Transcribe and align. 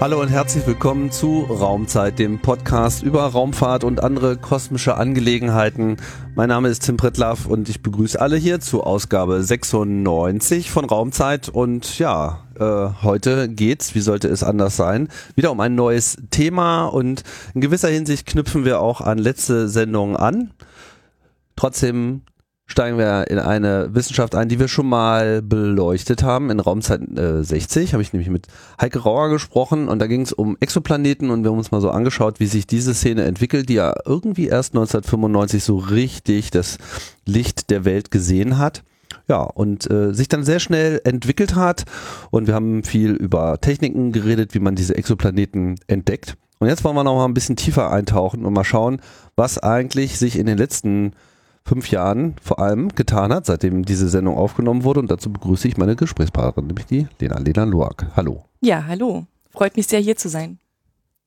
Hallo 0.00 0.20
und 0.22 0.28
herzlich 0.28 0.64
willkommen 0.64 1.10
zu 1.10 1.40
Raumzeit, 1.40 2.20
dem 2.20 2.38
Podcast 2.38 3.02
über 3.02 3.24
Raumfahrt 3.24 3.82
und 3.82 4.00
andere 4.00 4.36
kosmische 4.36 4.96
Angelegenheiten. 4.96 5.96
Mein 6.36 6.50
Name 6.50 6.68
ist 6.68 6.84
Tim 6.84 6.96
Pritlaff 6.96 7.46
und 7.46 7.68
ich 7.68 7.82
begrüße 7.82 8.20
alle 8.20 8.36
hier 8.36 8.60
zu 8.60 8.84
Ausgabe 8.84 9.42
96 9.42 10.70
von 10.70 10.84
Raumzeit. 10.84 11.48
Und 11.48 11.98
ja, 11.98 12.44
äh, 12.60 13.02
heute 13.02 13.48
geht's, 13.48 13.96
wie 13.96 14.00
sollte 14.00 14.28
es 14.28 14.44
anders 14.44 14.76
sein, 14.76 15.08
wieder 15.34 15.50
um 15.50 15.58
ein 15.58 15.74
neues 15.74 16.16
Thema 16.30 16.86
und 16.86 17.24
in 17.54 17.60
gewisser 17.60 17.88
Hinsicht 17.88 18.24
knüpfen 18.24 18.64
wir 18.64 18.80
auch 18.80 19.00
an 19.00 19.18
letzte 19.18 19.68
Sendungen 19.68 20.16
an. 20.16 20.52
Trotzdem 21.56 22.22
steigen 22.68 22.98
wir 22.98 23.28
in 23.28 23.38
eine 23.38 23.94
Wissenschaft 23.94 24.34
ein, 24.34 24.48
die 24.48 24.60
wir 24.60 24.68
schon 24.68 24.88
mal 24.88 25.42
beleuchtet 25.42 26.22
haben. 26.22 26.50
In 26.50 26.60
Raumzeit 26.60 27.00
äh, 27.18 27.42
60 27.42 27.94
habe 27.94 28.02
ich 28.02 28.12
nämlich 28.12 28.28
mit 28.28 28.46
Heike 28.80 29.00
Rauer 29.00 29.30
gesprochen 29.30 29.88
und 29.88 29.98
da 29.98 30.06
ging 30.06 30.20
es 30.20 30.32
um 30.32 30.56
Exoplaneten 30.60 31.30
und 31.30 31.42
wir 31.42 31.50
haben 31.50 31.58
uns 31.58 31.72
mal 31.72 31.80
so 31.80 31.90
angeschaut, 31.90 32.38
wie 32.40 32.46
sich 32.46 32.66
diese 32.66 32.94
Szene 32.94 33.24
entwickelt, 33.24 33.70
die 33.70 33.74
ja 33.74 33.94
irgendwie 34.04 34.46
erst 34.46 34.74
1995 34.74 35.64
so 35.64 35.76
richtig 35.76 36.50
das 36.50 36.76
Licht 37.24 37.70
der 37.70 37.84
Welt 37.84 38.10
gesehen 38.10 38.58
hat. 38.58 38.84
Ja, 39.26 39.42
und 39.42 39.90
äh, 39.90 40.12
sich 40.12 40.28
dann 40.28 40.44
sehr 40.44 40.60
schnell 40.60 41.00
entwickelt 41.04 41.54
hat 41.54 41.84
und 42.30 42.46
wir 42.46 42.54
haben 42.54 42.84
viel 42.84 43.12
über 43.12 43.58
Techniken 43.60 44.12
geredet, 44.12 44.54
wie 44.54 44.60
man 44.60 44.74
diese 44.74 44.96
Exoplaneten 44.96 45.76
entdeckt. 45.86 46.36
Und 46.58 46.68
jetzt 46.68 46.84
wollen 46.84 46.96
wir 46.96 47.04
noch 47.04 47.16
mal 47.16 47.24
ein 47.24 47.34
bisschen 47.34 47.56
tiefer 47.56 47.90
eintauchen 47.90 48.44
und 48.44 48.52
mal 48.52 48.64
schauen, 48.64 49.00
was 49.36 49.58
eigentlich 49.58 50.18
sich 50.18 50.38
in 50.38 50.46
den 50.46 50.58
letzten 50.58 51.12
fünf 51.68 51.90
Jahren 51.90 52.34
vor 52.42 52.58
allem 52.58 52.88
getan 52.94 53.32
hat, 53.32 53.46
seitdem 53.46 53.84
diese 53.84 54.08
Sendung 54.08 54.36
aufgenommen 54.36 54.84
wurde. 54.84 55.00
Und 55.00 55.10
dazu 55.10 55.30
begrüße 55.32 55.68
ich 55.68 55.76
meine 55.76 55.96
Gesprächspartnerin, 55.96 56.66
nämlich 56.66 56.86
die 56.86 57.06
Lena, 57.20 57.38
Lena 57.38 57.64
Luak. 57.64 58.06
Hallo. 58.16 58.44
Ja, 58.60 58.84
hallo. 58.86 59.26
Freut 59.50 59.76
mich 59.76 59.86
sehr, 59.86 60.00
hier 60.00 60.16
zu 60.16 60.28
sein. 60.28 60.58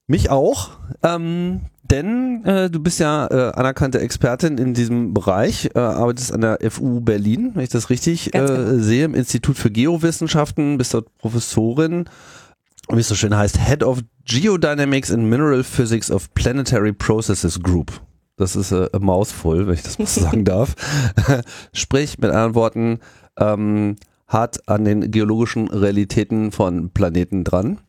Mich 0.08 0.30
auch, 0.30 0.72
ähm, 1.04 1.62
denn 1.84 2.44
äh, 2.44 2.70
du 2.70 2.80
bist 2.80 3.00
ja 3.00 3.28
äh, 3.28 3.52
anerkannte 3.54 4.00
Expertin 4.00 4.58
in 4.58 4.74
diesem 4.74 5.14
Bereich, 5.14 5.70
äh, 5.76 5.80
arbeitest 5.80 6.34
an 6.34 6.42
der 6.42 6.58
FU 6.70 7.02
Berlin, 7.02 7.52
wenn 7.54 7.64
ich 7.64 7.70
das 7.70 7.90
richtig 7.90 8.34
äh, 8.34 8.40
genau. 8.40 8.80
sehe, 8.80 9.06
im 9.06 9.14
Institut 9.14 9.58
für 9.58 9.70
Geowissenschaften, 9.70 10.78
bist 10.78 10.94
dort 10.94 11.16
Professorin, 11.18 12.06
wie 12.90 13.00
es 13.00 13.08
so 13.08 13.16
schön 13.16 13.38
heißt, 13.38 13.60
Head 13.60 13.84
of 13.84 14.00
Geodynamics 14.26 15.12
and 15.12 15.24
Mineral 15.24 15.64
Physics 15.64 16.10
of 16.10 16.34
Planetary 16.34 16.94
Processes 16.94 17.62
Group. 17.62 18.02
Das 18.42 18.56
ist 18.56 18.72
äh, 18.72 18.90
Mausvoll, 19.00 19.68
wenn 19.68 19.76
ich 19.76 19.84
das 19.84 20.00
mal 20.00 20.06
sagen 20.08 20.46
darf. 20.46 20.76
Sprich, 21.74 22.18
mit 22.18 22.32
anderen 22.32 22.56
Worten, 22.56 23.00
ähm, 23.40 23.96
hart 24.28 24.68
an 24.68 24.84
den 24.84 25.12
geologischen 25.12 25.68
Realitäten 25.68 26.52
von 26.52 26.90
Planeten 26.90 27.44
dran. 27.44 27.80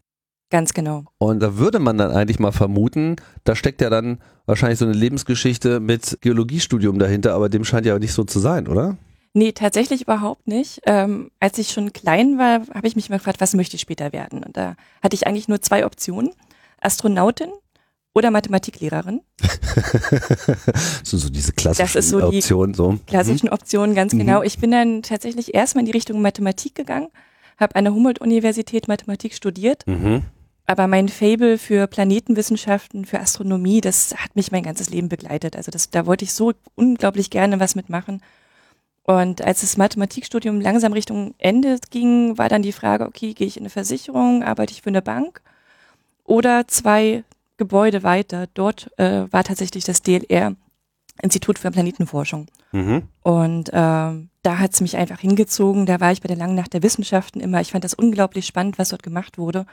Ganz 0.51 0.75
genau. 0.75 1.05
Und 1.17 1.41
da 1.41 1.57
würde 1.57 1.79
man 1.79 1.97
dann 1.97 2.11
eigentlich 2.11 2.39
mal 2.39 2.53
vermuten, 2.53 3.17
da 3.45 3.57
steckt 3.57 3.81
ja 3.81 3.89
dann 3.89 4.19
wahrscheinlich 4.45 4.79
so 4.79 4.85
eine 4.85 4.93
Lebensgeschichte 4.93 5.81
mit 5.81 6.19
Geologiestudium 6.21 6.99
dahinter, 6.99 7.35
aber 7.35 7.49
dem 7.49 7.65
scheint 7.65 7.87
ja 7.87 7.99
nicht 7.99 8.13
so 8.13 8.25
zu 8.25 8.39
sein, 8.39 8.69
oder? 8.69 8.99
Nee, 9.33 9.53
tatsächlich 9.53 10.03
überhaupt 10.03 10.47
nicht. 10.47 10.83
Ähm, 10.85 11.31
als 11.41 11.57
ich 11.57 11.71
schon 11.71 11.95
klein 11.95 12.37
war, 12.37 12.61
habe 12.75 12.87
ich 12.87 12.97
mich 12.97 13.09
mal 13.09 13.17
gefragt, 13.17 13.41
was 13.41 13.55
möchte 13.55 13.77
ich 13.77 13.81
später 13.81 14.13
werden? 14.13 14.45
Und 14.45 14.59
da 14.59 14.75
hatte 15.03 15.15
ich 15.15 15.27
eigentlich 15.27 15.49
nur 15.49 15.63
zwei 15.63 15.87
Optionen. 15.87 16.33
Astronautin 16.83 17.49
oder 18.15 18.31
Mathematiklehrerin. 18.31 19.23
so, 21.03 21.17
so 21.17 21.31
diese 21.31 21.53
klassischen 21.53 21.87
das 21.87 21.97
ist 21.97 22.11
so 22.11 22.31
die 22.31 22.39
Optionen. 22.39 22.75
So. 22.75 22.99
Klassischen 23.07 23.47
mhm. 23.47 23.53
Optionen, 23.53 23.95
ganz 23.95 24.13
genau. 24.13 24.41
Mhm. 24.41 24.47
Ich 24.47 24.59
bin 24.59 24.71
dann 24.71 25.03
tatsächlich 25.03 25.55
erstmal 25.55 25.83
in 25.83 25.87
die 25.87 25.93
Richtung 25.93 26.21
Mathematik 26.21 26.75
gegangen, 26.75 27.09
habe 27.59 27.75
an 27.77 27.85
der 27.85 27.95
Humboldt-Universität 27.95 28.89
Mathematik 28.89 29.35
studiert. 29.35 29.87
Mhm. 29.87 30.23
Aber 30.67 30.87
mein 30.87 31.09
Fable 31.09 31.59
für 31.59 31.87
Planetenwissenschaften, 31.87 33.05
für 33.05 33.19
Astronomie, 33.19 33.81
das 33.81 34.15
hat 34.17 34.37
mich 34.37 34.53
mein 34.53 34.63
ganzes 34.63 34.91
Leben 34.91 35.09
begleitet. 35.09 35.57
Also 35.57 35.71
das, 35.71 35.91
da 35.91 36.07
wollte 36.07 36.25
ich 36.25 36.33
so 36.33 36.53
unglaublich 36.77 37.31
gerne 37.31 37.61
was 37.61 37.75
mitmachen. 37.75 38.23
Und 39.05 39.43
als 39.43 39.63
das 39.63 39.77
Mathematikstudium 39.77 40.61
langsam 40.61 40.93
Richtung 40.93 41.35
Ende 41.39 41.79
ging, 41.91 42.39
war 42.39 42.49
dann 42.49 42.63
die 42.63 42.73
Frage, 42.73 43.07
okay, 43.07 43.35
gehe 43.35 43.47
ich 43.49 43.57
in 43.57 43.65
eine 43.65 43.71
Versicherung, 43.71 44.45
arbeite 44.45 44.73
ich 44.73 44.83
für 44.83 44.91
eine 44.91 45.03
Bank 45.03 45.43
oder 46.25 46.69
zwei 46.69 47.25
Gebäude 47.57 48.03
weiter, 48.03 48.47
dort 48.55 48.91
äh, 48.99 49.31
war 49.31 49.45
tatsächlich 49.45 49.85
das 49.85 50.03
DLR, 50.03 50.57
Institut 51.21 51.59
für 51.59 51.71
Planetenforschung. 51.71 52.47
Mhm. 52.73 53.03
Und 53.23 53.69
äh, 53.69 53.73
da 53.73 54.59
hat 54.59 54.73
es 54.73 54.81
mich 54.81 54.97
einfach 54.97 55.21
hingezogen. 55.21 55.87
Da 55.87 56.01
war 56.01 56.13
ich 56.13 56.23
bei 56.23 56.29
der 56.29 56.37
Langen 56.37 56.55
Nacht 56.55 56.73
der 56.73 56.83
Wissenschaften 56.83 57.41
immer. 57.41 57.61
Ich 57.61 57.73
fand 57.73 57.85
das 57.85 57.95
unglaublich 57.95 58.47
spannend, 58.47 58.79
was 58.79 58.89
dort 58.89 59.03
gemacht 59.03 59.39
wurde. 59.39 59.67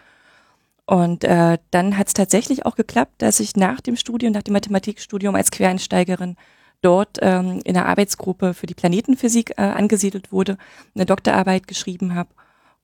Und 0.86 1.24
äh, 1.24 1.60
dann 1.72 1.98
hat 1.98 2.08
es 2.08 2.14
tatsächlich 2.14 2.66
auch 2.66 2.76
geklappt, 2.76 3.22
dass 3.22 3.40
ich 3.40 3.56
nach 3.56 3.80
dem 3.80 3.96
Studium, 3.96 4.34
nach 4.34 4.44
dem 4.44 4.54
Mathematikstudium 4.54 5.36
als 5.36 5.52
Quereinsteigerin 5.52 6.36
dort 6.82 7.18
ähm, 7.22 7.62
in 7.64 7.74
der 7.74 7.86
Arbeitsgruppe 7.86 8.54
für 8.54 8.66
die 8.66 8.74
Planetenphysik 8.74 9.52
äh, 9.52 9.62
angesiedelt 9.62 10.32
wurde, 10.32 10.58
eine 10.96 11.06
Doktorarbeit 11.06 11.68
geschrieben 11.68 12.16
habe 12.16 12.30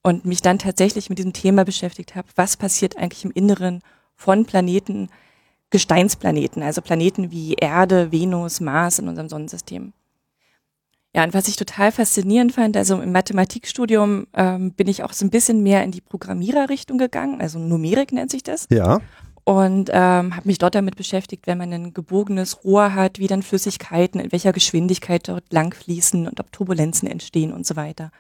und 0.03 0.25
mich 0.25 0.41
dann 0.41 0.59
tatsächlich 0.59 1.09
mit 1.09 1.17
diesem 1.17 1.33
Thema 1.33 1.65
beschäftigt 1.65 2.15
habe, 2.15 2.27
was 2.35 2.57
passiert 2.57 2.97
eigentlich 2.97 3.25
im 3.25 3.31
Inneren 3.31 3.81
von 4.15 4.45
Planeten, 4.45 5.09
Gesteinsplaneten, 5.69 6.63
also 6.63 6.81
Planeten 6.81 7.31
wie 7.31 7.55
Erde, 7.55 8.11
Venus, 8.11 8.61
Mars 8.61 8.99
in 8.99 9.07
unserem 9.07 9.29
Sonnensystem. 9.29 9.93
Ja, 11.15 11.23
und 11.23 11.33
was 11.33 11.47
ich 11.47 11.55
total 11.55 11.93
faszinierend 11.93 12.51
fand, 12.51 12.75
also 12.75 13.01
im 13.01 13.13
Mathematikstudium 13.13 14.27
ähm, 14.33 14.73
bin 14.73 14.87
ich 14.87 15.01
auch 15.01 15.13
so 15.13 15.25
ein 15.25 15.29
bisschen 15.29 15.63
mehr 15.63 15.81
in 15.83 15.91
die 15.91 16.01
Programmiererrichtung 16.01 16.97
gegangen, 16.97 17.39
also 17.39 17.57
Numerik 17.57 18.11
nennt 18.11 18.31
sich 18.31 18.43
das. 18.43 18.67
Ja. 18.69 18.99
Und 19.45 19.91
ähm, 19.93 20.35
habe 20.35 20.47
mich 20.47 20.57
dort 20.57 20.75
damit 20.75 20.97
beschäftigt, 20.97 21.47
wenn 21.47 21.57
man 21.57 21.71
ein 21.71 21.93
gebogenes 21.93 22.65
Rohr 22.65 22.95
hat, 22.95 23.19
wie 23.19 23.27
dann 23.27 23.43
Flüssigkeiten 23.43 24.19
in 24.19 24.31
welcher 24.31 24.51
Geschwindigkeit 24.51 25.29
dort 25.29 25.45
langfließen 25.53 26.27
und 26.27 26.39
ob 26.39 26.51
Turbulenzen 26.51 27.07
entstehen 27.07 27.53
und 27.53 27.65
so 27.65 27.75
weiter. 27.75 28.11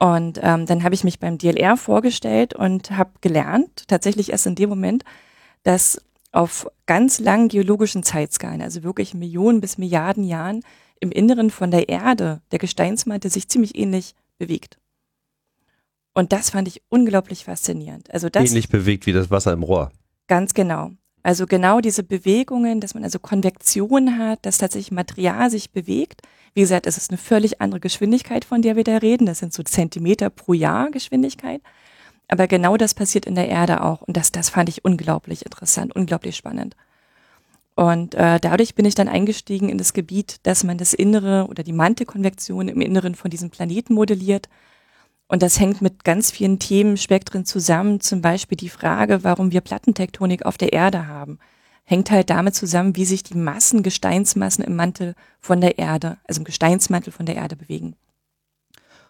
Und 0.00 0.40
ähm, 0.42 0.64
dann 0.64 0.82
habe 0.82 0.94
ich 0.94 1.04
mich 1.04 1.20
beim 1.20 1.36
DLR 1.36 1.76
vorgestellt 1.76 2.54
und 2.54 2.90
habe 2.90 3.10
gelernt, 3.20 3.84
tatsächlich 3.86 4.32
erst 4.32 4.46
in 4.46 4.54
dem 4.54 4.70
Moment, 4.70 5.04
dass 5.62 6.00
auf 6.32 6.66
ganz 6.86 7.18
langen 7.20 7.48
geologischen 7.48 8.02
Zeitskalen, 8.02 8.62
also 8.62 8.82
wirklich 8.82 9.12
Millionen 9.12 9.60
bis 9.60 9.76
Milliarden 9.76 10.24
Jahren, 10.24 10.62
im 11.00 11.12
Inneren 11.12 11.50
von 11.50 11.70
der 11.70 11.88
Erde 11.88 12.40
der 12.50 12.58
Gesteinsmantel 12.58 13.30
sich 13.30 13.48
ziemlich 13.48 13.76
ähnlich 13.76 14.14
bewegt. 14.38 14.78
Und 16.14 16.32
das 16.32 16.50
fand 16.50 16.66
ich 16.66 16.82
unglaublich 16.88 17.44
faszinierend. 17.44 18.10
Also 18.10 18.28
das 18.28 18.48
ähnlich 18.48 18.68
bewegt 18.68 19.06
wie 19.06 19.12
das 19.12 19.30
Wasser 19.30 19.52
im 19.52 19.62
Rohr. 19.62 19.92
Ganz 20.28 20.54
genau. 20.54 20.92
Also 21.22 21.46
genau 21.46 21.80
diese 21.80 22.02
Bewegungen, 22.02 22.80
dass 22.80 22.94
man 22.94 23.04
also 23.04 23.18
Konvektion 23.18 24.18
hat, 24.18 24.44
dass 24.46 24.58
tatsächlich 24.58 24.92
Material 24.92 25.50
sich 25.50 25.70
bewegt. 25.70 26.22
Wie 26.54 26.60
gesagt, 26.60 26.86
es 26.86 26.96
ist 26.96 27.10
eine 27.10 27.18
völlig 27.18 27.60
andere 27.60 27.80
Geschwindigkeit, 27.80 28.44
von 28.44 28.62
der 28.62 28.76
wir 28.76 28.84
da 28.84 28.98
reden. 28.98 29.26
Das 29.26 29.38
sind 29.38 29.52
so 29.52 29.62
Zentimeter 29.62 30.30
pro 30.30 30.52
Jahr 30.52 30.90
Geschwindigkeit. 30.90 31.60
Aber 32.28 32.46
genau 32.46 32.76
das 32.76 32.94
passiert 32.94 33.26
in 33.26 33.34
der 33.34 33.48
Erde 33.48 33.82
auch. 33.82 34.02
Und 34.02 34.16
das, 34.16 34.32
das 34.32 34.50
fand 34.50 34.68
ich 34.68 34.84
unglaublich 34.84 35.44
interessant, 35.44 35.94
unglaublich 35.94 36.36
spannend. 36.36 36.76
Und 37.76 38.14
äh, 38.14 38.38
dadurch 38.40 38.74
bin 38.74 38.84
ich 38.84 38.94
dann 38.94 39.08
eingestiegen 39.08 39.68
in 39.68 39.78
das 39.78 39.92
Gebiet, 39.92 40.36
dass 40.42 40.64
man 40.64 40.76
das 40.76 40.92
Innere 40.92 41.46
oder 41.48 41.62
die 41.62 41.72
Mantelkonvektion 41.72 42.68
im 42.68 42.80
Inneren 42.80 43.14
von 43.14 43.30
diesem 43.30 43.50
Planeten 43.50 43.94
modelliert 43.94 44.48
und 45.30 45.44
das 45.44 45.60
hängt 45.60 45.80
mit 45.80 46.02
ganz 46.02 46.32
vielen 46.32 46.58
Themenspektren 46.58 47.44
zusammen, 47.44 48.00
zum 48.00 48.20
Beispiel 48.20 48.56
die 48.56 48.68
Frage, 48.68 49.22
warum 49.22 49.52
wir 49.52 49.60
Plattentektonik 49.60 50.44
auf 50.44 50.58
der 50.58 50.72
Erde 50.72 51.06
haben. 51.06 51.38
Hängt 51.90 52.12
halt 52.12 52.30
damit 52.30 52.54
zusammen, 52.54 52.94
wie 52.94 53.04
sich 53.04 53.24
die 53.24 53.36
Massen, 53.36 53.82
Gesteinsmassen 53.82 54.62
im 54.62 54.76
Mantel 54.76 55.16
von 55.40 55.60
der 55.60 55.76
Erde, 55.76 56.18
also 56.22 56.40
im 56.40 56.44
Gesteinsmantel 56.44 57.12
von 57.12 57.26
der 57.26 57.34
Erde 57.34 57.56
bewegen. 57.56 57.96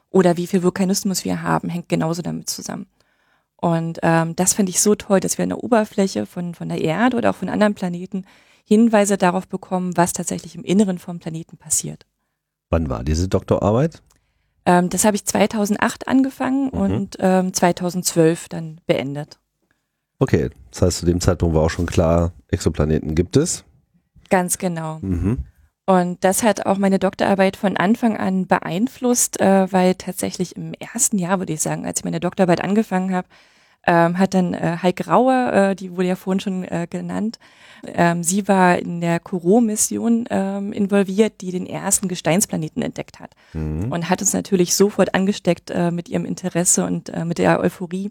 Oder 0.08 0.38
wie 0.38 0.46
viel 0.46 0.62
Vulkanismus 0.62 1.26
wir 1.26 1.42
haben, 1.42 1.68
hängt 1.68 1.90
genauso 1.90 2.22
damit 2.22 2.48
zusammen. 2.48 2.86
Und 3.56 3.98
ähm, 4.02 4.34
das 4.34 4.54
finde 4.54 4.70
ich 4.70 4.80
so 4.80 4.94
toll, 4.94 5.20
dass 5.20 5.36
wir 5.36 5.42
an 5.42 5.50
der 5.50 5.62
Oberfläche 5.62 6.24
von, 6.24 6.54
von 6.54 6.70
der 6.70 6.80
Erde 6.80 7.18
oder 7.18 7.28
auch 7.28 7.34
von 7.34 7.50
anderen 7.50 7.74
Planeten 7.74 8.24
Hinweise 8.64 9.18
darauf 9.18 9.46
bekommen, 9.46 9.94
was 9.98 10.14
tatsächlich 10.14 10.54
im 10.54 10.64
Inneren 10.64 10.98
vom 10.98 11.18
Planeten 11.18 11.58
passiert. 11.58 12.06
Wann 12.70 12.88
war 12.88 13.04
diese 13.04 13.28
Doktorarbeit? 13.28 14.02
Ähm, 14.64 14.88
das 14.88 15.04
habe 15.04 15.16
ich 15.16 15.26
2008 15.26 16.08
angefangen 16.08 16.70
mhm. 16.72 16.80
und 16.80 17.16
ähm, 17.20 17.52
2012 17.52 18.48
dann 18.48 18.80
beendet. 18.86 19.38
Okay, 20.20 20.50
das 20.70 20.82
heißt, 20.82 20.98
zu 20.98 21.06
dem 21.06 21.20
Zeitpunkt 21.20 21.54
war 21.56 21.62
auch 21.62 21.70
schon 21.70 21.86
klar, 21.86 22.32
Exoplaneten 22.48 23.14
gibt 23.14 23.36
es. 23.36 23.64
Ganz 24.28 24.58
genau. 24.58 24.98
Mhm. 25.00 25.38
Und 25.86 26.22
das 26.22 26.44
hat 26.44 26.66
auch 26.66 26.78
meine 26.78 27.00
Doktorarbeit 27.00 27.56
von 27.56 27.76
Anfang 27.76 28.16
an 28.16 28.46
beeinflusst, 28.46 29.40
äh, 29.40 29.72
weil 29.72 29.96
tatsächlich 29.96 30.54
im 30.54 30.74
ersten 30.74 31.18
Jahr, 31.18 31.40
würde 31.40 31.54
ich 31.54 31.62
sagen, 31.62 31.84
als 31.84 32.00
ich 32.00 32.04
meine 32.04 32.20
Doktorarbeit 32.20 32.62
angefangen 32.62 33.12
habe, 33.12 33.26
ähm, 33.86 34.18
hat 34.18 34.34
dann 34.34 34.52
äh, 34.52 34.76
Heike 34.82 35.06
Rauer, 35.06 35.52
äh, 35.52 35.74
die 35.74 35.96
wurde 35.96 36.08
ja 36.08 36.16
vorhin 36.16 36.40
schon 36.40 36.64
äh, 36.64 36.86
genannt, 36.88 37.38
ähm, 37.84 38.22
sie 38.22 38.46
war 38.46 38.78
in 38.78 39.00
der 39.00 39.20
Kuro-Mission 39.20 40.26
ähm, 40.28 40.72
involviert, 40.72 41.40
die 41.40 41.50
den 41.50 41.66
ersten 41.66 42.06
Gesteinsplaneten 42.06 42.82
entdeckt 42.82 43.20
hat 43.20 43.34
mhm. 43.54 43.90
und 43.90 44.10
hat 44.10 44.20
uns 44.20 44.34
natürlich 44.34 44.74
sofort 44.76 45.14
angesteckt 45.14 45.70
äh, 45.70 45.90
mit 45.90 46.10
ihrem 46.10 46.26
Interesse 46.26 46.84
und 46.84 47.08
äh, 47.08 47.24
mit 47.24 47.38
der 47.38 47.58
Euphorie, 47.58 48.10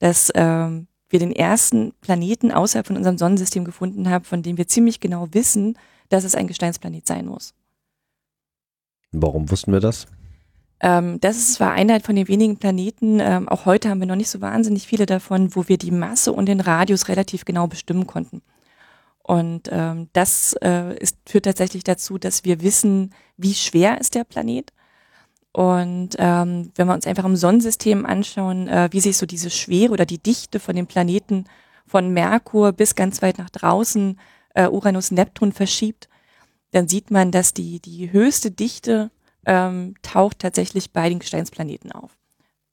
dass 0.00 0.32
ähm, 0.34 0.88
wir 1.12 1.18
den 1.18 1.32
ersten 1.32 1.92
Planeten 2.00 2.50
außerhalb 2.50 2.86
von 2.86 2.96
unserem 2.96 3.18
Sonnensystem 3.18 3.64
gefunden 3.64 4.08
haben, 4.08 4.24
von 4.24 4.42
dem 4.42 4.56
wir 4.56 4.66
ziemlich 4.66 5.00
genau 5.00 5.28
wissen, 5.32 5.78
dass 6.08 6.24
es 6.24 6.34
ein 6.34 6.46
Gesteinsplanet 6.46 7.06
sein 7.06 7.26
muss. 7.26 7.54
Warum 9.12 9.50
wussten 9.50 9.72
wir 9.72 9.80
das? 9.80 10.06
Ähm, 10.80 11.20
das 11.20 11.36
ist 11.36 11.54
zwar 11.54 11.72
einer 11.72 12.00
von 12.00 12.16
den 12.16 12.28
wenigen 12.28 12.56
Planeten, 12.56 13.20
ähm, 13.20 13.48
auch 13.48 13.66
heute 13.66 13.88
haben 13.88 14.00
wir 14.00 14.06
noch 14.06 14.16
nicht 14.16 14.30
so 14.30 14.40
wahnsinnig 14.40 14.86
viele 14.86 15.06
davon, 15.06 15.54
wo 15.54 15.68
wir 15.68 15.78
die 15.78 15.92
Masse 15.92 16.32
und 16.32 16.46
den 16.46 16.60
Radius 16.60 17.08
relativ 17.08 17.44
genau 17.44 17.68
bestimmen 17.68 18.06
konnten. 18.06 18.42
Und 19.22 19.68
ähm, 19.70 20.08
das 20.12 20.54
äh, 20.62 20.96
ist, 20.98 21.18
führt 21.26 21.44
tatsächlich 21.44 21.84
dazu, 21.84 22.18
dass 22.18 22.44
wir 22.44 22.62
wissen, 22.62 23.14
wie 23.36 23.54
schwer 23.54 24.00
ist 24.00 24.16
der 24.16 24.24
Planet. 24.24 24.72
Und 25.52 26.10
ähm, 26.18 26.72
wenn 26.74 26.86
wir 26.86 26.94
uns 26.94 27.06
einfach 27.06 27.26
im 27.26 27.36
Sonnensystem 27.36 28.06
anschauen, 28.06 28.68
äh, 28.68 28.88
wie 28.90 29.00
sich 29.00 29.18
so 29.18 29.26
diese 29.26 29.50
Schwere 29.50 29.92
oder 29.92 30.06
die 30.06 30.22
Dichte 30.22 30.58
von 30.58 30.74
den 30.74 30.86
Planeten 30.86 31.44
von 31.86 32.10
Merkur 32.12 32.72
bis 32.72 32.94
ganz 32.94 33.20
weit 33.20 33.38
nach 33.38 33.50
draußen, 33.50 34.18
äh, 34.54 34.66
Uranus, 34.66 35.10
Neptun 35.10 35.52
verschiebt, 35.52 36.08
dann 36.70 36.88
sieht 36.88 37.10
man, 37.10 37.30
dass 37.30 37.52
die, 37.52 37.80
die 37.80 38.12
höchste 38.12 38.50
Dichte 38.50 39.10
ähm, 39.44 39.94
taucht 40.00 40.38
tatsächlich 40.38 40.92
bei 40.92 41.10
den 41.10 41.18
Gesteinsplaneten 41.18 41.92
auf. 41.92 42.16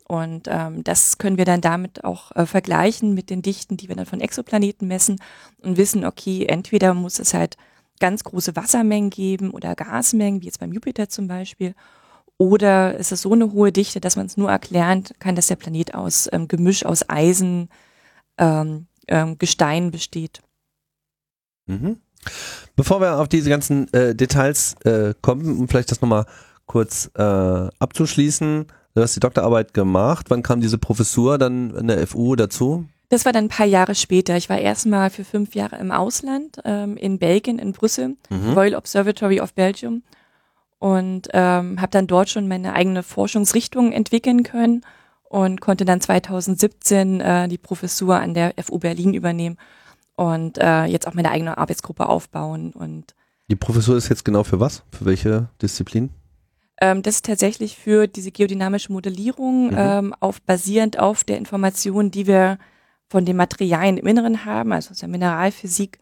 Und 0.07 0.47
ähm, 0.47 0.83
das 0.83 1.17
können 1.17 1.37
wir 1.37 1.45
dann 1.45 1.61
damit 1.61 2.03
auch 2.03 2.31
äh, 2.35 2.45
vergleichen 2.45 3.13
mit 3.13 3.29
den 3.29 3.41
Dichten, 3.41 3.77
die 3.77 3.89
wir 3.89 3.95
dann 3.95 4.05
von 4.05 4.21
Exoplaneten 4.21 4.87
messen 4.87 5.21
und 5.61 5.77
wissen, 5.77 6.05
okay, 6.05 6.45
entweder 6.45 6.93
muss 6.93 7.19
es 7.19 7.33
halt 7.33 7.57
ganz 7.99 8.23
große 8.23 8.55
Wassermengen 8.55 9.09
geben 9.09 9.51
oder 9.51 9.75
Gasmengen, 9.75 10.41
wie 10.41 10.45
jetzt 10.45 10.59
beim 10.59 10.73
Jupiter 10.73 11.09
zum 11.09 11.27
Beispiel, 11.27 11.75
oder 12.39 12.95
ist 12.95 13.11
es 13.11 13.21
so 13.21 13.33
eine 13.33 13.51
hohe 13.51 13.71
Dichte, 13.71 14.01
dass 14.01 14.15
man 14.15 14.25
es 14.25 14.37
nur 14.37 14.49
erklären 14.49 15.03
kann, 15.19 15.35
dass 15.35 15.47
der 15.47 15.57
Planet 15.57 15.93
aus 15.93 16.27
ähm, 16.31 16.47
Gemisch 16.47 16.83
aus 16.83 17.07
Eisen, 17.07 17.69
ähm, 18.39 18.87
ähm, 19.07 19.37
Gestein 19.37 19.91
besteht. 19.91 20.41
Mhm. 21.67 21.97
Bevor 22.75 22.99
wir 22.99 23.19
auf 23.19 23.27
diese 23.27 23.49
ganzen 23.49 23.93
äh, 23.93 24.15
Details 24.15 24.73
äh, 24.85 25.13
kommen, 25.21 25.59
um 25.59 25.67
vielleicht 25.67 25.91
das 25.91 26.01
nochmal 26.01 26.25
kurz 26.65 27.11
äh, 27.15 27.21
abzuschließen, 27.21 28.65
Du 28.95 29.03
hast 29.03 29.15
die 29.15 29.19
Doktorarbeit 29.19 29.73
gemacht. 29.73 30.25
Wann 30.29 30.43
kam 30.43 30.61
diese 30.61 30.77
Professur 30.77 31.37
dann 31.37 31.75
in 31.75 31.87
der 31.87 32.05
FU 32.07 32.35
dazu? 32.35 32.85
Das 33.09 33.25
war 33.25 33.31
dann 33.31 33.45
ein 33.45 33.49
paar 33.49 33.65
Jahre 33.65 33.95
später. 33.95 34.35
Ich 34.37 34.49
war 34.49 34.59
erstmal 34.59 35.09
für 35.09 35.23
fünf 35.23 35.55
Jahre 35.55 35.77
im 35.77 35.91
Ausland, 35.91 36.57
ähm, 36.65 36.97
in 36.97 37.17
Belgien, 37.17 37.59
in 37.59 37.71
Brüssel, 37.71 38.17
mhm. 38.29 38.53
Royal 38.53 38.75
Observatory 38.75 39.41
of 39.41 39.53
Belgium. 39.53 40.03
Und 40.79 41.27
ähm, 41.33 41.81
habe 41.81 41.91
dann 41.91 42.07
dort 42.07 42.29
schon 42.29 42.47
meine 42.47 42.73
eigene 42.73 43.03
Forschungsrichtung 43.03 43.91
entwickeln 43.91 44.43
können 44.43 44.85
und 45.23 45.61
konnte 45.61 45.85
dann 45.85 46.01
2017 46.01 47.21
äh, 47.21 47.47
die 47.47 47.57
Professur 47.57 48.17
an 48.17 48.33
der 48.33 48.53
FU 48.63 48.79
Berlin 48.79 49.13
übernehmen 49.13 49.57
und 50.15 50.57
äh, 50.57 50.85
jetzt 50.85 51.07
auch 51.07 51.13
meine 51.13 51.31
eigene 51.31 51.57
Arbeitsgruppe 51.57 52.07
aufbauen. 52.09 52.71
Und 52.71 53.13
die 53.49 53.55
Professur 53.55 53.95
ist 53.95 54.09
jetzt 54.09 54.25
genau 54.25 54.43
für 54.43 54.59
was? 54.59 54.83
Für 54.91 55.05
welche 55.05 55.49
Disziplin? 55.61 56.09
Ähm, 56.81 57.01
das 57.03 57.15
ist 57.15 57.25
tatsächlich 57.25 57.77
für 57.77 58.07
diese 58.07 58.31
geodynamische 58.31 58.91
Modellierung 58.91 59.67
mhm. 59.67 59.77
ähm, 59.77 60.15
auf, 60.19 60.41
basierend 60.41 60.97
auf 60.99 61.23
der 61.23 61.37
Information, 61.37 62.11
die 62.11 62.27
wir 62.27 62.57
von 63.07 63.25
den 63.25 63.37
Materialien 63.37 63.97
im 63.97 64.07
Inneren 64.07 64.45
haben, 64.45 64.71
also 64.71 64.91
aus 64.91 64.99
der 64.99 65.09
Mineralphysik, 65.09 65.99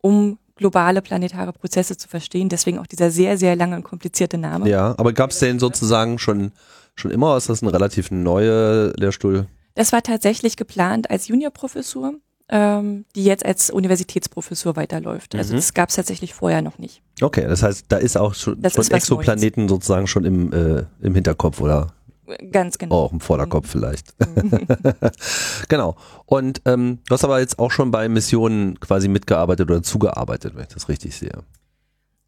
um 0.00 0.38
globale 0.60 1.02
planetare 1.02 1.52
Prozesse 1.52 1.96
zu 1.96 2.06
verstehen. 2.06 2.48
Deswegen 2.48 2.78
auch 2.78 2.86
dieser 2.86 3.10
sehr, 3.10 3.36
sehr 3.36 3.56
lange 3.56 3.76
und 3.76 3.82
komplizierte 3.82 4.38
Name. 4.38 4.68
Ja, 4.68 4.94
aber 4.98 5.12
gab 5.12 5.30
es 5.30 5.40
den 5.40 5.58
sozusagen 5.58 6.18
schon, 6.18 6.52
schon 6.94 7.10
immer? 7.10 7.36
Ist 7.36 7.48
das 7.48 7.62
ein 7.62 7.68
relativ 7.68 8.10
neuer 8.10 8.92
Lehrstuhl? 8.96 9.46
Das 9.74 9.92
war 9.92 10.02
tatsächlich 10.02 10.56
geplant 10.56 11.10
als 11.10 11.28
Juniorprofessur 11.28 12.14
ähm, 12.50 13.04
die 13.14 13.24
jetzt 13.24 13.46
als 13.46 13.70
Universitätsprofessur 13.70 14.74
weiterläuft. 14.76 15.34
Also 15.36 15.52
mhm. 15.52 15.58
das 15.58 15.72
gab 15.72 15.88
es 15.88 15.94
tatsächlich 15.94 16.34
vorher 16.34 16.62
noch 16.62 16.78
nicht. 16.78 17.00
Okay, 17.20 17.46
das 17.46 17.62
heißt, 17.62 17.86
da 17.88 17.96
ist 17.96 18.16
auch 18.16 18.34
schon, 18.34 18.60
das 18.60 18.74
schon 18.74 18.90
Exoplaneten 18.90 19.68
sozusagen 19.68 20.08
schon 20.08 20.24
im, 20.24 20.52
äh, 20.52 20.84
im 21.00 21.14
Hinterkopf 21.14 21.60
oder 21.60 21.94
Ganz 22.50 22.78
genau. 22.78 22.94
Auch 22.94 23.12
im 23.12 23.20
Vorderkopf 23.20 23.66
mhm. 23.66 23.68
vielleicht. 23.68 24.14
genau. 25.68 25.96
Und 26.26 26.62
ähm, 26.64 26.98
du 27.06 27.14
hast 27.14 27.24
aber 27.24 27.40
jetzt 27.40 27.58
auch 27.58 27.70
schon 27.70 27.90
bei 27.90 28.08
Missionen 28.08 28.78
quasi 28.80 29.08
mitgearbeitet 29.08 29.70
oder 29.70 29.82
zugearbeitet, 29.82 30.54
wenn 30.54 30.62
ich 30.62 30.68
das 30.68 30.88
richtig 30.88 31.16
sehe. 31.16 31.42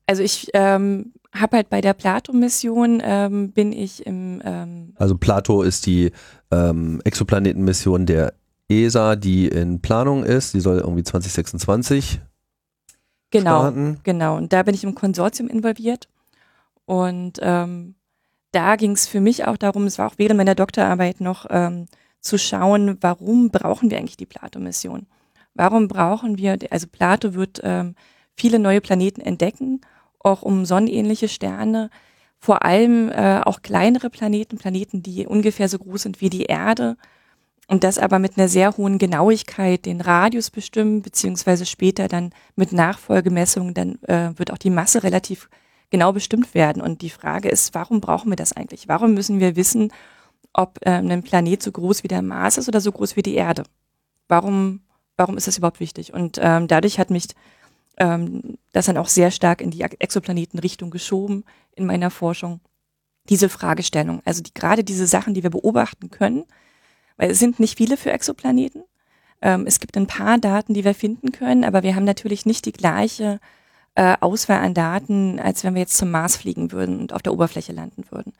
Also 0.07 0.23
ich 0.23 0.49
ähm, 0.55 1.13
habe 1.35 1.57
halt 1.57 1.71
bei 1.71 1.81
der 1.81 1.95
Plato-Mission 1.95 3.03
ähm, 3.05 3.53
bin 3.53 3.73
ich 3.73 4.07
im 4.07 4.43
ähm 4.45 4.93
Also 4.97 5.17
Plato 5.17 5.63
ist 5.63 5.87
die 5.87 6.13
ähm, 6.51 7.01
Exoplanetenmission 7.05 8.07
der 8.07 8.35
ESA, 8.69 9.17
die 9.17 9.49
in 9.49 9.81
Planung 9.81 10.25
ist. 10.25 10.55
Die 10.55 10.61
soll 10.61 10.79
irgendwie 10.79 11.03
2026 11.03 12.21
genau, 13.31 13.61
starten. 13.61 14.01
Genau, 14.03 14.37
und 14.37 14.53
da 14.53 14.63
bin 14.63 14.75
ich 14.75 14.85
im 14.85 14.95
Konsortium 14.95 15.49
involviert. 15.49 16.09
Und 16.85 17.39
ähm, 17.41 17.95
da 18.53 18.77
ging 18.77 18.93
es 18.93 19.07
für 19.07 19.21
mich 19.21 19.47
auch 19.47 19.57
darum, 19.57 19.87
es 19.87 19.99
war 19.99 20.09
auch 20.09 20.15
während 20.19 20.37
meiner 20.37 20.55
Doktorarbeit 20.55 21.21
noch 21.21 21.47
ähm, 21.51 21.87
zu 22.21 22.39
schauen, 22.39 22.99
warum 23.01 23.51
brauchen 23.51 23.91
wir 23.91 23.99
eigentlich 23.99 24.17
die 24.17 24.27
Plato-Mission? 24.27 25.07
Warum 25.55 25.89
brauchen 25.89 26.39
wir, 26.39 26.59
also 26.71 26.87
Plato 26.87 27.35
wird 27.35 27.61
ähm, 27.63 27.95
viele 28.37 28.59
neue 28.59 28.81
Planeten 28.81 29.21
entdecken, 29.21 29.81
auch 30.19 30.43
um 30.43 30.65
sonnenähnliche 30.65 31.29
Sterne, 31.29 31.91
vor 32.39 32.65
allem 32.65 33.09
äh, 33.11 33.41
auch 33.45 33.63
kleinere 33.63 34.11
Planeten, 34.11 34.59
Planeten, 34.59 35.03
die 35.03 35.27
ungefähr 35.27 35.69
so 35.69 35.79
groß 35.79 36.03
sind 36.03 36.21
wie 36.21 36.31
die 36.31 36.45
Erde, 36.45 36.97
und 37.69 37.85
das 37.85 37.99
aber 37.99 38.19
mit 38.19 38.37
einer 38.37 38.49
sehr 38.49 38.77
hohen 38.77 38.99
Genauigkeit 38.99 39.87
den 39.87 40.01
Radius 40.01 40.51
bestimmen, 40.51 41.01
beziehungsweise 41.01 41.65
später 41.65 42.09
dann 42.09 42.31
mit 42.57 42.73
Nachfolgemessungen, 42.73 43.73
dann 43.73 44.03
äh, 44.03 44.37
wird 44.37 44.53
auch 44.53 44.59
die 44.59 44.71
Masse 44.71 45.03
relativ 45.03 45.49
genau 45.93 46.13
bestimmt 46.13 46.55
werden. 46.55 46.83
Und 46.83 47.03
die 47.03 47.11
Frage 47.11 47.49
ist, 47.49 47.75
warum 47.75 48.01
brauchen 48.01 48.33
wir 48.33 48.37
das 48.37 48.53
eigentlich? 48.53 48.89
Warum 48.89 49.15
müssen 49.15 49.39
wir 49.39 49.55
wissen, 49.55 49.93
ob 50.53 50.79
äh, 50.81 50.91
ein 50.91 51.23
Planet 51.23 51.63
so 51.63 51.71
groß 51.71 52.03
wie 52.03 52.09
der 52.09 52.23
Mars 52.23 52.59
ist 52.59 52.67
oder 52.67 52.81
so 52.81 52.91
groß 52.91 53.15
wie 53.15 53.23
die 53.23 53.35
Erde? 53.35 53.63
Warum, 54.27 54.81
warum 55.17 55.37
ist 55.37 55.47
das 55.47 55.59
überhaupt 55.59 55.81
wichtig? 55.81 56.13
Und 56.13 56.39
ähm, 56.43 56.67
dadurch 56.67 56.99
hat 56.99 57.11
mich 57.11 57.29
ähm, 57.99 58.59
das 58.73 58.87
dann 58.87 58.97
auch 58.97 59.09
sehr 59.09 59.31
stark 59.31 59.61
in 59.61 59.71
die 59.71 59.83
Exoplanetenrichtung 59.83 60.91
geschoben 60.91 61.45
in 61.77 61.87
meiner 61.87 62.11
Forschung. 62.11 62.61
Diese 63.29 63.49
Fragestellung, 63.49 64.21
also 64.25 64.43
die, 64.43 64.55
gerade 64.55 64.83
diese 64.83 65.07
Sachen, 65.07 65.35
die 65.35 65.43
wir 65.43 65.51
beobachten 65.51 66.11
können, 66.11 66.45
weil 67.19 67.31
es 67.31 67.39
sind 67.39 67.61
nicht 67.61 67.77
viele 67.77 67.97
für 67.97 68.11
Exoplaneten. 68.11 68.83
Ähm, 69.43 69.67
es 69.67 69.79
gibt 69.79 69.97
ein 69.99 70.07
paar 70.07 70.39
Daten, 70.39 70.73
die 70.73 70.85
wir 70.85 70.95
finden 70.95 71.33
können, 71.33 71.65
aber 71.65 71.83
wir 71.83 71.95
haben 71.95 72.05
natürlich 72.05 72.47
nicht 72.47 72.65
die 72.65 72.73
gleiche 72.73 73.41
äh, 73.95 74.17
Auswahl 74.21 74.61
an 74.61 74.75
Daten, 74.75 75.39
als 75.39 75.65
wenn 75.65 75.75
wir 75.75 75.83
jetzt 75.83 75.97
zum 75.97 76.11
Mars 76.11 76.37
fliegen 76.37 76.73
würden 76.73 77.01
und 77.01 77.13
auf 77.13 77.23
der 77.23 77.33
Oberfläche 77.33 77.73
landen 77.73 78.05
würden. 78.11 78.33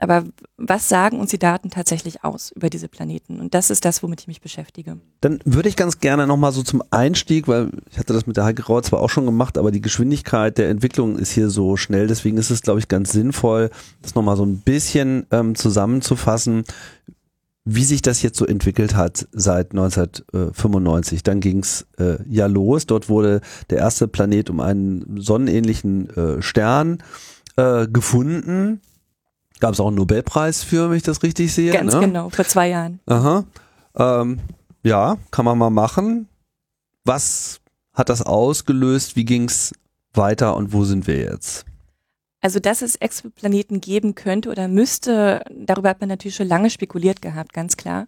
Aber 0.00 0.24
was 0.56 0.88
sagen 0.88 1.18
uns 1.18 1.30
die 1.30 1.40
Daten 1.40 1.70
tatsächlich 1.70 2.22
aus 2.22 2.52
über 2.52 2.70
diese 2.70 2.86
Planeten? 2.86 3.40
Und 3.40 3.54
das 3.54 3.68
ist 3.68 3.84
das, 3.84 4.00
womit 4.00 4.20
ich 4.20 4.28
mich 4.28 4.40
beschäftige. 4.40 4.98
Dann 5.20 5.40
würde 5.44 5.68
ich 5.68 5.74
ganz 5.74 5.98
gerne 5.98 6.28
nochmal 6.28 6.52
so 6.52 6.62
zum 6.62 6.84
Einstieg, 6.90 7.48
weil 7.48 7.70
ich 7.90 7.98
hatte 7.98 8.12
das 8.12 8.24
mit 8.24 8.36
der 8.36 8.44
Heike 8.44 8.62
Grauer 8.62 8.84
zwar 8.84 9.00
auch 9.00 9.10
schon 9.10 9.26
gemacht, 9.26 9.58
aber 9.58 9.72
die 9.72 9.80
Geschwindigkeit 9.80 10.56
der 10.56 10.70
Entwicklung 10.70 11.18
ist 11.18 11.32
hier 11.32 11.50
so 11.50 11.76
schnell. 11.76 12.06
Deswegen 12.06 12.36
ist 12.36 12.50
es, 12.50 12.62
glaube 12.62 12.78
ich, 12.78 12.86
ganz 12.86 13.10
sinnvoll, 13.10 13.70
das 14.00 14.14
nochmal 14.14 14.36
so 14.36 14.46
ein 14.46 14.60
bisschen 14.60 15.26
ähm, 15.32 15.56
zusammenzufassen 15.56 16.62
wie 17.70 17.84
sich 17.84 18.00
das 18.00 18.22
jetzt 18.22 18.38
so 18.38 18.46
entwickelt 18.46 18.96
hat 18.96 19.28
seit 19.30 19.72
1995. 19.72 21.22
Dann 21.22 21.40
ging's 21.40 21.86
äh, 21.98 22.16
ja 22.26 22.46
los. 22.46 22.86
Dort 22.86 23.10
wurde 23.10 23.42
der 23.68 23.78
erste 23.78 24.08
Planet 24.08 24.48
um 24.48 24.60
einen 24.60 25.20
sonnenähnlichen 25.20 26.08
äh, 26.16 26.42
Stern 26.42 27.02
äh, 27.56 27.86
gefunden. 27.86 28.80
Gab 29.60 29.74
es 29.74 29.80
auch 29.80 29.88
einen 29.88 29.96
Nobelpreis 29.96 30.62
für, 30.62 30.88
wenn 30.88 30.96
ich 30.96 31.02
das 31.02 31.22
richtig 31.22 31.52
sehe. 31.52 31.72
Ganz 31.72 31.92
ne? 31.92 32.00
genau, 32.00 32.30
vor 32.30 32.46
zwei 32.46 32.70
Jahren. 32.70 33.00
Aha. 33.04 33.44
Ähm, 33.96 34.38
ja, 34.82 35.18
kann 35.30 35.44
man 35.44 35.58
mal 35.58 35.68
machen. 35.68 36.26
Was 37.04 37.60
hat 37.92 38.08
das 38.08 38.22
ausgelöst? 38.22 39.14
Wie 39.14 39.26
ging's 39.26 39.74
weiter 40.14 40.56
und 40.56 40.72
wo 40.72 40.84
sind 40.84 41.06
wir 41.06 41.18
jetzt? 41.18 41.66
Also, 42.40 42.60
dass 42.60 42.82
es 42.82 42.96
Exoplaneten 42.96 43.80
geben 43.80 44.14
könnte 44.14 44.50
oder 44.50 44.68
müsste, 44.68 45.44
darüber 45.50 45.88
hat 45.88 46.00
man 46.00 46.08
natürlich 46.08 46.36
schon 46.36 46.46
lange 46.46 46.70
spekuliert 46.70 47.20
gehabt, 47.20 47.52
ganz 47.52 47.76
klar. 47.76 48.06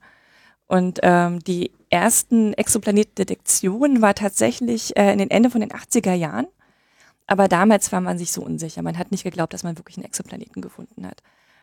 Und 0.67 1.01
ähm, 1.03 1.41
die 1.41 1.73
ersten 1.89 2.55
Exoplanetendetektionen 2.55 4.03
war 4.03 4.15
tatsächlich 4.15 4.97
äh, 4.97 5.13
in 5.13 5.19
den 5.19 5.31
Ende 5.31 5.51
von 5.51 5.61
den 5.61 5.73
80er 5.73 6.15
Jahren. 6.15 6.47
Aber 7.27 7.49
damals 7.49 7.91
war 7.91 8.01
man 8.01 8.19
sich 8.19 8.31
so 8.31 8.43
unsicher. 8.43 8.83
Man 8.83 8.97
hat 8.97 9.11
nicht 9.11 9.25
geglaubt, 9.25 9.53
dass 9.53 9.65
man 9.65 9.79
wirklich 9.79 9.97
einen 9.97 10.07
Exoplaneten 10.07 10.63
gefunden 10.63 11.07
hat. 11.07 11.23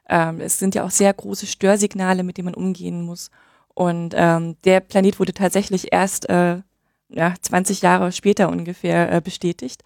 Ähm, 0.10 0.42
es 0.42 0.60
sind 0.60 0.76
ja 0.76 0.84
auch 0.84 0.92
sehr 0.92 1.14
große 1.14 1.46
Störsignale, 1.46 2.24
mit 2.24 2.38
denen 2.38 2.46
man 2.46 2.54
umgehen 2.54 3.02
muss. 3.02 3.32
Und 3.74 4.14
ähm, 4.18 4.58
der 4.66 4.82
Planet 4.82 5.20
wurde 5.20 5.34
tatsächlich 5.34 5.94
erst 5.94 6.30
äh, 6.30 6.62
ja, 7.10 7.34
20 7.42 7.82
Jahre 7.82 8.12
später 8.12 8.50
ungefähr 8.50 9.12
äh, 9.12 9.22
bestätigt. 9.22 9.84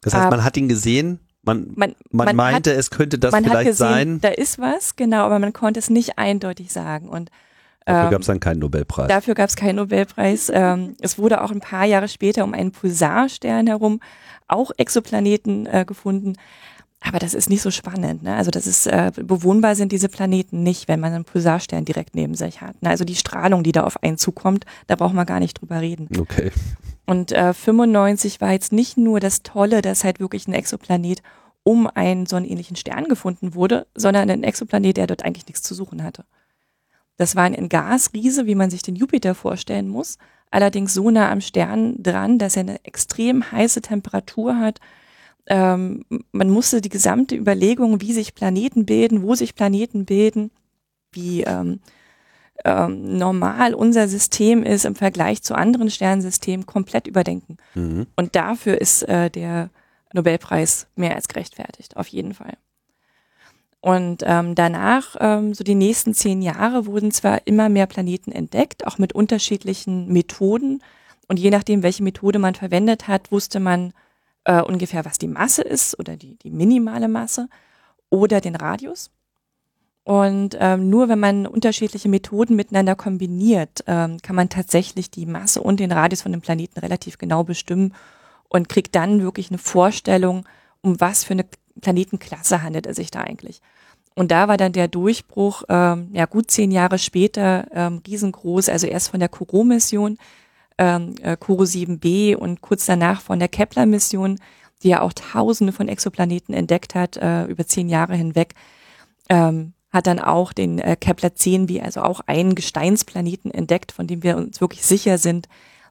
Das 0.00 0.14
heißt, 0.14 0.30
man 0.30 0.44
hat 0.44 0.56
ihn 0.56 0.68
gesehen, 0.68 1.20
man, 1.58 1.72
man, 1.74 1.94
man, 2.10 2.26
man 2.26 2.36
meinte, 2.36 2.70
hat, 2.70 2.78
es 2.78 2.90
könnte 2.90 3.18
das 3.18 3.34
vielleicht 3.34 3.66
gesehen, 3.66 3.76
sein. 3.76 4.20
Da 4.20 4.28
ist 4.28 4.58
was, 4.58 4.96
genau, 4.96 5.24
aber 5.24 5.38
man 5.38 5.52
konnte 5.52 5.78
es 5.78 5.90
nicht 5.90 6.18
eindeutig 6.18 6.72
sagen. 6.72 7.08
Und 7.08 7.30
Dafür 7.84 8.04
ähm, 8.04 8.10
gab 8.10 8.20
es 8.20 8.26
dann 8.26 8.40
keinen 8.40 8.58
Nobelpreis. 8.58 9.08
Dafür 9.08 9.34
gab 9.34 9.48
es 9.48 9.56
keinen 9.56 9.76
Nobelpreis. 9.76 10.50
Ähm, 10.52 10.96
es 11.00 11.18
wurde 11.18 11.42
auch 11.42 11.50
ein 11.50 11.60
paar 11.60 11.84
Jahre 11.84 12.08
später 12.08 12.44
um 12.44 12.54
einen 12.54 12.72
Pulsarstern 12.72 13.66
herum 13.66 14.00
auch 14.48 14.70
Exoplaneten 14.76 15.66
äh, 15.66 15.84
gefunden. 15.86 16.34
Aber 17.02 17.18
das 17.18 17.32
ist 17.32 17.48
nicht 17.48 17.62
so 17.62 17.70
spannend. 17.70 18.22
Ne? 18.22 18.34
Also 18.34 18.50
das 18.50 18.66
ist 18.66 18.86
äh, 18.86 19.10
bewohnbar 19.14 19.74
sind 19.74 19.90
diese 19.90 20.10
Planeten 20.10 20.62
nicht, 20.62 20.86
wenn 20.86 21.00
man 21.00 21.14
einen 21.14 21.24
Pulsarstern 21.24 21.86
direkt 21.86 22.14
neben 22.14 22.34
sich 22.34 22.60
hat. 22.60 22.82
Ne? 22.82 22.90
Also 22.90 23.04
die 23.04 23.14
Strahlung, 23.14 23.62
die 23.62 23.72
da 23.72 23.84
auf 23.84 24.02
einen 24.02 24.18
zukommt, 24.18 24.66
da 24.86 24.96
braucht 24.96 25.14
man 25.14 25.24
gar 25.24 25.40
nicht 25.40 25.60
drüber 25.60 25.80
reden. 25.80 26.08
Okay. 26.18 26.52
Und 27.06 27.32
äh, 27.32 27.54
95 27.54 28.40
war 28.42 28.52
jetzt 28.52 28.72
nicht 28.72 28.98
nur 28.98 29.18
das 29.18 29.42
Tolle, 29.42 29.80
dass 29.80 30.04
halt 30.04 30.20
wirklich 30.20 30.46
ein 30.46 30.52
Exoplanet 30.52 31.22
um 31.62 31.86
einen 31.86 32.26
sonnenähnlichen 32.26 32.76
Stern 32.76 33.04
gefunden 33.04 33.54
wurde, 33.54 33.86
sondern 33.94 34.30
ein 34.30 34.42
Exoplanet, 34.42 34.96
der 34.96 35.06
dort 35.06 35.24
eigentlich 35.24 35.46
nichts 35.46 35.62
zu 35.62 35.74
suchen 35.74 36.02
hatte. 36.02 36.24
Das 37.16 37.36
war 37.36 37.44
ein 37.44 37.68
Gasriese, 37.68 38.46
wie 38.46 38.54
man 38.54 38.70
sich 38.70 38.82
den 38.82 38.96
Jupiter 38.96 39.34
vorstellen 39.34 39.88
muss, 39.88 40.16
allerdings 40.50 40.94
so 40.94 41.10
nah 41.10 41.30
am 41.30 41.40
Stern 41.40 42.02
dran, 42.02 42.38
dass 42.38 42.56
er 42.56 42.60
eine 42.60 42.84
extrem 42.84 43.52
heiße 43.52 43.82
Temperatur 43.82 44.58
hat. 44.58 44.80
Ähm, 45.46 46.04
man 46.32 46.50
musste 46.50 46.80
die 46.80 46.88
gesamte 46.88 47.36
Überlegung, 47.36 48.00
wie 48.00 48.12
sich 48.12 48.34
Planeten 48.34 48.86
bilden, 48.86 49.22
wo 49.22 49.34
sich 49.34 49.54
Planeten 49.54 50.06
bilden, 50.06 50.50
wie 51.12 51.42
ähm, 51.42 51.80
ähm, 52.64 53.18
normal 53.18 53.74
unser 53.74 54.08
System 54.08 54.62
ist 54.62 54.84
im 54.84 54.94
Vergleich 54.94 55.42
zu 55.42 55.54
anderen 55.54 55.90
Sternsystemen, 55.90 56.66
komplett 56.66 57.06
überdenken. 57.06 57.56
Mhm. 57.74 58.06
Und 58.16 58.34
dafür 58.34 58.80
ist 58.80 59.02
äh, 59.02 59.30
der 59.30 59.70
Nobelpreis 60.12 60.86
mehr 60.96 61.14
als 61.14 61.28
gerechtfertigt, 61.28 61.96
auf 61.96 62.08
jeden 62.08 62.34
Fall. 62.34 62.54
Und 63.80 64.22
ähm, 64.26 64.54
danach, 64.54 65.16
ähm, 65.20 65.54
so 65.54 65.64
die 65.64 65.74
nächsten 65.74 66.12
zehn 66.12 66.42
Jahre, 66.42 66.86
wurden 66.86 67.12
zwar 67.12 67.46
immer 67.46 67.68
mehr 67.68 67.86
Planeten 67.86 68.30
entdeckt, 68.30 68.86
auch 68.86 68.98
mit 68.98 69.14
unterschiedlichen 69.14 70.12
Methoden. 70.12 70.82
Und 71.28 71.38
je 71.38 71.50
nachdem, 71.50 71.82
welche 71.82 72.02
Methode 72.02 72.38
man 72.38 72.54
verwendet 72.54 73.08
hat, 73.08 73.32
wusste 73.32 73.58
man 73.58 73.94
äh, 74.44 74.60
ungefähr, 74.60 75.04
was 75.04 75.18
die 75.18 75.28
Masse 75.28 75.62
ist 75.62 75.98
oder 75.98 76.16
die, 76.16 76.36
die 76.36 76.50
minimale 76.50 77.08
Masse 77.08 77.48
oder 78.10 78.40
den 78.42 78.56
Radius. 78.56 79.10
Und 80.04 80.56
ähm, 80.58 80.90
nur 80.90 81.08
wenn 81.08 81.20
man 81.20 81.46
unterschiedliche 81.46 82.08
Methoden 82.08 82.56
miteinander 82.56 82.96
kombiniert, 82.96 83.84
ähm, 83.86 84.18
kann 84.22 84.36
man 84.36 84.48
tatsächlich 84.48 85.10
die 85.10 85.26
Masse 85.26 85.62
und 85.62 85.80
den 85.80 85.92
Radius 85.92 86.22
von 86.22 86.32
dem 86.32 86.40
Planeten 86.40 86.80
relativ 86.80 87.16
genau 87.16 87.44
bestimmen 87.44 87.94
und 88.50 88.68
kriegt 88.68 88.94
dann 88.94 89.22
wirklich 89.22 89.48
eine 89.48 89.58
Vorstellung, 89.58 90.46
um 90.82 91.00
was 91.00 91.24
für 91.24 91.32
eine 91.32 91.46
Planetenklasse 91.80 92.62
handelt 92.62 92.86
es 92.86 92.96
sich 92.96 93.10
da 93.10 93.22
eigentlich. 93.22 93.62
Und 94.14 94.32
da 94.32 94.48
war 94.48 94.58
dann 94.58 94.72
der 94.72 94.88
Durchbruch, 94.88 95.62
ähm, 95.68 96.10
ja 96.12 96.26
gut 96.26 96.50
zehn 96.50 96.72
Jahre 96.72 96.98
später, 96.98 97.66
ähm, 97.72 98.02
riesengroß, 98.06 98.68
also 98.68 98.86
erst 98.86 99.08
von 99.08 99.20
der 99.20 99.28
Kourou-Mission, 99.28 100.18
ähm, 100.76 101.14
äh, 101.22 101.36
Kourou 101.36 101.62
7b 101.62 102.34
und 102.34 102.60
kurz 102.60 102.86
danach 102.86 103.22
von 103.22 103.38
der 103.38 103.48
Kepler-Mission, 103.48 104.38
die 104.82 104.88
ja 104.88 105.00
auch 105.00 105.12
tausende 105.12 105.72
von 105.72 105.88
Exoplaneten 105.88 106.54
entdeckt 106.54 106.94
hat, 106.94 107.16
äh, 107.16 107.44
über 107.44 107.66
zehn 107.66 107.88
Jahre 107.88 108.16
hinweg, 108.16 108.54
ähm, 109.28 109.74
hat 109.92 110.06
dann 110.06 110.18
auch 110.18 110.52
den 110.52 110.78
äh, 110.78 110.96
Kepler 110.96 111.30
10b, 111.30 111.82
also 111.82 112.02
auch 112.02 112.20
einen 112.26 112.54
Gesteinsplaneten 112.54 113.50
entdeckt, 113.50 113.92
von 113.92 114.06
dem 114.06 114.22
wir 114.22 114.36
uns 114.36 114.60
wirklich 114.60 114.84
sicher 114.84 115.18
sind, 115.18 115.48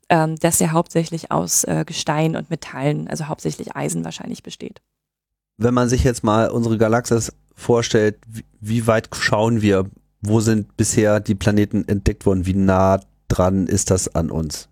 ähm, 0.09 0.35
dass 0.37 0.59
er 0.59 0.71
hauptsächlich 0.71 1.31
aus 1.31 1.63
äh, 1.63 1.83
Gestein 1.85 2.35
und 2.35 2.49
Metallen, 2.49 3.07
also 3.07 3.27
hauptsächlich 3.27 3.75
Eisen 3.75 4.03
wahrscheinlich 4.03 4.43
besteht 4.43 4.81
wenn 5.59 5.73
man 5.73 5.89
sich 5.89 6.03
jetzt 6.03 6.23
mal 6.23 6.49
unsere 6.49 6.77
Galaxis 6.77 7.33
vorstellt, 7.53 8.17
wie, 8.27 8.45
wie 8.61 8.87
weit 8.87 9.09
schauen 9.13 9.61
wir? 9.61 9.85
Wo 10.21 10.39
sind 10.39 10.75
bisher 10.77 11.19
die 11.19 11.35
Planeten 11.35 11.87
entdeckt 11.87 12.25
worden? 12.25 12.45
Wie 12.45 12.53
nah 12.53 13.01
dran 13.27 13.67
ist 13.67 13.91
das 13.91 14.15
an 14.15 14.31
uns? 14.31 14.69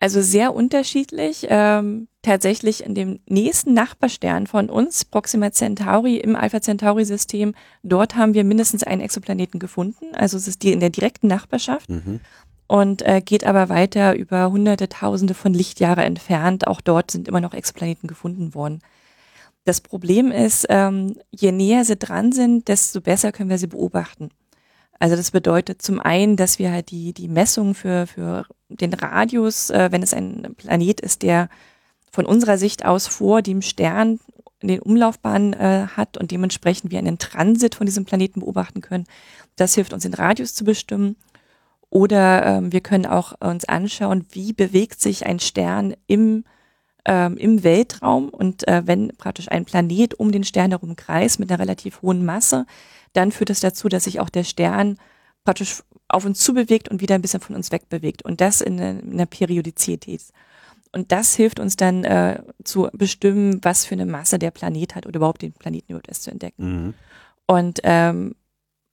Also 0.00 0.20
sehr 0.20 0.54
unterschiedlich. 0.54 1.46
Ähm, 1.48 2.08
tatsächlich 2.22 2.84
in 2.84 2.94
dem 2.94 3.20
nächsten 3.26 3.74
Nachbarstern 3.74 4.46
von 4.46 4.68
uns, 4.68 5.04
Proxima 5.04 5.52
Centauri 5.52 6.16
im 6.16 6.36
Alpha 6.36 6.60
Centauri-System, 6.60 7.54
dort 7.82 8.16
haben 8.16 8.34
wir 8.34 8.44
mindestens 8.44 8.82
einen 8.82 9.00
Exoplaneten 9.00 9.60
gefunden. 9.60 10.14
Also 10.14 10.36
es 10.36 10.48
ist 10.48 10.62
die 10.62 10.72
in 10.72 10.80
der 10.80 10.90
direkten 10.90 11.28
Nachbarschaft. 11.28 11.88
Mhm. 11.88 12.20
Und 12.66 13.02
äh, 13.02 13.20
geht 13.20 13.44
aber 13.44 13.68
weiter 13.68 14.16
über 14.16 14.50
hunderte, 14.50 14.88
tausende 14.88 15.34
von 15.34 15.52
Lichtjahre 15.52 16.04
entfernt. 16.04 16.66
Auch 16.66 16.80
dort 16.80 17.10
sind 17.10 17.28
immer 17.28 17.40
noch 17.40 17.52
Exoplaneten 17.52 18.08
gefunden 18.08 18.54
worden. 18.54 18.80
Das 19.64 19.80
Problem 19.80 20.30
ist, 20.30 20.66
ähm, 20.68 21.16
je 21.30 21.52
näher 21.52 21.84
sie 21.84 21.96
dran 21.96 22.32
sind, 22.32 22.68
desto 22.68 23.00
besser 23.00 23.32
können 23.32 23.50
wir 23.50 23.58
sie 23.58 23.66
beobachten. 23.66 24.30
Also 24.98 25.16
das 25.16 25.30
bedeutet 25.30 25.82
zum 25.82 26.00
einen, 26.00 26.36
dass 26.36 26.58
wir 26.58 26.70
halt 26.70 26.90
die, 26.90 27.12
die 27.12 27.28
Messung 27.28 27.74
für, 27.74 28.06
für 28.06 28.46
den 28.68 28.92
Radius, 28.92 29.70
äh, 29.70 29.88
wenn 29.90 30.02
es 30.02 30.14
ein 30.14 30.54
Planet 30.56 31.00
ist, 31.00 31.22
der 31.22 31.48
von 32.12 32.26
unserer 32.26 32.58
Sicht 32.58 32.84
aus 32.84 33.06
vor 33.06 33.42
dem 33.42 33.60
Stern 33.60 34.20
den 34.62 34.80
Umlaufbahnen 34.80 35.52
äh, 35.52 35.86
hat 35.96 36.16
und 36.16 36.30
dementsprechend 36.30 36.90
wir 36.90 36.98
einen 36.98 37.18
Transit 37.18 37.74
von 37.74 37.86
diesem 37.86 38.04
Planeten 38.04 38.40
beobachten 38.40 38.80
können. 38.80 39.04
Das 39.56 39.74
hilft 39.74 39.92
uns, 39.92 40.04
den 40.04 40.14
Radius 40.14 40.54
zu 40.54 40.64
bestimmen. 40.64 41.16
Oder 41.94 42.44
ähm, 42.44 42.72
wir 42.72 42.80
können 42.80 43.06
auch 43.06 43.40
uns 43.40 43.64
anschauen, 43.66 44.26
wie 44.32 44.52
bewegt 44.52 45.00
sich 45.00 45.26
ein 45.26 45.38
Stern 45.38 45.94
im 46.08 46.44
ähm, 47.06 47.36
im 47.36 47.62
Weltraum 47.62 48.30
und 48.30 48.66
äh, 48.66 48.82
wenn 48.86 49.08
praktisch 49.16 49.50
ein 49.50 49.64
Planet 49.64 50.14
um 50.14 50.32
den 50.32 50.42
Stern 50.42 50.70
herum 50.70 50.96
kreist 50.96 51.38
mit 51.38 51.50
einer 51.50 51.60
relativ 51.60 52.02
hohen 52.02 52.24
Masse, 52.24 52.66
dann 53.12 53.30
führt 53.30 53.50
das 53.50 53.60
dazu, 53.60 53.88
dass 53.88 54.04
sich 54.04 54.20
auch 54.20 54.30
der 54.30 54.42
Stern 54.42 54.98
praktisch 55.44 55.82
auf 56.08 56.24
uns 56.24 56.40
zubewegt 56.40 56.88
und 56.88 57.00
wieder 57.00 57.14
ein 57.14 57.22
bisschen 57.22 57.40
von 57.40 57.54
uns 57.54 57.70
wegbewegt 57.70 58.24
und 58.24 58.40
das 58.40 58.60
in, 58.60 58.78
in 58.78 59.12
einer 59.12 59.26
Periodizität. 59.26 60.22
Und 60.92 61.12
das 61.12 61.34
hilft 61.34 61.60
uns 61.60 61.76
dann 61.76 62.04
äh, 62.04 62.42
zu 62.64 62.88
bestimmen, 62.92 63.60
was 63.62 63.84
für 63.84 63.94
eine 63.94 64.06
Masse 64.06 64.38
der 64.38 64.50
Planet 64.50 64.94
hat 64.94 65.06
oder 65.06 65.16
überhaupt 65.16 65.42
den 65.42 65.52
Planeten 65.52 65.92
überhaupt 65.92 66.08
erst 66.08 66.22
zu 66.22 66.30
entdecken. 66.30 66.86
Mhm. 66.86 66.94
Und 67.46 67.80
ähm, 67.84 68.34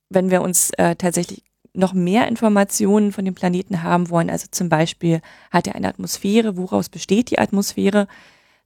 wenn 0.09 0.29
wir 0.29 0.41
uns 0.41 0.71
äh, 0.77 0.95
tatsächlich 0.97 1.43
noch 1.73 1.93
mehr 1.93 2.27
Informationen 2.27 3.11
von 3.11 3.25
dem 3.25 3.35
Planeten 3.35 3.83
haben 3.83 4.09
wollen, 4.09 4.29
also 4.29 4.47
zum 4.51 4.69
Beispiel 4.69 5.21
hat 5.51 5.67
er 5.67 5.75
eine 5.75 5.87
Atmosphäre, 5.87 6.57
woraus 6.57 6.89
besteht 6.89 7.31
die 7.31 7.39
Atmosphäre, 7.39 8.07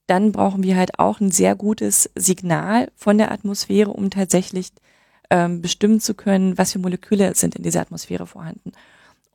dann 0.08 0.32
brauchen 0.32 0.64
wir 0.64 0.76
halt 0.76 1.00
auch 1.00 1.20
ein 1.20 1.32
sehr 1.32 1.56
gutes 1.56 2.10
Signal 2.16 2.92
von 2.96 3.18
der 3.18 3.32
Atmosphäre, 3.32 3.92
um 3.92 4.10
tatsächlich 4.10 4.72
ähm, 5.30 5.62
bestimmen 5.62 6.00
zu 6.00 6.14
können, 6.14 6.58
was 6.58 6.72
für 6.72 6.80
Moleküle 6.80 7.34
sind 7.36 7.56
in 7.56 7.64
dieser 7.64 7.82
Atmosphäre 7.82 8.28
vorhanden. 8.28 8.72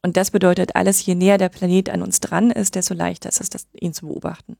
Und 0.02 0.16
das 0.16 0.30
bedeutet 0.30 0.76
alles, 0.76 1.04
je 1.04 1.14
näher 1.14 1.38
der 1.38 1.48
Planet 1.48 1.90
an 1.90 2.02
uns 2.02 2.20
dran 2.20 2.50
ist, 2.50 2.74
desto 2.74 2.94
leichter 2.94 3.28
ist 3.28 3.40
es, 3.40 3.50
das, 3.50 3.66
ihn 3.74 3.92
zu 3.92 4.06
beobachten. 4.06 4.56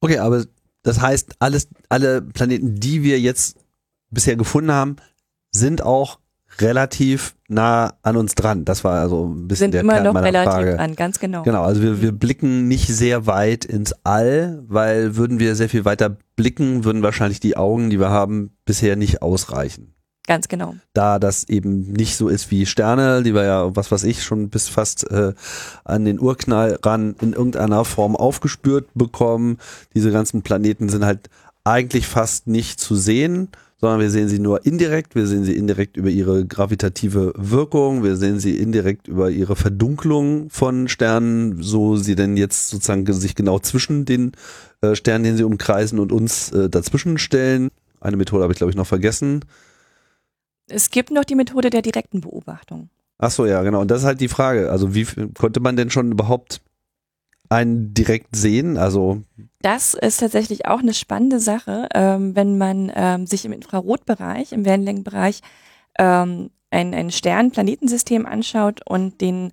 Okay, 0.00 0.18
aber 0.18 0.44
das 0.82 1.00
heißt, 1.00 1.36
alles, 1.40 1.68
alle 1.88 2.22
Planeten, 2.22 2.78
die 2.78 3.02
wir 3.02 3.18
jetzt 3.18 3.56
bisher 4.10 4.36
gefunden 4.36 4.70
haben, 4.70 4.96
sind 5.50 5.82
auch 5.82 6.20
relativ 6.60 7.34
nah 7.48 7.94
an 8.02 8.16
uns 8.16 8.34
dran. 8.34 8.64
Das 8.64 8.84
war 8.84 9.00
also 9.00 9.26
ein 9.26 9.48
bisschen 9.48 9.66
Sind 9.66 9.74
der 9.74 9.80
immer 9.82 9.94
Kern 9.94 10.04
noch 10.04 10.12
meiner 10.12 10.26
relativ 10.26 10.52
Frage. 10.52 10.76
dran, 10.76 10.94
ganz 10.94 11.18
genau. 11.18 11.42
Genau, 11.42 11.62
also 11.62 11.82
wir, 11.82 12.02
wir 12.02 12.12
blicken 12.12 12.68
nicht 12.68 12.88
sehr 12.88 13.26
weit 13.26 13.64
ins 13.64 13.94
All, 14.04 14.62
weil 14.66 15.16
würden 15.16 15.38
wir 15.38 15.54
sehr 15.54 15.68
viel 15.68 15.84
weiter 15.84 16.16
blicken, 16.36 16.84
würden 16.84 17.02
wahrscheinlich 17.02 17.40
die 17.40 17.56
Augen, 17.56 17.90
die 17.90 17.98
wir 17.98 18.10
haben, 18.10 18.50
bisher 18.64 18.96
nicht 18.96 19.22
ausreichen. 19.22 19.94
Ganz 20.26 20.48
genau. 20.48 20.74
Da 20.92 21.18
das 21.18 21.48
eben 21.48 21.90
nicht 21.90 22.16
so 22.16 22.28
ist 22.28 22.50
wie 22.50 22.66
Sterne, 22.66 23.22
die 23.22 23.34
wir 23.34 23.44
ja, 23.44 23.74
was 23.74 23.90
weiß 23.90 24.04
ich, 24.04 24.22
schon 24.22 24.50
bis 24.50 24.68
fast 24.68 25.10
äh, 25.10 25.32
an 25.84 26.04
den 26.04 26.20
Urknall 26.20 26.78
ran 26.84 27.16
in 27.22 27.32
irgendeiner 27.32 27.86
Form 27.86 28.14
aufgespürt 28.14 28.88
bekommen. 28.94 29.56
Diese 29.94 30.12
ganzen 30.12 30.42
Planeten 30.42 30.90
sind 30.90 31.06
halt 31.06 31.30
eigentlich 31.64 32.06
fast 32.06 32.46
nicht 32.46 32.78
zu 32.78 32.94
sehen 32.94 33.48
sondern 33.80 34.00
wir 34.00 34.10
sehen 34.10 34.28
sie 34.28 34.40
nur 34.40 34.66
indirekt. 34.66 35.14
Wir 35.14 35.26
sehen 35.26 35.44
sie 35.44 35.56
indirekt 35.56 35.96
über 35.96 36.10
ihre 36.10 36.44
gravitative 36.44 37.32
Wirkung. 37.36 38.02
Wir 38.02 38.16
sehen 38.16 38.40
sie 38.40 38.58
indirekt 38.58 39.06
über 39.06 39.30
ihre 39.30 39.54
Verdunklung 39.54 40.50
von 40.50 40.88
Sternen, 40.88 41.62
so 41.62 41.96
sie 41.96 42.16
denn 42.16 42.36
jetzt 42.36 42.70
sozusagen 42.70 43.10
sich 43.12 43.36
genau 43.36 43.60
zwischen 43.60 44.04
den 44.04 44.32
äh, 44.80 44.96
Sternen, 44.96 45.24
den 45.24 45.36
sie 45.36 45.44
umkreisen 45.44 46.00
und 46.00 46.12
uns 46.12 46.50
äh, 46.50 46.68
dazwischen 46.68 47.18
stellen. 47.18 47.68
Eine 48.00 48.16
Methode 48.16 48.42
habe 48.42 48.52
ich, 48.52 48.58
glaube 48.58 48.70
ich, 48.70 48.76
noch 48.76 48.86
vergessen. 48.86 49.44
Es 50.68 50.90
gibt 50.90 51.10
noch 51.10 51.24
die 51.24 51.36
Methode 51.36 51.70
der 51.70 51.82
direkten 51.82 52.20
Beobachtung. 52.20 52.90
Ach 53.18 53.30
so, 53.30 53.46
ja, 53.46 53.62
genau. 53.62 53.80
Und 53.80 53.90
das 53.90 54.00
ist 54.00 54.06
halt 54.06 54.20
die 54.20 54.28
Frage. 54.28 54.70
Also 54.70 54.94
wie 54.94 55.06
konnte 55.34 55.60
man 55.60 55.76
denn 55.76 55.90
schon 55.90 56.12
überhaupt 56.12 56.60
einen 57.48 57.94
direkt 57.94 58.36
sehen? 58.36 58.76
Also 58.76 59.22
das 59.60 59.94
ist 59.94 60.20
tatsächlich 60.20 60.66
auch 60.66 60.80
eine 60.80 60.94
spannende 60.94 61.40
Sache, 61.40 61.88
ähm, 61.94 62.36
wenn 62.36 62.58
man 62.58 62.92
ähm, 62.94 63.26
sich 63.26 63.44
im 63.44 63.52
Infrarotbereich, 63.52 64.52
im 64.52 64.64
Wellenlängenbereich 64.64 65.40
ähm, 65.98 66.50
ein, 66.70 66.94
ein 66.94 67.10
Stern-Planetensystem 67.10 68.24
anschaut 68.24 68.80
und 68.86 69.20
den, 69.20 69.52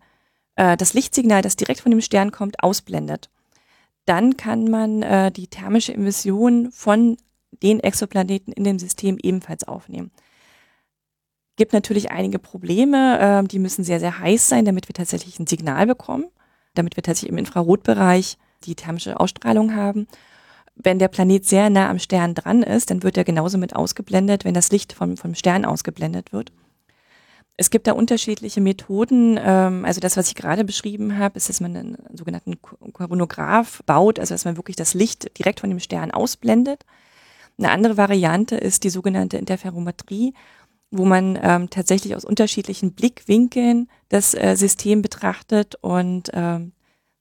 äh, 0.55 0.77
das 0.77 0.93
Lichtsignal, 0.93 1.41
das 1.41 1.55
direkt 1.55 1.81
von 1.81 1.91
dem 1.91 2.01
Stern 2.01 2.31
kommt, 2.31 2.61
ausblendet. 2.61 3.29
Dann 4.05 4.37
kann 4.37 4.69
man 4.69 5.01
äh, 5.01 5.31
die 5.31 5.47
thermische 5.47 5.93
Emission 5.93 6.71
von 6.71 7.17
den 7.63 7.79
Exoplaneten 7.79 8.53
in 8.53 8.63
dem 8.63 8.77
System 8.77 9.17
ebenfalls 9.21 9.67
aufnehmen. 9.67 10.11
Gibt 11.55 11.73
natürlich 11.73 12.11
einige 12.11 12.37
Probleme, 12.37 13.43
äh, 13.43 13.47
die 13.47 13.59
müssen 13.59 13.83
sehr, 13.83 13.99
sehr 13.99 14.19
heiß 14.19 14.47
sein, 14.47 14.65
damit 14.65 14.87
wir 14.87 14.93
tatsächlich 14.93 15.39
ein 15.39 15.47
Signal 15.47 15.87
bekommen, 15.87 16.25
damit 16.75 16.95
wir 16.95 17.01
tatsächlich 17.01 17.31
im 17.31 17.39
Infrarotbereich 17.39 18.37
die 18.63 18.75
thermische 18.75 19.19
Ausstrahlung 19.19 19.75
haben. 19.75 20.07
Wenn 20.75 20.99
der 20.99 21.07
Planet 21.07 21.45
sehr 21.45 21.69
nah 21.69 21.89
am 21.89 21.99
Stern 21.99 22.35
dran 22.35 22.61
ist, 22.61 22.89
dann 22.89 23.03
wird 23.03 23.17
er 23.17 23.23
genauso 23.23 23.57
mit 23.57 23.75
ausgeblendet, 23.75 24.43
wenn 24.43 24.53
das 24.53 24.71
Licht 24.71 24.93
vom, 24.93 25.17
vom 25.17 25.35
Stern 25.35 25.65
ausgeblendet 25.65 26.33
wird. 26.33 26.51
Es 27.57 27.69
gibt 27.69 27.87
da 27.87 27.93
unterschiedliche 27.93 28.59
Methoden. 28.59 29.39
Ähm, 29.41 29.85
also 29.85 30.01
das, 30.01 30.17
was 30.17 30.27
ich 30.27 30.35
gerade 30.35 30.65
beschrieben 30.65 31.17
habe, 31.17 31.37
ist, 31.37 31.47
dass 31.47 31.61
man 31.61 31.75
einen 31.75 31.97
sogenannten 32.13 32.61
Koronograph 32.61 33.81
baut, 33.85 34.19
also 34.19 34.33
dass 34.33 34.45
man 34.45 34.57
wirklich 34.57 34.75
das 34.75 34.93
Licht 34.93 35.37
direkt 35.39 35.61
von 35.61 35.69
dem 35.69 35.79
Stern 35.79 36.11
ausblendet. 36.11 36.83
Eine 37.57 37.71
andere 37.71 37.95
Variante 37.95 38.57
ist 38.57 38.83
die 38.83 38.89
sogenannte 38.89 39.37
Interferometrie, 39.37 40.33
wo 40.91 41.05
man 41.05 41.39
ähm, 41.41 41.69
tatsächlich 41.69 42.15
aus 42.15 42.25
unterschiedlichen 42.25 42.91
Blickwinkeln 42.91 43.89
das 44.09 44.33
äh, 44.33 44.55
System 44.57 45.01
betrachtet 45.01 45.75
und 45.75 46.29
ähm, 46.33 46.73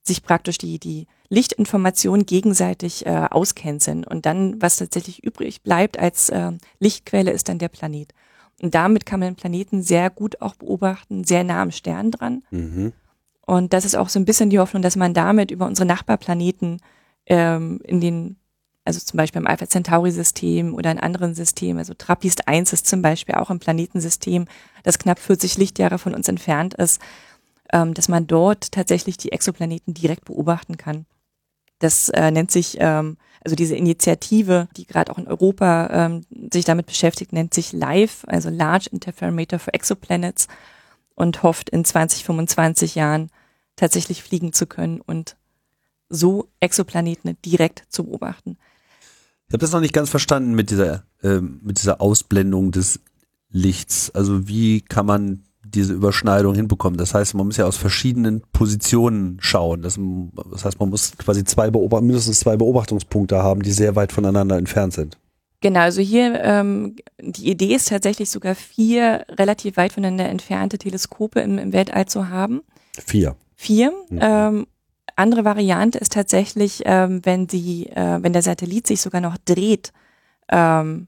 sich 0.03 0.23
praktisch 0.23 0.57
die, 0.57 0.79
die 0.79 1.07
Lichtinformationen 1.29 2.25
gegenseitig 2.25 3.05
äh, 3.05 3.27
auscanceln. 3.29 4.03
Und 4.03 4.25
dann, 4.25 4.61
was 4.61 4.77
tatsächlich 4.77 5.23
übrig 5.23 5.61
bleibt 5.61 5.97
als 5.97 6.29
äh, 6.29 6.51
Lichtquelle, 6.79 7.31
ist 7.31 7.49
dann 7.49 7.59
der 7.59 7.69
Planet. 7.69 8.13
Und 8.61 8.73
damit 8.73 9.05
kann 9.05 9.19
man 9.19 9.29
den 9.29 9.35
Planeten 9.35 9.81
sehr 9.81 10.09
gut 10.09 10.41
auch 10.41 10.55
beobachten, 10.55 11.23
sehr 11.23 11.43
nah 11.43 11.61
am 11.61 11.71
Stern 11.71 12.11
dran. 12.11 12.43
Mhm. 12.51 12.93
Und 13.45 13.73
das 13.73 13.85
ist 13.85 13.95
auch 13.95 14.09
so 14.09 14.19
ein 14.19 14.25
bisschen 14.25 14.49
die 14.49 14.59
Hoffnung, 14.59 14.81
dass 14.81 14.95
man 14.95 15.13
damit 15.13 15.51
über 15.51 15.67
unsere 15.67 15.85
Nachbarplaneten 15.85 16.81
ähm, 17.27 17.79
in 17.83 18.01
den 18.01 18.37
also 18.85 18.99
zum 18.99 19.17
Beispiel 19.17 19.41
im 19.41 19.47
Alpha 19.47 19.67
Centauri-System 19.67 20.75
oder 20.75 20.91
in 20.91 20.99
anderen 20.99 21.33
Systemen. 21.33 21.79
Also 21.79 21.95
Trappist 21.95 22.47
1 22.47 22.71
ist 22.71 22.85
zum 22.85 23.01
Beispiel 23.01 23.33
auch 23.35 23.49
ein 23.49 23.59
Planetensystem, 23.59 24.45
das 24.83 24.99
knapp 24.99 25.17
40 25.17 25.57
Lichtjahre 25.57 25.97
von 25.97 26.13
uns 26.13 26.27
entfernt 26.27 26.75
ist, 26.75 27.01
ähm, 27.73 27.95
dass 27.95 28.07
man 28.07 28.27
dort 28.27 28.71
tatsächlich 28.71 29.17
die 29.17 29.31
Exoplaneten 29.31 29.95
direkt 29.95 30.25
beobachten 30.25 30.77
kann. 30.77 31.07
Das 31.79 32.09
äh, 32.09 32.31
nennt 32.31 32.51
sich, 32.51 32.77
ähm, 32.79 33.17
also 33.43 33.55
diese 33.55 33.75
Initiative, 33.75 34.67
die 34.77 34.85
gerade 34.85 35.11
auch 35.11 35.17
in 35.17 35.27
Europa 35.27 35.89
ähm, 35.91 36.25
sich 36.51 36.65
damit 36.65 36.85
beschäftigt, 36.85 37.33
nennt 37.33 37.53
sich 37.53 37.73
LIFE, 37.73 38.27
also 38.27 38.49
Large 38.49 38.89
Interferometer 38.91 39.59
for 39.59 39.73
Exoplanets 39.73 40.47
und 41.15 41.43
hofft 41.43 41.69
in 41.69 41.85
2025 41.85 42.95
Jahren 42.95 43.29
tatsächlich 43.75 44.23
fliegen 44.23 44.53
zu 44.53 44.67
können 44.67 45.01
und 45.01 45.35
so 46.09 46.49
Exoplaneten 46.59 47.37
direkt 47.43 47.83
zu 47.89 48.05
beobachten. 48.05 48.57
Ich 49.47 49.53
habe 49.53 49.61
das 49.61 49.71
noch 49.71 49.79
nicht 49.79 49.93
ganz 49.93 50.09
verstanden 50.09 50.53
mit 50.53 50.69
dieser, 50.71 51.05
äh, 51.21 51.39
mit 51.39 51.79
dieser 51.79 52.01
Ausblendung 52.01 52.71
des 52.71 52.99
Lichts. 53.49 54.11
Also 54.13 54.47
wie 54.47 54.81
kann 54.81 55.05
man 55.05 55.44
diese 55.65 55.93
Überschneidung 55.93 56.55
hinbekommen? 56.55 56.97
Das 56.97 57.13
heißt, 57.13 57.33
man 57.33 57.47
muss 57.47 57.57
ja 57.57 57.65
aus 57.65 57.77
verschiedenen 57.77 58.41
Positionen 58.53 59.37
schauen. 59.39 59.81
Das, 59.81 59.99
das 60.51 60.65
heißt, 60.65 60.79
man 60.79 60.89
muss 60.89 61.17
quasi 61.17 61.43
zwei 61.43 61.69
Beobacht 61.69 62.03
mindestens 62.03 62.39
zwei 62.39 62.55
Beobachtungspunkte 62.55 63.41
haben, 63.41 63.61
die 63.61 63.71
sehr 63.71 63.95
weit 63.95 64.11
voneinander 64.11 64.57
entfernt 64.57 64.93
sind. 64.93 65.17
Genau, 65.61 65.79
also 65.79 66.01
hier 66.01 66.41
ähm, 66.43 66.95
die 67.19 67.49
Idee 67.49 67.73
ist 67.73 67.89
tatsächlich 67.89 68.29
sogar 68.29 68.55
vier 68.55 69.25
relativ 69.31 69.77
weit 69.77 69.93
voneinander 69.93 70.29
entfernte 70.29 70.77
Teleskope 70.77 71.39
im, 71.39 71.57
im 71.57 71.73
Weltall 71.73 72.05
zu 72.05 72.29
haben. 72.29 72.61
Vier. 73.03 73.35
Vier. 73.55 73.91
Mhm. 74.09 74.19
Ähm, 74.21 74.67
andere 75.15 75.45
Variante 75.45 75.97
ist 75.97 76.11
tatsächlich, 76.11 76.83
ähm, 76.85 77.21
wenn 77.23 77.47
sie, 77.47 77.87
äh, 77.87 78.21
wenn 78.21 78.33
der 78.33 78.41
Satellit 78.41 78.85
sich 78.85 79.01
sogar 79.01 79.21
noch 79.21 79.37
dreht, 79.43 79.93
ähm, 80.49 81.07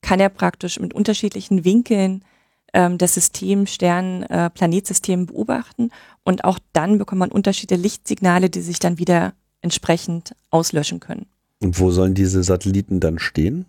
kann 0.00 0.20
er 0.20 0.28
praktisch 0.28 0.80
mit 0.80 0.94
unterschiedlichen 0.94 1.64
Winkeln 1.64 2.24
ähm, 2.72 2.98
das 2.98 3.14
System 3.14 3.66
Stern, 3.66 4.22
äh, 4.24 4.50
Planetsystem 4.50 5.26
beobachten 5.26 5.90
und 6.24 6.44
auch 6.44 6.58
dann 6.72 6.98
bekommt 6.98 7.20
man 7.20 7.32
unterschiedliche 7.32 7.80
Lichtsignale, 7.80 8.50
die 8.50 8.60
sich 8.60 8.78
dann 8.78 8.98
wieder 8.98 9.34
entsprechend 9.60 10.34
auslöschen 10.50 11.00
können. 11.00 11.26
Und 11.60 11.78
wo 11.78 11.90
sollen 11.90 12.14
diese 12.14 12.42
Satelliten 12.42 13.00
dann 13.00 13.18
stehen? 13.18 13.66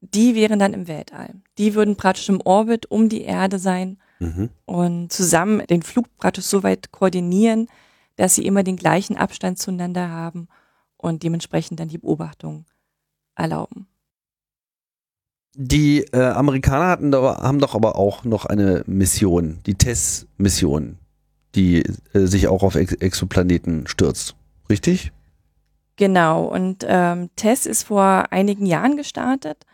Die 0.00 0.34
wären 0.34 0.58
dann 0.58 0.72
im 0.72 0.88
Weltall. 0.88 1.34
Die 1.58 1.74
würden 1.74 1.96
praktisch 1.96 2.28
im 2.28 2.40
Orbit 2.40 2.90
um 2.90 3.08
die 3.08 3.22
Erde 3.22 3.58
sein 3.58 3.98
mhm. 4.20 4.50
und 4.64 5.12
zusammen 5.12 5.66
den 5.66 5.82
Flug 5.82 6.06
praktisch 6.16 6.44
so 6.44 6.62
weit 6.62 6.92
koordinieren, 6.92 7.68
dass 8.16 8.34
sie 8.34 8.46
immer 8.46 8.62
den 8.62 8.76
gleichen 8.76 9.16
Abstand 9.16 9.58
zueinander 9.58 10.08
haben 10.08 10.48
und 10.96 11.22
dementsprechend 11.22 11.80
dann 11.80 11.88
die 11.88 11.98
Beobachtung 11.98 12.64
erlauben. 13.34 13.86
Die 15.58 16.02
äh, 16.12 16.20
Amerikaner 16.20 16.88
hatten 16.88 17.10
da, 17.10 17.40
haben 17.42 17.60
doch 17.60 17.74
aber 17.74 17.96
auch 17.96 18.24
noch 18.24 18.44
eine 18.44 18.82
Mission, 18.86 19.58
die 19.64 19.74
TESS-Mission, 19.74 20.98
die 21.54 21.82
äh, 22.12 22.26
sich 22.26 22.48
auch 22.48 22.62
auf 22.62 22.74
Ex 22.74 22.92
Exoplaneten 22.92 23.86
stürzt. 23.86 24.36
Richtig? 24.68 25.12
Genau, 25.96 26.44
und 26.44 26.84
ähm, 26.86 27.30
TESS 27.36 27.64
ist 27.64 27.82
vor 27.84 28.26
einigen 28.30 28.66
Jahren 28.66 28.98
gestartet 28.98 29.64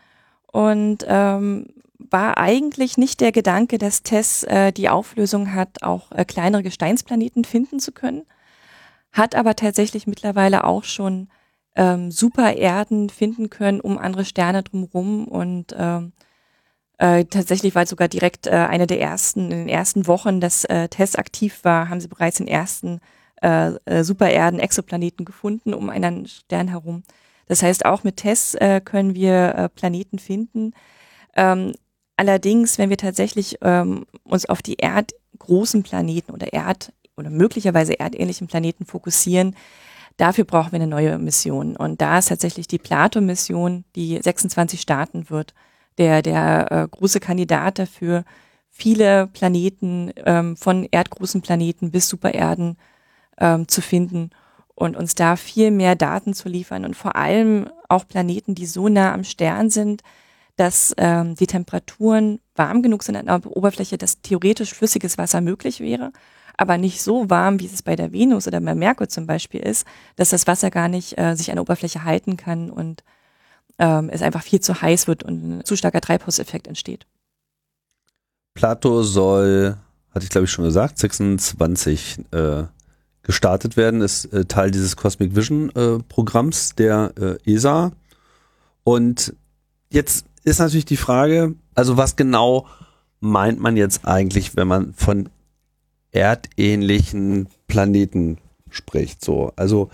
und 0.53 0.99
ähm, 1.05 1.65
war 1.97 2.37
eigentlich 2.37 2.97
nicht 2.97 3.19
der 3.19 3.33
Gedanke, 3.33 3.77
dass 3.77 4.03
TESS 4.03 4.43
äh, 4.43 4.71
die 4.71 4.87
Auflösung 4.87 5.53
hat, 5.53 5.83
auch 5.83 6.13
äh, 6.13 6.23
kleinere 6.23 6.63
Gesteinsplaneten 6.63 7.43
finden 7.43 7.81
zu 7.81 7.91
können, 7.91 8.23
hat 9.11 9.35
aber 9.35 9.57
tatsächlich 9.57 10.07
mittlerweile 10.07 10.63
auch 10.63 10.85
schon 10.85 11.27
ähm, 11.75 12.11
Supererden 12.11 13.09
finden 13.09 13.49
können 13.49 13.79
um 13.81 13.97
andere 13.97 14.25
Sterne 14.25 14.63
drumherum 14.63 15.27
und 15.27 15.75
ähm, 15.77 16.13
äh, 16.97 17.25
tatsächlich 17.25 17.75
war 17.75 17.85
sogar 17.85 18.07
direkt 18.07 18.47
äh, 18.47 18.51
eine 18.51 18.87
der 18.87 19.01
ersten, 19.01 19.51
in 19.51 19.57
den 19.57 19.69
ersten 19.69 20.07
Wochen, 20.07 20.39
dass 20.39 20.63
äh, 20.65 20.87
TESS 20.87 21.15
aktiv 21.15 21.59
war, 21.63 21.89
haben 21.89 21.99
sie 21.99 22.07
bereits 22.07 22.37
den 22.37 22.47
ersten 22.47 22.99
äh, 23.41 23.73
äh, 23.85 24.03
Supererden, 24.03 24.59
Exoplaneten 24.59 25.25
gefunden 25.25 25.73
um 25.73 25.89
einen 25.89 26.27
Stern 26.27 26.69
herum. 26.69 27.03
Das 27.47 27.61
heißt, 27.61 27.85
auch 27.85 28.03
mit 28.03 28.17
TESS 28.17 28.55
äh, 28.55 28.81
können 28.83 29.15
wir 29.15 29.55
äh, 29.55 29.69
Planeten 29.69 30.19
finden. 30.19 30.73
Ähm, 31.35 31.73
allerdings, 32.15 32.77
wenn 32.77 32.89
wir 32.89 32.97
tatsächlich 32.97 33.57
ähm, 33.61 34.05
uns 34.23 34.45
auf 34.45 34.61
die 34.61 34.77
erdgroßen 34.77 35.83
Planeten 35.83 36.31
oder 36.31 36.53
Erd 36.53 36.93
oder 37.17 37.29
möglicherweise 37.29 37.99
erdähnlichen 37.99 38.47
Planeten 38.47 38.85
fokussieren, 38.85 39.55
dafür 40.17 40.43
brauchen 40.45 40.71
wir 40.71 40.77
eine 40.77 40.87
neue 40.87 41.17
Mission. 41.17 41.75
Und 41.75 42.01
da 42.01 42.19
ist 42.19 42.29
tatsächlich 42.29 42.67
die 42.67 42.79
Plato-Mission, 42.79 43.85
die 43.95 44.19
26 44.21 44.79
starten 44.81 45.29
wird, 45.29 45.53
der, 45.97 46.21
der 46.21 46.71
äh, 46.71 46.87
große 46.87 47.19
Kandidat 47.19 47.79
dafür, 47.79 48.23
viele 48.69 49.27
Planeten 49.27 50.11
ähm, 50.25 50.57
von 50.57 50.87
erdgroßen 50.89 51.41
Planeten 51.41 51.91
bis 51.91 52.09
Supererden 52.09 52.77
ähm, 53.37 53.67
zu 53.67 53.81
finden 53.81 54.31
und 54.75 54.97
uns 54.97 55.13
da 55.15 55.35
viel 55.35 55.69
mehr 55.69 55.95
Daten 55.95 56.33
zu 56.33 56.49
liefern 56.49 56.83
und 56.83 56.95
vor 56.95 57.15
allem 57.15 57.69
auch 57.89 58.07
Planeten, 58.07 58.55
die 58.55 58.65
so 58.65 58.89
nah 58.89 59.13
am 59.13 59.23
Stern 59.23 59.69
sind, 59.69 60.01
dass 60.55 60.93
ähm, 60.97 61.35
die 61.35 61.47
Temperaturen 61.47 62.39
warm 62.55 62.81
genug 62.81 63.03
sind 63.03 63.15
an 63.15 63.25
der 63.25 63.55
Oberfläche, 63.55 63.97
dass 63.97 64.21
theoretisch 64.21 64.73
flüssiges 64.73 65.17
Wasser 65.17 65.41
möglich 65.41 65.79
wäre, 65.79 66.11
aber 66.57 66.77
nicht 66.77 67.01
so 67.01 67.29
warm, 67.29 67.59
wie 67.59 67.65
es 67.65 67.81
bei 67.81 67.95
der 67.95 68.11
Venus 68.11 68.47
oder 68.47 68.61
bei 68.61 68.75
Merkur 68.75 69.09
zum 69.09 69.27
Beispiel 69.27 69.61
ist, 69.61 69.85
dass 70.15 70.29
das 70.29 70.47
Wasser 70.47 70.69
gar 70.69 70.87
nicht 70.87 71.17
äh, 71.17 71.35
sich 71.35 71.49
an 71.49 71.55
der 71.55 71.63
Oberfläche 71.63 72.03
halten 72.03 72.37
kann 72.37 72.69
und 72.69 73.03
ähm, 73.79 74.09
es 74.09 74.21
einfach 74.21 74.43
viel 74.43 74.59
zu 74.59 74.81
heiß 74.81 75.07
wird 75.07 75.23
und 75.23 75.59
ein 75.59 75.65
zu 75.65 75.75
starker 75.75 76.01
Treibhauseffekt 76.01 76.67
entsteht. 76.67 77.07
Plato 78.53 79.03
soll, 79.03 79.77
hatte 80.13 80.23
ich 80.25 80.29
glaube 80.29 80.45
ich 80.45 80.51
schon 80.51 80.65
gesagt, 80.65 80.99
26 80.99 82.19
äh, 82.31 82.63
gestartet 83.23 83.77
werden, 83.77 84.01
ist 84.01 84.25
äh, 84.25 84.45
Teil 84.45 84.69
dieses 84.69 84.95
Cosmic 84.95 85.35
Vision 85.35 85.69
äh, 85.75 85.99
Programms 86.07 86.75
der 86.75 87.13
äh, 87.19 87.51
ESA. 87.51 87.93
Und 88.83 89.33
jetzt 89.89 90.25
ist 90.43 90.59
natürlich 90.59 90.85
die 90.85 90.97
Frage, 90.97 91.55
also 91.73 91.97
was 91.97 92.15
genau 92.15 92.67
meint 93.21 93.59
man 93.59 93.77
jetzt 93.77 94.05
eigentlich, 94.05 94.55
wenn 94.55 94.67
man 94.67 94.93
von 94.93 95.29
erdähnlichen 96.13 97.49
Planeten 97.67 98.37
spricht? 98.69 99.23
So, 99.23 99.51
also 99.55 99.89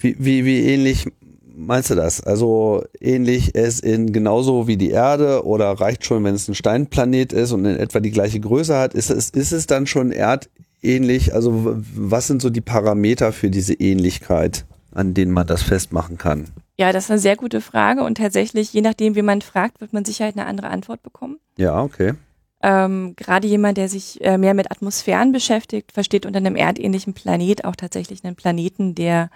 wie, 0.00 0.16
wie, 0.18 0.44
wie 0.44 0.60
ähnlich 0.60 1.06
meinst 1.42 1.90
du 1.90 1.94
das? 1.94 2.22
Also 2.22 2.84
ähnlich 3.00 3.54
es 3.54 3.80
in 3.80 4.12
genauso 4.12 4.66
wie 4.66 4.76
die 4.76 4.90
Erde 4.90 5.44
oder 5.44 5.70
reicht 5.72 6.04
schon, 6.04 6.24
wenn 6.24 6.34
es 6.34 6.48
ein 6.48 6.54
Steinplanet 6.54 7.32
ist 7.32 7.52
und 7.52 7.64
in 7.64 7.76
etwa 7.76 8.00
die 8.00 8.10
gleiche 8.10 8.40
Größe 8.40 8.76
hat? 8.76 8.94
Ist 8.94 9.10
es, 9.10 9.30
ist 9.30 9.52
es 9.52 9.66
dann 9.66 9.86
schon 9.86 10.12
erdähnlich? 10.12 11.34
Also 11.34 11.76
was 11.94 12.26
sind 12.26 12.42
so 12.42 12.50
die 12.50 12.60
Parameter 12.60 13.32
für 13.32 13.50
diese 13.50 13.74
Ähnlichkeit, 13.74 14.64
an 14.92 15.14
denen 15.14 15.32
man 15.32 15.46
das 15.46 15.62
festmachen 15.62 16.18
kann? 16.18 16.46
Ja, 16.78 16.92
das 16.92 17.04
ist 17.04 17.10
eine 17.10 17.20
sehr 17.20 17.36
gute 17.36 17.60
Frage 17.60 18.02
und 18.02 18.16
tatsächlich, 18.16 18.72
je 18.72 18.80
nachdem, 18.80 19.14
wie 19.14 19.22
man 19.22 19.42
fragt, 19.42 19.82
wird 19.82 19.92
man 19.92 20.06
sicher 20.06 20.24
eine 20.24 20.46
andere 20.46 20.68
Antwort 20.68 21.02
bekommen. 21.02 21.38
Ja, 21.58 21.82
okay. 21.82 22.14
Ähm, 22.62 23.14
Gerade 23.16 23.48
jemand, 23.48 23.78
der 23.78 23.88
sich 23.88 24.22
äh, 24.22 24.36
mehr 24.36 24.54
mit 24.54 24.70
Atmosphären 24.70 25.32
beschäftigt, 25.32 25.92
versteht 25.92 26.26
unter 26.26 26.38
einem 26.38 26.56
erdähnlichen 26.56 27.14
Planet 27.14 27.64
auch 27.64 27.76
tatsächlich 27.76 28.24
einen 28.24 28.36
Planeten, 28.36 28.94
der 28.94 29.30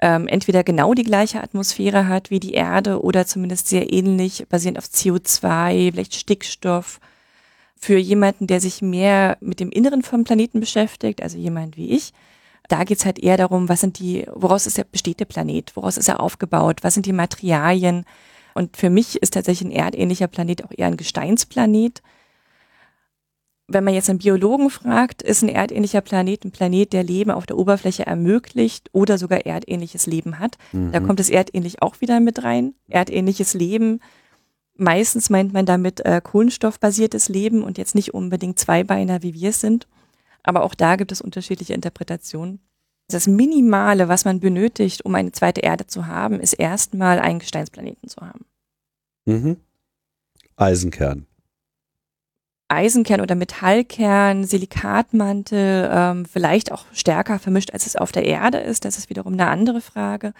ähm, 0.00 0.26
entweder 0.26 0.64
genau 0.64 0.92
die 0.92 1.04
gleiche 1.04 1.42
Atmosphäre 1.42 2.08
hat 2.08 2.30
wie 2.30 2.40
die 2.40 2.54
Erde 2.54 3.02
oder 3.02 3.26
zumindest 3.26 3.68
sehr 3.68 3.92
ähnlich, 3.92 4.46
basierend 4.48 4.78
auf 4.78 4.86
CO2, 4.86 5.92
vielleicht 5.92 6.14
Stickstoff. 6.14 7.00
Für 7.76 7.98
jemanden, 7.98 8.46
der 8.46 8.60
sich 8.60 8.82
mehr 8.82 9.36
mit 9.40 9.60
dem 9.60 9.70
Inneren 9.70 10.02
vom 10.02 10.24
Planeten 10.24 10.58
beschäftigt, 10.58 11.22
also 11.22 11.36
jemand 11.38 11.76
wie 11.76 11.90
ich, 11.90 12.12
da 12.68 12.84
geht's 12.84 13.04
halt 13.04 13.18
eher 13.18 13.36
darum, 13.36 13.68
was 13.68 13.80
sind 13.82 13.98
die, 13.98 14.26
woraus 14.32 14.66
ist 14.66 14.78
der, 14.78 14.84
besteht 14.84 15.20
der 15.20 15.26
Planet, 15.26 15.76
woraus 15.76 15.98
ist 15.98 16.08
er 16.08 16.20
aufgebaut, 16.20 16.78
was 16.82 16.94
sind 16.94 17.06
die 17.06 17.12
Materialien. 17.12 18.04
Und 18.54 18.76
für 18.76 18.88
mich 18.88 19.20
ist 19.22 19.34
tatsächlich 19.34 19.68
ein 19.68 19.76
erdähnlicher 19.76 20.28
Planet 20.28 20.64
auch 20.64 20.70
eher 20.74 20.86
ein 20.86 20.96
Gesteinsplanet 20.96 22.02
wenn 23.66 23.84
man 23.84 23.94
jetzt 23.94 24.10
einen 24.10 24.18
Biologen 24.18 24.68
fragt, 24.68 25.22
ist 25.22 25.42
ein 25.42 25.48
erdähnlicher 25.48 26.02
Planet 26.02 26.44
ein 26.44 26.50
Planet, 26.50 26.92
der 26.92 27.02
Leben 27.02 27.30
auf 27.30 27.46
der 27.46 27.56
Oberfläche 27.56 28.06
ermöglicht 28.06 28.90
oder 28.92 29.16
sogar 29.16 29.46
erdähnliches 29.46 30.06
Leben 30.06 30.38
hat. 30.38 30.58
Mhm. 30.72 30.92
Da 30.92 31.00
kommt 31.00 31.18
das 31.18 31.30
erdähnlich 31.30 31.80
auch 31.80 32.00
wieder 32.00 32.20
mit 32.20 32.42
rein. 32.42 32.74
Erdähnliches 32.88 33.54
Leben. 33.54 34.00
Meistens 34.76 35.30
meint 35.30 35.52
man 35.52 35.66
damit 35.66 36.00
äh, 36.00 36.20
kohlenstoffbasiertes 36.22 37.28
Leben 37.28 37.62
und 37.62 37.78
jetzt 37.78 37.94
nicht 37.94 38.12
unbedingt 38.12 38.58
Zweibeiner, 38.58 39.22
wie 39.22 39.32
wir 39.32 39.50
es 39.50 39.60
sind. 39.60 39.86
Aber 40.42 40.62
auch 40.64 40.74
da 40.74 40.96
gibt 40.96 41.12
es 41.12 41.22
unterschiedliche 41.22 41.72
Interpretationen. 41.72 42.60
Das 43.08 43.26
Minimale, 43.26 44.08
was 44.08 44.24
man 44.24 44.40
benötigt, 44.40 45.04
um 45.04 45.14
eine 45.14 45.32
zweite 45.32 45.60
Erde 45.60 45.86
zu 45.86 46.06
haben, 46.06 46.40
ist 46.40 46.54
erstmal 46.54 47.18
einen 47.18 47.38
Gesteinsplaneten 47.38 48.08
zu 48.08 48.20
haben. 48.20 48.44
Mhm. 49.24 49.56
Eisenkern. 50.56 51.26
Eisenkern 52.74 53.20
oder 53.20 53.34
Metallkern, 53.34 54.44
Silikatmantel, 54.44 55.90
ähm, 55.92 56.24
vielleicht 56.26 56.72
auch 56.72 56.84
stärker 56.92 57.38
vermischt, 57.38 57.72
als 57.72 57.86
es 57.86 57.96
auf 57.96 58.12
der 58.12 58.24
Erde 58.24 58.58
ist. 58.58 58.84
Das 58.84 58.98
ist 58.98 59.10
wiederum 59.10 59.34
eine 59.34 59.48
andere 59.48 59.80
Frage, 59.80 60.32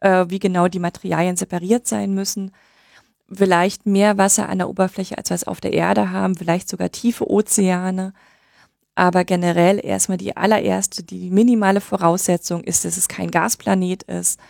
äh, 0.00 0.26
wie 0.28 0.38
genau 0.38 0.68
die 0.68 0.78
Materialien 0.78 1.36
separiert 1.36 1.86
sein 1.86 2.14
müssen. 2.14 2.52
Vielleicht 3.32 3.86
mehr 3.86 4.18
Wasser 4.18 4.48
an 4.48 4.58
der 4.58 4.68
Oberfläche, 4.68 5.16
als 5.18 5.30
wir 5.30 5.34
es 5.36 5.46
auf 5.46 5.60
der 5.60 5.72
Erde 5.72 6.10
haben, 6.10 6.36
vielleicht 6.36 6.68
sogar 6.68 6.90
tiefe 6.90 7.30
Ozeane. 7.30 8.12
Aber 8.94 9.24
generell 9.24 9.80
erstmal 9.84 10.18
die 10.18 10.36
allererste, 10.36 11.02
die 11.02 11.30
minimale 11.30 11.80
Voraussetzung 11.80 12.64
ist, 12.64 12.84
dass 12.84 12.96
es 12.96 13.08
kein 13.08 13.30
Gasplanet 13.30 14.02
ist, 14.04 14.40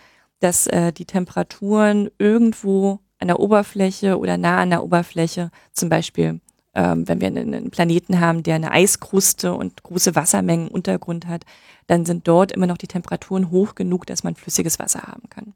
dass 0.41 0.67
äh, 0.67 0.93
die 0.93 1.05
Temperaturen 1.05 2.11
irgendwo 2.19 3.01
an 3.19 3.29
der 3.29 3.39
Oberfläche 3.39 4.19
oder 4.19 4.39
nah 4.39 4.59
an 4.59 4.71
der 4.71 4.83
Oberfläche 4.83 5.51
zum 5.73 5.89
Beispiel 5.89 6.41
ähm, 6.75 7.09
wenn 7.09 7.21
wir 7.21 7.29
einen 7.29 7.71
Planeten 7.71 8.21
haben, 8.21 8.43
der 8.43 8.55
eine 8.55 8.71
Eiskruste 8.71 9.55
und 9.55 9.83
große 9.83 10.15
Wassermengen 10.15 10.69
im 10.69 10.75
Untergrund 10.75 11.27
hat, 11.27 11.45
dann 11.87 12.07
sind 12.07 12.29
dort 12.29 12.53
immer 12.53 12.67
noch 12.67 12.79
die 12.79 12.87
Temperaturen 12.87 13.51
hoch 13.51 13.75
genug, 13.75 14.07
dass 14.07 14.23
man 14.23 14.37
flüssiges 14.37 14.79
Wasser 14.79 15.03
haben 15.03 15.29
kann. 15.29 15.55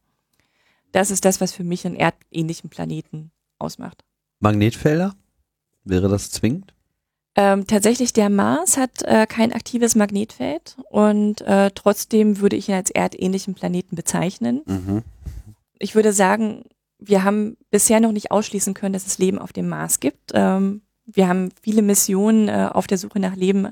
Das 0.93 1.11
ist 1.11 1.25
das, 1.25 1.41
was 1.41 1.53
für 1.53 1.65
mich 1.65 1.87
einen 1.87 1.97
erdähnlichen 1.97 2.71
Planeten 2.71 3.31
ausmacht. 3.59 4.05
Magnetfelder? 4.41 5.15
Wäre 5.85 6.09
das 6.09 6.31
zwingend? 6.31 6.73
Ähm, 7.37 7.67
tatsächlich, 7.67 8.13
der 8.13 8.31
Mars 8.31 8.77
hat 8.77 9.03
äh, 9.03 9.27
kein 9.27 9.53
aktives 9.53 9.97
Magnetfeld 9.97 10.77
und 10.89 11.41
äh, 11.41 11.71
trotzdem 11.75 12.41
würde 12.41 12.57
ich 12.57 12.69
ihn 12.69 12.77
als 12.77 12.91
erdähnlichen 12.91 13.55
Planeten 13.55 13.97
bezeichnen. 13.97 14.63
Mhm. 14.67 15.03
Ich 15.79 15.97
würde 15.97 16.13
sagen, 16.13 16.65
wir 16.99 17.25
haben 17.25 17.57
bisher 17.71 17.99
noch 18.01 18.13
nicht 18.13 18.31
ausschließen 18.31 18.75
können, 18.75 18.93
dass 18.93 19.07
es 19.07 19.19
Leben 19.19 19.41
auf 19.41 19.53
dem 19.53 19.69
Mars 19.69 19.99
gibt. 19.99 20.31
Ähm, 20.33 20.83
wir 21.07 21.29
haben 21.29 21.51
viele 21.63 21.83
Missionen 21.83 22.49
äh, 22.49 22.69
auf 22.73 22.87
der 22.87 22.99
Suche 22.99 23.21
nach 23.21 23.37
Leben 23.37 23.69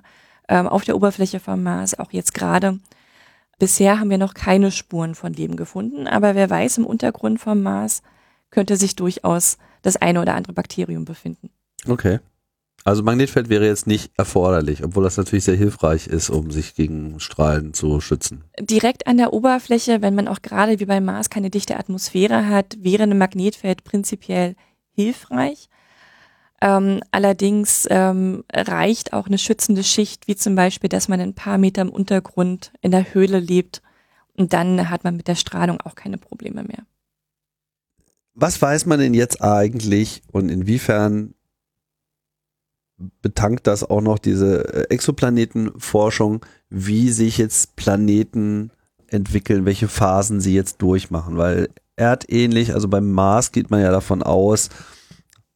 äh, 0.48 0.56
auf 0.58 0.84
der 0.84 0.96
Oberfläche 0.96 1.40
vom 1.40 1.62
Mars, 1.62 1.98
auch 1.98 2.12
jetzt 2.12 2.34
gerade. 2.34 2.78
Bisher 3.58 4.00
haben 4.00 4.10
wir 4.10 4.18
noch 4.18 4.34
keine 4.34 4.70
Spuren 4.70 5.14
von 5.14 5.32
Leben 5.32 5.56
gefunden, 5.56 6.06
aber 6.06 6.34
wer 6.34 6.50
weiß, 6.50 6.78
im 6.78 6.86
Untergrund 6.86 7.40
vom 7.40 7.62
Mars 7.62 8.02
könnte 8.50 8.76
sich 8.76 8.96
durchaus 8.96 9.58
das 9.82 9.96
eine 9.96 10.20
oder 10.20 10.34
andere 10.34 10.52
Bakterium 10.52 11.04
befinden. 11.04 11.50
Okay. 11.86 12.18
Also 12.84 13.04
Magnetfeld 13.04 13.48
wäre 13.48 13.66
jetzt 13.66 13.86
nicht 13.86 14.10
erforderlich, 14.16 14.82
obwohl 14.82 15.04
das 15.04 15.16
natürlich 15.16 15.44
sehr 15.44 15.56
hilfreich 15.56 16.08
ist, 16.08 16.30
um 16.30 16.50
sich 16.50 16.74
gegen 16.74 17.20
Strahlen 17.20 17.74
zu 17.74 18.00
schützen. 18.00 18.42
Direkt 18.58 19.06
an 19.06 19.18
der 19.18 19.32
Oberfläche, 19.32 20.02
wenn 20.02 20.16
man 20.16 20.26
auch 20.26 20.42
gerade 20.42 20.80
wie 20.80 20.86
beim 20.86 21.04
Mars 21.04 21.30
keine 21.30 21.50
dichte 21.50 21.78
Atmosphäre 21.78 22.48
hat, 22.48 22.76
wäre 22.80 23.04
ein 23.04 23.16
Magnetfeld 23.16 23.84
prinzipiell 23.84 24.56
hilfreich. 24.90 25.68
Ähm, 26.64 27.00
allerdings 27.10 27.88
ähm, 27.90 28.44
reicht 28.52 29.12
auch 29.12 29.26
eine 29.26 29.38
schützende 29.38 29.82
Schicht, 29.82 30.28
wie 30.28 30.36
zum 30.36 30.54
Beispiel, 30.54 30.88
dass 30.88 31.08
man 31.08 31.20
ein 31.20 31.34
paar 31.34 31.58
Meter 31.58 31.82
im 31.82 31.90
Untergrund 31.90 32.72
in 32.80 32.92
der 32.92 33.14
Höhle 33.14 33.40
lebt 33.40 33.82
und 34.34 34.52
dann 34.52 34.88
hat 34.88 35.02
man 35.02 35.16
mit 35.16 35.26
der 35.26 35.34
Strahlung 35.34 35.80
auch 35.80 35.96
keine 35.96 36.18
Probleme 36.18 36.62
mehr. 36.62 36.84
Was 38.34 38.62
weiß 38.62 38.86
man 38.86 39.00
denn 39.00 39.12
jetzt 39.12 39.42
eigentlich 39.42 40.22
und 40.30 40.50
inwiefern 40.50 41.34
betankt 43.22 43.66
das 43.66 43.82
auch 43.82 44.00
noch 44.00 44.20
diese 44.20 44.72
äh, 44.72 44.94
Exoplanetenforschung, 44.94 46.46
wie 46.70 47.10
sich 47.10 47.38
jetzt 47.38 47.74
Planeten 47.74 48.70
entwickeln, 49.08 49.64
welche 49.64 49.88
Phasen 49.88 50.40
sie 50.40 50.54
jetzt 50.54 50.80
durchmachen, 50.80 51.36
weil 51.36 51.70
erdähnlich, 51.96 52.72
also 52.72 52.86
beim 52.86 53.10
Mars 53.10 53.50
geht 53.50 53.72
man 53.72 53.80
ja 53.80 53.90
davon 53.90 54.22
aus, 54.22 54.70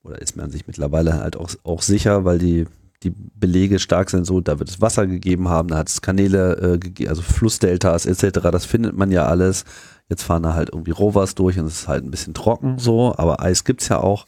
oder 0.07 0.21
ist 0.21 0.37
man 0.37 0.51
sich 0.51 0.67
mittlerweile 0.67 1.15
halt 1.15 1.37
auch, 1.37 1.51
auch 1.65 1.83
sicher, 1.83 2.25
weil 2.25 2.39
die, 2.39 2.67
die 3.03 3.11
Belege 3.11 3.79
stark 3.79 4.11
sind, 4.11 4.25
so, 4.25 4.41
da 4.41 4.59
wird 4.59 4.69
es 4.69 4.81
Wasser 4.81 5.07
gegeben 5.07 5.49
haben, 5.49 5.69
da 5.69 5.79
hat 5.79 5.89
es 5.89 6.03
Kanäle 6.03 6.81
äh, 6.99 7.09
also 7.09 7.23
Flussdeltas 7.23 8.07
etc., 8.07 8.41
das 8.51 8.65
findet 8.65 8.97
man 8.97 9.11
ja 9.11 9.27
alles. 9.27 9.65
Jetzt 10.09 10.23
fahren 10.23 10.45
da 10.45 10.55
halt 10.55 10.71
irgendwie 10.71 10.93
Rovers 10.93 11.35
durch 11.35 11.59
und 11.59 11.67
es 11.67 11.81
ist 11.81 11.89
halt 11.89 12.05
ein 12.05 12.13
bisschen 12.13 12.35
trocken 12.35 12.79
so, 12.79 13.15
aber 13.17 13.43
Eis 13.43 13.65
gibt's 13.65 13.89
ja 13.89 13.99
auch. 13.99 14.27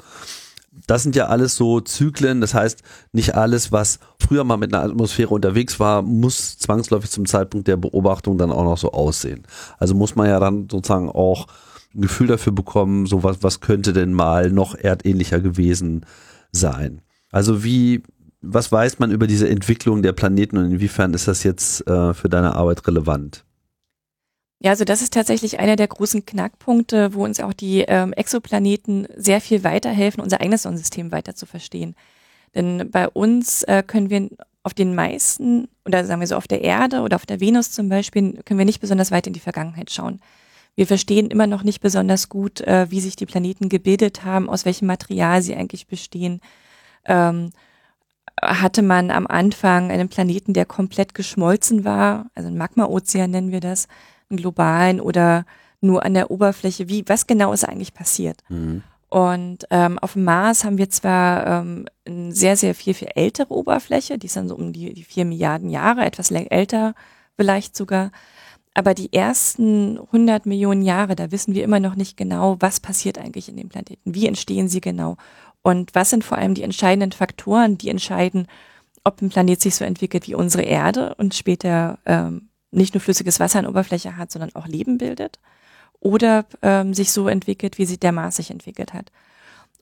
Das 0.86 1.02
sind 1.02 1.16
ja 1.16 1.26
alles 1.26 1.54
so 1.56 1.80
Zyklen, 1.80 2.40
das 2.40 2.54
heißt, 2.54 2.82
nicht 3.12 3.34
alles, 3.34 3.72
was 3.72 3.98
früher 4.20 4.44
mal 4.44 4.56
mit 4.56 4.72
einer 4.72 4.84
Atmosphäre 4.84 5.34
unterwegs 5.34 5.78
war, 5.78 6.02
muss 6.02 6.58
zwangsläufig 6.58 7.10
zum 7.10 7.26
Zeitpunkt 7.26 7.68
der 7.68 7.76
Beobachtung 7.76 8.38
dann 8.38 8.52
auch 8.52 8.64
noch 8.64 8.78
so 8.78 8.92
aussehen. 8.92 9.44
Also 9.78 9.94
muss 9.94 10.16
man 10.16 10.28
ja 10.28 10.40
dann 10.40 10.68
sozusagen 10.70 11.10
auch 11.10 11.46
ein 11.94 12.02
Gefühl 12.02 12.26
dafür 12.26 12.52
bekommen, 12.52 13.06
so 13.06 13.22
was, 13.22 13.42
was 13.42 13.60
könnte 13.60 13.92
denn 13.92 14.12
mal 14.12 14.50
noch 14.50 14.74
erdähnlicher 14.74 15.40
gewesen 15.40 16.04
sein. 16.52 17.02
Also 17.30 17.64
wie, 17.64 18.02
was 18.40 18.70
weiß 18.70 18.98
man 18.98 19.10
über 19.10 19.26
diese 19.26 19.48
Entwicklung 19.48 20.02
der 20.02 20.12
Planeten 20.12 20.56
und 20.56 20.70
inwiefern 20.70 21.14
ist 21.14 21.28
das 21.28 21.42
jetzt 21.42 21.86
äh, 21.86 22.14
für 22.14 22.28
deine 22.28 22.54
Arbeit 22.54 22.86
relevant? 22.86 23.44
Ja, 24.60 24.72
also 24.72 24.84
das 24.84 25.02
ist 25.02 25.12
tatsächlich 25.12 25.60
einer 25.60 25.76
der 25.76 25.86
großen 25.86 26.26
Knackpunkte, 26.26 27.14
wo 27.14 27.24
uns 27.24 27.38
auch 27.38 27.52
die 27.52 27.84
ähm, 27.86 28.12
Exoplaneten 28.12 29.06
sehr 29.16 29.40
viel 29.40 29.62
weiterhelfen, 29.62 30.20
unser 30.20 30.40
eigenes 30.40 30.62
Sonnensystem 30.62 31.12
weiter 31.12 31.36
zu 31.36 31.46
verstehen. 31.46 31.94
Denn 32.54 32.90
bei 32.90 33.08
uns 33.08 33.62
äh, 33.64 33.84
können 33.86 34.10
wir 34.10 34.28
auf 34.64 34.74
den 34.74 34.94
meisten, 34.94 35.68
oder 35.84 36.04
sagen 36.04 36.20
wir 36.20 36.26
so 36.26 36.36
auf 36.36 36.48
der 36.48 36.62
Erde 36.62 37.02
oder 37.02 37.16
auf 37.16 37.26
der 37.26 37.40
Venus 37.40 37.70
zum 37.70 37.88
Beispiel, 37.88 38.40
können 38.44 38.58
wir 38.58 38.64
nicht 38.64 38.80
besonders 38.80 39.12
weit 39.12 39.28
in 39.28 39.32
die 39.32 39.40
Vergangenheit 39.40 39.92
schauen. 39.92 40.20
Wir 40.78 40.86
verstehen 40.86 41.26
immer 41.26 41.48
noch 41.48 41.64
nicht 41.64 41.80
besonders 41.80 42.28
gut, 42.28 42.60
äh, 42.60 42.86
wie 42.88 43.00
sich 43.00 43.16
die 43.16 43.26
Planeten 43.26 43.68
gebildet 43.68 44.24
haben, 44.24 44.48
aus 44.48 44.64
welchem 44.64 44.86
Material 44.86 45.42
sie 45.42 45.56
eigentlich 45.56 45.88
bestehen. 45.88 46.40
Ähm, 47.04 47.50
hatte 48.40 48.82
man 48.82 49.10
am 49.10 49.26
Anfang 49.26 49.90
einen 49.90 50.08
Planeten, 50.08 50.52
der 50.52 50.66
komplett 50.66 51.14
geschmolzen 51.14 51.84
war, 51.84 52.26
also 52.36 52.48
ein 52.48 52.56
Magma-Ozean 52.56 53.28
nennen 53.28 53.50
wir 53.50 53.58
das, 53.58 53.88
einen 54.30 54.36
globalen 54.36 55.00
oder 55.00 55.46
nur 55.80 56.04
an 56.04 56.14
der 56.14 56.30
Oberfläche, 56.30 56.88
wie, 56.88 57.02
was 57.08 57.26
genau 57.26 57.52
ist 57.52 57.64
eigentlich 57.64 57.92
passiert? 57.92 58.44
Mhm. 58.48 58.84
Und 59.08 59.66
ähm, 59.70 59.98
auf 59.98 60.12
dem 60.12 60.22
Mars 60.22 60.62
haben 60.62 60.78
wir 60.78 60.90
zwar 60.90 61.44
ähm, 61.44 61.86
eine 62.06 62.30
sehr, 62.30 62.56
sehr 62.56 62.76
viel, 62.76 62.94
viel 62.94 63.08
ältere 63.16 63.52
Oberfläche, 63.52 64.16
die 64.16 64.26
ist 64.26 64.36
dann 64.36 64.46
so 64.46 64.54
um 64.54 64.72
die, 64.72 64.94
die 64.94 65.02
vier 65.02 65.24
Milliarden 65.24 65.70
Jahre, 65.70 66.04
etwas 66.04 66.30
älter 66.30 66.94
vielleicht 67.34 67.76
sogar. 67.76 68.12
Aber 68.78 68.94
die 68.94 69.12
ersten 69.12 69.98
100 69.98 70.46
Millionen 70.46 70.82
Jahre, 70.82 71.16
da 71.16 71.32
wissen 71.32 71.52
wir 71.52 71.64
immer 71.64 71.80
noch 71.80 71.96
nicht 71.96 72.16
genau, 72.16 72.58
was 72.60 72.78
passiert 72.78 73.18
eigentlich 73.18 73.48
in 73.48 73.56
dem 73.56 73.68
Planeten, 73.68 74.14
wie 74.14 74.28
entstehen 74.28 74.68
sie 74.68 74.80
genau? 74.80 75.16
Und 75.62 75.96
was 75.96 76.10
sind 76.10 76.22
vor 76.22 76.38
allem 76.38 76.54
die 76.54 76.62
entscheidenden 76.62 77.10
Faktoren, 77.10 77.76
die 77.76 77.88
entscheiden, 77.88 78.46
ob 79.02 79.20
ein 79.20 79.30
Planet 79.30 79.60
sich 79.60 79.74
so 79.74 79.84
entwickelt 79.84 80.28
wie 80.28 80.36
unsere 80.36 80.62
Erde 80.62 81.16
und 81.16 81.34
später 81.34 81.98
ähm, 82.06 82.50
nicht 82.70 82.94
nur 82.94 83.00
flüssiges 83.00 83.40
Wasser 83.40 83.58
an 83.58 83.66
Oberfläche 83.66 84.16
hat, 84.16 84.30
sondern 84.30 84.54
auch 84.54 84.68
Leben 84.68 84.96
bildet? 84.96 85.40
Oder 85.98 86.46
ähm, 86.62 86.94
sich 86.94 87.10
so 87.10 87.26
entwickelt, 87.26 87.78
wie 87.78 87.84
sich 87.84 87.98
der 87.98 88.12
Mars 88.12 88.36
sich 88.36 88.52
entwickelt 88.52 88.94
hat. 88.94 89.10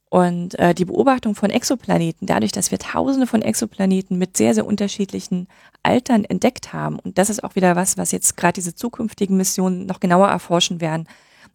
Und 0.08 0.58
äh, 0.58 0.74
die 0.74 0.84
Beobachtung 0.84 1.34
von 1.34 1.50
Exoplaneten, 1.50 2.26
dadurch, 2.26 2.52
dass 2.52 2.70
wir 2.70 2.78
tausende 2.78 3.26
von 3.26 3.42
Exoplaneten 3.42 4.18
mit 4.18 4.36
sehr, 4.36 4.54
sehr 4.54 4.66
unterschiedlichen 4.66 5.48
Altern 5.82 6.24
entdeckt 6.24 6.72
haben, 6.72 6.98
und 6.98 7.18
das 7.18 7.28
ist 7.28 7.42
auch 7.42 7.56
wieder 7.56 7.74
was, 7.76 7.98
was 7.98 8.12
jetzt 8.12 8.36
gerade 8.36 8.54
diese 8.54 8.74
zukünftigen 8.74 9.36
Missionen 9.36 9.86
noch 9.86 10.00
genauer 10.00 10.28
erforschen 10.28 10.80
werden. 10.80 11.08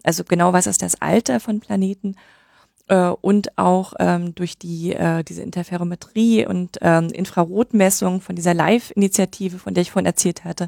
Also 0.04 0.24
genau, 0.24 0.52
was 0.52 0.68
ist 0.68 0.82
das 0.82 1.02
Alter 1.02 1.40
von 1.40 1.60
Planeten? 1.60 2.16
Äh, 2.88 3.10
und 3.22 3.58
auch 3.58 3.94
ähm, 4.00 4.36
durch 4.36 4.58
die 4.58 4.94
äh, 4.94 5.24
diese 5.24 5.44
Interferometrie 5.44 6.46
und 6.46 6.78
ähm, 6.82 7.08
Infrarotmessung 7.08 8.22
von 8.22 8.36
dieser 8.36 8.54
Live-Initiative, 8.54 9.60
von 9.60 9.74
der 9.74 9.82
ich 9.82 9.92
vorhin 9.92 10.08
erzählt 10.08 10.44
hatte, 10.44 10.68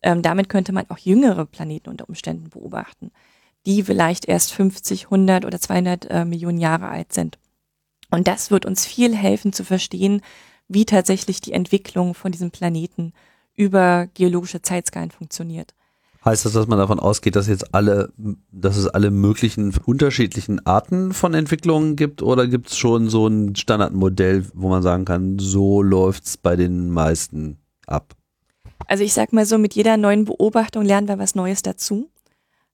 Ähm, 0.00 0.22
damit 0.22 0.48
könnte 0.48 0.72
man 0.72 0.86
auch 0.90 0.98
jüngere 0.98 1.44
Planeten 1.44 1.90
unter 1.90 2.08
Umständen 2.08 2.50
beobachten, 2.50 3.10
die 3.68 3.84
vielleicht 3.84 4.24
erst 4.24 4.54
50, 4.54 5.04
100 5.04 5.44
oder 5.44 5.60
200 5.60 6.10
äh, 6.10 6.24
Millionen 6.24 6.58
Jahre 6.58 6.88
alt 6.88 7.12
sind. 7.12 7.38
Und 8.10 8.26
das 8.26 8.50
wird 8.50 8.64
uns 8.64 8.86
viel 8.86 9.14
helfen 9.14 9.52
zu 9.52 9.62
verstehen, 9.62 10.22
wie 10.68 10.86
tatsächlich 10.86 11.42
die 11.42 11.52
Entwicklung 11.52 12.14
von 12.14 12.32
diesem 12.32 12.50
Planeten 12.50 13.12
über 13.54 14.08
geologische 14.14 14.62
Zeitskalen 14.62 15.10
funktioniert. 15.10 15.74
Heißt 16.24 16.46
das, 16.46 16.54
dass 16.54 16.66
man 16.66 16.78
davon 16.78 16.98
ausgeht, 16.98 17.36
dass 17.36 17.46
jetzt 17.46 17.74
alle, 17.74 18.10
dass 18.50 18.76
es 18.76 18.88
alle 18.88 19.10
möglichen 19.10 19.74
unterschiedlichen 19.84 20.64
Arten 20.66 21.12
von 21.12 21.34
Entwicklungen 21.34 21.94
gibt 21.94 22.22
oder 22.22 22.46
gibt 22.46 22.70
es 22.70 22.78
schon 22.78 23.10
so 23.10 23.26
ein 23.26 23.54
Standardmodell, 23.54 24.46
wo 24.54 24.68
man 24.68 24.82
sagen 24.82 25.04
kann, 25.04 25.38
so 25.38 25.82
läuft 25.82 26.24
es 26.24 26.36
bei 26.38 26.56
den 26.56 26.90
meisten 26.90 27.58
ab? 27.86 28.14
Also 28.86 29.04
ich 29.04 29.12
sag 29.12 29.32
mal 29.34 29.44
so, 29.44 29.58
mit 29.58 29.74
jeder 29.74 29.98
neuen 29.98 30.24
Beobachtung 30.24 30.84
lernen 30.84 31.08
wir 31.08 31.18
was 31.18 31.34
Neues 31.34 31.62
dazu. 31.62 32.10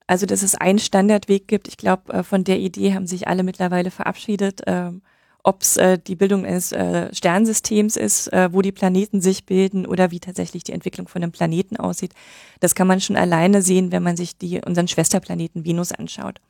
Also 0.07 0.27
dass 0.27 0.43
es 0.43 0.55
einen 0.55 0.79
Standardweg 0.79 1.49
gibt, 1.49 1.69
ich 1.69 1.77
glaube, 1.77 2.13
äh, 2.13 2.23
von 2.23 2.45
der 2.45 2.59
Idee 2.59 2.95
haben 2.95 3.07
sich 3.07 3.27
alle 3.29 3.43
mittlerweile 3.43 3.91
verabschiedet. 3.91 4.63
Ähm, 4.67 5.03
ob 5.47 5.61
es 5.61 5.77
äh, 5.77 5.99
die 5.99 6.17
Bildung 6.17 6.47
eines 6.47 6.73
äh, 6.73 7.15
Sternsystems 7.15 7.97
ist, 7.97 8.33
äh, 8.33 8.49
wo 8.51 8.63
die 8.63 8.73
Planeten 8.73 9.21
sich 9.21 9.45
bilden 9.45 9.87
oder 9.87 10.11
wie 10.11 10.19
tatsächlich 10.19 10.65
die 10.65 10.73
Entwicklung 10.73 11.07
von 11.07 11.23
einem 11.23 11.33
Planeten 11.33 11.77
aussieht. 11.77 12.15
Das 12.61 12.75
kann 12.75 12.87
man 12.87 13.01
schon 13.01 13.17
alleine 13.17 13.61
sehen, 13.61 13.93
wenn 13.93 14.03
man 14.03 14.17
sich 14.17 14.39
die, 14.39 14.63
unseren 14.65 14.89
Schwesterplaneten 14.89 15.65
Venus 15.67 15.93
anschaut. 15.93 16.41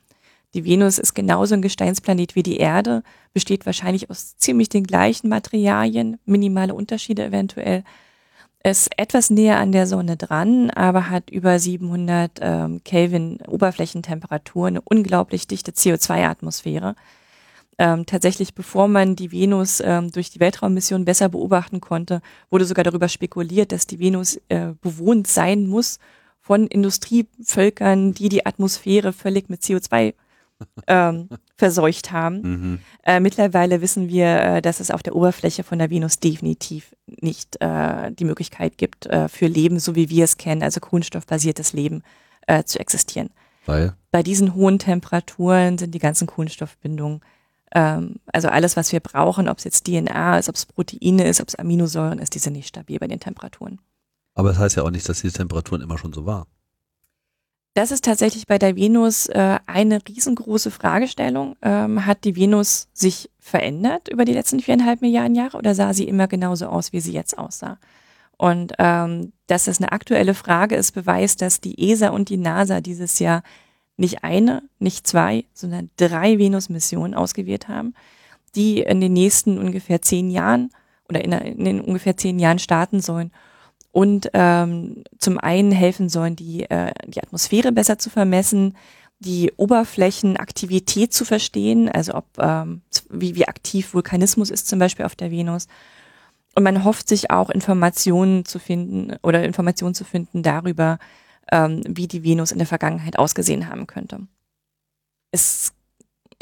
Die 0.53 0.63
Venus 0.63 0.97
ist 0.97 1.13
genauso 1.13 1.53
ein 1.53 1.61
Gesteinsplanet 1.61 2.35
wie 2.35 2.43
die 2.43 2.55
Erde, 2.55 3.03
besteht 3.33 3.65
wahrscheinlich 3.65 4.09
aus 4.09 4.37
ziemlich 4.37 4.69
den 4.69 4.85
gleichen 4.85 5.27
Materialien, 5.27 6.17
minimale 6.23 6.73
Unterschiede 6.73 7.25
eventuell, 7.25 7.83
ist 8.71 8.89
etwas 8.97 9.29
näher 9.29 9.57
an 9.57 9.71
der 9.71 9.87
Sonne 9.87 10.17
dran, 10.17 10.69
aber 10.71 11.09
hat 11.09 11.29
über 11.29 11.59
700 11.59 12.31
ähm, 12.41 12.81
Kelvin 12.83 13.39
Oberflächentemperatur, 13.47 14.67
eine 14.67 14.81
unglaublich 14.81 15.47
dichte 15.47 15.71
CO2-Atmosphäre 15.71 16.95
ähm, 17.77 18.05
tatsächlich, 18.05 18.53
bevor 18.53 18.87
man 18.87 19.15
die 19.15 19.31
Venus 19.31 19.81
ähm, 19.81 20.11
durch 20.11 20.29
die 20.29 20.39
Weltraummission 20.39 21.05
besser 21.05 21.29
beobachten 21.29 21.81
konnte, 21.81 22.21
wurde 22.49 22.65
sogar 22.65 22.83
darüber 22.83 23.09
spekuliert, 23.09 23.71
dass 23.71 23.85
die 23.85 23.99
Venus 23.99 24.39
äh, 24.47 24.73
bewohnt 24.81 25.27
sein 25.27 25.67
muss 25.67 25.99
von 26.39 26.67
Industrievölkern, 26.67 28.13
die 28.13 28.29
die 28.29 28.45
Atmosphäre 28.45 29.11
völlig 29.11 29.49
mit 29.49 29.61
CO2 29.61 30.13
ähm, 30.87 31.29
verseucht 31.55 32.11
haben. 32.11 32.41
Mhm. 32.41 32.79
Äh, 33.03 33.19
mittlerweile 33.19 33.81
wissen 33.81 34.09
wir, 34.09 34.41
äh, 34.41 34.61
dass 34.61 34.79
es 34.79 34.91
auf 34.91 35.03
der 35.03 35.15
Oberfläche 35.15 35.63
von 35.63 35.79
der 35.79 35.89
Venus 35.89 36.19
definitiv 36.19 36.95
nicht 37.07 37.61
äh, 37.61 38.11
die 38.11 38.25
Möglichkeit 38.25 38.77
gibt, 38.77 39.05
äh, 39.07 39.27
für 39.27 39.47
Leben, 39.47 39.79
so 39.79 39.95
wie 39.95 40.09
wir 40.09 40.23
es 40.23 40.37
kennen, 40.37 40.63
also 40.63 40.79
kohlenstoffbasiertes 40.79 41.73
Leben, 41.73 42.03
äh, 42.47 42.63
zu 42.63 42.79
existieren. 42.79 43.29
Weil? 43.65 43.95
Bei 44.11 44.23
diesen 44.23 44.53
hohen 44.53 44.79
Temperaturen 44.79 45.77
sind 45.77 45.93
die 45.93 45.99
ganzen 45.99 46.27
Kohlenstoffbindungen 46.27 47.21
ähm, 47.75 48.15
also 48.31 48.47
alles, 48.47 48.77
was 48.77 48.91
wir 48.93 49.01
brauchen, 49.01 49.49
ob 49.49 49.57
es 49.57 49.65
jetzt 49.65 49.85
DNA 49.85 50.39
ist, 50.39 50.49
ob 50.49 50.55
es 50.55 50.65
Proteine 50.65 51.27
ist, 51.27 51.41
ob 51.41 51.49
es 51.49 51.55
Aminosäuren 51.55 52.19
ist, 52.19 52.33
die 52.33 52.39
sind 52.39 52.53
nicht 52.53 52.69
stabil 52.69 52.97
bei 52.97 53.07
den 53.07 53.19
Temperaturen. 53.19 53.79
Aber 54.33 54.49
das 54.49 54.57
heißt 54.57 54.77
ja 54.77 54.83
auch 54.83 54.91
nicht, 54.91 55.07
dass 55.07 55.21
diese 55.21 55.37
Temperaturen 55.37 55.81
immer 55.81 55.97
schon 55.97 56.13
so 56.13 56.25
waren. 56.25 56.47
Das 57.75 57.91
ist 57.91 58.05
tatsächlich 58.05 58.47
bei 58.47 58.57
der 58.57 58.77
Venus 58.77 59.27
äh, 59.27 59.59
eine 59.65 59.99
riesengroße 60.07 60.71
Fragestellung. 60.71 61.57
Ähm, 61.61 62.05
hat 62.05 62.23
die 62.23 62.37
Venus 62.37 62.87
sich 62.93 63.29
verändert 63.37 64.07
über 64.07 64.23
die 64.23 64.31
letzten 64.31 64.61
viereinhalb 64.61 65.01
Milliarden 65.01 65.35
Jahre 65.35 65.57
oder 65.57 65.75
sah 65.75 65.93
sie 65.93 66.07
immer 66.07 66.29
genauso 66.29 66.67
aus, 66.67 66.93
wie 66.93 67.01
sie 67.01 67.11
jetzt 67.11 67.37
aussah? 67.37 67.77
Und 68.37 68.73
ähm, 68.79 69.33
dass 69.47 69.65
das 69.65 69.81
eine 69.81 69.91
aktuelle 69.91 70.35
Frage 70.35 70.75
ist, 70.75 70.93
beweist, 70.93 71.41
dass 71.41 71.59
die 71.59 71.91
ESA 71.91 72.11
und 72.11 72.29
die 72.29 72.37
NASA 72.37 72.79
dieses 72.79 73.19
Jahr 73.19 73.43
nicht 73.97 74.23
eine, 74.23 74.63
nicht 74.79 75.05
zwei, 75.05 75.43
sondern 75.53 75.89
drei 75.97 76.39
Venus-Missionen 76.39 77.13
ausgewählt 77.13 77.67
haben, 77.67 77.93
die 78.55 78.79
in 78.83 79.01
den 79.01 79.11
nächsten 79.11 79.57
ungefähr 79.57 80.01
zehn 80.01 80.31
Jahren 80.31 80.69
oder 81.09 81.25
in, 81.25 81.33
in 81.33 81.65
den 81.65 81.81
ungefähr 81.81 82.15
zehn 82.15 82.39
Jahren 82.39 82.59
starten 82.59 83.01
sollen 83.01 83.31
und 83.95 84.29
ähm, 84.33 85.05
zum 85.19 85.39
einen 85.39 85.71
helfen 85.71 86.09
sollen, 86.09 86.35
die, 86.35 86.69
äh, 86.69 86.91
die 87.07 87.23
Atmosphäre 87.23 87.71
besser 87.71 87.97
zu 87.97 88.09
vermessen, 88.09 88.75
die 89.19 89.53
Oberflächenaktivität 89.55 91.13
zu 91.13 91.23
verstehen, 91.23 91.87
also 91.87 92.15
ob 92.15 92.25
ähm, 92.37 92.81
wie, 93.09 93.35
wie 93.35 93.47
aktiv 93.47 93.93
Vulkanismus 93.93 94.49
ist 94.49 94.67
zum 94.67 94.79
Beispiel 94.79 95.05
auf 95.05 95.15
der 95.15 95.31
Venus. 95.31 95.67
Und 96.55 96.63
man 96.63 96.83
hofft 96.83 97.07
sich 97.07 97.31
auch 97.31 97.49
Informationen 97.49 98.43
zu 98.43 98.59
finden 98.59 99.15
oder 99.23 99.45
Informationen 99.45 99.95
zu 99.95 100.03
finden 100.03 100.43
darüber, 100.43 100.99
ähm, 101.49 101.81
wie 101.87 102.09
die 102.09 102.25
Venus 102.25 102.51
in 102.51 102.57
der 102.57 102.67
Vergangenheit 102.67 103.17
ausgesehen 103.17 103.69
haben 103.69 103.87
könnte. 103.87 104.27
Es 105.31 105.71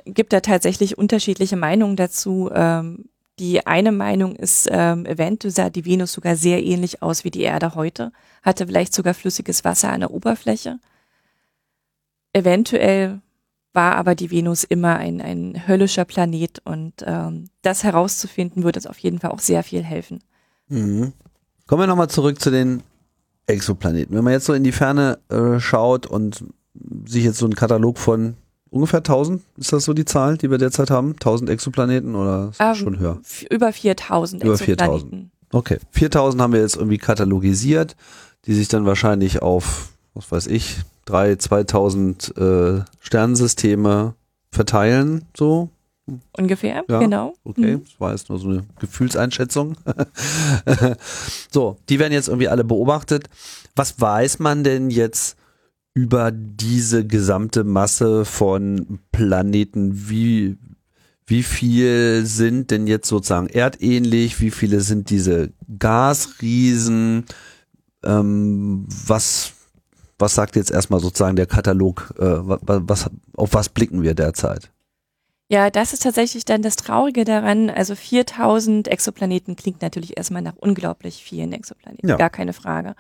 gibt 0.06 0.34
da 0.34 0.40
tatsächlich 0.40 0.98
unterschiedliche 0.98 1.56
Meinungen 1.56 1.98
dazu. 1.98 2.50
Ähm, 2.52 3.10
die 3.40 3.66
eine 3.66 3.92
Meinung 3.92 4.36
ist, 4.36 4.68
ähm, 4.72 5.06
eventuell 5.06 5.52
sah 5.52 5.70
die 5.70 5.86
Venus 5.86 6.14
sogar 6.14 6.36
sehr 6.36 6.64
ähnlich 6.64 7.02
aus 7.02 7.24
wie 7.24 7.32
die 7.32 7.42
Erde 7.42 7.76
heute, 7.76 8.12
hatte 8.44 8.68
vielleicht 8.68 8.94
sogar 8.94 9.14
flüssiges 9.14 9.64
Wasser 9.64 9.92
an 9.92 10.02
der 10.02 10.12
Oberfläche. 10.12 10.80
Eventuell 12.32 13.22
war 13.74 13.96
aber 13.96 14.14
die 14.14 14.30
Venus 14.30 14.64
immer 14.64 14.98
ein, 14.98 15.20
ein 15.20 15.68
höllischer 15.68 16.06
Planet 16.06 16.62
und 16.64 16.94
ähm, 17.06 17.50
das 17.64 17.84
herauszufinden 17.84 18.64
würde 18.64 18.80
es 18.80 18.88
auf 18.88 19.00
jeden 19.00 19.20
Fall 19.20 19.32
auch 19.32 19.40
sehr 19.40 19.64
viel 19.64 19.84
helfen. 19.84 20.24
Mhm. 20.68 21.14
Kommen 21.66 21.82
wir 21.82 21.88
nochmal 21.88 22.10
zurück 22.10 22.40
zu 22.40 22.52
den 22.52 22.84
Exoplaneten. 23.48 24.16
Wenn 24.16 24.24
man 24.24 24.34
jetzt 24.34 24.46
so 24.46 24.54
in 24.54 24.64
die 24.64 24.72
Ferne 24.72 25.20
äh, 25.30 25.60
schaut 25.60 26.06
und 26.06 26.46
sich 27.06 27.24
jetzt 27.24 27.38
so 27.38 27.46
einen 27.46 27.56
Katalog 27.56 27.98
von 27.98 28.36
ungefähr 28.74 29.00
1000, 29.00 29.42
ist 29.58 29.72
das 29.72 29.86
so 29.86 29.94
die 29.94 30.06
Zahl, 30.06 30.38
die 30.38 30.50
wir 30.50 30.58
derzeit 30.58 30.90
haben? 30.90 31.12
1000 31.14 31.50
Exoplaneten 31.50 32.16
oder 32.16 32.52
ähm, 32.60 32.76
schon 32.76 33.00
höher? 33.00 33.22
Über 33.50 33.72
4000 33.72 34.44
Über 34.44 34.58
4000. 34.58 35.30
Okay, 35.52 35.78
4000 35.92 36.42
haben 36.42 36.54
wir 36.54 36.62
jetzt 36.62 36.76
irgendwie 36.76 36.98
katalogisiert, 36.98 37.96
die 38.46 38.54
sich 38.54 38.68
dann 38.68 38.86
wahrscheinlich 38.86 39.42
auf, 39.42 39.94
was 40.16 40.32
weiß 40.32 40.48
ich, 40.48 40.78
3, 41.06 41.36
2000 41.36 42.38
äh, 42.38 42.82
Sternensysteme 43.00 44.16
verteilen, 44.52 45.26
so 45.38 45.70
Ungefähr, 46.38 46.84
ja, 46.90 47.00
genau. 47.00 47.34
Okay, 47.46 47.78
mhm. 47.78 47.84
das 47.86 47.98
war 47.98 48.12
jetzt 48.12 48.28
nur 48.28 48.38
so 48.38 48.50
eine 48.50 48.66
Gefühlseinschätzung. 48.78 49.78
so, 51.50 51.78
die 51.88 51.98
werden 51.98 52.12
jetzt 52.12 52.28
irgendwie 52.28 52.50
alle 52.50 52.66
beobachtet. 52.66 53.30
Was 53.74 54.02
weiß 54.02 54.40
man 54.40 54.66
denn 54.66 54.90
jetzt 54.90 55.38
über 55.94 56.32
diese 56.32 57.06
gesamte 57.06 57.64
Masse 57.64 58.26
von 58.26 59.00
Planeten? 59.12 60.10
Wie, 60.10 60.58
wie 61.26 61.44
viel 61.44 62.26
sind 62.26 62.72
denn 62.72 62.88
jetzt 62.88 63.08
sozusagen 63.08 63.48
erdähnlich? 63.48 64.42
Wie 64.42 64.52
viele 64.52 64.82
sind 64.82 65.10
diese 65.10 65.52
Gasriesen? 65.78 67.26
Ähm, 68.04 68.86
was, 69.06 69.54
was 70.18 70.36
sagt 70.36 70.56
jetzt 70.56 70.72
erstmal 70.72 71.00
sozusagen 71.00 71.36
der 71.36 71.48
Katalog? 71.48 72.14
Äh, 72.18 72.40
was, 72.42 73.10
auf 73.36 73.54
was 73.54 73.70
blicken 73.70 74.02
wir 74.02 74.16
derzeit? 74.16 74.72
Ja, 75.50 75.70
das 75.70 75.94
ist 75.94 76.02
tatsächlich 76.02 76.46
dann 76.46 76.64
das 76.64 76.78
Traurige 76.78 77.26
daran. 77.26 77.70
Also 77.70 77.94
4000 77.94 78.88
Exoplaneten 78.88 79.56
klingt 79.56 79.84
natürlich 79.84 80.18
erstmal 80.18 80.42
nach 80.42 80.56
unglaublich 80.58 81.24
vielen 81.24 81.54
Exoplaneten, 81.54 82.10
ja. 82.10 82.16
gar 82.16 82.32
keine 82.32 82.54
Frage. 82.54 82.96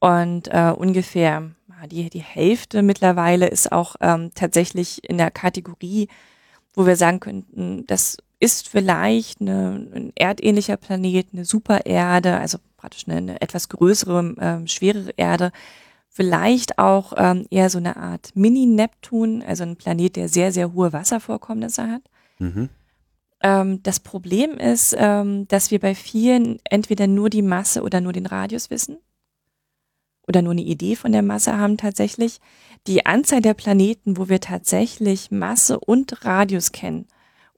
Und 0.00 0.48
äh, 0.48 0.72
ungefähr 0.76 1.50
die, 1.90 2.08
die 2.10 2.22
Hälfte 2.22 2.82
mittlerweile 2.82 3.48
ist 3.48 3.72
auch 3.72 3.96
ähm, 4.00 4.30
tatsächlich 4.34 5.08
in 5.08 5.18
der 5.18 5.30
Kategorie, 5.30 6.08
wo 6.74 6.86
wir 6.86 6.96
sagen 6.96 7.20
könnten, 7.20 7.86
das 7.86 8.18
ist 8.38 8.68
vielleicht 8.68 9.40
eine, 9.40 9.88
ein 9.94 10.12
erdähnlicher 10.14 10.76
Planet, 10.76 11.28
eine 11.32 11.44
Supererde, 11.44 12.36
also 12.36 12.58
praktisch 12.76 13.08
eine, 13.08 13.16
eine 13.16 13.40
etwas 13.40 13.68
größere, 13.68 14.34
ähm, 14.38 14.66
schwerere 14.66 15.12
Erde, 15.16 15.52
vielleicht 16.08 16.78
auch 16.78 17.12
ähm, 17.16 17.46
eher 17.50 17.70
so 17.70 17.78
eine 17.78 17.96
Art 17.96 18.30
Mini-Neptun, 18.34 19.42
also 19.42 19.64
ein 19.64 19.76
Planet, 19.76 20.16
der 20.16 20.28
sehr, 20.28 20.52
sehr 20.52 20.72
hohe 20.72 20.92
Wasservorkommnisse 20.92 21.90
hat. 21.90 22.02
Mhm. 22.38 22.68
Ähm, 23.42 23.82
das 23.82 24.00
Problem 24.00 24.52
ist, 24.52 24.94
ähm, 24.98 25.46
dass 25.48 25.70
wir 25.70 25.78
bei 25.78 25.94
vielen 25.94 26.58
entweder 26.64 27.06
nur 27.06 27.30
die 27.30 27.42
Masse 27.42 27.82
oder 27.82 28.00
nur 28.00 28.12
den 28.12 28.26
Radius 28.26 28.70
wissen 28.70 28.98
oder 30.26 30.42
nur 30.42 30.52
eine 30.52 30.62
Idee 30.62 30.96
von 30.96 31.12
der 31.12 31.22
Masse 31.22 31.56
haben 31.56 31.76
tatsächlich. 31.76 32.40
Die 32.86 33.06
Anzahl 33.06 33.40
der 33.40 33.54
Planeten, 33.54 34.16
wo 34.16 34.28
wir 34.28 34.40
tatsächlich 34.40 35.30
Masse 35.30 35.78
und 35.80 36.24
Radius 36.24 36.72
kennen 36.72 37.06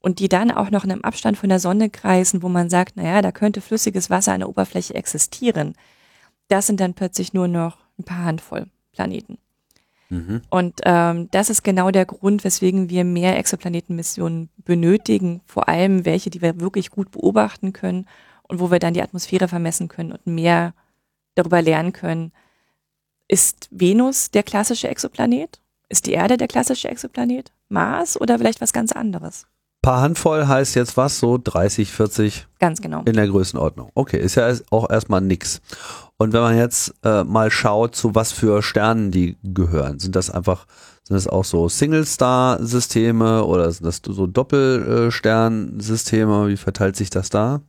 und 0.01 0.19
die 0.19 0.29
dann 0.29 0.51
auch 0.51 0.71
noch 0.71 0.83
in 0.83 0.91
einem 0.91 1.03
Abstand 1.03 1.37
von 1.37 1.49
der 1.49 1.59
Sonne 1.59 1.89
kreisen, 1.89 2.41
wo 2.41 2.49
man 2.49 2.69
sagt, 2.69 2.95
naja, 2.95 3.21
da 3.21 3.31
könnte 3.31 3.61
flüssiges 3.61 4.09
Wasser 4.09 4.33
an 4.33 4.39
der 4.39 4.49
Oberfläche 4.49 4.95
existieren, 4.95 5.75
das 6.47 6.67
sind 6.67 6.79
dann 6.79 6.95
plötzlich 6.95 7.33
nur 7.33 7.47
noch 7.47 7.77
ein 7.99 8.03
paar 8.03 8.25
Handvoll 8.25 8.67
Planeten. 8.91 9.37
Mhm. 10.09 10.41
Und 10.49 10.81
ähm, 10.85 11.29
das 11.31 11.49
ist 11.49 11.63
genau 11.63 11.91
der 11.91 12.05
Grund, 12.05 12.43
weswegen 12.43 12.89
wir 12.89 13.03
mehr 13.03 13.37
Exoplanetenmissionen 13.37 14.49
benötigen, 14.57 15.41
vor 15.45 15.69
allem 15.69 16.05
welche, 16.05 16.31
die 16.31 16.41
wir 16.41 16.59
wirklich 16.59 16.89
gut 16.89 17.11
beobachten 17.11 17.73
können 17.73 18.07
und 18.43 18.59
wo 18.59 18.71
wir 18.71 18.79
dann 18.79 18.95
die 18.95 19.03
Atmosphäre 19.03 19.47
vermessen 19.47 19.87
können 19.87 20.11
und 20.11 20.25
mehr 20.25 20.73
darüber 21.35 21.61
lernen 21.61 21.93
können, 21.93 22.31
Ist 23.31 23.67
Venus 23.69 24.31
der 24.31 24.41
klassische 24.41 24.87
Exoplanet? 24.87 25.61
Ist 25.87 26.07
die 26.07 26.13
Erde 26.13 26.35
der 26.35 26.47
klassische 26.47 26.89
Exoplanet? 26.89 27.51
Mars 27.67 28.19
oder 28.19 28.39
vielleicht 28.39 28.59
was 28.59 28.73
ganz 28.73 28.91
anderes? 28.91 29.45
Paar 29.83 30.01
Handvoll 30.01 30.47
heißt 30.47 30.75
jetzt 30.75 30.97
was, 30.97 31.19
so 31.19 31.37
30, 31.37 31.91
40? 31.91 32.47
Ganz 32.59 32.81
genau. 32.81 33.03
In 33.05 33.13
der 33.13 33.27
Größenordnung. 33.27 33.91
Okay, 33.93 34.17
ist 34.17 34.33
ja 34.33 34.51
auch 34.71 34.89
erstmal 34.89 35.21
nix. 35.21 35.61
Und 36.17 36.33
wenn 36.33 36.41
man 36.41 36.57
jetzt 36.57 36.95
äh, 37.03 37.23
mal 37.23 37.51
schaut, 37.51 37.95
zu 37.95 38.15
was 38.15 38.31
für 38.31 38.63
Sternen 38.63 39.11
die 39.11 39.37
gehören, 39.43 39.99
sind 39.99 40.15
das 40.15 40.31
einfach, 40.31 40.65
sind 41.03 41.13
das 41.13 41.27
auch 41.27 41.45
so 41.45 41.69
Single-Star-Systeme 41.69 43.45
oder 43.45 43.71
sind 43.71 43.85
das 43.85 44.01
so 44.03 44.25
Doppelsternsysteme? 44.25 46.47
Wie 46.47 46.57
verteilt 46.57 46.95
sich 46.95 47.11
das 47.11 47.29
da? 47.29 47.61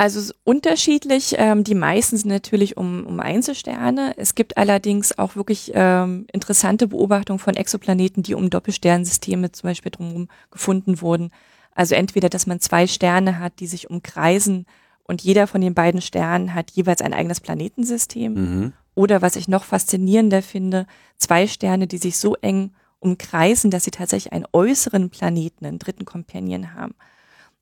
Also 0.00 0.32
unterschiedlich. 0.44 1.34
Ähm, 1.38 1.64
die 1.64 1.74
meisten 1.74 2.16
sind 2.16 2.30
natürlich 2.30 2.76
um, 2.76 3.04
um 3.04 3.18
Einzelsterne. 3.18 4.14
Es 4.16 4.36
gibt 4.36 4.56
allerdings 4.56 5.18
auch 5.18 5.34
wirklich 5.34 5.72
ähm, 5.74 6.28
interessante 6.32 6.86
Beobachtungen 6.86 7.40
von 7.40 7.56
Exoplaneten, 7.56 8.22
die 8.22 8.34
um 8.34 8.48
Doppelsternsysteme 8.48 9.50
zum 9.50 9.68
Beispiel 9.68 9.90
drumherum 9.90 10.28
gefunden 10.52 11.00
wurden. 11.00 11.30
Also 11.74 11.96
entweder, 11.96 12.28
dass 12.28 12.46
man 12.46 12.60
zwei 12.60 12.86
Sterne 12.86 13.40
hat, 13.40 13.58
die 13.58 13.66
sich 13.66 13.90
umkreisen 13.90 14.66
und 15.02 15.22
jeder 15.22 15.48
von 15.48 15.60
den 15.60 15.74
beiden 15.74 16.00
Sternen 16.00 16.54
hat 16.54 16.70
jeweils 16.70 17.02
ein 17.02 17.12
eigenes 17.12 17.40
Planetensystem. 17.40 18.34
Mhm. 18.34 18.72
Oder 18.94 19.20
was 19.20 19.34
ich 19.34 19.48
noch 19.48 19.64
faszinierender 19.64 20.42
finde, 20.42 20.86
zwei 21.16 21.48
Sterne, 21.48 21.88
die 21.88 21.98
sich 21.98 22.18
so 22.18 22.36
eng 22.36 22.70
umkreisen, 23.00 23.72
dass 23.72 23.84
sie 23.84 23.90
tatsächlich 23.90 24.32
einen 24.32 24.46
äußeren 24.52 25.10
Planeten, 25.10 25.66
einen 25.66 25.78
dritten 25.80 26.04
Companion 26.04 26.74
haben. 26.74 26.94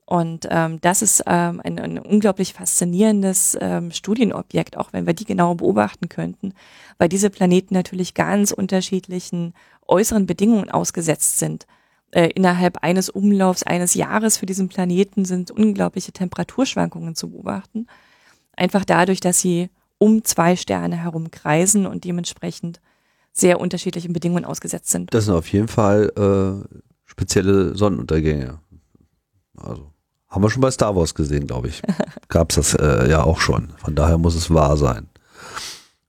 Und 0.09 0.47
ähm, 0.51 0.81
das 0.81 1.03
ist 1.03 1.25
ähm, 1.27 1.61
ein, 1.65 1.81
ein 1.81 1.99
unglaublich 1.99 2.53
faszinierendes 2.53 3.59
ähm, 3.61 3.91
Studienobjekt, 3.91 4.77
auch 4.77 4.93
wenn 4.93 5.05
wir 5.05 5.15
die 5.15 5.25
genau 5.25 5.57
beobachten 5.57 6.09
könnten, 6.09 6.55
weil 6.97 7.09
diese 7.09 7.29
Planeten 7.29 7.75
natürlich 7.75 8.15
ganz 8.15 8.53
unterschiedlichen 8.53 9.53
äußeren 9.87 10.27
Bedingungen 10.27 10.71
ausgesetzt 10.71 11.41
sind. 11.41 11.67
Äh, 12.13 12.29
innerhalb 12.37 12.85
eines 12.85 13.11
Umlaufs 13.11 13.65
eines 13.65 13.95
Jahres 13.95 14.37
für 14.37 14.47
diesen 14.47 14.69
Planeten 14.69 15.25
sind 15.25 15.51
unglaubliche 15.51 16.13
Temperaturschwankungen 16.13 17.17
zu 17.17 17.31
beobachten. 17.31 17.89
Einfach 18.53 18.85
dadurch, 18.85 19.19
dass 19.19 19.41
sie 19.41 19.71
um 19.99 20.23
zwei 20.23 20.55
Sterne 20.55 20.97
herum 20.97 21.33
kreisen 21.33 21.85
und 21.85 22.05
dementsprechend 22.05 22.81
sehr 23.33 23.61
unterschiedlichen 23.61 24.13
Bedingungen 24.13 24.45
ausgesetzt 24.45 24.91
sind. 24.91 25.13
Das 25.13 25.25
sind 25.25 25.35
auf 25.35 25.49
jeden 25.49 25.69
Fall 25.69 26.13
äh, 26.17 26.77
spezielle 27.05 27.77
Sonnenuntergänge. 27.77 28.61
Also 29.57 29.91
haben 30.29 30.43
wir 30.43 30.51
schon 30.51 30.63
bei 30.63 30.71
Star 30.71 30.97
Wars 30.97 31.15
gesehen, 31.15 31.47
glaube 31.47 31.69
ich. 31.69 31.83
Gab 32.29 32.51
es 32.51 32.57
das 32.57 32.75
äh, 32.75 33.09
ja 33.09 33.23
auch 33.23 33.41
schon. 33.41 33.71
Von 33.79 33.95
daher 33.95 34.19
muss 34.19 34.35
es 34.35 34.53
wahr 34.53 34.77
sein. 34.77 35.09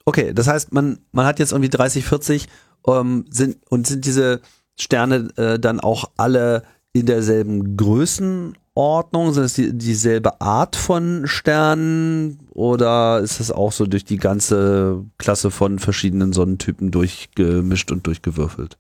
Okay, 0.06 0.34
das 0.34 0.48
heißt, 0.48 0.74
man, 0.74 1.00
man 1.12 1.26
hat 1.26 1.40
jetzt 1.40 1.52
irgendwie 1.52 1.70
30, 1.70 2.06
40 2.06 2.48
ähm, 2.88 3.26
sind, 3.30 3.58
und 3.70 3.88
sind 3.88 4.06
diese 4.06 4.42
Sterne 4.80 5.30
äh, 5.36 5.60
dann 5.60 5.80
auch 5.80 6.12
alle 6.18 6.64
in 6.94 7.06
derselben 7.06 7.78
Größenordnung? 7.78 9.34
Sind 9.34 9.44
es 9.44 9.54
die, 9.54 9.74
dieselbe 9.78 10.42
Art 10.42 10.76
von 10.76 11.28
Sternen 11.28 12.40
oder 12.52 13.20
ist 13.20 13.40
das 13.40 13.52
auch 13.52 13.72
so 13.72 13.86
durch 13.86 14.06
die 14.06 14.18
ganze 14.18 15.04
Klasse 15.18 15.52
von 15.52 15.80
verschiedenen 15.80 16.34
Sonnentypen 16.34 16.92
durchgemischt 16.92 17.92
und 17.92 18.08
durchgewürfelt? 18.08 18.78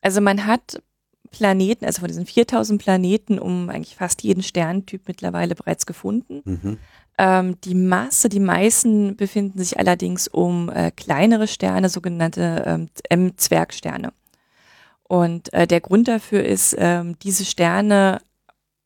Also 0.00 0.20
man 0.20 0.46
hat 0.46 0.82
Planeten, 1.34 1.84
also 1.84 2.00
von 2.00 2.08
diesen 2.08 2.26
4000 2.26 2.80
Planeten, 2.80 3.38
um 3.38 3.68
eigentlich 3.68 3.96
fast 3.96 4.22
jeden 4.22 4.42
Sterntyp 4.42 5.02
mittlerweile 5.06 5.54
bereits 5.54 5.86
gefunden. 5.86 6.42
Mhm. 6.44 6.78
Ähm, 7.16 7.60
die 7.62 7.74
Masse, 7.74 8.28
die 8.28 8.40
meisten 8.40 9.16
befinden 9.16 9.58
sich 9.58 9.78
allerdings 9.78 10.26
um 10.26 10.68
äh, 10.68 10.90
kleinere 10.90 11.46
Sterne, 11.46 11.88
sogenannte 11.88 12.64
ähm, 12.66 12.88
M-Zwergsterne. 13.08 14.12
Und 15.04 15.52
äh, 15.52 15.66
der 15.66 15.80
Grund 15.80 16.08
dafür 16.08 16.44
ist, 16.44 16.74
ähm, 16.78 17.16
diese 17.22 17.44
Sterne 17.44 18.20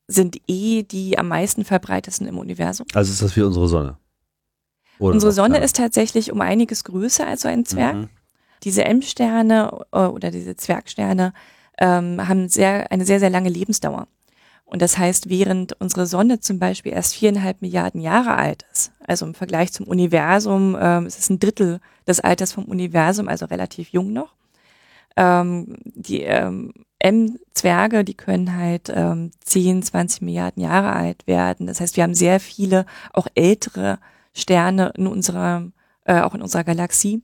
sind 0.08 0.40
eh 0.46 0.82
die 0.82 1.18
am 1.18 1.28
meisten 1.28 1.64
verbreitetsten 1.64 2.26
im 2.26 2.38
Universum. 2.38 2.86
Also 2.94 3.12
ist 3.12 3.22
das 3.22 3.36
wie 3.36 3.42
unsere 3.42 3.68
Sonne? 3.68 3.98
Oder 4.98 5.14
unsere 5.14 5.32
Sonne 5.32 5.58
ist 5.58 5.76
tatsächlich 5.76 6.32
um 6.32 6.40
einiges 6.40 6.84
größer 6.84 7.26
als 7.26 7.42
so 7.42 7.48
ein 7.48 7.64
Zwerg. 7.64 7.96
Mhm. 7.96 8.08
Diese 8.64 8.84
M-Sterne 8.84 9.70
äh, 9.92 10.00
oder 10.00 10.30
diese 10.30 10.56
Zwergsterne 10.56 11.32
ähm, 11.78 12.28
haben 12.28 12.48
sehr, 12.48 12.90
eine 12.90 13.04
sehr, 13.04 13.20
sehr 13.20 13.30
lange 13.30 13.48
Lebensdauer. 13.48 14.08
Und 14.64 14.82
das 14.82 14.98
heißt, 14.98 15.30
während 15.30 15.80
unsere 15.80 16.06
Sonne 16.06 16.40
zum 16.40 16.58
Beispiel 16.58 16.92
erst 16.92 17.14
viereinhalb 17.14 17.62
Milliarden 17.62 18.02
Jahre 18.02 18.34
alt 18.34 18.66
ist, 18.70 18.92
also 19.06 19.24
im 19.24 19.34
Vergleich 19.34 19.72
zum 19.72 19.86
Universum, 19.86 20.76
ähm, 20.78 21.06
es 21.06 21.18
ist 21.18 21.30
ein 21.30 21.40
Drittel 21.40 21.80
des 22.06 22.20
Alters 22.20 22.52
vom 22.52 22.64
Universum, 22.64 23.28
also 23.28 23.46
relativ 23.46 23.90
jung 23.90 24.12
noch. 24.12 24.34
Ähm, 25.16 25.76
die 25.84 26.20
ähm, 26.20 26.74
M-Zwerge, 26.98 28.04
die 28.04 28.14
können 28.14 28.56
halt 28.56 28.92
ähm, 28.94 29.30
10, 29.40 29.82
20 29.84 30.22
Milliarden 30.22 30.62
Jahre 30.62 30.92
alt 30.92 31.26
werden. 31.26 31.66
Das 31.66 31.80
heißt, 31.80 31.96
wir 31.96 32.02
haben 32.02 32.14
sehr 32.14 32.38
viele, 32.38 32.84
auch 33.14 33.26
ältere 33.34 33.98
Sterne 34.34 34.92
in 34.96 35.06
unserer, 35.06 35.70
äh, 36.04 36.20
auch 36.20 36.34
in 36.34 36.42
unserer 36.42 36.64
Galaxie. 36.64 37.22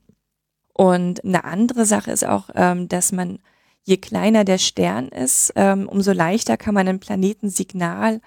Und 0.72 1.24
eine 1.24 1.44
andere 1.44 1.84
Sache 1.84 2.10
ist 2.10 2.26
auch, 2.26 2.48
ähm, 2.54 2.88
dass 2.88 3.12
man 3.12 3.38
je 3.84 3.98
kleiner 3.98 4.44
der 4.44 4.58
Stern 4.58 5.08
ist, 5.08 5.52
ähm, 5.56 5.88
umso 5.88 6.12
leichter 6.12 6.56
kann 6.56 6.74
man 6.74 6.88
ein 6.88 7.00
Planetensignal 7.00 8.20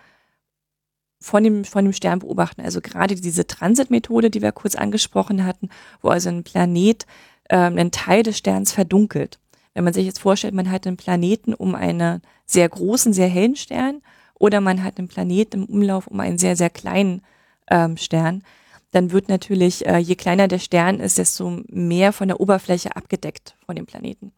von 1.20 1.44
dem, 1.44 1.66
von 1.66 1.84
dem 1.84 1.94
Stern 1.94 2.20
beobachten. 2.20 2.62
Also 2.62 2.80
gerade 2.80 3.16
diese 3.16 3.48
Transitmethode, 3.48 4.30
die 4.30 4.42
wir 4.42 4.52
kurz 4.52 4.76
angesprochen 4.76 5.46
hatten, 5.46 5.70
wo 6.02 6.10
also 6.10 6.30
ein 6.30 6.44
Planet 6.44 7.06
ähm, 7.50 7.78
einen 7.78 7.92
Teil 7.92 8.24
des 8.24 8.38
Sterns 8.38 8.72
verdunkelt. 8.72 9.40
Wenn 9.74 9.84
man 9.84 9.94
sich 9.94 10.06
jetzt 10.06 10.20
vorstellt, 10.20 10.54
man 10.54 10.72
hat 10.72 10.88
einen 10.88 10.98
Planeten 10.98 11.54
um 11.54 11.76
einen 11.76 12.22
sehr 12.46 12.70
großen, 12.70 13.14
sehr 13.14 13.28
hellen 13.28 13.56
Stern 13.56 14.02
oder 14.36 14.62
man 14.62 14.84
hat 14.84 15.00
einen 15.00 15.08
Planeten 15.08 15.64
im 15.64 15.66
Umlauf 15.66 16.08
um 16.08 16.20
einen 16.20 16.38
sehr, 16.38 16.56
sehr 16.56 16.70
kleinen 16.70 17.22
ähm, 17.70 17.98
Stern, 17.98 18.44
dann 18.92 19.12
wird 19.12 19.28
natürlich, 19.28 19.86
äh, 19.86 19.98
je 19.98 20.16
kleiner 20.16 20.48
der 20.48 20.60
Stern 20.60 21.00
ist, 21.00 21.18
desto 21.18 21.62
mehr 21.68 22.14
von 22.14 22.28
der 22.28 22.40
Oberfläche 22.40 22.96
abgedeckt 22.96 23.56
von 23.66 23.76
dem 23.76 23.86
Planeten. 23.86 24.32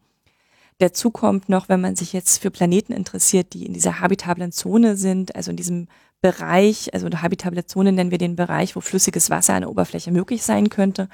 Dazu 0.80 1.10
kommt 1.10 1.50
noch, 1.50 1.68
wenn 1.68 1.82
man 1.82 1.94
sich 1.94 2.14
jetzt 2.14 2.40
für 2.40 2.50
Planeten 2.50 2.94
interessiert, 2.94 3.52
die 3.52 3.66
in 3.66 3.74
dieser 3.74 4.00
habitablen 4.00 4.50
Zone 4.50 4.96
sind, 4.96 5.36
also 5.36 5.50
in 5.50 5.58
diesem 5.58 5.88
Bereich, 6.22 6.94
also 6.94 7.04
eine 7.04 7.20
habitable 7.20 7.66
Zone 7.66 7.92
nennen 7.92 8.10
wir 8.10 8.16
den 8.16 8.34
Bereich, 8.34 8.76
wo 8.76 8.80
flüssiges 8.80 9.28
Wasser 9.28 9.52
an 9.52 9.60
der 9.60 9.70
Oberfläche 9.70 10.10
möglich 10.10 10.42
sein 10.42 10.70
könnte, 10.70 11.10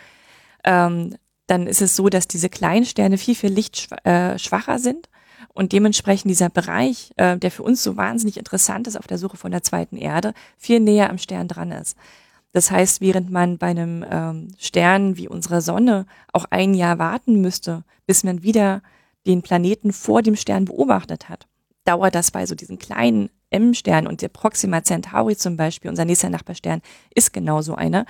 ähm, 0.63 1.17
dann 1.49 1.67
ist 1.67 1.83
es 1.83 1.97
so, 1.97 2.09
dass 2.09 2.29
diese 2.29 2.49
kleinen 2.49 2.85
Sterne 2.85 3.19
viel, 3.19 3.35
viel 3.35 3.53
lichtschwacher 3.53 4.75
äh, 4.75 4.79
sind 4.79 5.09
und 5.53 5.73
dementsprechend 5.73 6.31
dieser 6.31 6.49
Bereich, 6.49 7.11
äh, 7.17 7.37
der 7.37 7.51
für 7.51 7.65
uns 7.65 7.83
so 7.83 7.97
wahnsinnig 7.97 8.37
interessant 8.37 8.87
ist 8.87 8.97
auf 8.97 9.09
der 9.09 9.19
Suche 9.19 9.37
von 9.37 9.51
der 9.51 9.65
zweiten 9.65 9.97
Erde, 9.97 10.33
viel 10.57 10.79
näher 10.79 11.11
am 11.11 11.19
Stern 11.19 11.49
dran 11.49 11.73
ist. 11.73 11.97
Das 12.53 12.71
heißt, 12.71 13.01
während 13.01 13.33
man 13.33 13.59
bei 13.59 13.67
einem 13.67 14.05
ähm, 14.09 14.49
Stern 14.59 15.17
wie 15.17 15.27
unserer 15.27 15.61
Sonne 15.61 16.07
auch 16.33 16.45
ein 16.51 16.73
Jahr 16.73 17.01
warten 17.01 17.41
müsste, 17.41 17.83
bis 18.07 18.23
man 18.23 18.45
wieder 18.45 18.81
den 19.27 19.43
Planeten 19.43 19.93
vor 19.93 20.23
dem 20.23 20.37
Stern 20.37 20.65
beobachtet 20.65 21.29
hat, 21.29 21.47
dauert 21.85 22.15
das 22.15 22.31
bei 22.31 22.47
so 22.47 22.55
diesen 22.55 22.79
kleinen 22.79 23.31
M-Sternen 23.51 24.09
und 24.09 24.23
der 24.23 24.29
Proxima 24.29 24.83
Centauri 24.83 25.37
zum 25.37 25.57
Beispiel, 25.57 25.91
unser 25.91 26.05
nächster 26.05 26.31
Nachbarstern, 26.31 26.83
ist 27.15 27.33
genau 27.33 27.63
so 27.63 27.75
einer, 27.75 28.07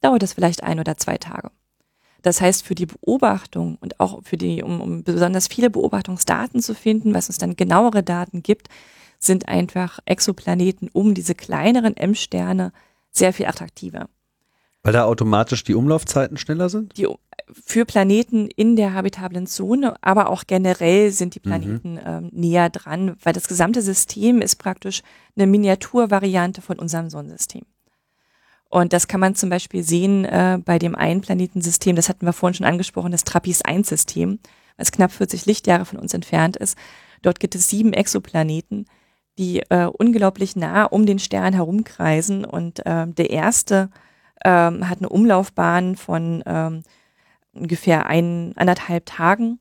dauert 0.00 0.22
das 0.22 0.34
vielleicht 0.34 0.62
ein 0.62 0.78
oder 0.78 0.96
zwei 0.96 1.16
Tage. 1.16 1.50
Das 2.22 2.40
heißt, 2.40 2.64
für 2.64 2.74
die 2.74 2.86
Beobachtung 2.86 3.76
und 3.80 4.00
auch 4.00 4.22
für 4.24 4.36
die, 4.36 4.62
um, 4.62 4.80
um 4.80 5.04
besonders 5.04 5.46
viele 5.46 5.70
Beobachtungsdaten 5.70 6.60
zu 6.60 6.74
finden, 6.74 7.14
was 7.14 7.28
uns 7.28 7.38
dann 7.38 7.56
genauere 7.56 8.02
Daten 8.02 8.42
gibt, 8.42 8.68
sind 9.18 9.48
einfach 9.48 9.98
Exoplaneten 10.06 10.88
um 10.92 11.14
diese 11.14 11.34
kleineren 11.34 11.96
M-Sterne 11.96 12.72
sehr 13.10 13.32
viel 13.32 13.46
attraktiver. 13.46 14.08
Weil 14.84 14.92
da 14.92 15.04
automatisch 15.04 15.64
die 15.64 15.74
Umlaufzeiten 15.74 16.36
schneller 16.36 16.68
sind? 16.68 16.96
Die, 16.98 17.08
für 17.50 17.86
Planeten 17.86 18.48
in 18.48 18.76
der 18.76 18.92
habitablen 18.92 19.46
Zone, 19.46 19.96
aber 20.02 20.28
auch 20.28 20.44
generell 20.46 21.10
sind 21.10 21.34
die 21.34 21.40
mhm. 21.40 21.48
Planeten 21.48 21.92
mhm. 21.94 22.00
ähm, 22.04 22.30
näher 22.32 22.68
dran, 22.68 23.16
weil 23.22 23.32
das 23.32 23.48
gesamte 23.48 23.80
System 23.80 24.42
ist 24.42 24.56
praktisch 24.56 25.02
eine 25.36 25.46
Miniaturvariante 25.46 26.60
von 26.60 26.78
unserem 26.78 27.08
Sonnensystem. 27.08 27.62
Und 28.68 28.92
das 28.92 29.08
kann 29.08 29.20
man 29.20 29.34
zum 29.34 29.48
Beispiel 29.48 29.82
sehen 29.82 30.26
äh, 30.26 30.58
bei 30.62 30.78
dem 30.78 30.94
einen 30.94 31.22
Planetensystem, 31.22 31.96
das 31.96 32.10
hatten 32.10 32.26
wir 32.26 32.32
vorhin 32.34 32.54
schon 32.54 32.66
angesprochen, 32.66 33.12
das 33.12 33.24
TRAPPIST-1-System, 33.24 34.38
was 34.76 34.92
knapp 34.92 35.12
40 35.12 35.46
Lichtjahre 35.46 35.86
von 35.86 35.98
uns 35.98 36.12
entfernt 36.12 36.56
ist. 36.56 36.76
Dort 37.22 37.40
gibt 37.40 37.54
es 37.54 37.70
sieben 37.70 37.94
Exoplaneten, 37.94 38.86
die 39.38 39.60
äh, 39.70 39.86
unglaublich 39.86 40.56
nah 40.56 40.84
um 40.84 41.06
den 41.06 41.18
Stern 41.18 41.54
herumkreisen. 41.54 42.44
Und 42.44 42.84
äh, 42.84 43.06
der 43.06 43.30
erste 43.30 43.90
ähm, 44.44 44.88
hat 44.88 44.98
eine 44.98 45.08
Umlaufbahn 45.08 45.96
von 45.96 46.42
ähm, 46.46 46.82
ungefähr 47.52 48.06
ein, 48.06 48.52
anderthalb 48.56 49.06
Tagen. 49.06 49.58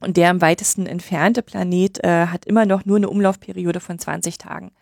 Und 0.00 0.16
der 0.16 0.30
am 0.30 0.40
weitesten 0.40 0.86
entfernte 0.86 1.42
Planet 1.42 2.02
äh, 2.02 2.26
hat 2.26 2.44
immer 2.44 2.66
noch 2.66 2.84
nur 2.84 2.96
eine 2.96 3.08
Umlaufperiode 3.08 3.78
von 3.78 3.98
20 3.98 4.36
Tagen. 4.38 4.72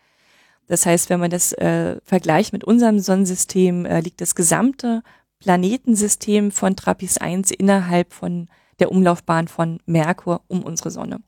Das 0.66 0.86
heißt, 0.86 1.10
wenn 1.10 1.20
man 1.20 1.30
das 1.30 1.52
äh, 1.52 1.96
vergleicht 2.04 2.52
mit 2.52 2.64
unserem 2.64 3.00
Sonnensystem, 3.00 3.84
äh, 3.84 4.00
liegt 4.00 4.20
das 4.20 4.34
gesamte 4.34 5.02
Planetensystem 5.40 6.52
von 6.52 6.76
TRAPPIST 6.76 7.20
1 7.20 7.50
innerhalb 7.50 8.12
von 8.12 8.48
der 8.78 8.92
Umlaufbahn 8.92 9.48
von 9.48 9.80
Merkur 9.84 10.42
um 10.48 10.62
unsere 10.62 10.90
Sonne. 10.90 11.20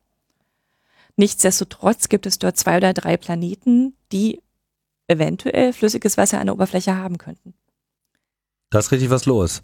Nichtsdestotrotz 1.17 2.09
gibt 2.09 2.27
es 2.27 2.39
dort 2.39 2.57
zwei 2.57 2.79
oder 2.79 2.95
drei 2.95 3.17
Planeten, 3.17 3.95
die 4.13 4.41
eventuell 5.09 5.73
flüssiges 5.73 6.17
Wasser 6.17 6.41
an 6.41 6.47
der 6.47 6.55
Oberfläche 6.55 6.97
haben 6.97 7.19
könnten. 7.19 7.55
Da 8.73 8.79
ist 8.79 8.91
richtig 8.91 9.11
was 9.11 9.27
los. 9.27 9.63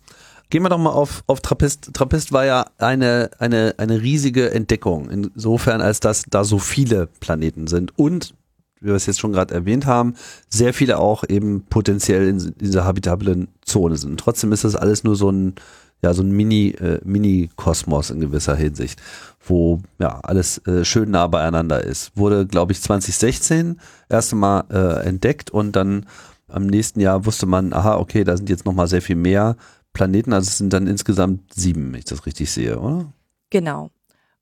Gehen 0.51 0.63
wir 0.63 0.69
doch 0.69 0.79
mal 0.79 0.91
auf, 0.91 1.25
auf 1.27 1.41
Trappist. 1.41 1.91
Trappist 1.95 2.31
war 2.31 2.45
ja 2.45 2.67
eine, 2.77 3.31
eine, 3.39 3.75
eine 3.79 4.03
riesige 4.03 4.51
Entdeckung, 4.51 5.09
insofern 5.11 5.81
als 5.81 6.01
dass 6.01 6.25
da 6.29 6.45
so 6.45 6.59
viele 6.59 7.09
Planeten 7.19 7.67
sind 7.67 7.99
und, 7.99 8.35
wie 8.81 8.89
wir 8.89 8.95
es 8.95 9.07
jetzt 9.07 9.19
schon 9.19 9.33
gerade 9.33 9.55
erwähnt 9.55 9.87
haben, 9.87 10.15
sehr 10.51 10.75
viele 10.75 10.99
auch 10.99 11.25
eben 11.27 11.65
potenziell 11.71 12.29
in 12.29 12.55
dieser 12.61 12.85
habitablen 12.85 13.49
Zone 13.63 13.97
sind. 13.97 14.21
Trotzdem 14.21 14.53
ist 14.53 14.65
das 14.65 14.77
alles 14.77 15.05
nur 15.05 15.17
so 15.17 15.31
ein, 15.31 15.55
ja, 16.03 16.13
so 16.13 16.23
ein 16.23 16.31
Mini, 16.31 16.69
äh, 16.73 17.01
Mini-Kosmos 17.03 18.11
in 18.11 18.21
gewisser 18.21 18.57
Hinsicht, 18.57 19.01
wo 19.43 19.81
ja 19.99 20.21
alles 20.21 20.59
äh, 20.67 20.85
schön 20.85 21.11
nah 21.11 21.27
beieinander 21.29 21.83
ist. 21.83 22.13
Wurde, 22.15 22.47
glaube 22.47 22.73
ich, 22.73 22.83
2016 22.83 23.81
erst 24.11 24.33
einmal 24.35 24.65
äh, 24.71 25.07
entdeckt 25.07 25.51
und 25.51 25.73
dann 25.73 26.05
am 26.49 26.67
nächsten 26.67 27.01
Jahr 27.01 27.25
wusste 27.27 27.47
man, 27.47 27.73
aha, 27.73 27.99
okay, 27.99 28.25
da 28.25 28.37
sind 28.37 28.49
jetzt 28.49 28.65
nochmal 28.65 28.89
sehr 28.89 29.03
viel 29.03 29.17
mehr 29.17 29.57
Planeten, 29.93 30.33
also 30.33 30.49
es 30.49 30.59
sind 30.59 30.73
dann 30.73 30.87
insgesamt 30.87 31.53
sieben, 31.55 31.93
wenn 31.93 31.99
ich 31.99 32.05
das 32.05 32.27
richtig 32.27 32.51
sehe, 32.51 32.79
oder? 32.79 33.13
Genau. 33.51 33.91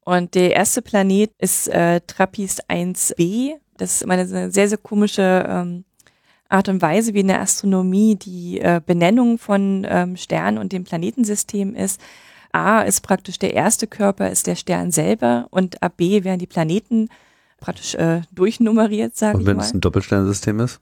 Und 0.04 0.34
der 0.34 0.54
erste 0.54 0.82
Planet 0.82 1.32
ist 1.38 1.68
äh, 1.68 2.00
Trappist 2.06 2.70
1b. 2.70 3.54
Das 3.76 3.96
ist 4.02 4.08
eine 4.08 4.50
sehr, 4.52 4.68
sehr 4.68 4.78
komische 4.78 5.44
ähm, 5.48 5.84
Art 6.48 6.68
und 6.68 6.80
Weise, 6.80 7.12
wie 7.14 7.20
in 7.20 7.28
der 7.28 7.40
Astronomie 7.40 8.14
die 8.14 8.60
äh, 8.60 8.80
Benennung 8.84 9.38
von 9.38 9.84
ähm, 9.88 10.16
Sternen 10.16 10.58
und 10.58 10.72
dem 10.72 10.84
Planetensystem 10.84 11.74
ist. 11.74 12.00
A 12.52 12.82
ist 12.82 13.00
praktisch 13.02 13.38
der 13.38 13.54
erste 13.54 13.86
Körper, 13.86 14.30
ist 14.30 14.46
der 14.46 14.54
Stern 14.54 14.92
selber 14.92 15.48
und 15.50 15.82
AB 15.82 16.24
werden 16.24 16.38
die 16.38 16.46
Planeten 16.46 17.08
praktisch 17.58 17.94
äh, 17.96 18.22
durchnummeriert, 18.32 19.16
sagen 19.16 19.40
wir 19.40 19.44
mal. 19.44 19.50
Und 19.50 19.56
wenn 19.58 19.64
es 19.64 19.74
ein 19.74 19.80
Doppelsternsystem 19.80 20.60
ist? 20.60 20.80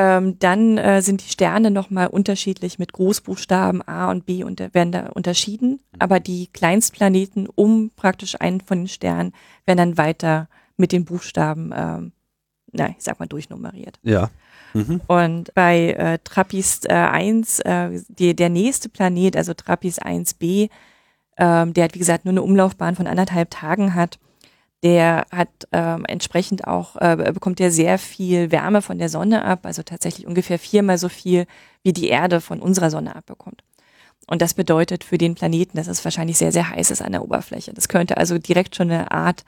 Ähm, 0.00 0.38
dann 0.38 0.78
äh, 0.78 1.02
sind 1.02 1.24
die 1.24 1.28
Sterne 1.32 1.72
nochmal 1.72 2.06
unterschiedlich 2.06 2.78
mit 2.78 2.92
Großbuchstaben 2.92 3.82
A 3.82 4.12
und 4.12 4.26
B 4.26 4.44
und 4.44 4.60
werden 4.72 4.92
da 4.92 5.08
unterschieden. 5.08 5.80
Aber 5.98 6.20
die 6.20 6.46
Kleinstplaneten 6.52 7.48
um 7.52 7.90
praktisch 7.96 8.40
einen 8.40 8.60
von 8.60 8.78
den 8.78 8.86
Sternen 8.86 9.32
werden 9.66 9.78
dann 9.78 9.98
weiter 9.98 10.48
mit 10.76 10.92
den 10.92 11.04
Buchstaben, 11.04 11.72
ähm, 11.74 12.12
na, 12.70 12.90
ich 12.90 13.02
sag 13.02 13.18
mal, 13.18 13.26
durchnummeriert. 13.26 13.98
Ja. 14.04 14.30
Mhm. 14.72 15.00
Und 15.08 15.52
bei 15.54 15.94
äh, 15.94 16.20
Trappist 16.22 16.88
äh, 16.88 16.92
1, 16.92 17.58
äh, 17.60 18.00
die, 18.08 18.36
der 18.36 18.50
nächste 18.50 18.88
Planet, 18.88 19.36
also 19.36 19.52
Trappist 19.52 20.06
1b, 20.06 20.70
ähm, 21.38 21.74
der 21.74 21.84
hat, 21.84 21.94
wie 21.96 21.98
gesagt, 21.98 22.24
nur 22.24 22.32
eine 22.32 22.42
Umlaufbahn 22.42 22.94
von 22.94 23.08
anderthalb 23.08 23.50
Tagen 23.50 23.96
hat, 23.96 24.20
der 24.82 25.26
hat 25.32 25.48
ähm, 25.72 26.04
entsprechend 26.06 26.66
auch, 26.66 26.96
äh, 26.96 27.32
bekommt 27.32 27.58
der 27.58 27.70
sehr 27.70 27.98
viel 27.98 28.52
Wärme 28.52 28.80
von 28.80 28.98
der 28.98 29.08
Sonne 29.08 29.44
ab, 29.44 29.60
also 29.64 29.82
tatsächlich 29.82 30.26
ungefähr 30.26 30.58
viermal 30.58 30.98
so 30.98 31.08
viel, 31.08 31.46
wie 31.82 31.92
die 31.92 32.08
Erde 32.08 32.40
von 32.40 32.60
unserer 32.60 32.90
Sonne 32.90 33.16
abbekommt. 33.16 33.62
Und 34.28 34.42
das 34.42 34.54
bedeutet 34.54 35.04
für 35.04 35.18
den 35.18 35.34
Planeten, 35.34 35.76
dass 35.76 35.88
es 35.88 36.04
wahrscheinlich 36.04 36.38
sehr, 36.38 36.52
sehr 36.52 36.70
heiß 36.70 36.90
ist 36.90 37.02
an 37.02 37.12
der 37.12 37.22
Oberfläche. 37.22 37.72
Das 37.72 37.88
könnte 37.88 38.18
also 38.18 38.38
direkt 38.38 38.76
schon 38.76 38.90
eine 38.90 39.10
Art 39.10 39.44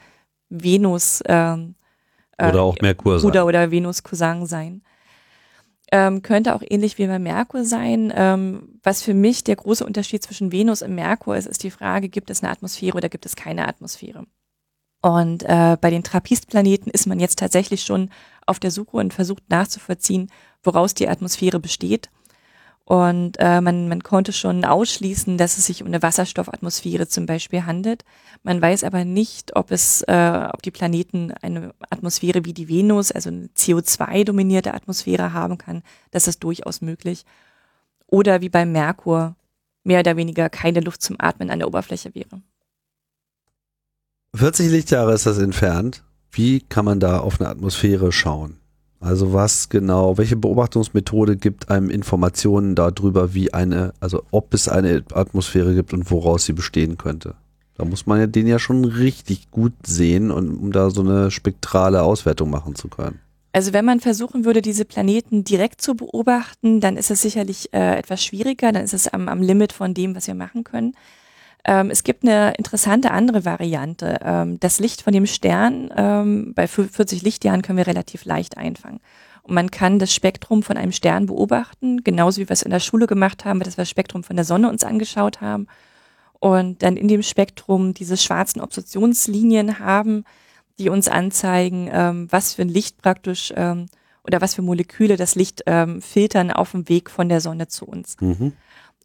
Venus 0.49 1.23
ähm, 1.27 1.75
äh, 2.39 2.49
oder 2.49 2.63
auch 2.63 2.77
Merkur 2.81 3.21
sein. 3.21 3.31
Oder, 3.31 3.47
oder 3.47 3.71
Venus-Cousin 3.71 4.47
sein. 4.47 4.83
Ähm, 5.93 6.23
könnte 6.23 6.55
auch 6.55 6.63
ähnlich 6.69 6.99
wie 6.99 7.07
bei 7.07 7.19
Merkur 7.19 7.65
sein. 7.65 8.13
Ähm, 8.17 8.81
was 8.83 9.03
für 9.03 9.15
mich 9.15 9.45
der 9.45 9.57
große 9.57 9.85
Unterschied 9.85 10.23
zwischen 10.23 10.51
Venus 10.51 10.83
und 10.83 10.95
Merkur 10.95 11.37
ist, 11.37 11.47
ist 11.47 11.63
die 11.63 11.71
Frage, 11.71 12.09
gibt 12.09 12.31
es 12.31 12.43
eine 12.43 12.51
Atmosphäre 12.51 12.97
oder 12.97 13.09
gibt 13.09 13.27
es 13.27 13.37
keine 13.37 13.69
Atmosphäre? 13.69 14.25
Und 15.03 15.43
äh, 15.45 15.77
bei 15.81 15.91
den 15.91 16.05
Trappistplaneten 16.05 16.91
ist 16.93 17.07
man 17.07 17.21
jetzt 17.21 17.39
tatsächlich 17.39 17.83
schon 17.83 18.11
auf 18.47 18.59
der 18.59 18.71
Suche 18.71 18.99
und 18.99 19.15
versucht 19.15 19.49
nachzuvollziehen, 19.49 20.31
woraus 20.63 20.95
die 20.95 21.09
Atmosphäre 21.09 21.59
besteht. 21.59 22.11
Und 22.85 23.37
äh, 23.39 23.61
man, 23.61 23.89
man 23.89 24.03
konnte 24.03 24.33
schon 24.33 24.65
ausschließen, 24.65 25.39
dass 25.39 25.59
es 25.59 25.67
sich 25.67 25.81
um 25.81 25.87
eine 25.87 26.03
Wasserstoffatmosphäre 26.03 27.07
zum 27.07 27.25
Beispiel 27.25 27.65
handelt. 27.65 28.05
Man 28.43 28.61
weiß 28.61 28.83
aber 28.83 29.05
nicht, 29.05 29.55
ob 29.55 29.71
es, 29.71 30.03
äh, 30.03 30.49
ob 30.53 30.61
die 30.63 30.73
Planeten 30.73 31.33
eine 31.41 31.73
Atmosphäre 31.89 32.45
wie 32.45 32.53
die 32.53 32.69
Venus, 32.69 33.13
also 33.13 33.31
eine 33.31 33.47
CO2-dominierte 33.57 34.75
Atmosphäre 34.75 35.33
haben 35.33 35.57
kann. 35.57 35.83
Das 36.11 36.27
ist 36.27 36.43
durchaus 36.43 36.81
möglich. 36.81 37.25
Oder 38.09 38.41
wie 38.41 38.49
beim 38.49 38.73
Merkur 38.73 39.37
mehr 39.85 40.01
oder 40.01 40.17
weniger 40.17 40.51
keine 40.51 40.81
Luft 40.81 41.01
zum 41.01 41.15
Atmen 41.21 41.51
an 41.51 41.61
der 41.61 41.69
Oberfläche 41.69 42.13
wäre. 42.17 42.43
40 44.35 44.71
Lichtjahre 44.71 45.13
ist 45.13 45.27
das 45.27 45.39
entfernt. 45.39 46.05
Wie 46.31 46.61
kann 46.61 46.85
man 46.85 47.01
da 47.01 47.19
auf 47.19 47.41
eine 47.41 47.51
Atmosphäre 47.51 48.13
schauen? 48.13 48.57
Also 49.01 49.33
was 49.33 49.71
genau, 49.71 50.19
welche 50.19 50.37
Beobachtungsmethode 50.37 51.37
gibt 51.37 51.71
einem 51.71 51.91
Informationen 51.91 52.75
darüber, 52.75 53.35
wie 53.35 53.53
eine, 53.53 53.93
also 53.99 54.23
ob 54.31 54.55
es 54.55 54.69
eine 54.69 55.03
Atmosphäre 55.13 55.75
gibt 55.75 55.93
und 55.93 56.11
woraus 56.11 56.45
sie 56.45 56.53
bestehen 56.53 56.99
könnte? 56.99 57.35
Da 57.77 57.85
muss 57.87 58.07
man 58.07 58.21
ja 58.21 58.27
den 58.27 58.47
ja 58.47 58.59
schon 58.59 58.85
richtig 58.85 59.51
gut 59.51 59.73
sehen, 59.85 60.31
und, 60.31 60.51
um 60.51 60.71
da 60.71 60.91
so 60.91 61.01
eine 61.01 61.31
spektrale 61.31 62.03
Auswertung 62.03 62.51
machen 62.51 62.75
zu 62.75 62.89
können. 62.89 63.21
Also 63.53 63.73
wenn 63.73 63.87
man 63.87 64.01
versuchen 64.01 64.45
würde, 64.45 64.63
diese 64.63 64.85
Planeten 64.85 65.43
direkt 65.43 65.81
zu 65.81 65.95
beobachten, 65.95 66.81
dann 66.81 66.97
ist 66.97 67.11
es 67.11 67.23
sicherlich 67.23 67.73
äh, 67.73 67.99
etwas 67.99 68.23
schwieriger, 68.23 68.71
dann 68.71 68.85
ist 68.85 68.95
es 68.95 69.09
am, 69.09 69.29
am 69.29 69.43
Limit 69.43 69.73
von 69.73 69.95
dem, 69.95 70.15
was 70.15 70.27
wir 70.27 70.35
machen 70.35 70.63
können. 70.63 70.95
Ähm, 71.65 71.91
es 71.91 72.05
gibt 72.05 72.25
eine 72.25 72.55
interessante 72.55 73.11
andere 73.11 73.45
Variante. 73.45 74.19
Ähm, 74.23 74.61
das 74.61 74.81
Licht 74.81 75.03
von 75.03 75.13
dem 75.13 75.27
Stern, 75.27 75.93
ähm, 75.97 76.53
bei 76.55 76.67
40 76.67 77.23
Lichtjahren 77.23 77.63
können 77.63 77.79
wir 77.79 77.87
relativ 77.87 78.25
leicht 78.25 78.57
einfangen. 78.57 79.01
Und 79.43 79.55
man 79.55 79.71
kann 79.71 79.99
das 79.99 80.15
Spektrum 80.15 80.63
von 80.63 80.77
einem 80.77 80.93
Stern 80.93 81.27
beobachten, 81.27 82.05
genauso 82.05 82.41
wie 82.41 82.49
wir 82.49 82.55
es 82.55 82.63
in 82.63 82.71
der 82.71 82.81
Schule 82.81 83.07
gemacht 83.07 83.45
haben, 83.45 83.61
dass 83.61 83.77
wir 83.77 83.83
das 83.83 83.91
Spektrum 83.91 84.23
von 84.23 84.37
der 84.37 84.45
Sonne 84.45 84.69
uns 84.69 84.85
angeschaut 84.85 85.41
haben. 85.41 85.67
Und 86.39 86.83
dann 86.83 86.97
in 86.97 87.09
dem 87.09 87.23
Spektrum 87.23 87.93
diese 87.93 88.17
schwarzen 88.17 88.61
Obstruktionslinien 88.61 89.79
haben, 89.79 90.25
die 90.79 90.89
uns 90.89 91.09
anzeigen, 91.09 91.91
ähm, 91.93 92.27
was 92.31 92.55
für 92.55 92.63
ein 92.63 92.69
Licht 92.69 93.03
praktisch 93.03 93.53
ähm, 93.57 93.87
oder 94.25 94.41
was 94.41 94.55
für 94.55 94.63
Moleküle 94.63 95.17
das 95.17 95.35
Licht 95.35 95.63
ähm, 95.67 96.01
filtern 96.01 96.51
auf 96.51 96.73
dem 96.73 96.89
Weg 96.89 97.11
von 97.11 97.29
der 97.29 97.41
Sonne 97.41 97.69
zu 97.69 97.85
uns. 97.85 98.17
Mhm. 98.21 98.53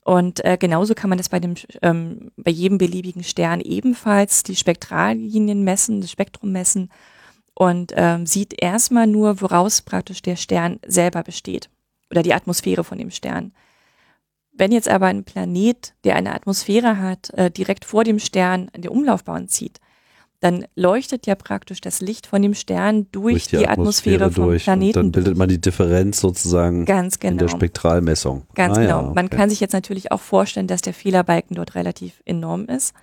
Und 0.05 0.45
äh, 0.45 0.57
genauso 0.59 0.93
kann 0.93 1.09
man 1.09 1.17
das 1.17 1.29
bei 1.29 1.39
dem 1.39 1.55
ähm, 1.81 2.31
bei 2.37 2.51
jedem 2.51 2.77
beliebigen 2.77 3.23
Stern 3.23 3.59
ebenfalls 3.59 4.43
die 4.43 4.55
Spektrallinien 4.55 5.63
messen, 5.63 5.99
das 5.99 6.11
Spektrum 6.11 6.51
messen 6.51 6.91
und 7.55 7.91
ähm, 7.95 8.27
sieht 8.27 8.53
erstmal 8.61 9.07
nur, 9.07 9.41
woraus 9.41 9.81
praktisch 9.81 10.21
der 10.21 10.35
Stern 10.35 10.79
selber 10.85 11.23
besteht 11.23 11.71
oder 12.11 12.21
die 12.21 12.35
Atmosphäre 12.35 12.83
von 12.83 12.99
dem 12.99 13.09
Stern. 13.09 13.51
Wenn 14.51 14.71
jetzt 14.71 14.87
aber 14.87 15.07
ein 15.07 15.23
Planet, 15.23 15.95
der 16.03 16.15
eine 16.15 16.35
Atmosphäre 16.35 16.99
hat, 16.99 17.31
äh, 17.31 17.49
direkt 17.49 17.83
vor 17.83 18.03
dem 18.03 18.19
Stern 18.19 18.69
in 18.73 18.83
die 18.83 18.89
Umlaufbahn 18.89 19.47
zieht, 19.47 19.79
dann 20.39 20.65
leuchtet 20.75 21.27
ja 21.27 21.35
praktisch 21.35 21.81
das 21.81 22.01
Licht 22.01 22.27
von 22.27 22.41
dem 22.41 22.53
Stern 22.53 23.07
durch, 23.11 23.33
durch 23.33 23.47
die, 23.47 23.57
die, 23.57 23.67
Atmosphäre, 23.67 24.25
Atmosphäre 24.25 24.31
vom 24.31 24.43
durch. 24.45 24.63
Planeten. 24.63 24.99
Und 24.99 25.05
dann 25.05 25.11
bildet 25.11 25.37
man 25.37 25.49
die 25.49 25.59
Differenz 25.59 26.19
sozusagen 26.19 26.85
Ganz 26.85 27.19
genau. 27.19 27.31
in 27.31 27.37
der 27.39 27.47
genau. 27.47 27.57
Spektralmessung. 27.57 28.45
Ganz 28.53 28.77
ah, 28.77 28.81
genau. 28.81 29.01
Ja, 29.01 29.05
okay. 29.05 29.15
Man 29.15 29.29
kann 29.29 29.49
sich 29.49 29.59
jetzt 29.59 29.73
natürlich 29.73 30.11
auch 30.11 30.21
vorstellen, 30.21 30.67
dass 30.67 30.81
der 30.81 30.93
Fehlerbalken 30.93 31.55
dort 31.55 31.75
relativ 31.75 32.21
enorm 32.25 32.65
ist. 32.65 32.93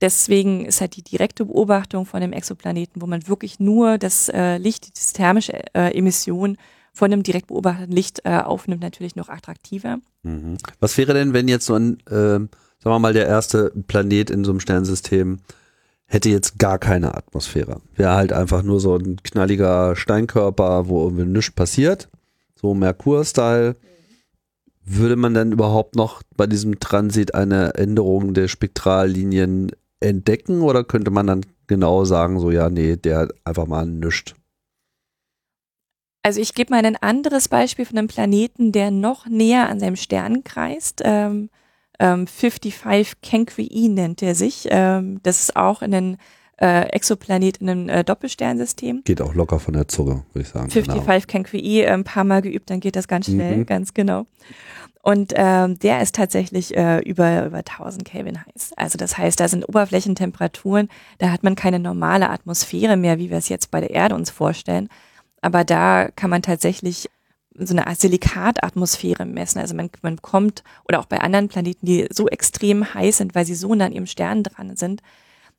Deswegen 0.00 0.64
ist 0.66 0.80
halt 0.80 0.96
die 0.96 1.02
direkte 1.02 1.44
Beobachtung 1.44 2.06
von 2.06 2.20
dem 2.20 2.32
Exoplaneten, 2.32 3.00
wo 3.00 3.06
man 3.06 3.28
wirklich 3.28 3.60
nur 3.60 3.96
das 3.98 4.28
äh, 4.28 4.58
Licht, 4.58 4.86
die 4.86 5.12
thermische 5.12 5.52
äh, 5.74 5.96
Emission 5.96 6.56
von 6.92 7.10
dem 7.10 7.22
direkt 7.22 7.48
beobachteten 7.48 7.92
Licht 7.92 8.20
äh, 8.24 8.38
aufnimmt, 8.38 8.82
natürlich 8.82 9.16
noch 9.16 9.28
attraktiver. 9.28 9.98
Mhm. 10.22 10.58
Was 10.80 10.96
wäre 10.96 11.14
denn, 11.14 11.32
wenn 11.32 11.48
jetzt 11.48 11.66
so 11.66 11.74
ein, 11.74 11.98
äh, 12.06 12.38
sagen 12.38 12.50
wir 12.84 12.98
mal, 12.98 13.12
der 13.12 13.26
erste 13.26 13.72
Planet 13.86 14.30
in 14.30 14.44
so 14.44 14.52
einem 14.52 14.60
Sternsystem 14.60 15.38
hätte 16.06 16.28
jetzt 16.28 16.58
gar 16.58 16.78
keine 16.78 17.14
Atmosphäre. 17.14 17.80
Wäre 17.96 18.14
halt 18.14 18.32
einfach 18.32 18.62
nur 18.62 18.80
so 18.80 18.96
ein 18.96 19.16
knalliger 19.22 19.96
Steinkörper, 19.96 20.88
wo 20.88 21.02
irgendwie 21.04 21.24
nichts 21.24 21.50
passiert. 21.52 22.08
So 22.54 22.74
Merkur-Style. 22.74 23.76
Würde 24.86 25.16
man 25.16 25.32
dann 25.32 25.52
überhaupt 25.52 25.96
noch 25.96 26.22
bei 26.36 26.46
diesem 26.46 26.78
Transit 26.78 27.34
eine 27.34 27.74
Änderung 27.74 28.34
der 28.34 28.48
Spektrallinien 28.48 29.72
entdecken 30.00 30.60
oder 30.60 30.84
könnte 30.84 31.10
man 31.10 31.26
dann 31.26 31.46
genau 31.66 32.04
sagen, 32.04 32.38
so 32.38 32.50
ja, 32.50 32.68
nee, 32.68 32.96
der 32.96 33.18
hat 33.20 33.34
einfach 33.44 33.66
mal 33.66 33.86
nichts? 33.86 34.34
Also 36.22 36.40
ich 36.40 36.54
gebe 36.54 36.72
mal 36.72 36.84
ein 36.84 36.96
anderes 36.96 37.48
Beispiel 37.48 37.84
von 37.84 37.98
einem 37.98 38.08
Planeten, 38.08 38.72
der 38.72 38.90
noch 38.90 39.26
näher 39.26 39.68
an 39.68 39.80
seinem 39.80 39.96
Stern 39.96 40.42
kreist. 40.42 41.02
Ähm, 41.04 41.50
ähm, 41.98 42.26
55 42.26 43.20
Cancri 43.22 43.88
nennt 43.88 44.22
er 44.22 44.34
sich. 44.34 44.66
Ähm, 44.70 45.20
das 45.22 45.40
ist 45.40 45.56
auch 45.56 45.82
in 45.82 45.90
den 45.90 46.16
äh, 46.60 46.88
Exoplanet 46.90 47.58
in 47.58 47.68
einem 47.68 47.88
äh, 47.88 48.04
Doppelsternsystem. 48.04 49.02
Geht 49.04 49.20
auch 49.20 49.34
locker 49.34 49.58
von 49.58 49.74
der 49.74 49.88
Zunge, 49.88 50.24
würde 50.32 50.46
ich 50.46 50.48
sagen. 50.48 50.70
55 50.70 51.26
genau. 51.26 51.52
Äh, 51.52 51.86
ein 51.86 52.04
paar 52.04 52.24
Mal 52.24 52.42
geübt, 52.42 52.70
dann 52.70 52.80
geht 52.80 52.96
das 52.96 53.08
ganz 53.08 53.26
schnell, 53.26 53.58
mhm. 53.58 53.66
ganz 53.66 53.94
genau. 53.94 54.26
Und 55.02 55.34
ähm, 55.36 55.78
der 55.80 56.00
ist 56.00 56.14
tatsächlich 56.14 56.74
äh, 56.76 57.00
über, 57.00 57.44
über 57.44 57.58
1000 57.58 58.06
Kelvin 58.06 58.38
heiß. 58.38 58.72
Also 58.76 58.96
das 58.96 59.18
heißt, 59.18 59.38
da 59.38 59.48
sind 59.48 59.68
Oberflächentemperaturen, 59.68 60.88
da 61.18 61.30
hat 61.30 61.42
man 61.42 61.56
keine 61.56 61.78
normale 61.78 62.30
Atmosphäre 62.30 62.96
mehr, 62.96 63.18
wie 63.18 63.30
wir 63.30 63.36
es 63.36 63.50
jetzt 63.50 63.70
bei 63.70 63.80
der 63.80 63.90
Erde 63.90 64.14
uns 64.14 64.30
vorstellen. 64.30 64.88
Aber 65.42 65.62
da 65.64 66.08
kann 66.16 66.30
man 66.30 66.40
tatsächlich 66.40 67.10
so 67.56 67.76
eine 67.76 67.94
Silikatatmosphäre 67.94 69.24
messen. 69.24 69.60
Also 69.60 69.74
man, 69.74 69.90
man 70.02 70.20
kommt, 70.22 70.64
oder 70.88 71.00
auch 71.00 71.06
bei 71.06 71.20
anderen 71.20 71.48
Planeten, 71.48 71.86
die 71.86 72.06
so 72.10 72.28
extrem 72.28 72.94
heiß 72.94 73.18
sind, 73.18 73.34
weil 73.34 73.44
sie 73.44 73.54
so 73.54 73.74
nah 73.74 73.86
an 73.86 73.92
ihrem 73.92 74.06
Stern 74.06 74.42
dran 74.42 74.76
sind, 74.76 75.02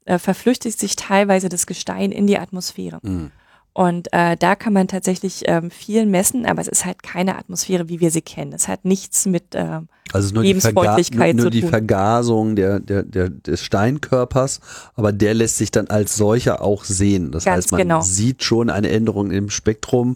äh, 0.06 0.20
verflüchtigt 0.20 0.80
sich 0.80 0.96
teilweise 0.96 1.50
das 1.50 1.68
Gestein 1.68 2.12
in 2.12 2.28
die 2.28 2.38
Atmosphäre. 2.38 3.00
Mhm. 3.02 3.32
Und 3.78 4.08
äh, 4.14 4.38
da 4.38 4.56
kann 4.56 4.72
man 4.72 4.88
tatsächlich 4.88 5.44
ähm, 5.48 5.70
viel 5.70 6.06
messen, 6.06 6.46
aber 6.46 6.62
es 6.62 6.70
ist 6.70 6.86
halt 6.86 7.04
keine 7.04 7.38
Atmosphäre, 7.38 7.90
wie 7.90 8.00
wir 8.00 8.10
sie 8.10 8.22
kennen. 8.22 8.54
Es 8.54 8.70
hat 8.70 8.86
nichts 8.86 9.26
mit 9.26 9.54
äh, 9.54 9.82
also 10.14 10.34
nur 10.34 10.44
Lebensfreundlichkeit 10.44 11.34
die, 11.34 11.36
nur, 11.36 11.44
nur 11.46 11.52
die 11.52 11.62
Vergasung 11.62 12.56
der, 12.56 12.80
der, 12.80 13.04
der, 13.04 13.30
des 13.30 13.62
Steinkörpers, 13.62 14.62
aber 14.96 15.12
der 15.12 15.34
lässt 15.34 15.58
sich 15.58 15.72
dann 15.72 15.88
als 15.88 16.16
solcher 16.16 16.62
auch 16.62 16.86
sehen. 16.86 17.34
Das 17.34 17.44
Ganz 17.44 17.66
heißt, 17.66 17.72
man 17.74 17.82
genau. 17.82 18.02
sieht 18.02 18.44
schon 18.44 18.70
eine 18.70 18.88
Änderung 18.88 19.32
im 19.32 19.50
Spektrum, 19.50 20.16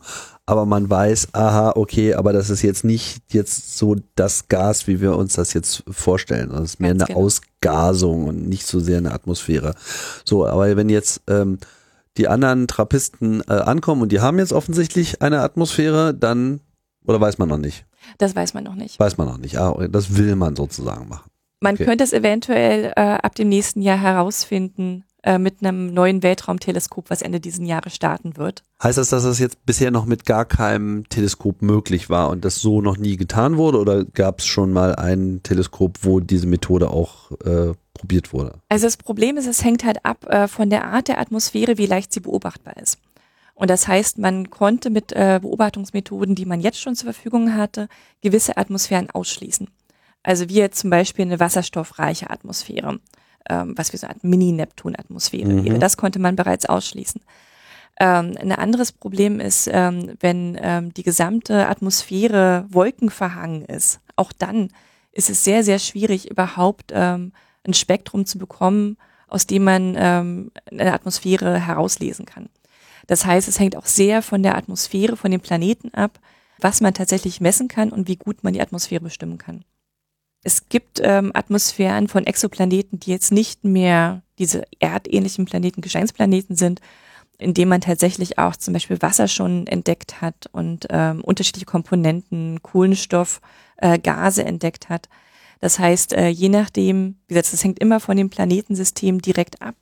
aber 0.50 0.66
man 0.66 0.90
weiß, 0.90 1.30
aha, 1.34 1.74
okay, 1.76 2.16
aber 2.16 2.34
das 2.34 2.50
ist 2.50 2.64
jetzt 2.64 2.84
nicht 2.84 3.22
jetzt 3.32 3.78
so 3.78 3.96
das 4.16 4.48
Gas, 4.48 4.88
wie 4.88 5.00
wir 5.00 5.16
uns 5.16 5.34
das 5.34 5.54
jetzt 5.54 5.84
vorstellen. 5.88 6.50
Das 6.50 6.62
ist 6.62 6.80
mehr 6.80 6.90
Ganz 6.90 7.04
eine 7.04 7.08
genau. 7.14 7.26
Ausgasung 7.26 8.28
und 8.28 8.50
nicht 8.50 8.66
so 8.66 8.80
sehr 8.80 8.98
eine 8.98 9.14
Atmosphäre. 9.14 9.76
So, 10.26 10.48
aber 10.48 10.76
wenn 10.76 10.90
jetzt 10.90 11.22
ähm, 11.28 11.60
die 12.18 12.28
anderen 12.28 12.68
Trappisten 12.68 13.42
äh, 13.48 13.54
ankommen 13.54 14.02
und 14.02 14.12
die 14.12 14.22
haben 14.22 14.40
jetzt 14.40 14.52
offensichtlich 14.52 15.22
eine 15.22 15.42
Atmosphäre, 15.42 16.16
dann, 16.16 16.62
oder 17.06 17.22
weiß 17.22 17.38
man 17.38 17.48
noch 17.50 17.58
nicht? 17.58 17.86
Das 18.18 18.36
weiß 18.36 18.56
man 18.56 18.64
noch 18.64 18.76
nicht. 18.76 19.00
Weiß 19.00 19.18
man 19.18 19.28
noch 19.28 19.38
nicht. 19.38 19.56
Ah, 19.60 19.88
das 19.88 20.18
will 20.18 20.36
man 20.36 20.56
sozusagen 20.56 21.08
machen. 21.08 21.30
Man 21.60 21.76
okay. 21.76 21.86
könnte 21.86 22.04
es 22.04 22.12
eventuell 22.12 22.94
äh, 22.96 23.02
ab 23.02 23.36
dem 23.36 23.50
nächsten 23.50 23.84
Jahr 23.84 24.02
herausfinden 24.02 25.04
mit 25.38 25.62
einem 25.62 25.94
neuen 25.94 26.24
Weltraumteleskop, 26.24 27.10
was 27.10 27.22
Ende 27.22 27.40
diesen 27.40 27.66
Jahres 27.66 27.94
starten 27.94 28.38
wird. 28.38 28.64
Heißt 28.82 28.98
das, 28.98 29.10
dass 29.10 29.24
das 29.24 29.40
jetzt 29.40 29.66
bisher 29.66 29.92
noch 29.92 30.06
mit 30.06 30.26
gar 30.26 30.46
keinem 30.46 31.08
Teleskop 31.10 31.62
möglich 31.62 32.10
war 32.10 32.30
und 32.30 32.46
das 32.46 32.62
so 32.62 32.82
noch 32.82 32.98
nie 32.98 33.18
getan 33.18 33.58
wurde? 33.58 33.80
Oder 33.80 34.06
gab 34.06 34.40
es 34.40 34.46
schon 34.46 34.72
mal 34.72 34.96
ein 34.96 35.42
Teleskop, 35.44 36.00
wo 36.04 36.22
diese 36.22 36.48
Methode 36.48 36.90
auch 36.90 37.32
äh, 37.44 37.74
probiert 37.94 38.32
wurde? 38.32 38.60
Also 38.70 38.88
das 38.88 38.96
Problem 38.96 39.36
ist, 39.36 39.48
es 39.48 39.64
hängt 39.64 39.84
halt 39.84 40.06
ab 40.06 40.26
äh, 40.30 40.48
von 40.48 40.70
der 40.70 40.86
Art 40.86 41.10
der 41.10 41.20
Atmosphäre, 41.20 41.78
wie 41.78 41.86
leicht 41.86 42.14
sie 42.14 42.22
beobachtbar 42.22 42.78
ist. 42.78 42.98
Und 43.60 43.70
das 43.70 43.90
heißt, 43.90 44.20
man 44.20 44.50
konnte 44.50 44.90
mit 44.90 45.12
äh, 45.12 45.40
Beobachtungsmethoden, 45.42 46.34
die 46.34 46.46
man 46.46 46.62
jetzt 46.62 46.80
schon 46.80 46.96
zur 46.96 47.12
Verfügung 47.12 47.56
hatte, 47.56 47.90
gewisse 48.22 48.56
Atmosphären 48.56 49.10
ausschließen. 49.10 49.68
Also 50.24 50.48
wie 50.48 50.56
jetzt 50.56 50.80
zum 50.80 50.90
Beispiel 50.90 51.26
eine 51.26 51.42
wasserstoffreiche 51.42 52.30
Atmosphäre, 52.30 53.00
ähm, 53.50 53.74
was 53.78 53.94
wie 53.94 53.98
so 53.98 54.08
eine 54.08 54.16
Art 54.16 54.24
Mini-Neptun-Atmosphäre 54.24 55.50
mhm. 55.50 55.64
wäre. 55.66 55.80
Das 55.80 55.98
konnte 55.98 56.20
man 56.20 56.36
bereits 56.36 56.66
ausschließen. 56.66 57.22
Ähm, 58.00 58.36
ein 58.40 58.52
anderes 58.52 58.92
Problem 58.92 59.40
ist, 59.40 59.70
ähm, 59.72 60.16
wenn 60.20 60.58
ähm, 60.62 60.94
die 60.94 61.04
gesamte 61.04 61.68
Atmosphäre 61.68 62.66
wolkenverhangen 62.70 63.66
ist. 63.66 64.00
Auch 64.16 64.32
dann 64.32 64.70
ist 65.12 65.30
es 65.30 65.44
sehr, 65.44 65.64
sehr 65.64 65.80
schwierig, 65.80 66.32
überhaupt 66.32 66.92
ähm, 66.94 67.34
ein 67.66 67.74
Spektrum 67.74 68.26
zu 68.26 68.38
bekommen, 68.38 68.98
aus 69.28 69.46
dem 69.46 69.66
man 69.66 69.96
ähm, 69.98 70.52
eine 70.72 70.94
Atmosphäre 70.94 71.60
herauslesen 71.60 72.26
kann. 72.26 72.50
Das 73.08 73.26
heißt, 73.26 73.48
es 73.48 73.60
hängt 73.60 73.76
auch 73.76 73.86
sehr 73.86 74.22
von 74.22 74.44
der 74.44 74.56
Atmosphäre, 74.56 75.18
von 75.18 75.32
den 75.32 75.42
Planeten 75.42 75.94
ab, 75.94 76.20
was 76.60 76.80
man 76.80 76.94
tatsächlich 76.94 77.42
messen 77.42 77.68
kann 77.68 77.92
und 77.92 78.08
wie 78.08 78.18
gut 78.18 78.44
man 78.44 78.54
die 78.54 78.62
Atmosphäre 78.62 79.02
bestimmen 79.02 79.38
kann. 79.38 79.66
Es 80.44 80.70
gibt 80.70 81.02
ähm, 81.04 81.32
Atmosphären 81.34 82.08
von 82.08 82.26
Exoplaneten, 82.26 83.00
die 83.00 83.12
jetzt 83.12 83.32
nicht 83.32 83.64
mehr 83.64 84.22
diese 84.38 84.64
erdähnlichen 84.80 85.46
Planeten, 85.46 85.82
Gesteinsplaneten 85.82 86.56
sind, 86.56 86.80
in 87.38 87.54
dem 87.54 87.70
man 87.70 87.82
tatsächlich 87.82 88.38
auch 88.38 88.56
zum 88.56 88.74
Beispiel 88.74 89.02
Wasser 89.02 89.28
schon 89.28 89.68
entdeckt 89.68 90.22
hat 90.22 90.48
und 90.52 90.88
ähm, 90.90 91.22
unterschiedliche 91.22 91.66
Komponenten, 91.66 92.62
Kohlenstoff, 92.62 93.42
äh, 93.78 94.00
Gase 94.00 94.44
entdeckt 94.46 94.90
hat. 94.90 95.10
Das 95.60 95.78
heißt, 95.80 96.14
äh, 96.14 96.30
je 96.30 96.50
nachdem, 96.50 97.18
wie 97.28 97.34
gesagt, 97.34 97.54
das 97.54 97.64
hängt 97.64 97.80
immer 97.80 98.00
von 98.00 98.16
dem 98.16 98.30
Planetensystem 98.30 99.22
direkt 99.22 99.62
ab, 99.62 99.76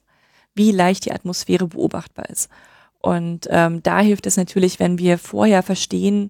wie 0.55 0.71
leicht 0.71 1.05
die 1.05 1.11
Atmosphäre 1.11 1.67
beobachtbar 1.67 2.29
ist. 2.29 2.49
Und 2.99 3.47
ähm, 3.51 3.83
da 3.83 3.99
hilft 4.01 4.25
es 4.25 4.37
natürlich, 4.37 4.79
wenn 4.79 4.97
wir 4.97 5.19
vorher 5.19 5.61
verstehen 5.61 6.29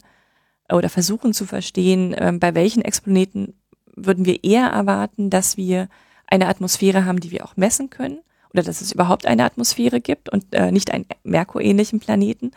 oder 0.70 0.90
versuchen 0.90 1.34
zu 1.34 1.46
verstehen, 1.46 2.14
ähm, 2.18 2.40
bei 2.40 2.56
welchen 2.56 2.82
Exponenten 2.82 3.54
würden 3.98 4.26
wir 4.26 4.44
eher 4.44 4.68
erwarten, 4.68 5.30
dass 5.30 5.58
wir 5.58 5.90
eine 6.28 6.48
Atmosphäre 6.48 7.06
haben, 7.06 7.20
die 7.20 7.32
wir 7.32 7.44
auch 7.46 7.58
messen 7.58 7.90
können 7.90 8.20
oder 8.54 8.64
dass 8.64 8.82
es 8.82 8.92
überhaupt 8.92 9.26
eine 9.26 9.44
Atmosphäre 9.44 10.00
gibt 10.00 10.30
und 10.30 10.46
äh, 10.52 10.72
nicht 10.72 10.92
einen 10.92 11.06
Merkur-ähnlichen 11.24 12.00
Planeten. 12.00 12.52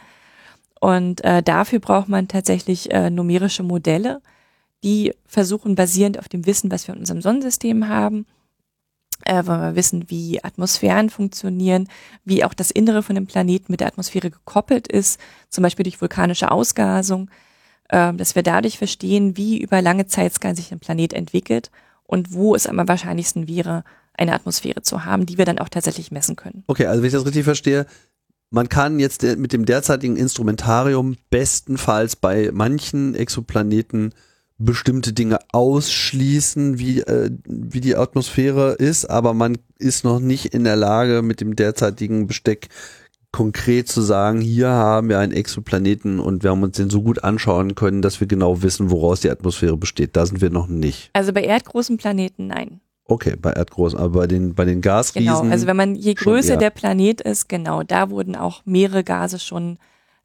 Und 0.81 1.23
äh, 1.25 1.43
dafür 1.43 1.79
braucht 1.79 2.09
man 2.09 2.29
tatsächlich 2.29 2.91
äh, 2.91 3.11
numerische 3.11 3.63
Modelle, 3.63 4.23
die 4.83 5.13
versuchen 5.27 5.75
basierend 5.75 6.19
auf 6.19 6.29
dem 6.29 6.47
Wissen, 6.47 6.71
was 6.71 6.87
wir 6.87 6.95
in 6.95 7.01
unserem 7.01 7.21
Sonnensystem 7.21 7.89
haben, 7.89 8.27
äh, 9.25 9.47
wollen 9.47 9.61
wir 9.61 9.77
wissen, 9.77 10.09
wie 10.09 10.43
Atmosphären 10.43 11.11
funktionieren, 11.11 11.89
wie 12.25 12.45
auch 12.45 12.55
das 12.55 12.71
Innere 12.71 13.03
von 13.03 13.15
dem 13.15 13.27
Planeten 13.27 13.71
mit 13.71 13.81
der 13.81 13.89
Atmosphäre 13.89 14.31
gekoppelt 14.31 14.89
ist, 14.89 15.21
zum 15.51 15.63
Beispiel 15.63 15.85
durch 15.85 16.01
vulkanische 16.01 16.51
Ausgasung, 16.51 17.31
äh, 17.91 18.15
dass 18.15 18.35
wir 18.35 18.43
dadurch 18.43 18.79
verstehen, 18.79 19.37
wie 19.37 19.59
über 19.59 19.83
lange 19.83 20.07
Zeitskalen 20.07 20.57
sich 20.57 20.73
ein 20.73 20.81
Planet 20.81 21.13
entwickelt 21.13 21.71
und 22.05 22.33
wo 22.33 22.55
es 22.55 22.67
am 22.67 22.77
wahrscheinlichsten 22.87 23.49
wäre, 23.49 23.85
eine 24.15 24.33
Atmosphäre 24.33 24.83
zu 24.83 25.05
haben, 25.05 25.27
die 25.27 25.39
wir 25.39 25.45
dann 25.45 25.59
auch 25.59 25.69
tatsächlich 25.69 26.11
messen 26.11 26.37
können. 26.37 26.65
Okay, 26.67 26.87
also 26.87 27.03
wenn 27.03 27.09
ich 27.09 27.15
das 27.15 27.27
richtig 27.27 27.45
verstehe, 27.45 27.87
man 28.51 28.69
kann 28.69 28.99
jetzt 28.99 29.23
mit 29.23 29.53
dem 29.53 29.65
derzeitigen 29.65 30.17
Instrumentarium 30.17 31.17
bestenfalls 31.31 32.17
bei 32.17 32.51
manchen 32.53 33.15
Exoplaneten 33.15 34.13
bestimmte 34.59 35.13
Dinge 35.13 35.39
ausschließen, 35.53 36.79
wie, 36.79 37.01
äh, 37.01 37.31
wie 37.47 37.81
die 37.81 37.97
Atmosphäre 37.97 38.73
ist, 38.73 39.07
aber 39.07 39.33
man 39.33 39.57
ist 39.79 40.05
noch 40.05 40.21
nicht 40.21 40.47
in 40.55 40.65
der 40.65 40.77
Lage, 40.77 41.23
mit 41.23 41.41
dem 41.41 41.57
derzeitigen 41.57 42.27
Besteck 42.27 42.69
konkret 43.33 43.89
zu 43.89 44.01
sagen, 44.01 44.41
hier 44.41 44.69
haben 44.69 45.09
wir 45.09 45.19
einen 45.19 45.33
Exoplaneten 45.33 46.19
und 46.19 46.43
wir 46.43 46.51
haben 46.51 46.63
uns 46.63 46.77
den 46.77 46.91
so 46.91 47.03
gut 47.03 47.23
anschauen 47.23 47.75
können, 47.75 48.03
dass 48.03 48.21
wir 48.21 48.27
genau 48.27 48.63
wissen, 48.63 48.91
woraus 48.91 49.21
die 49.21 49.31
Atmosphäre 49.31 49.77
besteht. 49.77 50.17
Da 50.17 50.27
sind 50.27 50.41
wir 50.41 50.51
noch 50.51 50.67
nicht. 50.67 51.11
Also 51.13 51.33
bei 51.33 51.45
erdgroßen 51.45 51.97
Planeten 51.97 52.49
nein. 52.49 52.81
Okay, 53.05 53.35
bei 53.41 53.51
erdgroßen, 53.51 53.99
aber 53.99 54.21
bei 54.21 54.27
den, 54.27 54.55
bei 54.55 54.65
den 54.65 54.81
Gasriesen. 54.81 55.27
Genau, 55.27 55.53
also 55.53 55.67
wenn 55.67 55.77
man, 55.77 55.95
je 55.97 56.15
größer 56.15 56.57
der 56.57 56.71
Planet 56.71 57.21
ist, 57.21 57.49
genau, 57.49 57.83
da 57.83 58.11
wurden 58.11 58.37
auch 58.37 58.63
mehrere 58.65 59.03
Gase 59.03 59.41
schon 59.41 59.79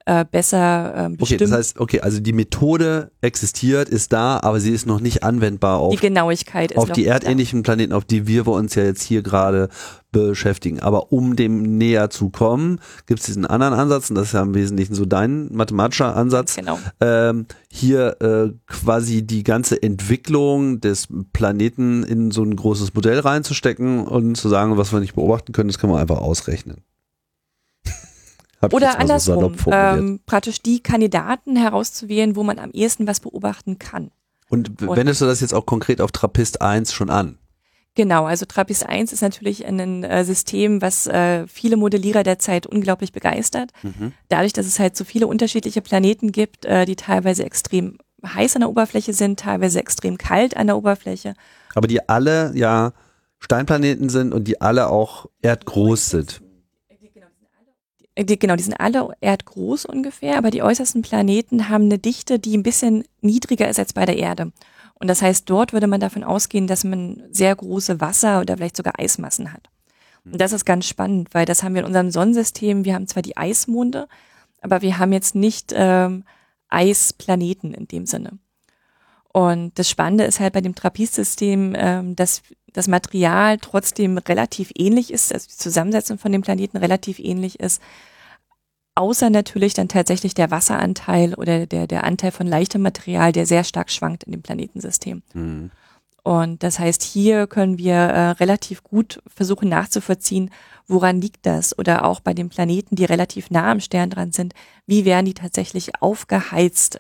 äh, 0.06 0.24
besser 0.30 1.08
äh, 1.08 1.10
bestimmt. 1.10 1.22
Okay, 1.22 1.38
das 1.38 1.52
heißt, 1.52 1.80
okay, 1.80 2.02
also 2.02 2.20
die 2.20 2.34
Methode 2.34 3.12
existiert, 3.22 3.90
ist 3.90 4.14
da, 4.14 4.40
aber 4.42 4.60
sie 4.60 4.72
ist 4.72 4.86
noch 4.86 5.00
nicht 5.00 5.24
anwendbar 5.24 5.80
auf 5.80 5.96
die 5.96 6.00
Genauigkeit 6.00 6.72
ist 6.72 6.78
auf 6.78 6.92
die 6.92 7.06
erdähnlichen. 7.06 7.64
Planeten, 7.64 7.94
auf 7.94 8.06
die 8.06 8.28
wir 8.28 8.48
uns 8.48 8.76
ja 8.76 8.84
jetzt 8.84 9.02
hier 9.02 9.24
gerade 9.24 9.70
beschäftigen. 10.12 10.80
Aber 10.80 11.12
um 11.12 11.36
dem 11.36 11.78
näher 11.78 12.10
zu 12.10 12.30
kommen, 12.30 12.80
gibt 13.06 13.20
es 13.20 13.26
diesen 13.26 13.46
anderen 13.46 13.74
Ansatz, 13.74 14.10
und 14.10 14.16
das 14.16 14.28
ist 14.28 14.34
ja 14.34 14.42
im 14.44 14.54
Wesentlichen 14.54 14.94
so 14.94 15.06
dein 15.06 15.52
mathematischer 15.52 16.16
Ansatz, 16.16 16.56
genau. 16.56 16.80
ähm, 17.02 17.48
hier 17.70 18.22
äh, 18.22 18.54
quasi 18.68 19.24
die 19.24 19.44
ganze 19.44 19.82
Entwicklung 19.82 20.80
des 20.80 21.08
Planeten 21.34 22.04
in 22.04 22.32
so 22.32 22.44
ein 22.44 22.56
großes 22.56 22.94
Modell 22.94 23.20
reinzustecken 23.20 24.08
und 24.08 24.36
zu 24.36 24.48
sagen, 24.48 24.78
was 24.78 24.94
wir 24.94 25.00
nicht 25.00 25.16
beobachten 25.16 25.52
können, 25.52 25.68
das 25.70 25.80
können 25.80 25.92
wir 25.92 26.00
einfach 26.00 26.20
ausrechnen. 26.20 26.84
Oder 28.72 29.00
andersrum, 29.00 29.58
so 29.58 29.72
ähm, 29.72 30.20
praktisch 30.26 30.62
die 30.62 30.82
Kandidaten 30.82 31.56
herauszuwählen, 31.56 32.36
wo 32.36 32.44
man 32.44 32.58
am 32.58 32.72
ehesten 32.72 33.06
was 33.06 33.20
beobachten 33.20 33.78
kann. 33.80 34.12
Und, 34.50 34.82
Und 34.82 34.96
wendest 34.96 35.22
du 35.22 35.26
das 35.26 35.42
jetzt 35.42 35.54
auch 35.54 35.66
konkret 35.66 36.02
auf 36.02 36.12
Trappist 36.12 36.62
1 36.62 36.94
schon 36.94 37.10
an? 37.10 37.38
Genau, 37.96 38.26
also 38.26 38.46
Trappist 38.46 38.86
1 38.86 39.14
ist 39.14 39.22
natürlich 39.22 39.66
ein 39.66 40.04
äh, 40.04 40.26
System, 40.26 40.82
was 40.82 41.08
äh, 41.08 41.48
viele 41.48 41.78
Modellierer 41.78 42.24
derzeit 42.24 42.68
unglaublich 42.68 43.14
begeistert. 43.14 43.72
Mhm. 43.84 44.12
Dadurch, 44.28 44.52
dass 44.52 44.66
es 44.66 44.80
halt 44.80 44.98
so 44.98 45.06
viele 45.06 45.28
unterschiedliche 45.28 45.82
Planeten 45.82 46.34
gibt, 46.34 46.66
äh, 46.66 46.86
die 46.86 46.98
teilweise 46.98 47.46
extrem 47.46 47.98
heiß 48.26 48.56
an 48.56 48.62
der 48.62 48.70
Oberfläche 48.70 49.14
sind, 49.14 49.40
teilweise 49.40 49.80
extrem 49.80 50.18
kalt 50.18 50.58
an 50.58 50.68
der 50.68 50.78
Oberfläche. 50.78 51.36
Aber 51.74 51.88
die 51.88 52.08
alle 52.10 52.52
ja 52.56 52.92
Steinplaneten 53.40 54.10
sind 54.10 54.34
und 54.34 54.46
die 54.46 54.60
alle 54.60 54.90
auch 54.90 55.28
erdgroß 55.42 56.10
sind. 56.10 56.42
Die, 58.18 58.40
genau, 58.40 58.56
die 58.56 58.64
sind 58.64 58.80
alle 58.80 59.10
erdgroß 59.20 59.86
ungefähr, 59.86 60.38
aber 60.38 60.50
die 60.50 60.64
äußersten 60.64 61.02
Planeten 61.02 61.68
haben 61.68 61.86
eine 61.86 62.00
Dichte, 62.00 62.40
die 62.40 62.58
ein 62.58 62.64
bisschen 62.64 63.04
niedriger 63.22 63.68
ist 63.68 63.80
als 63.80 63.92
bei 63.92 64.06
der 64.06 64.18
Erde. 64.18 64.54
Und 64.94 65.10
das 65.10 65.22
heißt, 65.22 65.50
dort 65.50 65.74
würde 65.74 65.88
man 65.88 66.00
davon 66.00 66.24
ausgehen, 66.24 66.68
dass 66.68 66.86
man 66.86 67.24
sehr 67.30 67.54
große 67.54 68.00
Wasser- 68.00 68.40
oder 68.40 68.56
vielleicht 68.56 68.78
sogar 68.78 68.98
Eismassen 68.98 69.52
hat. 69.52 69.70
Und 70.24 70.40
das 70.40 70.54
ist 70.54 70.66
ganz 70.66 70.88
spannend, 70.88 71.30
weil 71.34 71.46
das 71.46 71.62
haben 71.62 71.76
wir 71.76 71.82
in 71.82 71.88
unserem 71.88 72.10
Sonnensystem. 72.10 72.86
Wir 72.86 72.96
haben 72.96 73.08
zwar 73.08 73.22
die 73.22 73.36
Eismonde, 73.36 74.08
aber 74.62 74.82
wir 74.82 74.98
haben 74.98 75.12
jetzt 75.12 75.36
nicht 75.36 75.74
ähm, 75.76 76.24
Eisplaneten 76.70 77.74
in 77.74 77.88
dem 77.88 78.06
Sinne. 78.06 78.40
Und 79.36 79.78
das 79.78 79.90
Spannende 79.90 80.24
ist 80.24 80.40
halt 80.40 80.54
bei 80.54 80.62
dem 80.62 80.76
Trappist-System, 80.76 81.74
ähm, 81.76 82.16
dass 82.16 82.42
das 82.72 82.88
Material 82.88 83.58
trotzdem 83.58 84.18
relativ 84.18 84.72
ähnlich 84.78 85.12
ist, 85.12 85.34
also 85.34 85.50
die 85.50 85.58
Zusammensetzung 85.58 86.18
von 86.18 86.32
den 86.32 86.42
Planeten 86.42 86.78
relativ 86.78 87.20
ähnlich 87.20 87.60
ist, 87.60 87.82
außer 88.96 89.30
natürlich 89.30 89.74
dann 89.74 89.90
tatsächlich 89.90 90.36
der 90.36 90.52
Wasseranteil 90.52 91.34
oder 91.34 91.66
der, 91.66 91.86
der 91.86 92.06
Anteil 92.06 92.32
von 92.32 92.48
leichtem 92.48 92.82
Material, 92.82 93.34
der 93.34 93.46
sehr 93.46 93.66
stark 93.66 93.92
schwankt 93.92 94.24
in 94.24 94.32
dem 94.32 94.42
Planetensystem. 94.42 95.22
Mhm. 95.34 95.70
Und 96.24 96.64
das 96.64 96.80
heißt, 96.80 97.04
hier 97.04 97.46
können 97.46 97.78
wir 97.78 97.94
äh, 97.94 98.30
relativ 98.32 98.84
gut 98.84 99.22
versuchen 99.28 99.68
nachzuvollziehen, 99.68 100.50
woran 100.88 101.20
liegt 101.20 101.46
das? 101.46 101.78
Oder 101.78 102.06
auch 102.06 102.22
bei 102.22 102.34
den 102.34 102.48
Planeten, 102.48 102.96
die 102.96 103.04
relativ 103.04 103.52
nah 103.52 103.70
am 103.70 103.82
Stern 103.82 104.12
dran 104.12 104.32
sind, 104.32 104.54
wie 104.88 105.04
werden 105.04 105.26
die 105.26 105.34
tatsächlich 105.34 106.02
aufgeheizt? 106.02 107.00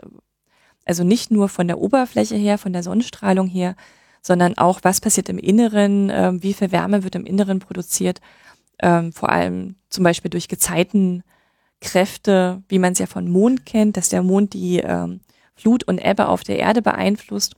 Also 0.86 1.04
nicht 1.04 1.32
nur 1.32 1.50
von 1.50 1.68
der 1.68 1.80
Oberfläche 1.80 2.36
her, 2.36 2.58
von 2.58 2.74
der 2.74 2.84
Sonnenstrahlung 2.84 3.48
her, 3.48 3.76
sondern 4.22 4.58
auch, 4.58 4.80
was 4.84 5.02
passiert 5.02 5.30
im 5.30 5.38
Inneren, 5.38 6.10
äh, 6.10 6.34
wie 6.42 6.54
viel 6.54 6.72
Wärme 6.72 7.04
wird 7.04 7.16
im 7.16 7.26
Inneren 7.26 7.60
produziert, 7.60 8.22
ähm, 8.82 9.12
vor 9.12 9.30
allem 9.30 9.76
zum 9.90 10.04
Beispiel 10.04 10.32
durch 10.32 10.48
Gezeitenkräfte, 10.48 12.64
wie 12.68 12.80
man 12.80 12.94
es 12.94 13.00
ja 13.00 13.06
von 13.06 13.30
Mond 13.30 13.66
kennt, 13.66 13.98
dass 13.98 14.10
der 14.10 14.24
Mond 14.24 14.54
die 14.54 14.80
ähm, 14.80 15.22
Flut 15.56 15.84
und 15.84 16.04
Ebbe 16.04 16.28
auf 16.28 16.44
der 16.44 16.60
Erde 16.60 16.82
beeinflusst. 16.82 17.56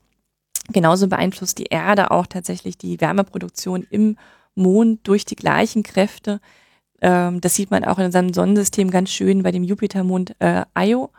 Genauso 0.69 1.07
beeinflusst 1.07 1.57
die 1.57 1.67
Erde 1.67 2.11
auch 2.11 2.27
tatsächlich 2.27 2.77
die 2.77 2.99
Wärmeproduktion 2.99 3.87
im 3.89 4.17
Mond 4.53 5.07
durch 5.07 5.25
die 5.25 5.35
gleichen 5.35 5.83
Kräfte. 5.83 6.39
Ähm, 7.01 7.41
das 7.41 7.55
sieht 7.55 7.71
man 7.71 7.85
auch 7.85 7.97
in 7.97 8.05
unserem 8.05 8.33
Sonnensystem 8.33 8.91
ganz 8.91 9.09
schön 9.09 9.43
bei 9.43 9.51
dem 9.51 9.63
Jupitermond 9.63 10.35
äh, 10.39 10.65
Io 10.77 11.11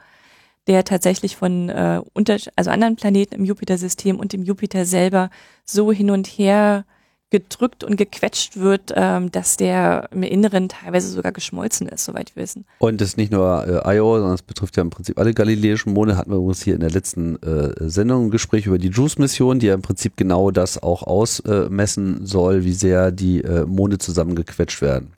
der 0.68 0.84
tatsächlich 0.84 1.36
von 1.36 1.68
äh, 1.70 2.00
unter, 2.12 2.36
also 2.54 2.70
anderen 2.70 2.96
Planeten 2.96 3.34
im 3.34 3.44
Jupiter-System 3.44 4.20
und 4.20 4.32
dem 4.32 4.42
Jupiter 4.44 4.84
selber 4.84 5.30
so 5.64 5.90
hin 5.90 6.10
und 6.10 6.26
her 6.26 6.84
gedrückt 7.30 7.84
und 7.84 7.96
gequetscht 7.96 8.56
wird, 8.56 8.92
ähm, 8.94 9.30
dass 9.30 9.56
der 9.58 10.08
im 10.12 10.22
Inneren 10.22 10.68
teilweise 10.68 11.08
sogar 11.08 11.32
geschmolzen 11.32 11.86
ist, 11.86 12.04
soweit 12.04 12.34
wir 12.34 12.42
wissen. 12.42 12.64
Und 12.78 13.00
das 13.00 13.10
ist 13.10 13.16
nicht 13.18 13.32
nur 13.32 13.84
äh, 13.84 13.96
Io, 13.96 14.16
sondern 14.16 14.34
es 14.34 14.42
betrifft 14.42 14.76
ja 14.76 14.82
im 14.82 14.90
Prinzip 14.90 15.18
alle 15.18 15.34
galileischen 15.34 15.92
Monde. 15.92 16.16
Hatten 16.16 16.30
wir 16.30 16.40
uns 16.40 16.62
hier 16.62 16.74
in 16.74 16.80
der 16.80 16.90
letzten 16.90 17.36
äh, 17.42 17.88
Sendung 17.88 18.26
ein 18.26 18.30
Gespräch 18.30 18.66
über 18.66 18.78
die 18.78 18.88
JUICE-Mission, 18.88 19.58
die 19.58 19.66
ja 19.66 19.74
im 19.74 19.82
Prinzip 19.82 20.16
genau 20.16 20.50
das 20.50 20.82
auch 20.82 21.02
ausmessen 21.02 22.24
soll, 22.24 22.64
wie 22.64 22.72
sehr 22.72 23.10
die 23.10 23.42
äh, 23.42 23.66
Monde 23.66 23.98
zusammengequetscht 23.98 24.80
werden 24.80 25.12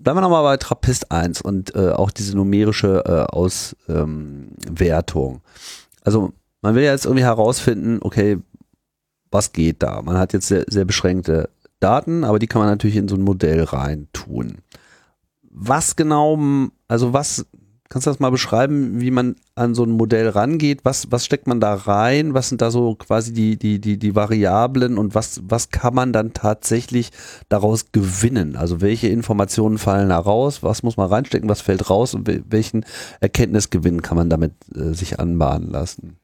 bleiben 0.00 0.16
wir 0.16 0.22
nochmal 0.22 0.42
bei 0.42 0.56
Trappist 0.56 1.12
1 1.12 1.42
und 1.42 1.74
äh, 1.74 1.90
auch 1.90 2.10
diese 2.10 2.36
numerische 2.36 3.04
äh, 3.04 3.32
Auswertung. 3.32 5.34
Ähm, 5.34 5.40
also 6.02 6.32
man 6.62 6.74
will 6.74 6.82
ja 6.82 6.92
jetzt 6.92 7.04
irgendwie 7.04 7.24
herausfinden, 7.24 7.98
okay, 8.02 8.38
was 9.30 9.52
geht 9.52 9.82
da? 9.82 10.02
Man 10.02 10.18
hat 10.18 10.32
jetzt 10.32 10.48
sehr, 10.48 10.64
sehr 10.68 10.84
beschränkte 10.84 11.50
Daten, 11.78 12.24
aber 12.24 12.38
die 12.38 12.46
kann 12.46 12.60
man 12.60 12.70
natürlich 12.70 12.96
in 12.96 13.08
so 13.08 13.16
ein 13.16 13.22
Modell 13.22 13.62
rein 13.64 14.08
tun. 14.12 14.58
Was 15.42 15.96
genau, 15.96 16.38
also 16.88 17.12
was 17.12 17.46
Kannst 17.92 18.06
du 18.06 18.10
das 18.12 18.20
mal 18.20 18.30
beschreiben, 18.30 19.00
wie 19.00 19.10
man 19.10 19.34
an 19.56 19.74
so 19.74 19.82
ein 19.82 19.90
Modell 19.90 20.28
rangeht? 20.28 20.84
Was, 20.84 21.10
was 21.10 21.24
steckt 21.24 21.48
man 21.48 21.58
da 21.58 21.74
rein? 21.74 22.34
Was 22.34 22.48
sind 22.48 22.62
da 22.62 22.70
so 22.70 22.94
quasi 22.94 23.32
die, 23.32 23.58
die, 23.58 23.80
die, 23.80 23.98
die 23.98 24.14
Variablen 24.14 24.96
und 24.96 25.16
was, 25.16 25.40
was 25.42 25.70
kann 25.70 25.94
man 25.94 26.12
dann 26.12 26.32
tatsächlich 26.32 27.10
daraus 27.48 27.90
gewinnen? 27.90 28.54
Also 28.54 28.80
welche 28.80 29.08
Informationen 29.08 29.76
fallen 29.76 30.10
da 30.10 30.18
raus? 30.18 30.62
Was 30.62 30.84
muss 30.84 30.96
man 30.96 31.08
reinstecken? 31.08 31.48
Was 31.48 31.62
fällt 31.62 31.90
raus? 31.90 32.14
Und 32.14 32.30
welchen 32.52 32.86
Erkenntnisgewinn 33.18 34.02
kann 34.02 34.16
man 34.16 34.30
damit 34.30 34.52
äh, 34.72 34.94
sich 34.94 35.18
anbahnen 35.18 35.68
lassen? 35.68 36.16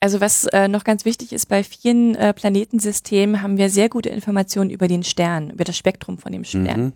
Also 0.00 0.20
was 0.20 0.46
äh, 0.46 0.66
noch 0.66 0.82
ganz 0.82 1.04
wichtig 1.04 1.32
ist, 1.32 1.46
bei 1.46 1.62
vielen 1.62 2.16
äh, 2.16 2.34
Planetensystemen 2.34 3.40
haben 3.40 3.56
wir 3.56 3.70
sehr 3.70 3.88
gute 3.88 4.08
Informationen 4.08 4.70
über 4.70 4.88
den 4.88 5.04
Stern, 5.04 5.50
über 5.50 5.62
das 5.62 5.76
Spektrum 5.76 6.18
von 6.18 6.32
dem 6.32 6.42
Stern. 6.42 6.80
Mhm. 6.80 6.92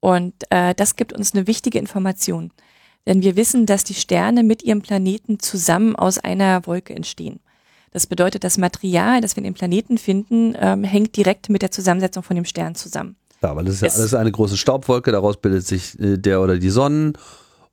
Und 0.00 0.34
äh, 0.50 0.74
das 0.74 0.96
gibt 0.96 1.12
uns 1.12 1.34
eine 1.34 1.46
wichtige 1.46 1.78
Information. 1.78 2.50
Denn 3.06 3.22
wir 3.22 3.36
wissen, 3.36 3.66
dass 3.66 3.84
die 3.84 3.94
Sterne 3.94 4.42
mit 4.42 4.62
ihrem 4.62 4.82
Planeten 4.82 5.38
zusammen 5.38 5.96
aus 5.96 6.18
einer 6.18 6.66
Wolke 6.66 6.94
entstehen. 6.94 7.40
Das 7.90 8.06
bedeutet, 8.06 8.44
das 8.44 8.58
Material, 8.58 9.20
das 9.20 9.34
wir 9.34 9.38
in 9.38 9.44
den 9.44 9.54
Planeten 9.54 9.96
finden, 9.96 10.54
ähm, 10.60 10.84
hängt 10.84 11.16
direkt 11.16 11.48
mit 11.48 11.62
der 11.62 11.70
Zusammensetzung 11.70 12.22
von 12.22 12.36
dem 12.36 12.44
Stern 12.44 12.74
zusammen. 12.74 13.16
Ja, 13.42 13.56
weil 13.56 13.64
das 13.64 13.76
ist 13.76 13.82
ja 13.82 13.88
alles 13.88 14.14
eine 14.14 14.32
große 14.32 14.56
Staubwolke, 14.56 15.12
daraus 15.12 15.38
bildet 15.38 15.66
sich 15.66 15.98
äh, 15.98 16.18
der 16.18 16.42
oder 16.42 16.58
die 16.58 16.70
Sonnen 16.70 17.14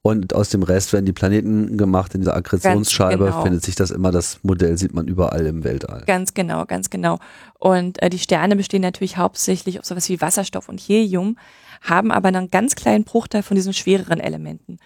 und 0.05 0.35
aus 0.35 0.49
dem 0.49 0.61
Rest 0.61 0.93
werden 0.93 1.07
die 1.07 1.13
Planeten 1.13 1.79
gemacht. 1.79 2.13
In 2.13 2.21
dieser 2.21 2.35
Akkretionsscheibe 2.35 3.25
genau. 3.25 3.41
findet 3.41 3.63
sich 3.63 3.73
das 3.73 3.89
immer, 3.89 4.11
das 4.11 4.37
Modell 4.43 4.77
sieht 4.77 4.93
man 4.93 5.07
überall 5.07 5.47
im 5.47 5.63
Weltall. 5.63 6.03
Ganz 6.05 6.35
genau, 6.35 6.65
ganz 6.65 6.91
genau. 6.91 7.17
Und 7.57 7.99
äh, 8.03 8.11
die 8.11 8.19
Sterne 8.19 8.55
bestehen 8.55 8.83
natürlich 8.83 9.17
hauptsächlich 9.17 9.79
aus 9.79 9.87
sowas 9.87 10.07
wie 10.07 10.21
Wasserstoff 10.21 10.69
und 10.69 10.79
Helium, 10.79 11.39
haben 11.81 12.11
aber 12.11 12.27
einen 12.27 12.51
ganz 12.51 12.75
kleinen 12.75 13.03
Bruchteil 13.03 13.41
von 13.41 13.55
diesen 13.55 13.73
schwereren 13.73 14.19
Elementen. 14.19 14.77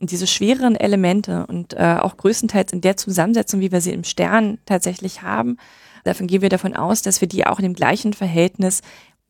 Und 0.00 0.10
diese 0.10 0.26
schwereren 0.26 0.76
Elemente 0.76 1.46
und 1.46 1.72
äh, 1.74 1.96
auch 2.00 2.16
größtenteils 2.16 2.72
in 2.72 2.82
der 2.82 2.96
Zusammensetzung, 2.96 3.60
wie 3.60 3.72
wir 3.72 3.80
sie 3.80 3.92
im 3.92 4.04
Stern 4.04 4.58
tatsächlich 4.66 5.22
haben, 5.22 5.56
davon 6.04 6.26
gehen 6.26 6.42
wir 6.42 6.50
davon 6.50 6.76
aus, 6.76 7.02
dass 7.02 7.20
wir 7.20 7.28
die 7.28 7.46
auch 7.46 7.58
in 7.58 7.64
dem 7.64 7.74
gleichen 7.74 8.12
Verhältnis, 8.12 8.82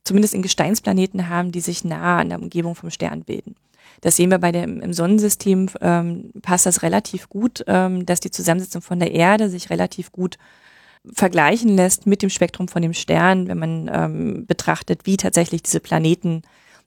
zumindest 0.05 0.35
in 0.35 0.43
Gesteinsplaneten 0.43 1.29
haben, 1.29 1.53
die 1.53 1.61
sich 1.61 1.85
nah 1.85 2.19
an 2.19 2.31
der 2.31 2.41
Umgebung 2.41 2.75
vom 2.75 2.91
Stern 2.91 3.23
bilden. 3.23 3.55
Das 4.01 4.17
sehen 4.17 4.31
wir 4.31 4.39
bei 4.39 4.53
dem 4.53 4.81
im 4.81 4.93
Sonnensystem 4.93 5.69
ähm, 5.81 6.31
passt 6.43 6.67
das 6.67 6.83
relativ 6.83 7.29
gut, 7.29 7.65
ähm, 7.67 8.05
dass 8.05 8.21
die 8.21 8.31
Zusammensetzung 8.31 8.83
von 8.83 8.99
der 8.99 9.13
Erde 9.13 9.49
sich 9.49 9.71
relativ 9.71 10.13
gut 10.13 10.37
vergleichen 11.13 11.77
lässt 11.77 12.07
mit 12.07 12.23
dem 12.23 12.31
Spektrum 12.31 12.69
von 12.69 12.83
dem 12.83 12.93
Stern, 12.93 13.49
wenn 13.49 13.59
man 13.59 13.91
ähm, 13.93 14.47
betrachtet, 14.47 15.07
wie 15.07 15.17
tatsächlich 15.17 15.63
diese 15.63 15.81
Planeten 15.81 16.43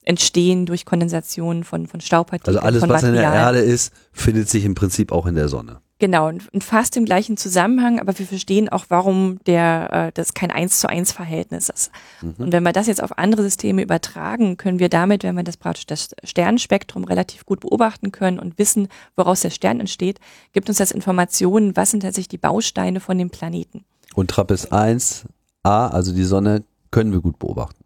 entstehen 0.09 0.65
durch 0.65 0.85
Kondensation 0.85 1.63
von, 1.63 1.85
von 1.85 2.01
Staubpartikeln. 2.01 2.57
Also 2.57 2.65
alles, 2.65 2.89
was 2.89 3.03
in 3.03 3.13
der 3.13 3.31
Erde 3.31 3.59
ist, 3.59 3.93
findet 4.11 4.49
sich 4.49 4.65
im 4.65 4.73
Prinzip 4.73 5.11
auch 5.11 5.27
in 5.27 5.35
der 5.35 5.47
Sonne. 5.47 5.81
Genau, 5.99 6.29
und, 6.29 6.63
fast 6.63 6.97
im 6.97 7.05
gleichen 7.05 7.37
Zusammenhang, 7.37 7.99
aber 7.99 8.17
wir 8.17 8.25
verstehen 8.25 8.69
auch, 8.69 8.85
warum 8.89 9.37
der, 9.45 10.07
äh, 10.07 10.11
das 10.11 10.33
kein 10.33 10.49
eins 10.49 10.79
zu 10.79 10.89
eins 10.89 11.11
Verhältnis 11.11 11.69
ist. 11.69 11.91
Mhm. 12.23 12.35
Und 12.39 12.53
wenn 12.53 12.63
wir 12.63 12.71
das 12.71 12.87
jetzt 12.87 13.03
auf 13.03 13.19
andere 13.19 13.43
Systeme 13.43 13.83
übertragen, 13.83 14.57
können 14.57 14.79
wir 14.79 14.89
damit, 14.89 15.23
wenn 15.23 15.35
wir 15.35 15.43
das 15.43 15.57
praktisch 15.57 15.85
das 15.85 16.15
Sternenspektrum 16.23 17.03
relativ 17.03 17.45
gut 17.45 17.59
beobachten 17.59 18.11
können 18.11 18.39
und 18.39 18.57
wissen, 18.57 18.87
woraus 19.15 19.41
der 19.41 19.51
Stern 19.51 19.79
entsteht, 19.79 20.19
gibt 20.53 20.69
uns 20.69 20.79
das 20.79 20.91
Informationen, 20.91 21.75
was 21.75 21.91
sind 21.91 21.99
tatsächlich 21.99 22.29
die 22.29 22.37
Bausteine 22.39 22.99
von 22.99 23.15
dem 23.15 23.29
Planeten. 23.29 23.83
Und 24.15 24.31
TRAPPIST 24.31 24.73
1a, 24.73 25.27
also 25.65 26.13
die 26.13 26.23
Sonne, 26.23 26.63
können 26.89 27.11
wir 27.11 27.19
gut 27.19 27.37
beobachten. 27.37 27.83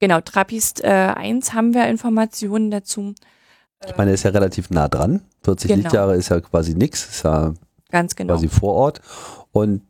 Genau, 0.00 0.20
Trappist 0.20 0.82
äh, 0.84 0.88
1 0.88 1.54
haben 1.54 1.74
wir 1.74 1.86
Informationen 1.88 2.70
dazu. 2.70 3.14
Ich 3.86 3.96
meine, 3.96 4.10
er 4.10 4.14
ist 4.14 4.24
ja 4.24 4.30
relativ 4.30 4.70
nah 4.70 4.88
dran. 4.88 5.22
40 5.44 5.68
genau. 5.68 5.82
Lichtjahre 5.82 6.16
ist 6.16 6.28
ja 6.28 6.40
quasi 6.40 6.74
nichts, 6.74 7.06
ist 7.06 7.24
ja 7.24 7.54
Ganz 7.90 8.16
genau. 8.16 8.34
quasi 8.34 8.48
vor 8.48 8.74
Ort. 8.74 9.00
Und 9.52 9.82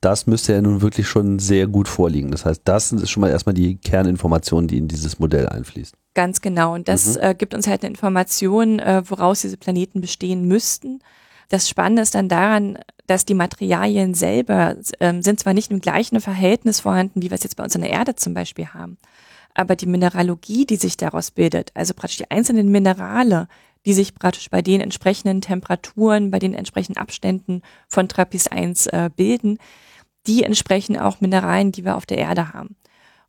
das 0.00 0.26
müsste 0.26 0.52
ja 0.52 0.60
nun 0.60 0.82
wirklich 0.82 1.08
schon 1.08 1.38
sehr 1.38 1.66
gut 1.66 1.88
vorliegen. 1.88 2.30
Das 2.30 2.44
heißt, 2.44 2.62
das 2.64 2.92
ist 2.92 3.10
schon 3.10 3.22
mal 3.22 3.30
erstmal 3.30 3.54
die 3.54 3.76
Kerninformation, 3.76 4.66
die 4.66 4.76
in 4.76 4.88
dieses 4.88 5.18
Modell 5.18 5.48
einfließt. 5.48 5.94
Ganz 6.14 6.40
genau. 6.42 6.74
Und 6.74 6.88
das 6.88 7.16
mhm. 7.16 7.22
äh, 7.22 7.34
gibt 7.34 7.54
uns 7.54 7.66
halt 7.66 7.82
eine 7.82 7.90
Information, 7.90 8.80
äh, 8.80 9.02
woraus 9.06 9.40
diese 9.40 9.56
Planeten 9.56 10.00
bestehen 10.00 10.46
müssten. 10.46 11.00
Das 11.48 11.68
Spannende 11.68 12.02
ist 12.02 12.14
dann 12.14 12.28
daran, 12.28 12.78
dass 13.06 13.24
die 13.24 13.34
Materialien 13.34 14.14
selber 14.14 14.76
äh, 14.98 15.22
sind 15.22 15.40
zwar 15.40 15.54
nicht 15.54 15.70
im 15.70 15.80
gleichen 15.80 16.20
Verhältnis 16.20 16.80
vorhanden, 16.80 17.22
wie 17.22 17.30
wir 17.30 17.36
es 17.36 17.42
jetzt 17.42 17.56
bei 17.56 17.64
uns 17.64 17.74
in 17.74 17.82
der 17.82 17.90
Erde 17.90 18.14
zum 18.14 18.34
Beispiel 18.34 18.68
haben, 18.68 18.98
aber 19.54 19.76
die 19.76 19.86
Mineralogie, 19.86 20.66
die 20.66 20.76
sich 20.76 20.96
daraus 20.96 21.30
bildet, 21.30 21.70
also 21.74 21.94
praktisch 21.94 22.18
die 22.18 22.30
einzelnen 22.30 22.70
Minerale, 22.70 23.48
die 23.86 23.94
sich 23.94 24.14
praktisch 24.14 24.50
bei 24.50 24.62
den 24.62 24.80
entsprechenden 24.80 25.40
Temperaturen, 25.40 26.30
bei 26.30 26.38
den 26.38 26.54
entsprechenden 26.54 27.00
Abständen 27.00 27.62
von 27.88 28.08
Trappist 28.08 28.50
1 28.50 28.86
äh, 28.88 29.10
bilden, 29.14 29.58
die 30.26 30.42
entsprechen 30.42 30.98
auch 30.98 31.20
Mineralien, 31.20 31.72
die 31.72 31.84
wir 31.84 31.96
auf 31.96 32.06
der 32.06 32.18
Erde 32.18 32.52
haben. 32.52 32.76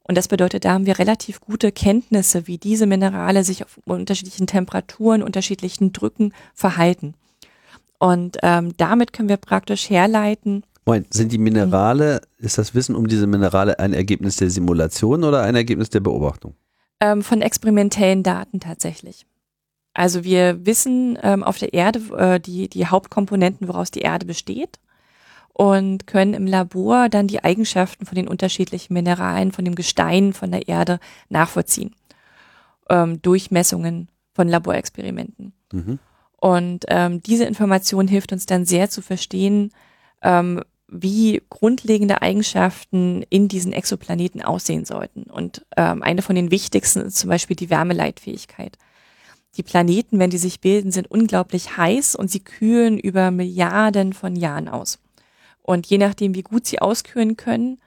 Und 0.08 0.18
das 0.18 0.28
bedeutet, 0.28 0.66
da 0.66 0.74
haben 0.74 0.86
wir 0.86 1.00
relativ 1.00 1.42
gute 1.42 1.72
Kenntnisse, 1.72 2.48
wie 2.48 2.58
diese 2.58 2.86
Minerale 2.86 3.44
sich 3.44 3.64
auf 3.64 3.80
unterschiedlichen 3.86 4.48
Temperaturen, 4.48 5.24
unterschiedlichen 5.24 5.94
Drücken 5.94 6.32
verhalten. 6.54 7.16
Und 7.98 8.38
ähm, 8.44 8.74
damit 8.78 9.14
können 9.14 9.30
wir 9.30 9.38
praktisch 9.38 9.90
herleiten, 9.90 10.64
Moment, 10.88 11.12
sind 11.16 11.32
die 11.32 11.40
Minerale, 11.40 12.22
ist 12.46 12.58
das 12.58 12.74
Wissen 12.76 12.96
um 12.96 13.08
diese 13.08 13.28
Minerale 13.28 13.80
ein 13.80 13.94
Ergebnis 13.94 14.38
der 14.38 14.50
Simulation 14.50 15.24
oder 15.24 15.44
ein 15.44 15.56
Ergebnis 15.56 15.90
der 15.90 16.00
Beobachtung? 16.00 16.56
Ähm, 17.00 17.24
von 17.24 17.42
experimentellen 17.42 18.24
Daten 18.24 18.60
tatsächlich. 18.60 19.26
Also 19.94 20.24
wir 20.24 20.66
wissen 20.66 21.18
ähm, 21.24 21.44
auf 21.44 21.58
der 21.58 21.74
Erde 21.74 22.00
äh, 22.18 22.40
die, 22.40 22.70
die 22.70 22.86
Hauptkomponenten, 22.86 23.68
woraus 23.68 23.92
die 23.92 24.02
Erde 24.02 24.26
besteht 24.26 24.80
und 25.54 26.06
können 26.06 26.34
im 26.34 26.48
Labor 26.48 27.10
dann 27.10 27.28
die 27.28 27.44
Eigenschaften 27.44 28.06
von 28.06 28.16
den 28.16 28.28
unterschiedlichen 28.28 28.94
Mineralen, 28.94 29.52
von 29.52 29.66
dem 29.66 29.76
Gestein 29.76 30.34
von 30.34 30.52
der 30.52 30.68
Erde 30.68 31.00
nachvollziehen. 31.30 31.96
ähm, 32.90 33.22
durch 33.22 33.52
Messungen 33.52 34.10
von 34.34 34.48
Laborexperimenten. 34.48 35.54
Mhm. 35.72 36.00
Und 36.38 36.86
ähm, 36.90 37.24
diese 37.24 37.46
Information 37.46 38.08
hilft 38.08 38.32
uns 38.32 38.46
dann 38.46 38.66
sehr 38.66 38.90
zu 38.90 39.02
verstehen, 39.02 39.72
ähm, 40.22 40.62
wie 40.88 41.42
grundlegende 41.50 42.22
Eigenschaften 42.22 43.24
in 43.30 43.48
diesen 43.48 43.74
Exoplaneten 43.74 44.42
aussehen 44.42 44.86
sollten. 44.86 45.24
Und 45.24 45.66
ähm, 45.78 46.04
eine 46.04 46.22
von 46.22 46.36
den 46.36 46.52
wichtigsten 46.52 47.02
ist 47.02 47.18
zum 47.18 47.30
Beispiel 47.30 47.56
die 47.56 47.70
Wärmeleitfähigkeit. 47.70 48.78
Die 49.58 49.64
Planeten, 49.64 50.20
wenn 50.20 50.30
die 50.30 50.38
sich 50.38 50.60
bilden, 50.60 50.92
sind 50.92 51.10
unglaublich 51.10 51.78
heiß 51.78 52.16
und 52.16 52.30
sie 52.30 52.42
kühlen 52.42 53.00
über 53.00 53.32
Milliarden 53.32 54.14
von 54.14 54.36
Jahren 54.36 54.68
aus. 54.68 55.00
Und 55.62 55.88
je 55.88 55.98
nachdem, 55.98 56.36
wie 56.36 56.44
gut 56.44 56.68
sie 56.68 56.80
auskühlen 56.80 57.38
können, 57.38 57.80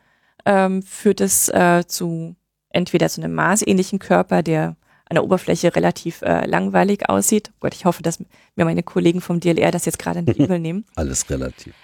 ähm, 0.45 0.83
führt 0.83 1.21
es 1.21 1.49
äh, 1.49 1.85
zu 1.87 2.35
entweder 2.71 3.09
zu 3.09 3.21
einem 3.21 3.35
maßähnlichen 3.35 3.99
Körper, 3.99 4.43
der 4.43 4.77
an 5.05 5.15
der 5.15 5.25
Oberfläche 5.25 5.75
relativ 5.75 6.23
äh, 6.23 6.47
langweilig 6.47 7.09
aussieht. 7.09 7.51
Oh 7.55 7.57
Gott, 7.61 7.75
ich 7.75 7.85
hoffe, 7.85 8.03
dass 8.03 8.19
mir 8.57 8.65
meine 8.65 8.83
Kollegen 8.83 9.21
vom 9.21 9.41
DLR 9.41 9.71
das 9.71 9.85
jetzt 9.85 9.99
gerade 9.99 10.23
nicht 10.23 10.39
übel 10.39 10.59
nehmen. 10.59 10.85
Alles 10.97 11.29
relativ. 11.31 11.75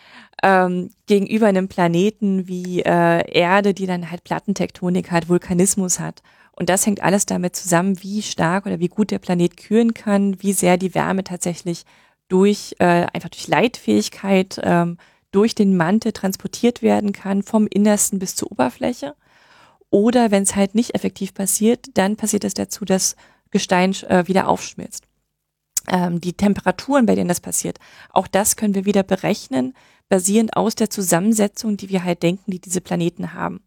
Ähm, 0.43 0.91
gegenüber 1.07 1.47
einem 1.47 1.69
Planeten 1.69 2.49
wie 2.49 2.83
äh, 2.83 3.31
Erde, 3.31 3.73
die 3.73 3.87
dann 3.87 4.11
halt 4.11 4.25
Plattentektonik 4.25 5.11
hat, 5.11 5.29
Vulkanismus 5.29 6.01
hat. 6.01 6.23
Und 6.53 6.69
das 6.69 6.87
hängt 6.87 7.03
alles 7.03 7.27
damit 7.27 7.57
zusammen, 7.57 8.03
wie 8.03 8.23
stark 8.23 8.67
oder 8.67 8.79
wie 8.79 8.89
gut 8.89 9.11
der 9.11 9.19
Planet 9.19 9.57
kühlen 9.57 9.95
kann, 9.95 10.41
wie 10.43 10.53
sehr 10.53 10.77
die 10.77 10.95
Wärme 10.95 11.25
tatsächlich 11.25 11.85
durch 12.29 12.77
äh, 12.79 13.07
einfach 13.13 13.29
durch 13.29 13.49
Leitfähigkeit 13.49 14.61
ähm, 14.63 14.99
durch 15.35 15.57
den 15.57 15.77
Mantel 15.77 16.13
transportiert 16.13 16.81
werden 16.81 17.13
kann, 17.13 17.43
vom 17.43 17.67
Innersten 17.67 18.21
bis 18.21 18.37
zur 18.37 18.53
Oberfläche. 18.53 19.17
Oder 19.91 20.31
wenn 20.31 20.45
es 20.45 20.55
halt 20.55 20.77
nicht 20.77 20.95
effektiv 20.95 21.35
passiert, 21.35 21.87
dann 21.95 22.17
passiert 22.17 22.45
es 22.45 22.55
dazu, 22.55 22.85
dass 22.85 23.17
Gestein 23.51 23.93
äh, 24.09 24.29
wieder 24.29 24.49
aufschmilzt. 24.49 25.05
Ähm, 25.89 26.21
die 26.21 26.35
Temperaturen, 26.35 27.07
bei 27.07 27.17
denen 27.17 27.29
das 27.29 27.41
passiert, 27.41 27.79
auch 28.11 28.29
das 28.29 28.57
können 28.57 28.75
wir 28.75 28.85
wieder 28.85 29.03
berechnen, 29.03 29.75
basierend 30.09 30.57
aus 30.57 30.75
der 30.75 30.91
Zusammensetzung, 30.91 31.77
die 31.77 31.89
wir 31.89 32.05
halt 32.05 32.23
denken, 32.23 32.51
die 32.51 32.61
diese 32.61 32.81
Planeten 32.81 33.33
haben. 33.33 33.61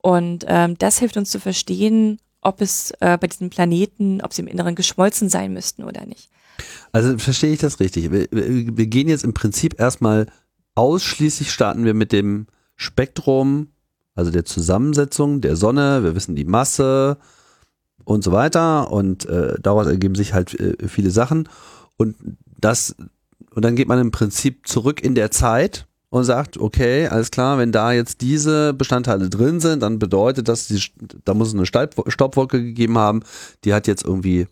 Und 0.00 0.44
ähm, 0.48 0.76
das 0.78 0.98
hilft 0.98 1.16
uns 1.16 1.30
zu 1.30 1.40
verstehen, 1.40 2.20
ob 2.40 2.60
es 2.60 2.92
äh, 3.00 3.18
bei 3.18 3.26
diesen 3.26 3.50
Planeten, 3.50 4.20
ob 4.22 4.32
sie 4.32 4.42
im 4.42 4.48
Inneren 4.48 4.74
geschmolzen 4.74 5.28
sein 5.28 5.52
müssten 5.52 5.84
oder 5.84 6.06
nicht. 6.06 6.30
Also 6.92 7.18
verstehe 7.18 7.52
ich 7.52 7.60
das 7.60 7.80
richtig. 7.80 8.10
Wir, 8.10 8.28
wir 8.30 8.86
gehen 8.86 9.08
jetzt 9.08 9.24
im 9.24 9.34
Prinzip 9.34 9.78
erstmal 9.78 10.26
ausschließlich 10.74 11.50
starten 11.50 11.84
wir 11.84 11.94
mit 11.94 12.12
dem 12.12 12.46
Spektrum, 12.76 13.68
also 14.14 14.30
der 14.30 14.44
Zusammensetzung 14.44 15.40
der 15.40 15.56
Sonne. 15.56 16.04
Wir 16.04 16.14
wissen 16.14 16.36
die 16.36 16.44
Masse 16.44 17.18
und 18.04 18.22
so 18.22 18.32
weiter 18.32 18.90
und 18.90 19.26
äh, 19.26 19.60
daraus 19.60 19.86
ergeben 19.86 20.14
sich 20.14 20.32
halt 20.32 20.58
äh, 20.58 20.88
viele 20.88 21.10
Sachen 21.10 21.48
und 21.96 22.16
das 22.60 22.94
und 23.58 23.64
dann 23.64 23.74
geht 23.74 23.88
man 23.88 23.98
im 23.98 24.12
Prinzip 24.12 24.68
zurück 24.68 25.02
in 25.02 25.16
der 25.16 25.32
Zeit 25.32 25.88
und 26.10 26.22
sagt, 26.22 26.58
okay, 26.58 27.08
alles 27.08 27.32
klar, 27.32 27.58
wenn 27.58 27.72
da 27.72 27.90
jetzt 27.90 28.20
diese 28.20 28.72
Bestandteile 28.72 29.28
drin 29.28 29.58
sind, 29.58 29.82
dann 29.82 29.98
bedeutet 29.98 30.46
das, 30.46 30.68
die, 30.68 30.80
da 31.24 31.34
muss 31.34 31.48
es 31.48 31.54
eine 31.54 31.66
Staubwolke 31.66 32.62
gegeben 32.62 32.98
haben, 32.98 33.24
die 33.64 33.74
hat 33.74 33.88
jetzt 33.88 34.04
irgendwie 34.04 34.46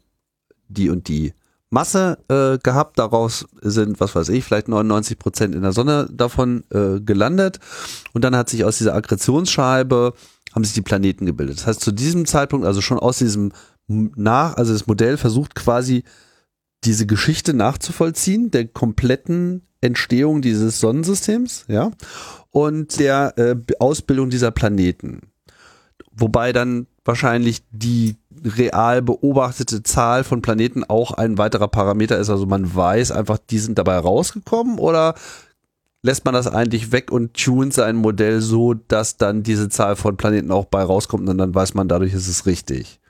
die 0.67 0.91
und 0.91 1.07
die 1.07 1.35
Masse 1.71 2.19
äh, 2.27 2.59
gehabt. 2.59 2.99
Daraus 2.99 3.47
sind, 3.63 4.01
was 4.01 4.17
weiß 4.17 4.29
ich, 4.31 4.43
vielleicht 4.43 4.67
99 4.67 5.21
Prozent 5.21 5.55
in 5.55 5.63
der 5.63 5.71
Sonne 5.71 6.09
davon 6.11 6.65
äh, 6.71 6.99
gelandet. 6.99 7.61
Und 8.13 8.25
dann 8.25 8.35
hat 8.35 8.51
sich 8.51 8.65
aus 8.65 8.79
dieser 8.79 8.97
Akkretionsscheibe 8.97 10.15
haben 10.53 10.65
sich 10.65 10.75
die 10.75 10.83
Planeten 10.83 11.27
gebildet. 11.27 11.59
Das 11.59 11.69
heißt, 11.69 11.81
zu 11.81 11.93
diesem 11.93 12.27
Zeitpunkt, 12.27 12.67
also 12.67 12.81
schon 12.81 12.99
aus 12.99 13.19
diesem 13.19 13.53
nach, 13.87 14.57
also 14.57 14.73
das 14.73 14.89
Modell 14.89 15.17
versucht 15.17 15.55
quasi 15.55 16.03
diese 16.87 17.07
Geschichte 17.07 17.53
nachzuvollziehen, 17.55 18.51
der 18.51 18.67
kompletten 18.69 19.63
Entstehung 19.81 20.41
dieses 20.41 20.81
Sonnensystems, 20.81 21.65
ja, 21.69 21.91
und 22.51 22.99
der 22.99 23.35
äh, 23.37 23.57
Ausbildung 23.79 24.31
dieser 24.31 24.51
Planeten. 24.51 25.21
Wobei 26.13 26.53
dann 26.53 26.87
wahrscheinlich 27.05 27.63
die 27.71 28.17
real 28.45 29.03
beobachtete 29.03 29.83
Zahl 29.83 30.25
von 30.25 30.43
Planeten 30.43 30.85
auch 30.85 31.13
ein 31.13 31.39
weiterer 31.39 31.69
Parameter 31.69 32.19
ist. 32.19 32.31
Also 32.31 32.47
man 32.47 32.75
weiß 32.75 33.11
einfach, 33.13 33.39
die 33.39 33.59
sind 33.59 33.79
dabei 33.79 33.99
rausgekommen 33.99 34.79
oder 34.79 35.15
lässt 36.03 36.25
man 36.25 36.35
das 36.35 36.47
eigentlich 36.47 36.93
weg 36.93 37.11
und 37.11 37.35
tunt 37.35 37.75
sein 37.75 37.97
Modell 37.97 38.41
so, 38.41 38.75
dass 38.75 39.17
dann 39.17 39.43
diese 39.43 39.69
Zahl 39.69 39.97
von 39.97 40.17
Planeten 40.17 40.53
auch 40.53 40.67
bei 40.67 40.83
rauskommt 40.83 41.29
und 41.29 41.39
dann 41.39 41.55
weiß 41.55 41.75
man, 41.75 41.89
dadurch 41.89 42.15
ist 42.15 42.29
es 42.29 42.47
richtig. 42.47 43.01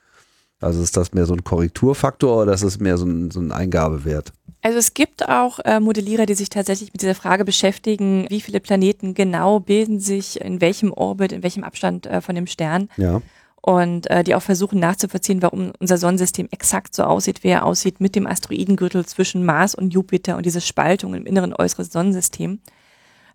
Also 0.61 0.83
ist 0.83 0.97
das 0.97 1.13
mehr 1.13 1.27
so 1.27 1.35
ein 1.35 1.45
Korrekturfaktor 1.45 2.43
oder 2.43 2.55
ist 2.55 2.63
es 2.63 2.81
mehr 2.81 2.97
so 2.97 3.07
ein, 3.07 3.31
so 3.31 3.41
ein 3.41 3.53
Eingabewert? 3.53 4.33
Also 4.63 4.79
es 4.79 4.95
gibt 4.95 5.29
auch 5.29 5.61
äh, 5.65 5.81
Modellierer, 5.81 6.27
die 6.27 6.35
sich 6.35 6.49
tatsächlich 6.49 6.93
mit 6.93 7.03
dieser 7.03 7.15
Frage 7.15 7.45
beschäftigen, 7.45 8.27
wie 8.31 8.41
viele 8.41 8.61
Planeten 8.61 9.15
genau 9.15 9.61
bilden 9.61 10.01
sich 10.01 10.41
in 10.41 10.61
welchem 10.61 10.93
Orbit, 10.93 11.33
in 11.33 11.43
welchem 11.43 11.63
Abstand 11.63 12.07
äh, 12.07 12.21
von 12.21 12.35
dem 12.35 12.47
Stern. 12.47 12.89
Ja 12.97 13.23
und 13.67 14.09
äh, 14.11 14.23
die 14.23 14.37
auch 14.37 14.43
versuchen 14.43 14.79
nachzuvollziehen, 14.79 15.43
warum 15.43 15.73
unser 15.81 15.99
Sonnensystem 15.99 16.47
exakt 16.53 16.95
so 16.95 17.03
aussieht, 17.03 17.43
wie 17.43 17.49
er 17.49 17.67
aussieht, 17.67 18.01
mit 18.01 18.15
dem 18.15 18.25
Asteroidengürtel 18.25 19.05
zwischen 19.07 19.45
Mars 19.45 19.75
und 19.75 19.93
Jupiter 19.93 20.37
und 20.37 20.47
diese 20.47 20.61
Spaltung 20.61 21.15
im 21.15 21.27
inneren 21.27 21.53
äußeren 21.53 21.85
Sonnensystem. 21.85 22.61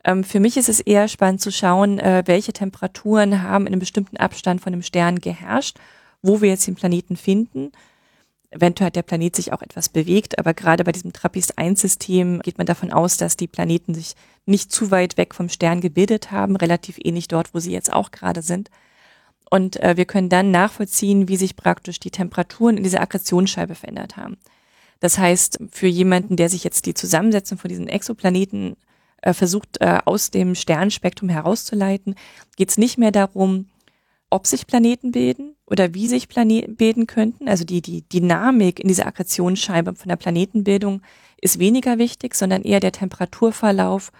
Ähm, 0.06 0.24
für 0.24 0.40
mich 0.40 0.56
ist 0.56 0.70
es 0.70 0.80
eher 0.80 1.10
spannend 1.10 1.42
zu 1.42 1.52
schauen, 1.52 2.00
äh, 2.00 2.24
welche 2.28 2.54
Temperaturen 2.54 3.44
haben 3.44 3.68
in 3.68 3.74
einem 3.74 3.82
bestimmten 3.82 4.16
Abstand 4.16 4.62
von 4.62 4.72
dem 4.72 4.84
Stern 4.84 5.20
geherrscht, 5.20 5.78
wo 6.22 6.42
wir 6.42 6.50
jetzt 6.50 6.68
den 6.68 6.76
Planeten 6.76 7.16
finden. 7.16 7.72
Eventuell 8.50 8.88
hat 8.88 8.96
der 8.98 9.04
Planet 9.04 9.36
sich 9.36 9.54
auch 9.54 9.62
etwas 9.62 9.90
bewegt, 9.90 10.38
aber 10.38 10.54
gerade 10.54 10.84
bei 10.84 10.92
diesem 10.92 11.14
TRAPPIST-1-System 11.14 12.42
geht 12.42 12.58
man 12.58 12.68
davon 12.68 12.92
aus, 12.92 13.18
dass 13.18 13.38
die 13.38 13.48
Planeten 13.48 13.94
sich 13.94 14.16
nicht 14.46 14.72
zu 14.72 14.92
weit 14.92 15.18
weg 15.18 15.34
vom 15.34 15.48
Stern 15.48 15.80
gebildet 15.80 16.32
haben, 16.32 16.58
relativ 16.58 16.98
ähnlich 17.02 17.30
dort, 17.30 17.54
wo 17.54 17.60
sie 17.60 17.72
jetzt 17.72 17.94
auch 17.94 18.12
gerade 18.12 18.42
sind. 18.42 18.70
Und 19.50 19.78
äh, 19.82 19.96
wir 19.98 20.06
können 20.06 20.30
dann 20.30 20.52
nachvollziehen, 20.52 21.28
wie 21.28 21.38
sich 21.38 21.56
praktisch 21.56 22.00
die 22.00 22.12
Temperaturen 22.12 22.78
in 22.78 22.84
dieser 22.84 23.02
Akkretionsscheibe 23.02 23.76
verändert 23.76 24.18
haben. 24.18 24.38
Das 25.00 25.18
heißt, 25.18 25.60
für 25.72 25.88
jemanden, 25.88 26.36
der 26.36 26.50
sich 26.50 26.64
jetzt 26.64 26.86
die 26.86 26.94
Zusammensetzung 26.94 27.58
von 27.58 27.70
diesen 27.70 27.88
Exoplaneten 27.88 28.78
äh, 29.22 29.34
versucht, 29.34 29.82
äh, 29.82 30.00
aus 30.06 30.30
dem 30.30 30.56
Sternspektrum 30.56 31.28
herauszuleiten, 31.28 32.16
geht 32.56 32.70
es 32.70 32.78
nicht 32.78 32.98
mehr 32.98 33.12
darum, 33.12 33.68
ob 34.32 34.48
sich 34.48 34.66
Planeten 34.66 35.12
bilden 35.12 35.56
oder 35.68 35.94
wie 35.94 36.08
sich 36.08 36.28
Planeten 36.28 36.76
bilden 36.76 37.06
könnten. 37.06 37.48
Also 37.48 37.64
die, 37.64 37.82
die 37.82 38.08
Dynamik 38.10 38.80
in 38.80 38.88
dieser 38.88 39.06
Akkretionsscheibe 39.06 39.94
von 39.94 40.10
der 40.10 40.16
Planetenbildung 40.16 41.02
ist 41.40 41.60
weniger 41.60 41.98
wichtig, 41.98 42.34
sondern 42.34 42.64
eher 42.64 42.80
der 42.80 42.94
Temperaturverlauf, 42.94 44.12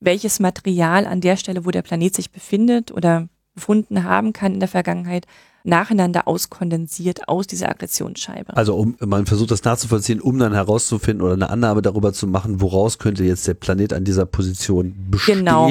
welches 0.00 0.38
Material 0.38 1.06
an 1.06 1.20
der 1.20 1.36
Stelle, 1.36 1.64
wo 1.64 1.70
der 1.70 1.82
Planet 1.82 2.14
sich 2.14 2.30
befindet 2.30 2.92
oder 2.92 3.28
befunden 3.54 4.04
haben 4.04 4.32
kann 4.32 4.54
in 4.54 4.60
der 4.60 4.68
Vergangenheit, 4.68 5.26
nacheinander 5.66 6.28
auskondensiert 6.28 7.26
aus 7.26 7.46
dieser 7.46 7.70
Aggressionsscheibe. 7.70 8.54
Also 8.54 8.76
um, 8.76 8.96
man 9.00 9.24
versucht 9.24 9.50
das 9.50 9.64
nachzuvollziehen, 9.64 10.20
um 10.20 10.38
dann 10.38 10.52
herauszufinden 10.52 11.24
oder 11.24 11.34
eine 11.34 11.48
Annahme 11.48 11.80
darüber 11.80 12.12
zu 12.12 12.26
machen, 12.26 12.60
woraus 12.60 12.98
könnte 12.98 13.24
jetzt 13.24 13.48
der 13.48 13.54
Planet 13.54 13.94
an 13.94 14.04
dieser 14.04 14.26
Position 14.26 14.94
bestehen. 15.10 15.38
Genau 15.38 15.70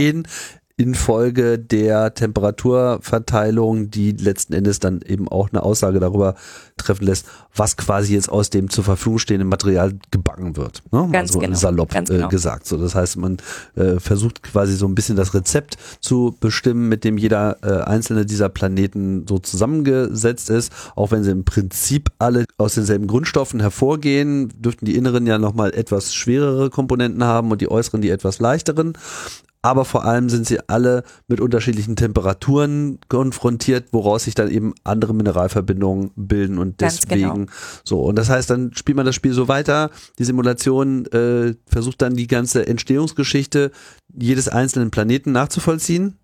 infolge 0.75 1.59
der 1.59 2.15
Temperaturverteilung, 2.15 3.91
die 3.91 4.11
letzten 4.11 4.53
Endes 4.53 4.79
dann 4.79 5.01
eben 5.05 5.27
auch 5.27 5.49
eine 5.51 5.61
Aussage 5.61 5.99
darüber 5.99 6.33
treffen 6.77 7.05
lässt, 7.05 7.27
was 7.55 7.77
quasi 7.77 8.15
jetzt 8.15 8.29
aus 8.29 8.49
dem 8.49 8.71
zur 8.71 8.83
Verfügung 8.83 9.19
stehenden 9.19 9.49
Material 9.49 9.93
gebacken 10.09 10.57
wird. 10.57 10.81
Ne? 10.91 11.07
Ganz 11.11 11.29
also 11.29 11.39
genau. 11.39 11.55
salopp 11.55 11.91
Ganz 11.91 12.09
genau. 12.09 12.25
Äh, 12.25 12.29
gesagt. 12.29 12.65
So, 12.65 12.77
das 12.77 12.95
heißt, 12.95 13.17
man 13.17 13.37
äh, 13.75 13.99
versucht 13.99 14.41
quasi 14.41 14.75
so 14.75 14.87
ein 14.87 14.95
bisschen 14.95 15.15
das 15.15 15.35
Rezept 15.35 15.77
zu 15.99 16.35
bestimmen, 16.39 16.89
mit 16.89 17.03
dem 17.03 17.19
jeder 17.19 17.57
äh, 17.61 17.83
einzelne 17.83 18.25
dieser 18.25 18.49
Planeten 18.49 19.27
so 19.27 19.37
zusammengesetzt 19.37 20.49
ist. 20.49 20.73
Auch 20.95 21.11
wenn 21.11 21.23
sie 21.23 21.31
im 21.31 21.45
Prinzip 21.45 22.09
alle 22.17 22.45
aus 22.57 22.73
denselben 22.73 23.05
Grundstoffen 23.05 23.59
hervorgehen, 23.59 24.51
dürften 24.57 24.85
die 24.85 24.95
inneren 24.95 25.27
ja 25.27 25.37
nochmal 25.37 25.71
etwas 25.75 26.15
schwerere 26.15 26.71
Komponenten 26.71 27.23
haben 27.23 27.51
und 27.51 27.61
die 27.61 27.69
äußeren 27.69 28.01
die 28.01 28.09
etwas 28.09 28.39
leichteren 28.39 28.93
aber 29.63 29.85
vor 29.85 30.03
allem 30.03 30.29
sind 30.29 30.45
sie 30.45 30.59
alle 30.67 31.03
mit 31.27 31.39
unterschiedlichen 31.39 31.95
Temperaturen 31.95 32.99
konfrontiert, 33.07 33.87
woraus 33.93 34.25
sich 34.25 34.35
dann 34.35 34.51
eben 34.51 34.75
andere 34.83 35.15
Mineralverbindungen 35.15 36.11
bilden 36.17 36.59
und 36.59 36.81
deswegen 36.81 37.33
genau. 37.33 37.51
so. 37.85 38.01
Und 38.01 38.17
das 38.17 38.29
heißt, 38.29 38.49
dann 38.49 38.73
spielt 38.75 38.97
man 38.97 39.05
das 39.05 39.15
Spiel 39.15 39.33
so 39.33 39.47
weiter. 39.47 39.89
Die 40.19 40.25
Simulation 40.25 41.05
äh, 41.07 41.55
versucht 41.65 42.01
dann 42.01 42.15
die 42.15 42.27
ganze 42.27 42.67
Entstehungsgeschichte 42.67 43.71
jedes 44.13 44.49
einzelnen 44.49 44.91
Planeten 44.91 45.31
nachzuvollziehen. 45.31 46.19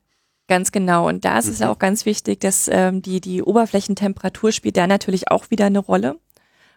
Ganz 0.49 0.73
genau. 0.73 1.07
Und 1.07 1.23
da 1.23 1.39
ist 1.39 1.45
mhm. 1.45 1.53
es 1.53 1.61
auch 1.61 1.79
ganz 1.79 2.05
wichtig, 2.05 2.41
dass 2.41 2.69
ähm, 2.69 3.01
die, 3.01 3.21
die 3.21 3.41
Oberflächentemperatur 3.41 4.51
spielt 4.51 4.75
da 4.75 4.85
natürlich 4.85 5.31
auch 5.31 5.49
wieder 5.49 5.67
eine 5.67 5.79
Rolle. 5.79 6.17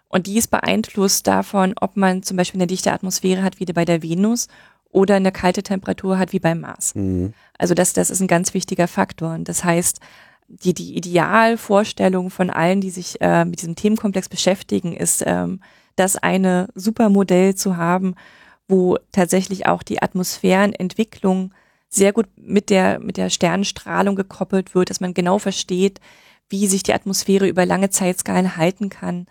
Und 0.08 0.26
die 0.26 0.36
ist 0.36 0.50
beeinflusst 0.50 1.26
davon, 1.26 1.74
ob 1.80 1.96
man 1.96 2.22
zum 2.22 2.36
Beispiel 2.36 2.60
eine 2.60 2.66
dichte 2.66 2.92
Atmosphäre 2.92 3.42
hat, 3.42 3.58
wie 3.58 3.64
bei 3.64 3.86
der 3.86 4.02
Venus, 4.02 4.46
oder 4.92 5.16
eine 5.16 5.32
kalte 5.32 5.62
Temperatur 5.62 6.18
hat 6.18 6.32
wie 6.32 6.38
beim 6.38 6.60
Mars. 6.60 6.94
Mhm. 6.94 7.32
Also 7.58 7.74
das, 7.74 7.92
das 7.92 8.10
ist 8.10 8.20
ein 8.20 8.28
ganz 8.28 8.54
wichtiger 8.54 8.86
Faktor. 8.86 9.34
Und 9.34 9.48
das 9.48 9.64
heißt, 9.64 10.00
die, 10.48 10.74
die 10.74 10.96
Idealvorstellung 10.96 12.30
von 12.30 12.50
allen, 12.50 12.80
die 12.80 12.90
sich 12.90 13.20
äh, 13.20 13.44
mit 13.44 13.62
diesem 13.62 13.74
Themenkomplex 13.74 14.28
beschäftigen, 14.28 14.94
ist, 14.94 15.24
ähm, 15.26 15.60
das 15.96 16.16
eine 16.16 16.68
Supermodell 16.74 17.54
zu 17.54 17.76
haben, 17.76 18.14
wo 18.68 18.98
tatsächlich 19.12 19.66
auch 19.66 19.82
die 19.82 20.02
Atmosphärenentwicklung 20.02 21.52
sehr 21.88 22.12
gut 22.12 22.26
mit 22.36 22.70
der, 22.70 23.00
mit 23.00 23.16
der 23.16 23.30
Sternenstrahlung 23.30 24.16
gekoppelt 24.16 24.74
wird, 24.74 24.90
dass 24.90 25.00
man 25.00 25.14
genau 25.14 25.38
versteht, 25.38 26.00
wie 26.48 26.66
sich 26.66 26.82
die 26.82 26.94
Atmosphäre 26.94 27.46
über 27.46 27.66
lange 27.66 27.90
Zeitskalen 27.90 28.56
halten 28.56 28.88
kann. 28.88 29.26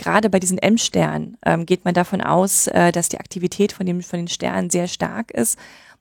Gerade 0.00 0.30
bei 0.30 0.40
diesen 0.40 0.56
M-Sternen 0.56 1.36
ähm, 1.44 1.66
geht 1.66 1.84
man 1.84 1.92
davon 1.92 2.22
aus, 2.22 2.68
äh, 2.68 2.90
dass 2.90 3.10
die 3.10 3.20
Aktivität 3.20 3.72
von, 3.72 3.84
dem, 3.84 4.02
von 4.02 4.18
den 4.18 4.28
Sternen 4.28 4.70
sehr 4.70 4.88
stark 4.88 5.30
ist 5.30 5.58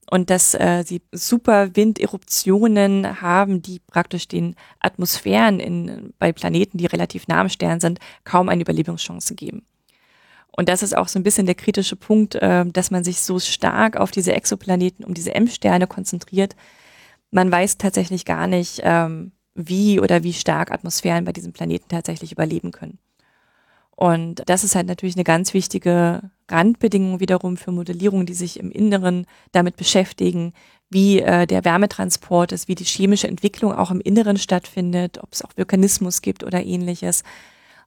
und 0.09 0.29
dass 0.29 0.53
äh, 0.53 0.85
sie 0.87 1.01
super 1.11 1.75
Winderuptionen 1.75 3.19
haben, 3.19 3.61
die 3.61 3.79
praktisch 3.79 4.29
den 4.29 4.55
Atmosphären 4.79 5.59
in, 5.59 6.13
bei 6.17 6.31
Planeten, 6.31 6.77
die 6.77 6.85
relativ 6.85 7.27
nah 7.27 7.41
am 7.41 7.49
Stern 7.49 7.81
sind, 7.81 7.99
kaum 8.23 8.47
eine 8.47 8.61
Überlebungschance 8.61 9.35
geben. 9.35 9.65
Und 10.55 10.69
das 10.69 10.81
ist 10.81 10.95
auch 10.95 11.09
so 11.09 11.19
ein 11.19 11.23
bisschen 11.23 11.45
der 11.45 11.55
kritische 11.55 11.97
Punkt, 11.97 12.35
äh, 12.35 12.65
dass 12.67 12.91
man 12.91 13.03
sich 13.03 13.19
so 13.19 13.37
stark 13.37 13.97
auf 13.97 14.11
diese 14.11 14.31
Exoplaneten, 14.31 15.03
um 15.03 15.13
diese 15.13 15.35
M-Sterne 15.35 15.87
konzentriert. 15.87 16.55
Man 17.31 17.51
weiß 17.51 17.77
tatsächlich 17.77 18.23
gar 18.23 18.47
nicht, 18.47 18.79
ähm, 18.83 19.33
wie 19.55 19.99
oder 19.99 20.23
wie 20.23 20.31
stark 20.31 20.71
Atmosphären 20.71 21.25
bei 21.25 21.33
diesem 21.33 21.51
Planeten 21.51 21.89
tatsächlich 21.89 22.31
überleben 22.31 22.71
können. 22.71 22.97
Und 23.99 24.43
das 24.45 24.63
ist 24.63 24.75
halt 24.75 24.87
natürlich 24.87 25.17
eine 25.17 25.25
ganz 25.25 25.53
wichtige 25.53 26.21
Randbedingung 26.47 27.19
wiederum 27.19 27.57
für 27.57 27.73
Modellierungen, 27.73 28.25
die 28.25 28.33
sich 28.33 28.57
im 28.57 28.71
Inneren 28.71 29.25
damit 29.51 29.75
beschäftigen, 29.75 30.53
wie 30.89 31.19
äh, 31.19 31.45
der 31.45 31.65
Wärmetransport 31.65 32.53
ist, 32.53 32.69
wie 32.69 32.75
die 32.75 32.85
chemische 32.85 33.27
Entwicklung 33.27 33.73
auch 33.73 33.91
im 33.91 33.99
Inneren 33.99 34.37
stattfindet, 34.37 35.17
ob 35.21 35.33
es 35.33 35.43
auch 35.43 35.49
Vulkanismus 35.57 36.21
gibt 36.21 36.45
oder 36.45 36.63
ähnliches. 36.63 37.23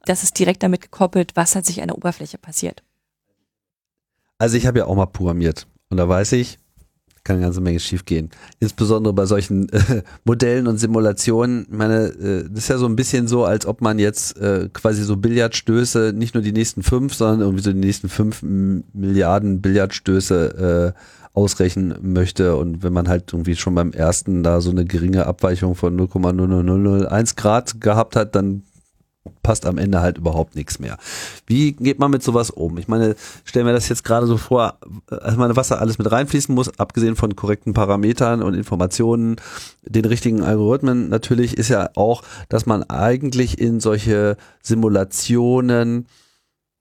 Das 0.04 0.22
ist 0.22 0.38
direkt 0.38 0.62
damit 0.62 0.82
gekoppelt, 0.82 1.32
was 1.34 1.56
hat 1.56 1.64
sich 1.64 1.80
an 1.80 1.88
der 1.88 1.96
Oberfläche 1.96 2.36
passiert. 2.36 2.82
Also 4.36 4.58
ich 4.58 4.66
habe 4.66 4.80
ja 4.80 4.84
auch 4.88 4.94
mal 4.94 5.06
programmiert 5.06 5.66
und 5.88 5.96
da 5.96 6.06
weiß 6.06 6.32
ich, 6.32 6.58
kann 7.24 7.36
eine 7.36 7.44
ganze 7.44 7.60
Menge 7.60 7.78
schief 7.80 8.04
gehen. 8.04 8.30
Insbesondere 8.58 9.14
bei 9.14 9.26
solchen 9.26 9.68
äh, 9.68 10.02
Modellen 10.24 10.66
und 10.66 10.78
Simulationen. 10.78 11.66
Ich 11.70 11.76
meine, 11.76 12.06
äh, 12.06 12.44
das 12.48 12.64
ist 12.64 12.68
ja 12.68 12.78
so 12.78 12.86
ein 12.86 12.96
bisschen 12.96 13.28
so, 13.28 13.44
als 13.44 13.66
ob 13.66 13.80
man 13.80 13.98
jetzt 13.98 14.36
äh, 14.38 14.68
quasi 14.72 15.02
so 15.04 15.16
Billardstöße, 15.16 16.12
nicht 16.14 16.34
nur 16.34 16.42
die 16.42 16.52
nächsten 16.52 16.82
fünf, 16.82 17.14
sondern 17.14 17.40
irgendwie 17.40 17.62
so 17.62 17.72
die 17.72 17.78
nächsten 17.78 18.08
fünf 18.08 18.42
Milliarden 18.42 19.60
Billardstöße 19.60 20.94
äh, 20.94 20.98
ausrechnen 21.34 21.94
möchte. 22.02 22.56
Und 22.56 22.82
wenn 22.82 22.92
man 22.92 23.08
halt 23.08 23.32
irgendwie 23.32 23.56
schon 23.56 23.74
beim 23.74 23.92
ersten 23.92 24.42
da 24.42 24.60
so 24.60 24.70
eine 24.70 24.84
geringe 24.84 25.26
Abweichung 25.26 25.74
von 25.74 25.98
0,00001 25.98 27.36
Grad 27.36 27.80
gehabt 27.80 28.16
hat, 28.16 28.34
dann 28.34 28.64
passt 29.42 29.66
am 29.66 29.78
Ende 29.78 30.00
halt 30.00 30.18
überhaupt 30.18 30.56
nichts 30.56 30.78
mehr. 30.78 30.98
Wie 31.46 31.72
geht 31.72 31.98
man 31.98 32.10
mit 32.10 32.22
sowas 32.22 32.50
um? 32.50 32.78
Ich 32.78 32.88
meine, 32.88 33.14
stellen 33.44 33.66
wir 33.66 33.72
das 33.72 33.88
jetzt 33.88 34.04
gerade 34.04 34.26
so 34.26 34.36
vor, 34.36 34.78
also 35.08 35.38
meine, 35.38 35.56
was 35.56 35.68
da 35.68 35.76
alles 35.76 35.98
mit 35.98 36.10
reinfließen 36.10 36.54
muss, 36.54 36.78
abgesehen 36.78 37.16
von 37.16 37.36
korrekten 37.36 37.72
Parametern 37.72 38.42
und 38.42 38.54
Informationen, 38.54 39.36
den 39.82 40.04
richtigen 40.04 40.42
Algorithmen 40.42 41.08
natürlich, 41.08 41.56
ist 41.56 41.68
ja 41.68 41.90
auch, 41.94 42.22
dass 42.48 42.66
man 42.66 42.82
eigentlich 42.84 43.60
in 43.60 43.80
solche 43.80 44.36
Simulationen 44.62 46.06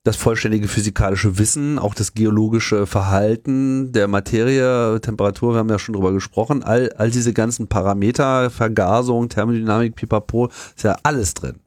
das 0.03 0.15
vollständige 0.15 0.67
physikalische 0.67 1.37
Wissen, 1.37 1.77
auch 1.77 1.93
das 1.93 2.15
geologische 2.15 2.87
Verhalten 2.87 3.91
der 3.91 4.07
Materie, 4.07 4.99
Temperatur, 4.99 5.53
wir 5.53 5.59
haben 5.59 5.69
ja 5.69 5.77
schon 5.77 5.93
drüber 5.93 6.11
gesprochen, 6.11 6.63
all, 6.63 6.91
all 6.97 7.11
diese 7.11 7.33
ganzen 7.33 7.67
Parameter, 7.67 8.49
Vergasung, 8.49 9.29
Thermodynamik, 9.29 9.95
Pipapo, 9.95 10.47
ist 10.75 10.83
ja 10.83 10.97
alles 11.03 11.35
drin. 11.35 11.60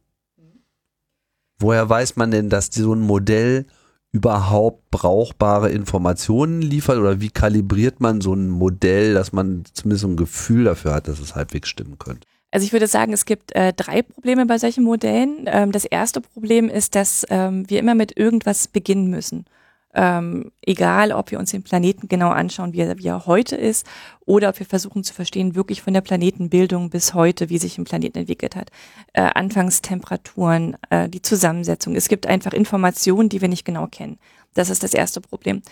Woher 1.59 1.89
weiß 1.89 2.17
man 2.17 2.31
denn, 2.31 2.51
dass 2.51 2.67
so 2.67 2.95
ein 2.95 3.01
Modell 3.01 3.67
überhaupt 4.13 4.91
brauchbare 4.91 5.71
Informationen 5.71 6.63
liefert 6.63 6.99
oder 6.99 7.21
wie 7.21 7.31
kalibriert 7.31 8.01
man 8.01 8.21
so 8.21 8.33
ein 8.35 8.49
Modell, 8.49 9.15
dass 9.15 9.33
man 9.33 9.65
zumindest 9.73 10.05
ein 10.05 10.17
Gefühl 10.17 10.65
dafür 10.65 10.95
hat, 10.95 11.09
dass 11.09 11.19
es 11.19 11.35
halbwegs 11.35 11.69
stimmen 11.69 11.99
könnte? 11.99 12.27
Also 12.53 12.65
ich 12.65 12.73
würde 12.73 12.87
sagen, 12.87 13.13
es 13.13 13.25
gibt 13.25 13.53
äh, 13.57 13.73
drei 13.73 14.03
Probleme 14.03 14.47
bei 14.47 14.59
solchen 14.59 14.85
Modellen. 14.85 15.47
Ähm, 15.47 15.73
das 15.73 15.85
erste 15.85 16.21
Problem 16.21 16.69
ist, 16.69 16.95
dass 16.95 17.27
ähm, 17.29 17.69
wir 17.69 17.81
immer 17.81 17.97
mit 17.97 18.17
irgendwas 18.17 18.69
beginnen 18.69 19.11
müssen 19.11 19.47
ähm, 19.95 20.51
egal 20.63 21.13
ob 21.13 21.31
wir 21.31 21.39
uns 21.39 21.51
den 21.51 21.63
Planeten 21.63 22.09
genau 22.09 22.31
anschauen, 22.31 22.73
wie 22.73 22.81
er, 22.81 22.99
wie 22.99 23.07
er 23.07 23.27
heute 23.27 23.57
ist, 23.57 23.87
oder 24.27 24.49
ob 24.49 24.59
wir 24.59 24.67
versuchen 24.67 25.05
zu 25.05 25.15
verstehen, 25.15 25.55
wirklich 25.55 25.83
von 25.83 25.95
der 25.95 26.01
Planetenbildung 26.01 26.91
bis 26.91 27.15
heute, 27.15 27.49
wie 27.49 27.59
sich 27.59 27.79
ein 27.79 27.85
Planet 27.85 28.17
entwickelt 28.17 28.57
hat. 28.57 28.71
Äh, 29.13 29.23
Anfangstemperaturen, 29.23 30.77
äh, 30.91 31.09
die 31.09 31.23
Zusammensetzung. 31.23 31.95
Es 31.95 32.09
gibt 32.09 32.27
einfach 32.27 32.53
Informationen, 32.53 33.29
die 33.29 33.41
wir 33.41 33.49
nicht 33.49 33.65
genau 33.65 33.87
kennen. 33.87 34.19
Das 34.55 34.71
ist 34.71 34.83
das 34.83 34.95
erste 34.95 35.21
Problem. 35.21 35.63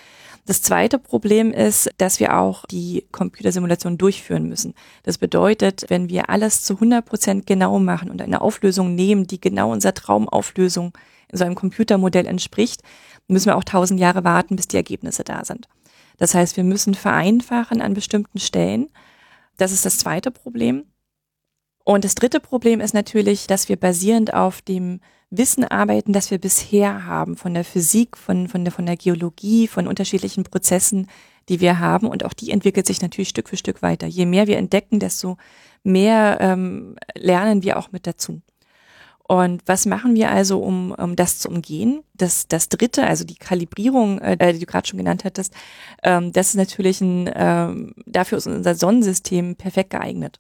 Das 0.45 0.61
zweite 0.61 0.99
Problem 0.99 1.53
ist, 1.53 1.89
dass 1.99 2.19
wir 2.19 2.37
auch 2.37 2.67
die 2.67 3.07
Computersimulation 3.13 3.97
durchführen 3.97 4.49
müssen. 4.49 4.75
Das 5.05 5.19
bedeutet, 5.19 5.85
wenn 5.89 6.09
wir 6.09 6.31
alles 6.31 6.65
zu 6.65 6.75
100 6.75 7.05
Prozent 7.05 7.47
genau 7.47 7.79
machen 7.79 8.11
und 8.11 8.21
eine 8.21 8.41
Auflösung 8.41 8.97
nehmen, 8.97 9.29
die 9.29 9.41
genau 9.41 9.71
unserer 9.71 9.95
Traumauflösung 9.95 10.99
in 11.31 11.39
so 11.39 11.45
einem 11.45 11.55
Computermodell 11.55 12.27
entspricht, 12.27 12.83
müssen 13.29 13.47
wir 13.47 13.57
auch 13.57 13.65
tausend 13.65 14.01
Jahre 14.01 14.25
warten, 14.25 14.57
bis 14.57 14.69
die 14.69 14.77
Ergebnisse 14.77 15.25
da 15.25 15.45
sind. 15.45 15.69
Das 16.19 16.35
heißt, 16.35 16.57
wir 16.57 16.65
müssen 16.65 16.95
vereinfachen 16.95 17.81
an 17.81 17.95
bestimmten 17.95 18.39
Stellen. 18.39 18.89
Das 19.57 19.73
ist 19.73 19.85
das 19.85 19.99
zweite 19.99 20.31
Problem. 20.31 20.85
Und 21.85 22.05
das 22.05 22.15
dritte 22.15 22.41
Problem 22.41 22.81
ist 22.81 22.95
natürlich, 22.95 23.47
dass 23.47 23.69
wir 23.69 23.77
basierend 23.77 24.35
auf 24.35 24.63
dem 24.63 25.01
Wissen 25.31 25.65
arbeiten, 25.65 26.13
das 26.13 26.31
wir 26.31 26.39
bisher 26.39 27.07
haben, 27.07 27.37
von 27.37 27.55
der 27.55 27.65
Physik, 27.65 28.17
von, 28.17 28.49
von, 28.49 28.65
der, 28.65 28.73
von 28.73 28.87
der 28.87 28.97
Geologie, 28.97 29.67
von 29.67 29.89
unterschiedlichen 29.89 30.45
Prozessen, 30.45 31.09
die 31.49 31.61
wir 31.61 31.79
haben. 31.79 32.07
Und 32.07 32.25
auch 32.25 32.35
die 32.35 32.51
entwickelt 32.51 32.87
sich 32.87 33.03
natürlich 33.03 33.31
Stück 33.31 33.49
für 33.49 33.57
Stück 33.57 33.83
weiter. 33.83 34.07
Je 34.07 34.27
mehr 34.27 34.47
wir 34.47 34.59
entdecken, 34.59 35.01
desto 35.01 35.39
mehr 35.83 36.39
ähm, 36.41 36.97
lernen 37.15 37.63
wir 37.63 37.79
auch 37.79 37.91
mit 37.91 38.07
dazu. 38.07 38.43
Und 39.33 39.63
was 39.65 39.87
machen 39.87 40.15
wir 40.15 40.31
also, 40.31 40.59
um, 40.59 40.93
um 40.93 41.17
das 41.17 41.39
zu 41.39 41.49
umgehen? 41.49 42.03
Das, 42.13 42.49
das 42.49 42.69
dritte, 42.69 43.07
also 43.07 43.25
die 43.25 43.37
Kalibrierung, 43.37 44.19
äh, 44.19 44.53
die 44.53 44.59
du 44.59 44.67
gerade 44.67 44.87
schon 44.87 44.99
genannt 44.99 45.25
hattest, 45.25 45.55
ähm, 46.03 46.35
das 46.35 46.49
ist 46.49 46.57
natürlich 46.57 47.01
ein, 47.01 47.31
ähm, 47.35 47.95
dafür 48.05 48.37
ist 48.37 48.47
unser 48.47 48.75
Sonnensystem 48.75 49.57
perfekt 49.57 49.89
geeignet. 49.89 50.39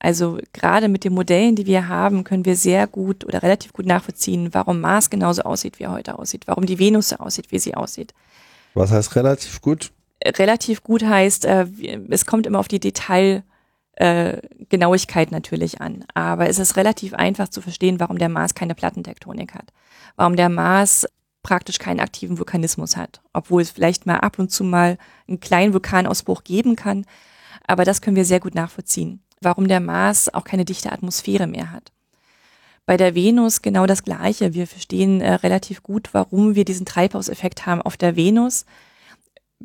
Also 0.00 0.40
gerade 0.52 0.88
mit 0.88 1.04
den 1.04 1.14
Modellen, 1.14 1.54
die 1.54 1.66
wir 1.66 1.86
haben, 1.86 2.24
können 2.24 2.44
wir 2.44 2.56
sehr 2.56 2.88
gut 2.88 3.24
oder 3.24 3.44
relativ 3.44 3.72
gut 3.72 3.86
nachvollziehen, 3.86 4.48
warum 4.50 4.80
Mars 4.80 5.08
genauso 5.08 5.42
aussieht, 5.42 5.78
wie 5.78 5.84
er 5.84 5.92
heute 5.92 6.18
aussieht, 6.18 6.48
warum 6.48 6.66
die 6.66 6.80
Venus 6.80 7.10
so 7.10 7.16
aussieht, 7.18 7.52
wie 7.52 7.60
sie 7.60 7.76
aussieht. 7.76 8.12
Was 8.74 8.90
heißt 8.90 9.14
relativ 9.14 9.60
gut? 9.60 9.92
Relativ 10.24 10.82
gut 10.82 11.04
heißt, 11.04 11.44
äh, 11.44 11.66
es 12.10 12.26
kommt 12.26 12.48
immer 12.48 12.58
auf 12.58 12.66
die 12.66 12.80
Detail 12.80 13.44
äh, 13.96 14.40
Genauigkeit 14.68 15.32
natürlich 15.32 15.80
an. 15.80 16.04
Aber 16.14 16.48
es 16.48 16.58
ist 16.58 16.76
relativ 16.76 17.14
einfach 17.14 17.48
zu 17.48 17.60
verstehen, 17.60 18.00
warum 18.00 18.18
der 18.18 18.28
Mars 18.28 18.54
keine 18.54 18.74
Plattentektonik 18.74 19.54
hat. 19.54 19.72
Warum 20.16 20.36
der 20.36 20.48
Mars 20.48 21.06
praktisch 21.42 21.78
keinen 21.78 22.00
aktiven 22.00 22.38
Vulkanismus 22.38 22.96
hat. 22.96 23.20
Obwohl 23.32 23.62
es 23.62 23.70
vielleicht 23.70 24.06
mal 24.06 24.18
ab 24.18 24.38
und 24.38 24.50
zu 24.50 24.64
mal 24.64 24.98
einen 25.28 25.40
kleinen 25.40 25.72
Vulkanausbruch 25.72 26.44
geben 26.44 26.76
kann. 26.76 27.04
Aber 27.66 27.84
das 27.84 28.00
können 28.00 28.16
wir 28.16 28.24
sehr 28.24 28.40
gut 28.40 28.54
nachvollziehen. 28.54 29.22
Warum 29.40 29.68
der 29.68 29.80
Mars 29.80 30.32
auch 30.32 30.44
keine 30.44 30.64
dichte 30.64 30.92
Atmosphäre 30.92 31.46
mehr 31.46 31.72
hat. 31.72 31.92
Bei 32.84 32.96
der 32.96 33.14
Venus 33.14 33.62
genau 33.62 33.86
das 33.86 34.04
Gleiche. 34.04 34.54
Wir 34.54 34.66
verstehen 34.66 35.20
äh, 35.20 35.34
relativ 35.34 35.82
gut, 35.82 36.10
warum 36.12 36.54
wir 36.54 36.64
diesen 36.64 36.86
Treibhauseffekt 36.86 37.66
haben 37.66 37.82
auf 37.82 37.96
der 37.96 38.14
Venus 38.14 38.64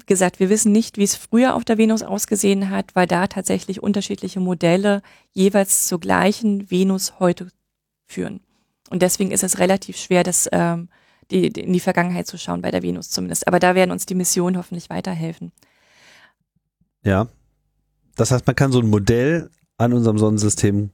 gesagt, 0.05 0.39
wir 0.39 0.49
wissen 0.49 0.71
nicht, 0.71 0.97
wie 0.97 1.03
es 1.03 1.15
früher 1.15 1.55
auf 1.55 1.65
der 1.65 1.77
Venus 1.77 2.01
ausgesehen 2.01 2.69
hat, 2.69 2.95
weil 2.95 3.07
da 3.07 3.27
tatsächlich 3.27 3.83
unterschiedliche 3.83 4.39
Modelle 4.39 5.01
jeweils 5.33 5.87
zur 5.87 5.99
gleichen 5.99 6.71
Venus 6.71 7.19
heute 7.19 7.49
führen. 8.07 8.39
Und 8.89 9.01
deswegen 9.01 9.31
ist 9.31 9.43
es 9.43 9.59
relativ 9.59 9.97
schwer, 9.97 10.23
das 10.23 10.49
ähm, 10.51 10.89
die, 11.31 11.49
die, 11.51 11.61
in 11.61 11.73
die 11.73 11.79
Vergangenheit 11.79 12.27
zu 12.27 12.37
schauen, 12.37 12.61
bei 12.61 12.71
der 12.71 12.83
Venus 12.83 13.09
zumindest. 13.09 13.47
Aber 13.47 13.59
da 13.59 13.75
werden 13.75 13.91
uns 13.91 14.05
die 14.05 14.15
Missionen 14.15 14.57
hoffentlich 14.57 14.89
weiterhelfen. 14.89 15.51
Ja. 17.03 17.27
Das 18.15 18.31
heißt, 18.31 18.45
man 18.45 18.55
kann 18.55 18.71
so 18.71 18.79
ein 18.79 18.89
Modell 18.89 19.49
an 19.77 19.93
unserem 19.93 20.17
Sonnensystem 20.17 20.91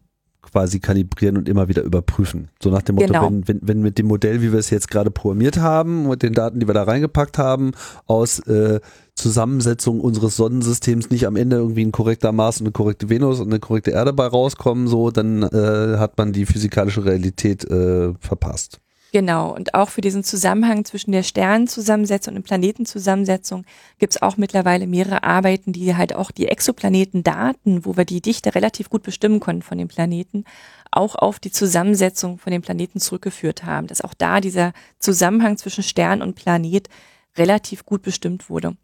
quasi 0.58 0.80
kalibrieren 0.80 1.38
und 1.38 1.48
immer 1.48 1.68
wieder 1.68 1.84
überprüfen. 1.84 2.50
So 2.60 2.72
nach 2.72 2.82
dem 2.82 2.96
Motto, 2.96 3.08
genau. 3.08 3.26
wenn, 3.28 3.48
wenn, 3.48 3.60
wenn 3.62 3.82
mit 3.82 4.00
dem 4.00 4.08
Modell, 4.08 4.42
wie 4.42 4.52
wir 4.52 4.58
es 4.58 4.72
jetzt 4.72 4.90
gerade 4.90 5.12
programmiert 5.12 5.58
haben, 5.58 6.10
mit 6.10 6.24
den 6.24 6.34
Daten, 6.34 6.60
die 6.60 6.68
wir 6.68 6.74
da 6.74 6.82
reingepackt 6.82 7.38
haben, 7.38 7.74
aus 8.08 8.40
äh, 8.48 8.80
Zusammensetzung 9.14 10.02
unseres 10.02 10.36
Sonnensystems 10.36 11.12
nicht 11.12 11.28
am 11.28 11.36
Ende 11.36 11.58
irgendwie 11.58 11.86
ein 11.86 11.92
korrekter 11.92 12.32
Mars 12.32 12.60
und 12.60 12.66
eine 12.66 12.72
korrekte 12.72 13.08
Venus 13.08 13.40
und 13.40 13.50
eine 13.50 13.60
korrekte 13.60 13.92
Erde 13.92 14.14
bei 14.14 14.26
rauskommen, 14.26 14.88
so, 14.88 15.12
dann 15.12 15.44
äh, 15.44 15.98
hat 16.00 16.18
man 16.18 16.34
die 16.34 16.48
physikalische 16.48 17.06
Realität 17.06 17.64
äh, 17.70 18.16
verpasst. 18.20 18.80
Genau, 19.14 19.56
und 19.56 19.74
auch 19.74 19.90
für 19.90 20.02
diesen 20.02 20.24
Zusammenhang 20.24 20.84
zwischen 20.84 21.14
der 21.14 21.24
Sternenzusammensetzung 21.24 22.36
und 22.36 22.44
Planetenzusammensetzung 22.44 23.64
gibt 24.00 24.14
es 24.14 24.22
auch 24.22 24.36
mittlerweile 24.36 24.86
mehrere 24.86 25.24
Arbeiten, 25.24 25.72
die 25.72 25.96
halt 25.96 26.14
auch 26.14 26.30
die 26.30 26.50
Exoplanetendaten, 26.50 27.86
wo 27.86 27.96
wir 27.96 28.04
die 28.04 28.22
Dichte 28.22 28.54
relativ 28.54 28.90
gut 28.90 29.04
bestimmen 29.04 29.40
konnten 29.40 29.62
von 29.62 29.78
den 29.78 29.88
Planeten, 29.88 30.44
auch 30.92 31.16
auf 31.16 31.40
die 31.40 31.52
Zusammensetzung 31.52 32.38
von 32.38 32.52
den 32.52 32.62
Planeten 32.62 33.00
zurückgeführt 33.00 33.64
haben, 33.64 33.88
dass 33.88 34.02
auch 34.02 34.14
da 34.14 34.42
dieser 34.42 34.74
Zusammenhang 35.00 35.58
zwischen 35.58 35.84
Stern 35.84 36.22
und 36.22 36.36
Planet 36.36 36.90
relativ 37.38 37.86
gut 37.86 38.02
bestimmt 38.02 38.50
wurde. 38.50 38.76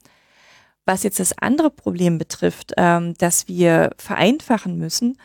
Was 0.86 1.04
jetzt 1.04 1.20
das 1.20 1.38
andere 1.38 1.70
Problem 1.70 2.18
betrifft, 2.18 2.74
ähm, 2.78 3.14
dass 3.18 3.48
wir 3.48 3.92
vereinfachen 3.98 4.78
müssen, 4.78 5.18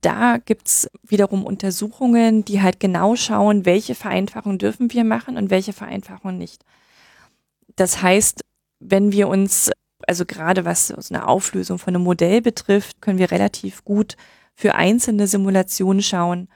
da 0.00 0.38
gibt's 0.38 0.88
wiederum 1.02 1.44
Untersuchungen, 1.44 2.44
die 2.44 2.62
halt 2.62 2.80
genau 2.80 3.16
schauen, 3.16 3.66
welche 3.66 3.94
Vereinfachungen 3.94 4.58
dürfen 4.58 4.92
wir 4.92 5.04
machen 5.04 5.36
und 5.36 5.50
welche 5.50 5.72
Vereinfachungen 5.72 6.38
nicht. 6.38 6.64
Das 7.76 8.02
heißt, 8.02 8.44
wenn 8.80 9.12
wir 9.12 9.28
uns, 9.28 9.70
also 10.06 10.24
gerade 10.24 10.64
was 10.64 10.88
so 10.88 11.14
eine 11.14 11.28
Auflösung 11.28 11.78
von 11.78 11.94
einem 11.94 12.04
Modell 12.04 12.40
betrifft, 12.40 13.00
können 13.02 13.18
wir 13.18 13.30
relativ 13.30 13.84
gut 13.84 14.16
für 14.54 14.74
einzelne 14.74 15.26
Simulationen 15.26 16.02
schauen, 16.02 16.48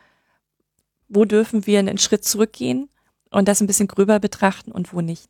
wo 1.09 1.25
dürfen 1.25 1.67
wir 1.67 1.79
einen 1.79 1.99
Schritt 1.99 2.25
zurückgehen 2.25 2.89
und 3.31 3.49
das 3.49 3.61
ein 3.61 3.67
bisschen 3.67 3.89
gröber 3.89 4.21
betrachten 4.21 4.73
und 4.73 4.93
wo 4.93 5.01
nicht. 5.01 5.29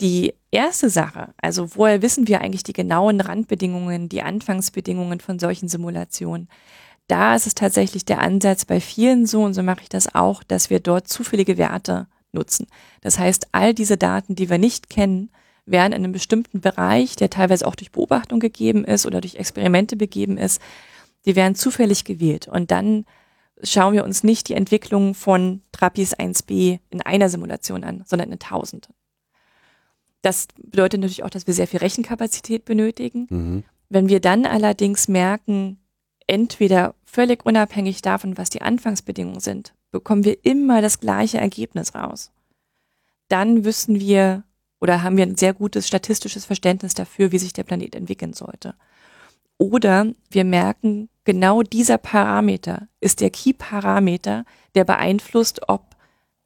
Die 0.00 0.34
erste 0.52 0.90
Sache, 0.90 1.34
also 1.38 1.74
woher 1.74 2.02
wissen 2.02 2.28
wir 2.28 2.40
eigentlich 2.40 2.62
die 2.62 2.72
genauen 2.72 3.20
Randbedingungen, 3.20 4.08
die 4.08 4.22
Anfangsbedingungen 4.22 5.20
von 5.20 5.38
solchen 5.38 5.68
Simulationen? 5.68 6.48
Da 7.08 7.34
ist 7.34 7.46
es 7.46 7.54
tatsächlich 7.54 8.04
der 8.04 8.20
Ansatz 8.20 8.64
bei 8.64 8.80
vielen 8.80 9.26
so, 9.26 9.42
und 9.42 9.54
so 9.54 9.62
mache 9.62 9.82
ich 9.82 9.88
das 9.88 10.14
auch, 10.14 10.42
dass 10.42 10.70
wir 10.70 10.78
dort 10.78 11.08
zufällige 11.08 11.58
Werte 11.58 12.06
nutzen. 12.32 12.66
Das 13.00 13.18
heißt, 13.18 13.48
all 13.52 13.74
diese 13.74 13.96
Daten, 13.96 14.34
die 14.34 14.50
wir 14.50 14.58
nicht 14.58 14.90
kennen, 14.90 15.30
werden 15.64 15.92
in 15.92 16.04
einem 16.04 16.12
bestimmten 16.12 16.60
Bereich, 16.60 17.16
der 17.16 17.30
teilweise 17.30 17.66
auch 17.66 17.74
durch 17.74 17.92
Beobachtung 17.92 18.40
gegeben 18.40 18.84
ist 18.84 19.06
oder 19.06 19.20
durch 19.20 19.36
Experimente 19.36 19.96
begeben 19.96 20.38
ist, 20.38 20.60
die 21.24 21.36
werden 21.36 21.54
zufällig 21.54 22.04
gewählt. 22.04 22.48
Und 22.48 22.70
dann 22.70 23.04
schauen 23.62 23.94
wir 23.94 24.04
uns 24.04 24.22
nicht 24.22 24.48
die 24.48 24.54
Entwicklung 24.54 25.14
von 25.14 25.62
Trapis 25.72 26.14
1b 26.14 26.78
in 26.90 27.02
einer 27.02 27.28
Simulation 27.28 27.84
an, 27.84 28.04
sondern 28.06 28.32
in 28.32 28.38
tausenden. 28.38 28.94
Das 30.22 30.48
bedeutet 30.56 31.00
natürlich 31.00 31.24
auch, 31.24 31.30
dass 31.30 31.46
wir 31.46 31.54
sehr 31.54 31.66
viel 31.66 31.80
Rechenkapazität 31.80 32.64
benötigen. 32.64 33.26
Mhm. 33.30 33.64
Wenn 33.88 34.08
wir 34.08 34.20
dann 34.20 34.46
allerdings 34.46 35.08
merken, 35.08 35.78
entweder 36.28 36.94
völlig 37.04 37.44
unabhängig 37.44 38.02
davon, 38.02 38.38
was 38.38 38.50
die 38.50 38.62
Anfangsbedingungen 38.62 39.40
sind, 39.40 39.74
bekommen 39.90 40.24
wir 40.24 40.44
immer 40.44 40.80
das 40.80 41.00
gleiche 41.00 41.38
Ergebnis 41.38 41.94
raus. 41.94 42.30
Dann 43.28 43.64
wüssten 43.64 43.98
wir 43.98 44.44
oder 44.80 45.02
haben 45.02 45.16
wir 45.16 45.24
ein 45.24 45.36
sehr 45.36 45.54
gutes 45.54 45.88
statistisches 45.88 46.44
Verständnis 46.44 46.94
dafür, 46.94 47.32
wie 47.32 47.38
sich 47.38 47.52
der 47.52 47.64
Planet 47.64 47.96
entwickeln 47.96 48.32
sollte. 48.32 48.74
Oder 49.58 50.06
wir 50.30 50.44
merken, 50.44 51.08
genau 51.24 51.62
dieser 51.62 51.98
Parameter 51.98 52.86
ist 53.00 53.20
der 53.20 53.30
Key-Parameter, 53.30 54.44
der 54.76 54.84
beeinflusst, 54.84 55.68
ob 55.68 55.96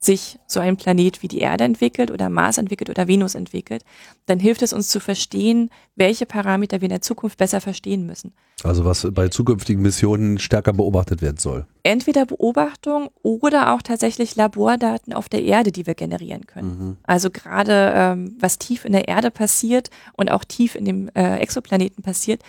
sich 0.05 0.39
so 0.47 0.59
ein 0.59 0.77
Planet 0.77 1.23
wie 1.23 1.29
die 1.29 1.39
Erde 1.39 1.65
entwickelt 1.65 2.11
oder 2.11 2.29
Mars 2.29 2.59
entwickelt 2.59 2.91
oder 2.91 3.07
Venus 3.07 3.37
entwickelt, 3.37 3.85
dann 4.27 4.41
hilft 4.41 4.63
es 4.63 4.73
uns 4.73 4.89
zu 4.89 4.99
verstehen, 4.99 5.71
welche 5.95 6.27
Parameter 6.27 6.81
wir 6.81 6.87
in 6.87 6.91
der 6.91 7.03
Zukunft 7.03 7.39
besser 7.39 7.61
verstehen 7.61 8.05
müssen. 8.05 8.33
Also 8.65 8.85
was 8.85 9.07
bei 9.13 9.29
zukünftigen 9.29 9.81
Missionen 9.81 10.39
stärker 10.39 10.73
beobachtet 10.73 11.23
werden 11.23 11.37
soll. 11.37 11.67
Entweder 11.85 12.27
Beobachtung 12.27 13.11
oder 13.23 13.73
auch 13.73 13.83
tatsächlich 13.83 14.35
Labordaten 14.35 15.13
auf 15.13 15.29
der 15.29 15.43
Erde, 15.43 15.71
die 15.71 15.87
wir 15.87 15.95
generieren 15.95 16.47
können. 16.47 16.69
Mhm. 16.69 16.97
Also 17.05 17.31
gerade 17.31 17.93
ähm, 17.95 18.37
was 18.41 18.59
tief 18.59 18.85
in 18.85 18.93
der 18.93 19.07
Erde 19.07 19.31
passiert 19.31 19.91
und 20.15 20.31
auch 20.31 20.45
tief 20.45 20.75
in 20.75 20.85
dem 20.85 21.11
äh, 21.15 21.39
Exoplaneten 21.39 22.03
passiert, 22.03 22.43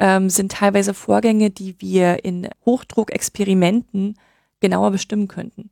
ähm, 0.00 0.30
sind 0.30 0.52
teilweise 0.52 0.94
Vorgänge, 0.94 1.50
die 1.50 1.76
wir 1.78 2.24
in 2.24 2.48
Hochdruckexperimenten 2.66 4.16
genauer 4.60 4.90
bestimmen 4.90 5.28
könnten. 5.28 5.70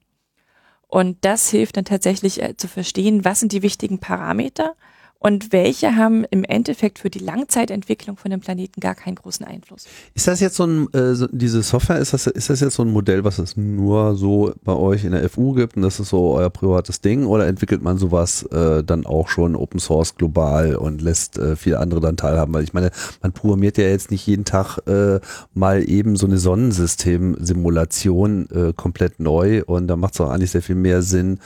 Und 0.88 1.24
das 1.24 1.50
hilft 1.50 1.76
dann 1.76 1.84
tatsächlich 1.84 2.42
äh, 2.42 2.56
zu 2.56 2.68
verstehen, 2.68 3.24
was 3.24 3.40
sind 3.40 3.52
die 3.52 3.62
wichtigen 3.62 3.98
Parameter 3.98 4.74
und 5.18 5.52
welche 5.52 5.96
haben 5.96 6.24
im 6.30 6.44
Endeffekt 6.44 6.98
für 6.98 7.10
die 7.10 7.18
Langzeitentwicklung 7.18 8.16
von 8.16 8.30
dem 8.30 8.40
Planeten 8.40 8.80
gar 8.80 8.94
keinen 8.94 9.16
großen 9.16 9.44
Einfluss. 9.46 9.86
Ist 10.14 10.28
das 10.28 10.40
jetzt 10.40 10.56
so 10.56 10.64
ein, 10.64 10.92
äh, 10.92 11.14
so, 11.14 11.26
diese 11.30 11.62
Software, 11.62 11.98
ist 11.98 12.12
das, 12.12 12.26
ist 12.26 12.50
das 12.50 12.60
jetzt 12.60 12.74
so 12.74 12.82
ein 12.82 12.92
Modell, 12.92 13.24
was 13.24 13.38
es 13.38 13.56
nur 13.56 14.16
so 14.16 14.52
bei 14.62 14.74
euch 14.74 15.04
in 15.04 15.12
der 15.12 15.28
FU 15.28 15.52
gibt 15.52 15.76
und 15.76 15.82
das 15.82 16.00
ist 16.00 16.10
so 16.10 16.34
euer 16.34 16.50
privates 16.50 17.00
Ding 17.00 17.26
oder 17.26 17.46
entwickelt 17.46 17.82
man 17.82 17.98
sowas 17.98 18.42
äh, 18.44 18.84
dann 18.84 19.06
auch 19.06 19.28
schon 19.28 19.56
Open 19.56 19.80
Source 19.80 20.16
global 20.16 20.76
und 20.76 21.00
lässt 21.00 21.38
äh, 21.38 21.56
viele 21.56 21.80
andere 21.80 22.00
dann 22.00 22.16
teilhaben? 22.16 22.52
Weil 22.52 22.64
ich 22.64 22.74
meine, 22.74 22.90
man 23.22 23.32
programmiert 23.32 23.78
ja 23.78 23.84
jetzt 23.84 24.10
nicht 24.10 24.26
jeden 24.26 24.44
Tag 24.44 24.78
äh, 24.86 25.20
mal 25.54 25.88
eben 25.88 26.16
so 26.16 26.26
eine 26.26 26.38
Sonnensystem-Simulation 26.38 28.48
äh, 28.50 28.72
komplett 28.76 29.20
neu 29.20 29.62
und 29.64 29.88
da 29.88 29.96
macht 29.96 30.14
es 30.14 30.20
auch 30.20 30.30
eigentlich 30.30 30.50
sehr 30.50 30.62
viel 30.62 30.76
mehr 30.76 31.02
Sinn, 31.02 31.38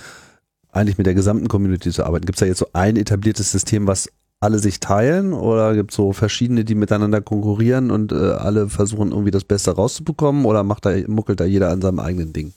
eigentlich 0.72 0.98
mit 0.98 1.06
der 1.06 1.14
gesamten 1.14 1.48
Community 1.48 1.90
zu 1.90 2.04
arbeiten? 2.04 2.26
Gibt 2.26 2.36
es 2.36 2.40
da 2.40 2.46
jetzt 2.46 2.58
so 2.58 2.68
ein 2.72 2.96
etabliertes 2.96 3.50
System, 3.50 3.86
was 3.86 4.08
alle 4.40 4.58
sich 4.58 4.80
teilen 4.80 5.34
oder 5.34 5.74
gibt 5.74 5.90
es 5.90 5.96
so 5.96 6.12
verschiedene, 6.12 6.64
die 6.64 6.74
miteinander 6.74 7.20
konkurrieren 7.20 7.90
und 7.90 8.10
äh, 8.10 8.14
alle 8.14 8.68
versuchen 8.68 9.10
irgendwie 9.10 9.30
das 9.30 9.44
Beste 9.44 9.72
rauszubekommen 9.72 10.46
oder 10.46 10.64
macht 10.64 10.86
da, 10.86 10.96
muckelt 11.06 11.40
da 11.40 11.44
jeder 11.44 11.70
an 11.70 11.82
seinem 11.82 12.00
eigenen 12.00 12.32
Ding? 12.32 12.54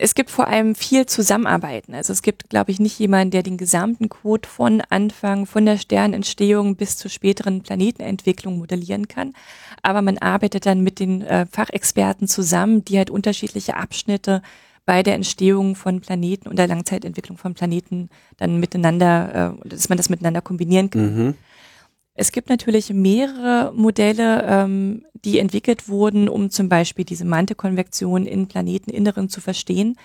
Es 0.00 0.14
gibt 0.14 0.30
vor 0.30 0.46
allem 0.46 0.76
viel 0.76 1.06
Zusammenarbeiten. 1.06 1.92
Also 1.92 2.12
es 2.12 2.22
gibt, 2.22 2.48
glaube 2.48 2.70
ich, 2.70 2.78
nicht 2.78 2.98
jemanden, 2.98 3.32
der 3.32 3.42
den 3.42 3.56
gesamten 3.56 4.08
Code 4.08 4.48
von 4.48 4.80
Anfang, 4.88 5.44
von 5.44 5.66
der 5.66 5.76
Sternentstehung 5.76 6.76
bis 6.76 6.96
zur 6.96 7.10
späteren 7.10 7.62
Planetenentwicklung 7.62 8.58
modellieren 8.58 9.08
kann. 9.08 9.34
Aber 9.82 10.00
man 10.00 10.16
arbeitet 10.18 10.66
dann 10.66 10.82
mit 10.82 11.00
den 11.00 11.22
äh, 11.22 11.46
Fachexperten 11.46 12.28
zusammen, 12.28 12.84
die 12.84 12.96
halt 12.96 13.10
unterschiedliche 13.10 13.76
Abschnitte 13.76 14.40
bei 14.88 15.02
der 15.02 15.16
Entstehung 15.16 15.74
von 15.74 16.00
Planeten 16.00 16.48
und 16.48 16.58
der 16.58 16.66
Langzeitentwicklung 16.66 17.36
von 17.36 17.52
Planeten 17.52 18.08
dann 18.38 18.58
miteinander, 18.58 19.54
äh, 19.62 19.68
dass 19.68 19.90
man 19.90 19.98
das 19.98 20.08
miteinander 20.08 20.40
kombinieren 20.40 20.88
kann. 20.88 21.14
Mhm. 21.14 21.34
Es 22.14 22.32
gibt 22.32 22.48
natürlich 22.48 22.88
mehrere 22.94 23.70
Modelle, 23.74 24.46
ähm, 24.48 25.04
die 25.26 25.40
entwickelt 25.40 25.90
wurden, 25.90 26.26
um 26.26 26.48
zum 26.48 26.70
Beispiel 26.70 27.04
diese 27.04 27.26
Mantelkonvektion 27.26 28.24
in 28.24 28.48
Planeteninneren 28.48 29.28
zu 29.28 29.42
verstehen. 29.42 29.98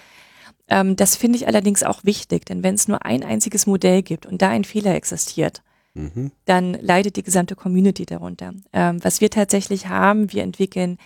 Ähm, 0.68 0.98
das 0.98 1.16
finde 1.16 1.38
ich 1.38 1.48
allerdings 1.48 1.84
auch 1.84 2.04
wichtig, 2.04 2.46
denn 2.46 2.62
wenn 2.62 2.76
es 2.76 2.90
nur 2.90 3.06
ein 3.06 3.24
einziges 3.24 3.66
Modell 3.66 4.02
gibt 4.02 4.26
und 4.26 4.42
da 4.42 4.50
ein 4.50 4.66
Fehler 4.66 4.96
existiert, 4.96 5.62
mhm. 5.94 6.32
dann 6.44 6.74
leidet 6.74 7.16
die 7.16 7.24
gesamte 7.24 7.56
Community 7.56 8.06
darunter. 8.06 8.54
Ähm, 8.74 9.02
was 9.02 9.22
wir 9.22 9.30
tatsächlich 9.30 9.88
haben, 9.88 10.34
wir 10.34 10.44
entwickeln 10.44 10.98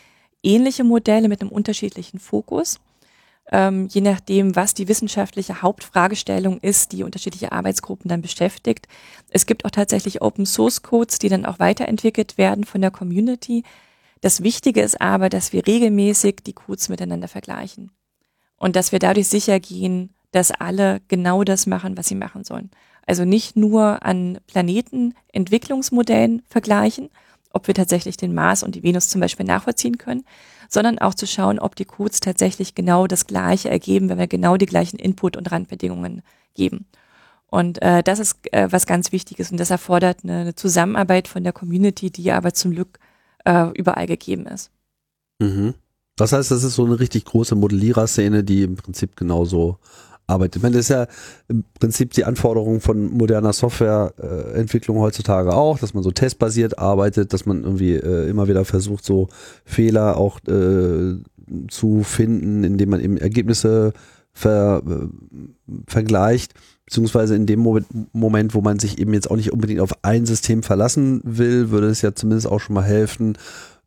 ähnliche 0.42 0.84
Modelle 0.84 1.30
mit 1.30 1.42
einem 1.42 1.52
unterschiedlichen 1.52 2.18
Fokus 2.18 2.80
ähm, 3.52 3.88
je 3.88 4.02
nachdem, 4.02 4.56
was 4.56 4.74
die 4.74 4.88
wissenschaftliche 4.88 5.62
Hauptfragestellung 5.62 6.60
ist, 6.60 6.92
die 6.92 7.04
unterschiedliche 7.04 7.52
Arbeitsgruppen 7.52 8.10
dann 8.10 8.22
beschäftigt. 8.22 8.88
Es 9.30 9.46
gibt 9.46 9.66
auch 9.66 9.72
tatsächlich 9.72 10.22
Open 10.22 10.46
Source 10.46 10.82
Codes, 10.82 11.20
die 11.20 11.30
dann 11.30 11.46
auch 11.46 11.60
weiterentwickelt 11.60 12.38
werden 12.38 12.66
von 12.66 12.82
der 12.82 12.92
Community. 12.92 13.64
Das 14.22 14.44
Wichtige 14.44 14.82
ist 14.82 15.00
aber, 15.00 15.30
dass 15.30 15.54
wir 15.54 15.66
regelmäßig 15.66 16.38
die 16.46 16.54
Codes 16.54 16.90
miteinander 16.90 17.28
vergleichen 17.28 17.92
und 18.58 18.76
dass 18.76 18.92
wir 18.92 19.00
dadurch 19.00 19.28
sicher 19.28 19.60
gehen, 19.60 20.14
dass 20.32 20.52
alle 20.52 21.02
genau 21.08 21.44
das 21.44 21.68
machen, 21.68 21.98
was 21.98 22.08
sie 22.08 22.16
machen 22.16 22.44
sollen. 22.44 22.70
Also 23.06 23.24
nicht 23.24 23.56
nur 23.56 24.04
an 24.06 24.40
Planetenentwicklungsmodellen 24.48 26.42
vergleichen, 26.50 27.10
ob 27.58 27.68
wir 27.68 27.74
tatsächlich 27.74 28.16
den 28.16 28.34
Mars 28.34 28.64
und 28.64 28.76
die 28.76 28.84
Venus 28.84 29.10
zum 29.10 29.20
Beispiel 29.20 29.46
nachvollziehen 29.46 29.98
können, 29.98 30.24
sondern 30.70 31.00
auch 31.00 31.14
zu 31.14 31.28
schauen, 31.28 31.60
ob 31.60 31.76
die 31.76 31.86
Codes 31.86 32.20
tatsächlich 32.20 32.76
genau 32.76 33.08
das 33.08 33.28
Gleiche 33.28 33.70
ergeben, 33.70 34.10
wenn 34.10 34.20
wir 34.20 34.28
genau 34.28 34.58
die 34.58 34.66
gleichen 34.66 34.98
Input- 34.98 35.36
und 35.36 35.52
Randbedingungen 35.52 36.22
geben. 36.54 36.86
Und 37.48 37.82
äh, 37.82 38.04
das 38.04 38.20
ist 38.20 38.38
äh, 38.54 38.68
was 38.72 38.86
ganz 38.86 39.12
Wichtiges 39.12 39.52
und 39.52 39.60
das 39.60 39.72
erfordert 39.72 40.20
eine, 40.24 40.42
eine, 40.42 40.56
Zusammenarbeit 40.56 41.28
von 41.28 41.44
der 41.44 41.54
Community, 41.54 42.12
die 42.12 42.32
aber 42.32 42.54
zum 42.54 42.72
Glück 42.72 43.00
äh, 43.46 43.70
überall 43.74 44.06
gegeben 44.06 44.46
ist. 44.48 44.70
Mhm. 45.40 45.74
Das 46.18 46.34
heißt, 46.34 46.52
das 46.52 46.64
ist 46.64 46.76
so 46.76 46.86
eine 46.86 47.00
richtig 47.00 47.26
große 47.26 47.56
Modelliererszene, 47.56 48.44
die 48.44 48.64
im 48.64 48.76
Prinzip 48.76 49.16
genauso 49.16 49.78
arbeitet. 50.28 50.58
Ich 50.58 50.62
meine, 50.62 50.76
das 50.76 50.86
ist 50.86 50.90
ja 50.90 51.08
im 51.48 51.64
Prinzip 51.80 52.12
die 52.12 52.26
Anforderung 52.26 52.82
von 52.82 53.12
moderner 53.12 53.54
Softwareentwicklung 53.54 55.00
heutzutage 55.00 55.54
auch, 55.54 55.80
dass 55.80 55.94
man 55.94 56.04
so 56.04 56.12
testbasiert 56.12 56.78
arbeitet, 56.78 57.34
dass 57.34 57.46
man 57.46 57.64
irgendwie 57.64 57.94
äh, 57.94 58.30
immer 58.30 58.48
wieder 58.48 58.66
versucht, 58.66 59.06
so 59.06 59.30
Fehler 59.66 60.18
auch 60.18 60.40
äh, 60.48 61.16
zu 61.70 62.04
finden, 62.04 62.64
indem 62.66 62.90
man 62.90 63.00
eben 63.00 63.18
Ergebnisse 63.18 63.94
ver, 64.34 64.84
äh, 64.86 65.08
vergleicht, 65.88 66.54
beziehungsweise 66.86 67.36
in 67.36 67.46
dem 67.46 67.60
Moment, 68.14 68.54
wo 68.54 68.62
man 68.62 68.80
sich 68.80 69.00
eben 69.00 69.14
jetzt 69.14 69.32
auch 69.32 69.38
nicht 69.38 69.52
unbedingt 69.52 69.80
auf 69.80 70.04
ein 70.04 70.26
System 70.26 70.62
verlassen 70.62 71.22
will, 71.24 71.72
würde 71.72 71.88
es 71.88 72.02
ja 72.02 72.14
zumindest 72.14 72.48
auch 72.48 72.60
schon 72.60 72.76
mal 72.76 72.84
helfen, 72.84 73.38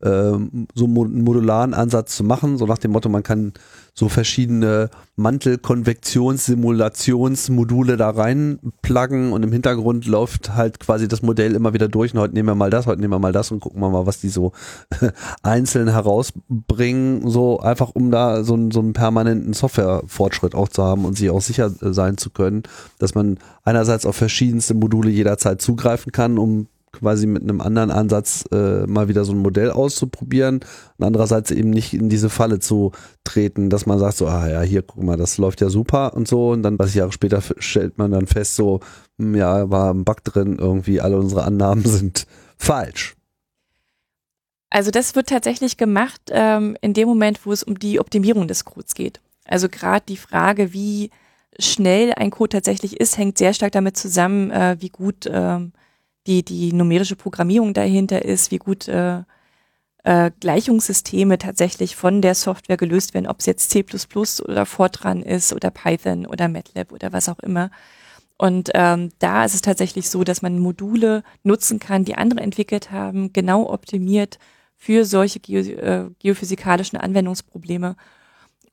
ähm, 0.02 0.66
so 0.74 0.86
einen 0.86 1.22
modularen 1.24 1.74
Ansatz 1.74 2.16
zu 2.16 2.24
machen, 2.24 2.56
so 2.58 2.66
nach 2.66 2.78
dem 2.78 2.90
Motto, 2.92 3.08
man 3.08 3.22
kann 3.22 3.52
so 3.94 4.08
verschiedene 4.08 4.90
Mantelkonvektionssimulationsmodule 5.16 7.96
da 7.96 8.10
reinpluggen 8.10 9.32
und 9.32 9.42
im 9.42 9.50
Hintergrund 9.52 10.06
läuft 10.06 10.54
halt 10.54 10.78
quasi 10.80 11.08
das 11.08 11.22
Modell 11.22 11.54
immer 11.54 11.72
wieder 11.74 11.88
durch. 11.88 12.14
Und 12.14 12.20
heute 12.20 12.34
nehmen 12.34 12.48
wir 12.48 12.54
mal 12.54 12.70
das, 12.70 12.86
heute 12.86 13.00
nehmen 13.00 13.12
wir 13.12 13.18
mal 13.18 13.32
das 13.32 13.50
und 13.50 13.58
gucken 13.60 13.82
wir 13.82 13.90
mal, 13.90 14.06
was 14.06 14.20
die 14.20 14.30
so 14.30 14.52
einzeln 15.42 15.88
herausbringen, 15.88 17.28
so 17.28 17.60
einfach 17.60 17.90
um 17.90 18.10
da 18.10 18.42
so, 18.42 18.54
einen, 18.54 18.70
so 18.70 18.80
einen 18.80 18.94
permanenten 18.94 19.52
Softwarefortschritt 19.52 20.54
auch 20.54 20.68
zu 20.68 20.82
haben 20.82 21.04
und 21.04 21.18
sich 21.18 21.28
auch 21.30 21.42
sicher 21.42 21.68
sein 21.68 22.16
zu 22.16 22.30
können, 22.30 22.62
dass 22.98 23.14
man 23.14 23.38
einerseits 23.64 24.06
auf 24.06 24.16
verschiedenste 24.16 24.72
Module 24.74 25.10
jederzeit 25.10 25.60
zugreifen 25.60 26.12
kann, 26.12 26.38
um 26.38 26.68
quasi 26.92 27.26
mit 27.26 27.42
einem 27.42 27.60
anderen 27.60 27.90
Ansatz 27.90 28.44
äh, 28.52 28.86
mal 28.86 29.08
wieder 29.08 29.24
so 29.24 29.32
ein 29.32 29.38
Modell 29.38 29.70
auszuprobieren 29.70 30.60
und 30.98 31.04
andererseits 31.04 31.50
eben 31.50 31.70
nicht 31.70 31.94
in 31.94 32.08
diese 32.08 32.30
Falle 32.30 32.58
zu 32.58 32.92
treten, 33.24 33.70
dass 33.70 33.86
man 33.86 33.98
sagt 33.98 34.16
so, 34.16 34.26
ah 34.26 34.48
ja, 34.48 34.60
hier, 34.62 34.82
guck 34.82 35.02
mal, 35.02 35.16
das 35.16 35.38
läuft 35.38 35.60
ja 35.60 35.68
super 35.68 36.14
und 36.14 36.26
so 36.26 36.50
und 36.50 36.62
dann 36.62 36.78
30 36.78 36.96
Jahre 36.96 37.12
später 37.12 37.42
stellt 37.58 37.98
man 37.98 38.10
dann 38.10 38.26
fest 38.26 38.56
so, 38.56 38.80
hm, 39.18 39.34
ja, 39.34 39.70
war 39.70 39.92
ein 39.94 40.04
Bug 40.04 40.24
drin, 40.24 40.58
irgendwie 40.58 41.00
alle 41.00 41.16
unsere 41.16 41.44
Annahmen 41.44 41.84
sind 41.86 42.26
falsch. 42.56 43.14
Also 44.70 44.90
das 44.90 45.16
wird 45.16 45.28
tatsächlich 45.28 45.76
gemacht 45.76 46.20
ähm, 46.30 46.76
in 46.80 46.94
dem 46.94 47.08
Moment, 47.08 47.44
wo 47.44 47.52
es 47.52 47.62
um 47.62 47.78
die 47.78 47.98
Optimierung 47.98 48.46
des 48.46 48.64
Codes 48.64 48.94
geht. 48.94 49.20
Also 49.44 49.68
gerade 49.68 50.04
die 50.08 50.16
Frage, 50.16 50.72
wie 50.72 51.10
schnell 51.58 52.12
ein 52.12 52.30
Code 52.30 52.50
tatsächlich 52.50 53.00
ist, 53.00 53.18
hängt 53.18 53.36
sehr 53.36 53.52
stark 53.52 53.72
damit 53.72 53.96
zusammen, 53.96 54.52
äh, 54.52 54.76
wie 54.78 54.88
gut 54.88 55.28
ähm, 55.30 55.72
die, 56.26 56.44
die 56.44 56.72
numerische 56.72 57.16
Programmierung 57.16 57.74
dahinter 57.74 58.24
ist, 58.24 58.50
wie 58.50 58.58
gut 58.58 58.88
äh, 58.88 59.22
äh, 60.04 60.30
Gleichungssysteme 60.40 61.38
tatsächlich 61.38 61.96
von 61.96 62.22
der 62.22 62.34
Software 62.34 62.76
gelöst 62.76 63.14
werden, 63.14 63.26
ob 63.26 63.40
es 63.40 63.46
jetzt 63.46 63.70
C 63.70 63.84
oder 64.44 64.66
Fortran 64.66 65.22
ist 65.22 65.52
oder 65.52 65.70
Python 65.70 66.26
oder 66.26 66.48
MATLAB 66.48 66.92
oder 66.92 67.12
was 67.12 67.28
auch 67.28 67.38
immer. 67.40 67.70
Und 68.38 68.70
ähm, 68.72 69.10
da 69.18 69.44
ist 69.44 69.54
es 69.54 69.60
tatsächlich 69.60 70.08
so, 70.08 70.24
dass 70.24 70.40
man 70.40 70.58
Module 70.58 71.22
nutzen 71.42 71.78
kann, 71.78 72.06
die 72.06 72.14
andere 72.14 72.40
entwickelt 72.40 72.90
haben, 72.90 73.34
genau 73.34 73.68
optimiert 73.70 74.38
für 74.76 75.04
solche 75.04 75.40
geo 75.40 75.60
äh, 75.60 76.08
geophysikalischen 76.18 76.98
Anwendungsprobleme 76.98 77.96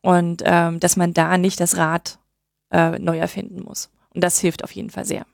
und 0.01 0.41
ähm, 0.45 0.79
dass 0.79 0.95
man 0.95 1.13
da 1.13 1.37
nicht 1.37 1.59
das 1.59 1.75
Rad 1.75 2.17
äh, 2.71 2.97
neu 2.97 3.17
erfinden 3.17 3.61
muss. 3.61 3.89
Und 4.13 4.23
das 4.23 4.39
hilft 4.39 4.63
auf 4.63 4.71
jeden 4.71 4.89
Fall 4.89 5.03
sehr. 5.03 5.25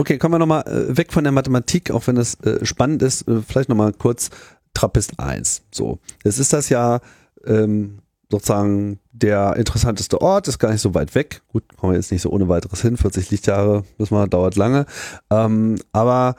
Okay, 0.00 0.16
kommen 0.16 0.34
wir 0.34 0.38
nochmal 0.38 0.62
äh, 0.68 0.96
weg 0.96 1.12
von 1.12 1.24
der 1.24 1.32
Mathematik, 1.32 1.90
auch 1.90 2.06
wenn 2.06 2.14
das 2.14 2.34
äh, 2.42 2.64
spannend 2.64 3.02
ist, 3.02 3.26
äh, 3.26 3.42
vielleicht 3.42 3.68
nochmal 3.68 3.92
kurz 3.92 4.30
Trappist 4.72 5.18
1. 5.18 5.62
So, 5.72 5.98
jetzt 6.22 6.38
ist 6.38 6.52
das 6.52 6.68
ja 6.68 7.00
ähm, 7.44 7.98
sozusagen 8.30 9.00
der 9.10 9.56
interessanteste 9.56 10.20
Ort, 10.20 10.46
ist 10.46 10.60
gar 10.60 10.70
nicht 10.70 10.82
so 10.82 10.94
weit 10.94 11.16
weg. 11.16 11.42
Gut, 11.48 11.64
kommen 11.76 11.92
wir 11.92 11.96
jetzt 11.96 12.12
nicht 12.12 12.22
so 12.22 12.30
ohne 12.30 12.48
weiteres 12.48 12.80
hin, 12.80 12.96
40 12.96 13.30
Lichtjahre, 13.32 13.82
das 13.98 14.12
mal 14.12 14.28
dauert 14.28 14.54
lange. 14.54 14.86
Ähm, 15.30 15.74
aber 15.90 16.36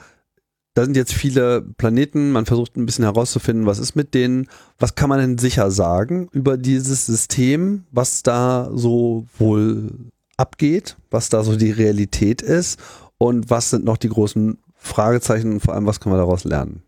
da 0.74 0.86
sind 0.86 0.96
jetzt 0.96 1.14
viele 1.14 1.62
Planeten, 1.62 2.32
man 2.32 2.46
versucht 2.46 2.78
ein 2.78 2.86
bisschen 2.86 3.04
herauszufinden, 3.04 3.66
was 3.66 3.80
ist 3.80 3.94
mit 3.94 4.14
denen, 4.14 4.48
was 4.78 4.96
kann 4.96 5.10
man 5.10 5.20
denn 5.20 5.38
sicher 5.38 5.70
sagen 5.70 6.30
über 6.32 6.56
dieses 6.56 7.08
System, 7.08 7.84
was 7.92 8.24
da 8.24 8.70
so 8.74 9.26
wohl 9.38 9.92
abgeht, 10.38 10.96
was 11.12 11.28
da 11.28 11.44
so 11.44 11.58
die 11.58 11.72
Realität 11.72 12.42
ist 12.42 12.80
und 13.20 13.52
was 13.52 13.70
sind 13.70 13.86
noch 13.86 13.98
die 13.98 14.10
großen 14.10 14.58
Fragezeichen 14.76 15.52
und 15.54 15.60
vor 15.60 15.76
allem, 15.76 15.86
was 15.86 16.00
können 16.00 16.16
wir 16.16 16.20
daraus 16.20 16.46
lernen? 16.46 16.82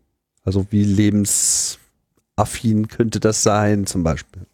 Also 0.44 0.66
wie 0.70 0.82
lebensaffin 0.82 1.78
könnte 2.88 3.20
das 3.20 3.44
sein 3.44 3.86
zum 3.86 4.02
Beispiel? 4.02 4.46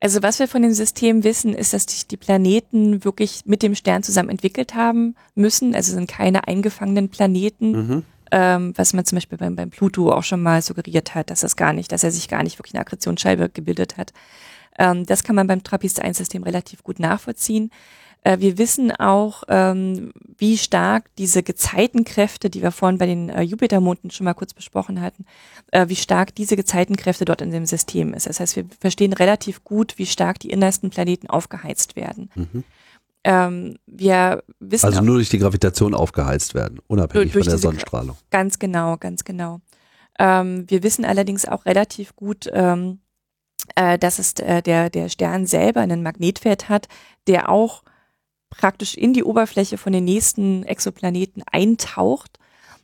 Also 0.00 0.22
was 0.22 0.38
wir 0.38 0.48
von 0.48 0.62
dem 0.62 0.72
System 0.72 1.22
wissen, 1.22 1.54
ist, 1.54 1.74
dass 1.74 1.84
sich 1.84 2.06
die 2.06 2.16
Planeten 2.16 3.04
wirklich 3.04 3.42
mit 3.44 3.62
dem 3.62 3.74
Stern 3.74 4.02
zusammen 4.02 4.30
entwickelt 4.30 4.74
haben 4.74 5.16
müssen. 5.34 5.74
Also 5.74 5.92
sind 5.92 6.08
keine 6.08 6.48
eingefangenen 6.48 7.08
Planeten, 7.08 7.70
mhm. 7.72 8.02
ähm, 8.30 8.72
was 8.76 8.94
man 8.94 9.04
zum 9.04 9.16
Beispiel 9.16 9.38
beim, 9.38 9.54
beim 9.56 9.70
Pluto 9.70 10.10
auch 10.12 10.24
schon 10.24 10.42
mal 10.42 10.62
suggeriert 10.62 11.14
hat, 11.14 11.30
dass 11.30 11.40
das 11.40 11.56
gar 11.56 11.72
nicht, 11.72 11.92
dass 11.92 12.04
er 12.04 12.10
sich 12.12 12.28
gar 12.28 12.42
nicht 12.42 12.58
wirklich 12.58 12.74
eine 12.74 12.80
Akkretionsscheibe 12.80 13.48
gebildet 13.48 13.96
hat. 13.96 14.12
Ähm, 14.78 15.04
das 15.04 15.24
kann 15.24 15.36
man 15.36 15.46
beim 15.48 15.62
Trappist-1-System 15.62 16.44
relativ 16.44 16.82
gut 16.82 16.98
nachvollziehen. 16.98 17.70
Äh, 18.24 18.38
wir 18.38 18.58
wissen 18.58 18.92
auch, 18.92 19.42
ähm, 19.48 20.12
wie 20.38 20.56
stark 20.56 21.10
diese 21.16 21.42
Gezeitenkräfte, 21.42 22.50
die 22.50 22.62
wir 22.62 22.70
vorhin 22.70 22.98
bei 22.98 23.06
den 23.06 23.28
äh, 23.28 23.42
Jupitermonden 23.42 24.10
schon 24.10 24.24
mal 24.24 24.34
kurz 24.34 24.54
besprochen 24.54 25.00
hatten, 25.00 25.24
äh, 25.72 25.88
wie 25.88 25.96
stark 25.96 26.34
diese 26.34 26.56
Gezeitenkräfte 26.56 27.24
dort 27.24 27.42
in 27.42 27.50
dem 27.50 27.66
System 27.66 28.14
ist. 28.14 28.26
Das 28.26 28.40
heißt, 28.40 28.56
wir 28.56 28.64
verstehen 28.80 29.12
relativ 29.12 29.64
gut, 29.64 29.98
wie 29.98 30.06
stark 30.06 30.38
die 30.38 30.50
innersten 30.50 30.90
Planeten 30.90 31.28
aufgeheizt 31.28 31.96
werden. 31.96 32.30
Mhm. 32.34 32.64
Ähm, 33.24 33.76
wir 33.86 34.42
wissen 34.58 34.86
also 34.86 35.00
nur 35.00 35.16
durch 35.16 35.28
die 35.28 35.38
Gravitation 35.38 35.94
aufgeheizt 35.94 36.54
werden, 36.54 36.80
unabhängig 36.88 37.32
von 37.32 37.42
der 37.42 37.58
Sonnenstrahlung. 37.58 38.16
Ganz 38.30 38.58
genau, 38.58 38.96
ganz 38.96 39.22
genau. 39.24 39.60
Ähm, 40.18 40.64
wir 40.68 40.82
wissen 40.82 41.04
allerdings 41.04 41.46
auch 41.46 41.64
relativ 41.64 42.16
gut, 42.16 42.50
ähm, 42.52 43.00
äh, 43.76 43.96
dass 43.98 44.18
es 44.18 44.34
äh, 44.34 44.60
der, 44.62 44.90
der 44.90 45.08
Stern 45.08 45.46
selber 45.46 45.80
einen 45.80 46.02
Magnetfeld 46.02 46.68
hat, 46.68 46.88
der 47.28 47.48
auch 47.48 47.84
praktisch 48.56 48.94
in 48.94 49.12
die 49.12 49.24
Oberfläche 49.24 49.78
von 49.78 49.92
den 49.92 50.04
nächsten 50.04 50.62
Exoplaneten 50.64 51.42
eintaucht 51.50 52.38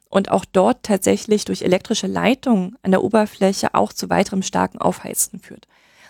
und 0.08 0.30
auch 0.30 0.44
dort 0.44 0.82
tatsächlich 0.82 1.44
durch 1.44 1.62
elektrische 1.62 2.06
Leitungen 2.06 2.76
an 2.82 2.90
der 2.90 3.04
Oberfläche 3.04 3.74
auch 3.74 3.92
zu 3.92 4.08
weiterem 4.10 4.42
starken 4.42 4.78
Aufheizen 4.78 5.38
führt. 5.40 5.68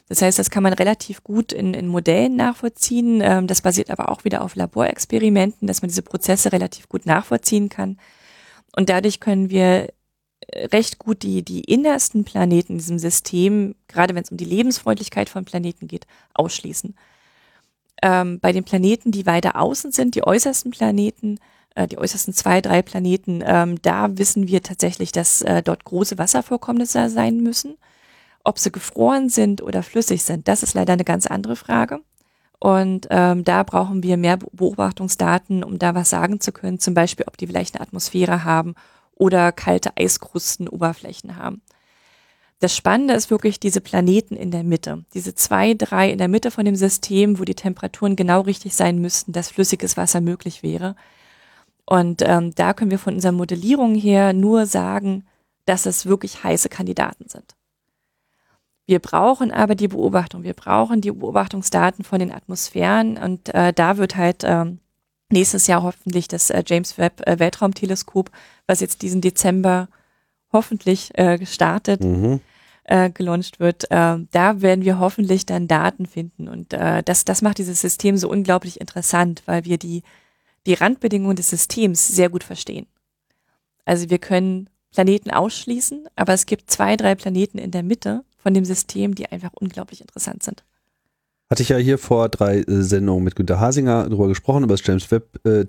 Das 0.08 0.22
heißt, 0.22 0.38
das 0.38 0.50
kann 0.50 0.62
man 0.62 0.72
relativ 0.72 1.22
gut 1.22 1.52
in, 1.52 1.74
in 1.74 1.86
Modellen 1.86 2.36
nachvollziehen. 2.36 3.20
Ähm, 3.20 3.46
das 3.46 3.60
basiert 3.60 3.90
aber 3.90 4.10
auch 4.10 4.24
wieder 4.24 4.42
auf 4.42 4.54
Laborexperimenten, 4.54 5.68
dass 5.68 5.82
man 5.82 5.90
diese 5.90 6.02
Prozesse 6.02 6.52
relativ 6.52 6.88
gut 6.88 7.04
nachvollziehen 7.04 7.68
kann. 7.68 7.98
Und 8.74 8.88
dadurch 8.88 9.20
können 9.20 9.50
wir 9.50 9.88
äh, 10.46 10.66
recht 10.68 10.98
gut 10.98 11.22
die, 11.22 11.44
die 11.44 11.60
innersten 11.60 12.24
Planeten 12.24 12.74
in 12.74 12.78
diesem 12.78 12.98
System, 12.98 13.74
gerade 13.86 14.14
wenn 14.14 14.22
es 14.22 14.30
um 14.30 14.38
die 14.38 14.46
Lebensfreundlichkeit 14.46 15.28
von 15.28 15.44
Planeten 15.44 15.88
geht, 15.88 16.06
ausschließen 16.32 16.94
ähm, 18.02 18.40
bei 18.40 18.52
den 18.52 18.64
Planeten, 18.64 19.10
die 19.10 19.26
weiter 19.26 19.56
außen 19.56 19.92
sind, 19.92 20.14
die 20.14 20.26
äußersten 20.26 20.70
Planeten, 20.70 21.38
äh, 21.74 21.86
die 21.86 21.98
äußersten 21.98 22.34
zwei, 22.34 22.60
drei 22.60 22.82
Planeten, 22.82 23.42
ähm, 23.44 23.80
da 23.82 24.16
wissen 24.18 24.48
wir 24.48 24.62
tatsächlich, 24.62 25.12
dass 25.12 25.42
äh, 25.42 25.62
dort 25.62 25.84
große 25.84 26.18
Wasservorkommnisse 26.18 27.08
sein 27.10 27.38
müssen. 27.40 27.76
Ob 28.44 28.58
sie 28.58 28.72
gefroren 28.72 29.28
sind 29.28 29.62
oder 29.62 29.82
flüssig 29.82 30.22
sind, 30.22 30.48
das 30.48 30.62
ist 30.62 30.74
leider 30.74 30.94
eine 30.94 31.04
ganz 31.04 31.26
andere 31.26 31.56
Frage. 31.56 32.00
Und 32.60 33.06
ähm, 33.10 33.44
da 33.44 33.62
brauchen 33.62 34.02
wir 34.02 34.16
mehr 34.16 34.36
Beobachtungsdaten, 34.36 35.62
um 35.62 35.78
da 35.78 35.94
was 35.94 36.10
sagen 36.10 36.40
zu 36.40 36.50
können. 36.50 36.80
Zum 36.80 36.94
Beispiel, 36.94 37.26
ob 37.28 37.36
die 37.36 37.46
vielleicht 37.46 37.76
eine 37.76 37.82
Atmosphäre 37.82 38.44
haben 38.44 38.74
oder 39.14 39.52
kalte 39.52 39.96
Eiskrusten-Oberflächen 39.96 41.36
haben. 41.36 41.62
Das 42.60 42.74
Spannende 42.74 43.14
ist 43.14 43.30
wirklich 43.30 43.60
diese 43.60 43.80
Planeten 43.80 44.34
in 44.34 44.50
der 44.50 44.64
Mitte. 44.64 45.04
Diese 45.14 45.34
zwei, 45.34 45.74
drei 45.74 46.10
in 46.10 46.18
der 46.18 46.28
Mitte 46.28 46.50
von 46.50 46.64
dem 46.64 46.74
System, 46.74 47.38
wo 47.38 47.44
die 47.44 47.54
Temperaturen 47.54 48.16
genau 48.16 48.40
richtig 48.40 48.74
sein 48.74 48.98
müssten, 48.98 49.32
dass 49.32 49.50
flüssiges 49.50 49.96
Wasser 49.96 50.20
möglich 50.20 50.62
wäre. 50.64 50.96
Und 51.86 52.22
ähm, 52.22 52.54
da 52.54 52.74
können 52.74 52.90
wir 52.90 52.98
von 52.98 53.14
unserer 53.14 53.32
Modellierung 53.32 53.94
her 53.94 54.32
nur 54.32 54.66
sagen, 54.66 55.24
dass 55.66 55.86
es 55.86 56.06
wirklich 56.06 56.42
heiße 56.42 56.68
Kandidaten 56.68 57.28
sind. 57.28 57.54
Wir 58.86 58.98
brauchen 58.98 59.52
aber 59.52 59.74
die 59.74 59.88
Beobachtung, 59.88 60.42
wir 60.42 60.54
brauchen 60.54 61.00
die 61.00 61.12
Beobachtungsdaten 61.12 62.04
von 62.04 62.18
den 62.18 62.32
Atmosphären 62.32 63.18
und 63.18 63.54
äh, 63.54 63.72
da 63.72 63.98
wird 63.98 64.16
halt 64.16 64.44
ähm, 64.44 64.80
nächstes 65.30 65.66
Jahr 65.66 65.82
hoffentlich 65.82 66.26
das 66.26 66.50
äh, 66.50 66.62
James 66.66 66.96
Webb 66.96 67.20
äh, 67.26 67.38
Weltraumteleskop, 67.38 68.30
was 68.66 68.80
jetzt 68.80 69.02
diesen 69.02 69.20
Dezember 69.20 69.88
hoffentlich 70.52 71.10
äh, 71.14 71.38
gestartet, 71.38 72.02
mhm. 72.02 72.40
äh, 72.84 73.10
gelauncht 73.10 73.60
wird, 73.60 73.90
äh, 73.90 74.18
da 74.30 74.60
werden 74.60 74.84
wir 74.84 74.98
hoffentlich 74.98 75.46
dann 75.46 75.68
Daten 75.68 76.06
finden. 76.06 76.48
Und 76.48 76.72
äh, 76.72 77.02
das, 77.02 77.24
das 77.24 77.42
macht 77.42 77.58
dieses 77.58 77.80
System 77.80 78.16
so 78.16 78.28
unglaublich 78.30 78.80
interessant, 78.80 79.42
weil 79.46 79.64
wir 79.64 79.78
die, 79.78 80.02
die 80.66 80.74
Randbedingungen 80.74 81.36
des 81.36 81.50
Systems 81.50 82.08
sehr 82.08 82.30
gut 82.30 82.44
verstehen. 82.44 82.86
Also 83.84 84.10
wir 84.10 84.18
können 84.18 84.68
Planeten 84.92 85.30
ausschließen, 85.30 86.06
aber 86.16 86.32
es 86.34 86.46
gibt 86.46 86.70
zwei, 86.70 86.96
drei 86.96 87.14
Planeten 87.14 87.58
in 87.58 87.70
der 87.70 87.82
Mitte 87.82 88.24
von 88.36 88.54
dem 88.54 88.64
System, 88.64 89.14
die 89.14 89.26
einfach 89.30 89.52
unglaublich 89.54 90.00
interessant 90.00 90.42
sind. 90.42 90.64
Hatte 91.50 91.62
ich 91.62 91.70
ja 91.70 91.78
hier 91.78 91.96
vor 91.96 92.28
drei 92.28 92.58
äh, 92.58 92.82
Sendungen 92.82 93.24
mit 93.24 93.34
Günter 93.34 93.58
Hasinger 93.58 94.04
darüber 94.04 94.28
gesprochen, 94.28 94.64
über 94.64 94.74
das 94.74 94.86
James 94.86 95.10
Webb 95.10 95.40
äh, 95.46 95.64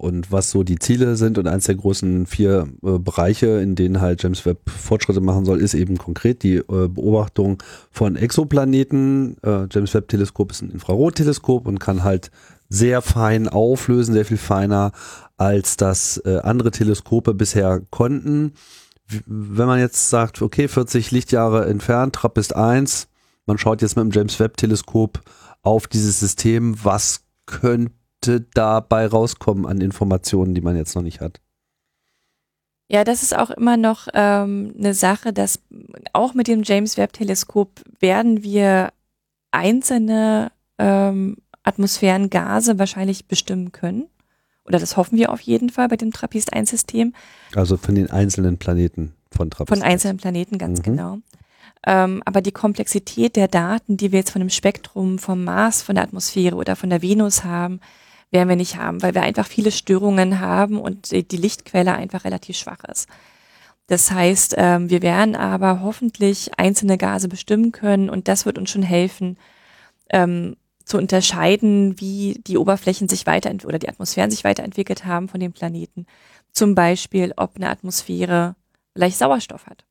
und 0.00 0.32
was 0.32 0.50
so 0.50 0.64
die 0.64 0.80
Ziele 0.80 1.14
sind. 1.14 1.38
Und 1.38 1.46
eins 1.46 1.66
der 1.66 1.76
großen 1.76 2.26
vier 2.26 2.66
äh, 2.82 2.98
Bereiche, 2.98 3.46
in 3.60 3.76
denen 3.76 4.00
halt 4.00 4.24
James 4.24 4.44
Webb 4.44 4.68
Fortschritte 4.68 5.20
machen 5.20 5.44
soll, 5.44 5.60
ist 5.60 5.74
eben 5.74 5.98
konkret 5.98 6.42
die 6.42 6.60
Beobachtung 6.66 7.62
von 7.90 8.16
Exoplaneten. 8.16 9.36
James 9.70 9.94
Webb 9.94 10.08
Teleskop 10.08 10.50
ist 10.50 10.62
ein 10.62 10.70
Infrarotteleskop 10.70 11.66
und 11.66 11.78
kann 11.78 12.02
halt 12.02 12.30
sehr 12.68 13.02
fein 13.02 13.48
auflösen, 13.48 14.14
sehr 14.14 14.24
viel 14.24 14.36
feiner 14.36 14.92
als 15.36 15.76
das 15.76 16.20
andere 16.24 16.70
Teleskope 16.70 17.34
bisher 17.34 17.80
konnten. 17.90 18.52
Wenn 19.26 19.66
man 19.66 19.78
jetzt 19.78 20.10
sagt, 20.10 20.42
okay, 20.42 20.68
40 20.68 21.10
Lichtjahre 21.10 21.66
entfernt, 21.66 22.14
TRAPPIST 22.14 22.56
1, 22.56 23.08
man 23.46 23.58
schaut 23.58 23.82
jetzt 23.82 23.96
mit 23.96 24.04
dem 24.04 24.10
James 24.10 24.38
Webb 24.40 24.56
Teleskop 24.56 25.20
auf 25.62 25.86
dieses 25.86 26.20
System, 26.20 26.76
was 26.82 27.24
könnte 27.46 28.40
dabei 28.54 29.06
rauskommen 29.06 29.66
an 29.66 29.80
Informationen, 29.80 30.54
die 30.54 30.60
man 30.60 30.76
jetzt 30.76 30.94
noch 30.94 31.02
nicht 31.02 31.20
hat? 31.20 31.40
Ja, 32.88 33.02
das 33.04 33.22
ist 33.22 33.36
auch 33.36 33.50
immer 33.50 33.76
noch 33.76 34.08
ähm, 34.12 34.74
eine 34.78 34.94
Sache, 34.94 35.32
dass 35.32 35.58
auch 36.12 36.34
mit 36.34 36.48
dem 36.48 36.62
James 36.62 36.96
Webb 36.98 37.14
Teleskop 37.14 37.80
werden 37.98 38.42
wir 38.42 38.92
einzelne 39.50 40.52
ähm, 40.78 41.36
Atmosphärengase 41.62 42.78
wahrscheinlich 42.78 43.26
bestimmen 43.26 43.72
können. 43.72 44.06
Oder 44.66 44.78
das 44.78 44.96
hoffen 44.96 45.18
wir 45.18 45.32
auf 45.32 45.40
jeden 45.40 45.70
Fall 45.70 45.88
bei 45.88 45.96
dem 45.96 46.10
TRAPPIST-1-System. 46.10 47.14
Also 47.54 47.76
von 47.76 47.94
den 47.94 48.10
einzelnen 48.10 48.58
Planeten 48.58 49.14
von 49.30 49.50
TRAPPIST. 49.50 49.78
Von 49.78 49.86
einzelnen 49.86 50.16
Planeten, 50.16 50.58
ganz 50.58 50.78
mhm. 50.80 50.82
genau. 50.82 51.18
Ähm, 51.86 52.22
aber 52.24 52.40
die 52.40 52.52
Komplexität 52.52 53.36
der 53.36 53.48
Daten, 53.48 53.96
die 53.96 54.12
wir 54.12 54.20
jetzt 54.20 54.30
von 54.30 54.40
dem 54.40 54.50
Spektrum 54.50 55.18
vom 55.18 55.44
Mars, 55.44 55.82
von 55.82 55.96
der 55.96 56.04
Atmosphäre 56.04 56.56
oder 56.56 56.76
von 56.76 56.90
der 56.90 57.02
Venus 57.02 57.44
haben, 57.44 57.80
werden 58.30 58.48
wir 58.48 58.56
nicht 58.56 58.76
haben, 58.76 59.02
weil 59.02 59.14
wir 59.14 59.22
einfach 59.22 59.46
viele 59.46 59.70
Störungen 59.70 60.40
haben 60.40 60.78
und 60.80 61.12
die 61.12 61.36
Lichtquelle 61.36 61.94
einfach 61.94 62.24
relativ 62.24 62.56
schwach 62.56 62.84
ist. 62.84 63.08
Das 63.86 64.10
heißt, 64.10 64.54
ähm, 64.56 64.88
wir 64.88 65.02
werden 65.02 65.36
aber 65.36 65.82
hoffentlich 65.82 66.58
einzelne 66.58 66.96
Gase 66.96 67.28
bestimmen 67.28 67.70
können 67.70 68.08
und 68.08 68.28
das 68.28 68.46
wird 68.46 68.58
uns 68.58 68.70
schon 68.70 68.82
helfen, 68.82 69.36
ähm, 70.10 70.56
zu 70.84 70.98
unterscheiden, 70.98 71.98
wie 72.00 72.40
die 72.46 72.58
Oberflächen 72.58 73.08
sich 73.08 73.26
weiterentwickelt 73.26 73.68
oder 73.68 73.78
die 73.78 73.88
Atmosphären 73.88 74.30
sich 74.30 74.44
weiterentwickelt 74.44 75.04
haben 75.04 75.28
von 75.28 75.40
den 75.40 75.52
Planeten. 75.52 76.06
Zum 76.52 76.74
Beispiel, 76.74 77.32
ob 77.36 77.56
eine 77.56 77.70
Atmosphäre 77.70 78.56
vielleicht 78.94 79.18
Sauerstoff 79.18 79.66
hat. 79.66 79.84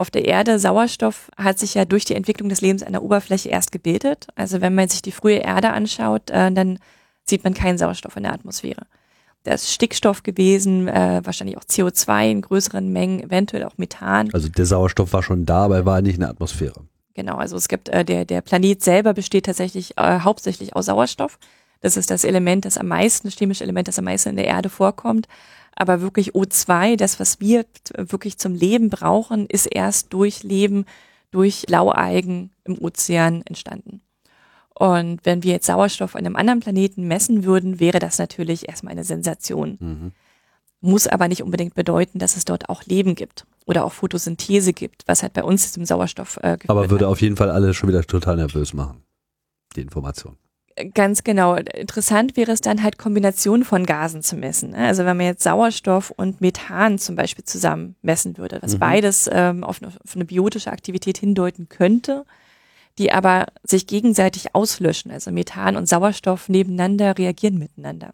Auf 0.00 0.10
der 0.10 0.24
Erde 0.24 0.58
Sauerstoff 0.58 1.30
hat 1.36 1.58
sich 1.58 1.74
ja 1.74 1.84
durch 1.84 2.06
die 2.06 2.14
Entwicklung 2.14 2.48
des 2.48 2.62
Lebens 2.62 2.82
an 2.82 2.92
der 2.92 3.02
Oberfläche 3.02 3.50
erst 3.50 3.70
gebildet. 3.70 4.28
Also 4.34 4.62
wenn 4.62 4.74
man 4.74 4.88
sich 4.88 5.02
die 5.02 5.12
frühe 5.12 5.36
Erde 5.36 5.72
anschaut, 5.72 6.30
äh, 6.30 6.50
dann 6.50 6.78
sieht 7.26 7.44
man 7.44 7.52
keinen 7.52 7.76
Sauerstoff 7.76 8.16
in 8.16 8.22
der 8.22 8.32
Atmosphäre. 8.32 8.86
Da 9.42 9.52
ist 9.52 9.70
Stickstoff 9.70 10.22
gewesen, 10.22 10.88
äh, 10.88 11.20
wahrscheinlich 11.22 11.58
auch 11.58 11.64
CO2 11.64 12.30
in 12.30 12.40
größeren 12.40 12.90
Mengen, 12.90 13.24
eventuell 13.24 13.62
auch 13.64 13.76
Methan. 13.76 14.30
Also 14.32 14.48
der 14.48 14.64
Sauerstoff 14.64 15.12
war 15.12 15.22
schon 15.22 15.44
da, 15.44 15.64
aber 15.64 15.76
er 15.76 15.84
war 15.84 16.00
nicht 16.00 16.14
in 16.14 16.20
der 16.20 16.30
Atmosphäre. 16.30 16.80
Genau, 17.12 17.36
also 17.36 17.58
es 17.58 17.68
gibt 17.68 17.90
äh, 17.90 18.02
der 18.02 18.24
der 18.24 18.40
Planet 18.40 18.82
selber 18.82 19.12
besteht 19.12 19.44
tatsächlich 19.44 19.98
äh, 19.98 20.20
hauptsächlich 20.20 20.74
aus 20.74 20.86
Sauerstoff. 20.86 21.38
Das 21.82 21.98
ist 21.98 22.10
das 22.10 22.24
Element, 22.24 22.64
das 22.64 22.78
am 22.78 22.88
meisten, 22.88 23.28
das 23.28 23.36
chemische 23.36 23.64
Element, 23.64 23.86
das 23.86 23.98
am 23.98 24.06
meisten 24.06 24.30
in 24.30 24.36
der 24.36 24.46
Erde 24.46 24.70
vorkommt. 24.70 25.28
Aber 25.80 26.02
wirklich 26.02 26.34
O2, 26.34 26.96
das, 26.96 27.18
was 27.20 27.40
wir 27.40 27.64
wirklich 27.96 28.36
zum 28.36 28.54
Leben 28.54 28.90
brauchen, 28.90 29.46
ist 29.46 29.64
erst 29.64 30.12
durch 30.12 30.42
Leben, 30.42 30.84
durch 31.30 31.64
Laualgen 31.70 32.50
im 32.64 32.76
Ozean 32.78 33.40
entstanden. 33.46 34.02
Und 34.74 35.24
wenn 35.24 35.42
wir 35.42 35.52
jetzt 35.52 35.64
Sauerstoff 35.64 36.16
an 36.16 36.26
einem 36.26 36.36
anderen 36.36 36.60
Planeten 36.60 37.08
messen 37.08 37.44
würden, 37.44 37.80
wäre 37.80 37.98
das 37.98 38.18
natürlich 38.18 38.68
erstmal 38.68 38.92
eine 38.92 39.04
Sensation. 39.04 39.78
Mhm. 39.80 40.12
Muss 40.82 41.06
aber 41.06 41.28
nicht 41.28 41.42
unbedingt 41.42 41.74
bedeuten, 41.74 42.18
dass 42.18 42.36
es 42.36 42.44
dort 42.44 42.68
auch 42.68 42.84
Leben 42.84 43.14
gibt 43.14 43.46
oder 43.64 43.86
auch 43.86 43.92
Photosynthese 43.94 44.74
gibt, 44.74 45.04
was 45.06 45.22
halt 45.22 45.32
bei 45.32 45.44
uns 45.44 45.72
zum 45.72 45.86
Sauerstoff 45.86 46.36
äh, 46.42 46.58
Aber 46.66 46.90
würde 46.90 47.06
hat. 47.06 47.12
auf 47.12 47.22
jeden 47.22 47.36
Fall 47.36 47.50
alle 47.50 47.72
schon 47.72 47.88
wieder 47.88 48.04
total 48.04 48.36
nervös 48.36 48.74
machen, 48.74 49.02
die 49.76 49.80
Information. 49.80 50.36
Ganz 50.94 51.24
genau. 51.24 51.54
Interessant 51.54 52.36
wäre 52.36 52.52
es 52.52 52.60
dann 52.60 52.82
halt 52.82 52.98
Kombinationen 52.98 53.64
von 53.64 53.86
Gasen 53.86 54.22
zu 54.22 54.36
messen. 54.36 54.70
Ne? 54.70 54.86
Also 54.86 55.04
wenn 55.04 55.16
man 55.16 55.26
jetzt 55.26 55.42
Sauerstoff 55.42 56.10
und 56.10 56.40
Methan 56.40 56.98
zum 56.98 57.16
Beispiel 57.16 57.44
zusammen 57.44 57.96
messen 58.02 58.38
würde, 58.38 58.58
was 58.62 58.74
mhm. 58.74 58.78
beides 58.78 59.28
ähm, 59.32 59.64
auf, 59.64 59.82
eine, 59.82 59.92
auf 60.04 60.14
eine 60.14 60.24
biotische 60.24 60.70
Aktivität 60.70 61.18
hindeuten 61.18 61.68
könnte, 61.68 62.24
die 62.98 63.12
aber 63.12 63.46
sich 63.62 63.86
gegenseitig 63.86 64.54
auslöschen. 64.54 65.10
Also 65.10 65.30
Methan 65.30 65.76
und 65.76 65.88
Sauerstoff 65.88 66.48
nebeneinander 66.48 67.16
reagieren 67.16 67.58
miteinander. 67.58 68.12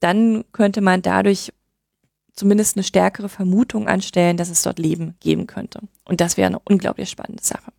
Dann 0.00 0.44
könnte 0.52 0.80
man 0.80 1.02
dadurch 1.02 1.52
zumindest 2.34 2.76
eine 2.76 2.84
stärkere 2.84 3.28
Vermutung 3.28 3.88
anstellen, 3.88 4.36
dass 4.36 4.48
es 4.48 4.62
dort 4.62 4.78
Leben 4.78 5.16
geben 5.20 5.46
könnte. 5.46 5.80
Und 6.04 6.20
das 6.20 6.36
wäre 6.36 6.46
eine 6.46 6.60
unglaublich 6.60 7.10
spannende 7.10 7.42
Sache. 7.42 7.72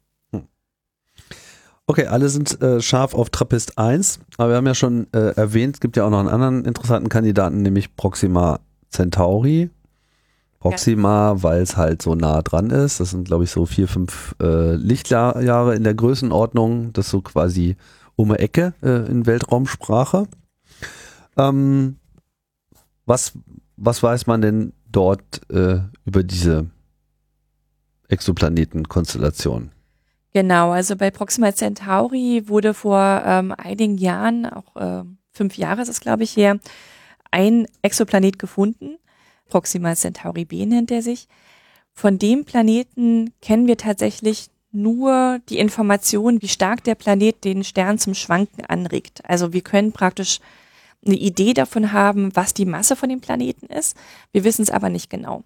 Okay, 1.90 2.06
alle 2.06 2.30
sind 2.30 2.62
äh, 2.62 2.84
scharf 2.84 3.16
auf 3.16 3.32
Trappist 3.32 3.80
1, 3.80 4.20
aber 4.38 4.50
wir 4.50 4.58
haben 4.58 4.68
ja 4.68 4.76
schon 4.76 5.08
äh, 5.12 5.34
erwähnt, 5.36 5.78
es 5.78 5.80
gibt 5.80 5.98
ja 5.98 6.06
auch 6.06 6.12
noch 6.12 6.20
einen 6.20 6.30
anderen 6.30 6.64
interessanten 6.64 7.10
Kandidaten, 7.10 7.64
nämlich 7.64 7.96
Proxima 7.96 8.60
Centauri. 8.92 9.72
Proxima, 10.60 11.30
ja. 11.32 11.42
weil 11.42 11.64
es 11.64 11.78
halt 11.78 12.04
so 12.04 12.14
nah 12.14 12.44
dran 12.44 12.70
ist. 12.70 13.00
Das 13.00 13.10
sind, 13.10 13.26
glaube 13.26 13.46
ich, 13.46 13.50
so 13.50 13.66
vier, 13.66 13.88
fünf 13.88 14.36
äh, 14.40 14.76
Lichtjahre 14.76 15.74
in 15.74 15.84
der 15.84 15.96
Größenordnung. 15.96 16.94
Das 16.94 17.06
ist 17.06 17.12
so 17.12 17.22
quasi 17.22 17.76
um 18.16 18.30
eine 18.30 18.38
Ecke 18.38 18.76
äh, 18.84 19.10
in 19.10 19.26
Weltraumsprache. 19.26 20.28
Ähm, 21.38 21.96
was, 23.08 23.34
was 23.78 24.04
weiß 24.04 24.28
man 24.28 24.44
denn 24.44 24.74
dort 24.92 25.42
äh, 25.50 25.80
über 26.06 26.22
diese 26.22 26.68
Exoplanetenkonstellation? 28.10 29.72
Genau, 30.34 30.72
also 30.72 30.96
bei 30.96 31.10
Proxima 31.12 31.54
Centauri 31.54 32.48
wurde 32.48 32.74
vor 32.74 33.24
ähm, 33.26 33.54
einigen 33.58 33.98
Jahren, 33.98 34.46
auch 34.46 34.76
äh, 34.76 35.04
fünf 35.32 35.58
Jahre 35.58 35.82
ist 35.82 35.90
es 35.90 36.02
glaube 36.02 36.24
ich 36.24 36.38
her, 36.38 36.60
ein 37.32 37.68
Exoplanet 37.82 38.38
gefunden 38.38 39.00
Proxima 39.50 39.96
Centauri 39.96 40.46
b 40.46 40.66
nennt 40.66 40.92
er 40.92 41.02
sich. 41.02 41.28
Von 41.94 42.18
dem 42.18 42.46
Planeten 42.46 43.34
kennen 43.42 43.68
wir 43.68 43.78
tatsächlich 43.78 44.50
nur 44.72 45.40
die 45.50 45.58
Information, 45.58 46.42
wie 46.42 46.48
stark 46.48 46.84
der 46.84 46.96
Planet 46.96 47.44
den 47.44 47.64
Stern 47.64 47.98
zum 47.98 48.14
Schwanken 48.14 48.64
anregt. 48.66 49.22
Also 49.28 49.52
wir 49.52 49.62
können 49.62 49.92
praktisch 49.92 50.40
eine 51.06 51.16
Idee 51.16 51.54
davon 51.54 51.92
haben, 51.92 52.36
was 52.36 52.54
die 52.54 52.66
Masse 52.66 52.96
von 52.96 53.10
dem 53.10 53.20
Planeten 53.20 53.66
ist. 53.66 53.98
Wir 54.32 54.44
wissen 54.44 54.62
es 54.62 54.70
aber 54.70 54.90
nicht 54.90 55.10
genau. 55.10 55.44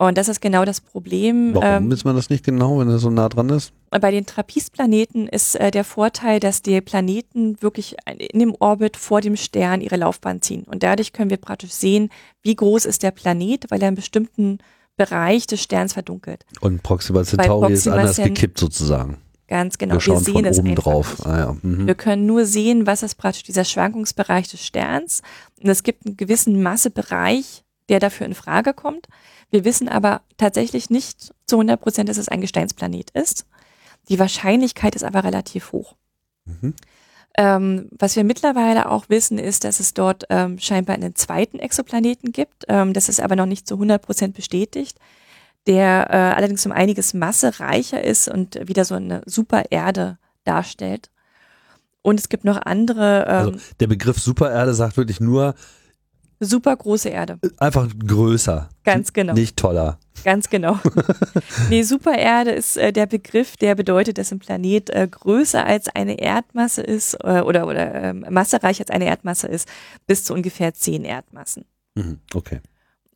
Und 0.00 0.16
das 0.16 0.28
ist 0.28 0.40
genau 0.40 0.64
das 0.64 0.80
Problem. 0.80 1.52
Warum 1.52 1.84
ähm, 1.84 1.90
wissen 1.90 2.06
wir 2.06 2.14
das 2.14 2.30
nicht 2.30 2.42
genau, 2.42 2.78
wenn 2.78 2.88
er 2.88 2.98
so 2.98 3.10
nah 3.10 3.28
dran 3.28 3.50
ist? 3.50 3.74
Bei 3.90 4.10
den 4.10 4.24
Trappistplaneten 4.24 5.28
ist 5.28 5.56
äh, 5.56 5.70
der 5.70 5.84
Vorteil, 5.84 6.40
dass 6.40 6.62
die 6.62 6.80
Planeten 6.80 7.60
wirklich 7.60 7.96
in 8.06 8.38
dem 8.38 8.56
Orbit 8.58 8.96
vor 8.96 9.20
dem 9.20 9.36
Stern 9.36 9.82
ihre 9.82 9.96
Laufbahn 9.96 10.40
ziehen. 10.40 10.62
Und 10.64 10.82
dadurch 10.82 11.12
können 11.12 11.28
wir 11.28 11.36
praktisch 11.36 11.72
sehen, 11.72 12.08
wie 12.42 12.56
groß 12.56 12.86
ist 12.86 13.02
der 13.02 13.10
Planet, 13.10 13.70
weil 13.70 13.82
er 13.82 13.88
einen 13.88 13.96
bestimmten 13.96 14.60
Bereich 14.96 15.46
des 15.46 15.62
Sterns 15.62 15.92
verdunkelt. 15.92 16.46
Und 16.62 16.82
Proxima 16.82 17.22
Centauri 17.22 17.74
ist 17.74 17.86
anders 17.86 18.16
gekippt 18.16 18.58
sozusagen. 18.58 19.18
Ganz 19.48 19.76
genau. 19.76 19.96
Wir, 19.96 20.06
wir 20.14 20.20
sehen 20.20 20.46
es 20.46 20.60
oben 20.60 20.76
drauf. 20.76 21.26
Ah, 21.26 21.38
ja. 21.38 21.56
mhm. 21.60 21.86
Wir 21.86 21.94
können 21.94 22.24
nur 22.24 22.46
sehen, 22.46 22.86
was 22.86 23.02
ist 23.02 23.16
praktisch 23.16 23.42
dieser 23.42 23.66
Schwankungsbereich 23.66 24.48
des 24.48 24.64
Sterns. 24.64 25.20
Und 25.62 25.68
es 25.68 25.82
gibt 25.82 26.06
einen 26.06 26.16
gewissen 26.16 26.62
Massebereich, 26.62 27.64
der 27.90 28.00
dafür 28.00 28.24
in 28.24 28.34
Frage 28.34 28.72
kommt. 28.72 29.06
Wir 29.50 29.64
wissen 29.64 29.88
aber 29.88 30.22
tatsächlich 30.36 30.90
nicht 30.90 31.34
zu 31.46 31.56
100 31.56 31.80
Prozent, 31.80 32.08
dass 32.08 32.18
es 32.18 32.28
ein 32.28 32.40
Gesteinsplanet 32.40 33.10
ist. 33.10 33.46
Die 34.08 34.18
Wahrscheinlichkeit 34.18 34.94
ist 34.94 35.04
aber 35.04 35.24
relativ 35.24 35.72
hoch. 35.72 35.96
Mhm. 36.44 36.74
Ähm, 37.38 37.88
was 37.96 38.16
wir 38.16 38.24
mittlerweile 38.24 38.90
auch 38.90 39.08
wissen, 39.08 39.38
ist, 39.38 39.64
dass 39.64 39.78
es 39.80 39.94
dort 39.94 40.24
ähm, 40.30 40.58
scheinbar 40.58 40.96
einen 40.96 41.14
zweiten 41.14 41.58
Exoplaneten 41.58 42.32
gibt. 42.32 42.64
Ähm, 42.68 42.92
das 42.92 43.08
ist 43.08 43.20
aber 43.20 43.36
noch 43.36 43.46
nicht 43.46 43.68
zu 43.68 43.74
100 43.74 44.02
Prozent 44.02 44.34
bestätigt, 44.34 44.98
der 45.66 46.08
äh, 46.10 46.36
allerdings 46.36 46.66
um 46.66 46.72
einiges 46.72 47.14
massereicher 47.14 48.02
ist 48.02 48.28
und 48.28 48.58
wieder 48.66 48.84
so 48.84 48.96
eine 48.96 49.22
Supererde 49.26 50.18
darstellt. 50.44 51.10
Und 52.02 52.18
es 52.18 52.28
gibt 52.28 52.44
noch 52.44 52.60
andere. 52.62 53.26
also 53.26 53.52
der 53.78 53.86
Begriff 53.86 54.18
Supererde 54.18 54.74
sagt 54.74 54.96
wirklich 54.96 55.20
nur, 55.20 55.54
Super 56.40 56.74
große 56.74 57.10
Erde. 57.10 57.38
Einfach 57.58 57.86
größer. 58.06 58.70
Ganz 58.82 59.12
genau. 59.12 59.34
Nicht 59.34 59.58
toller. 59.58 59.98
Ganz 60.24 60.48
genau. 60.48 60.78
nee, 61.68 61.82
Supererde 61.82 62.50
ist 62.50 62.78
äh, 62.78 62.92
der 62.92 63.06
Begriff, 63.06 63.56
der 63.58 63.74
bedeutet, 63.74 64.16
dass 64.16 64.32
ein 64.32 64.38
Planet 64.38 64.90
äh, 64.90 65.06
größer 65.10 65.64
als 65.64 65.88
eine 65.88 66.18
Erdmasse 66.18 66.82
ist 66.82 67.14
äh, 67.24 67.40
oder, 67.40 67.66
oder 67.66 67.94
äh, 67.94 68.12
massereich 68.14 68.80
als 68.80 68.90
eine 68.90 69.04
Erdmasse 69.04 69.48
ist, 69.48 69.68
bis 70.06 70.24
zu 70.24 70.32
ungefähr 70.32 70.72
zehn 70.74 71.04
Erdmassen. 71.04 71.64
Mhm, 71.94 72.18
okay. 72.34 72.60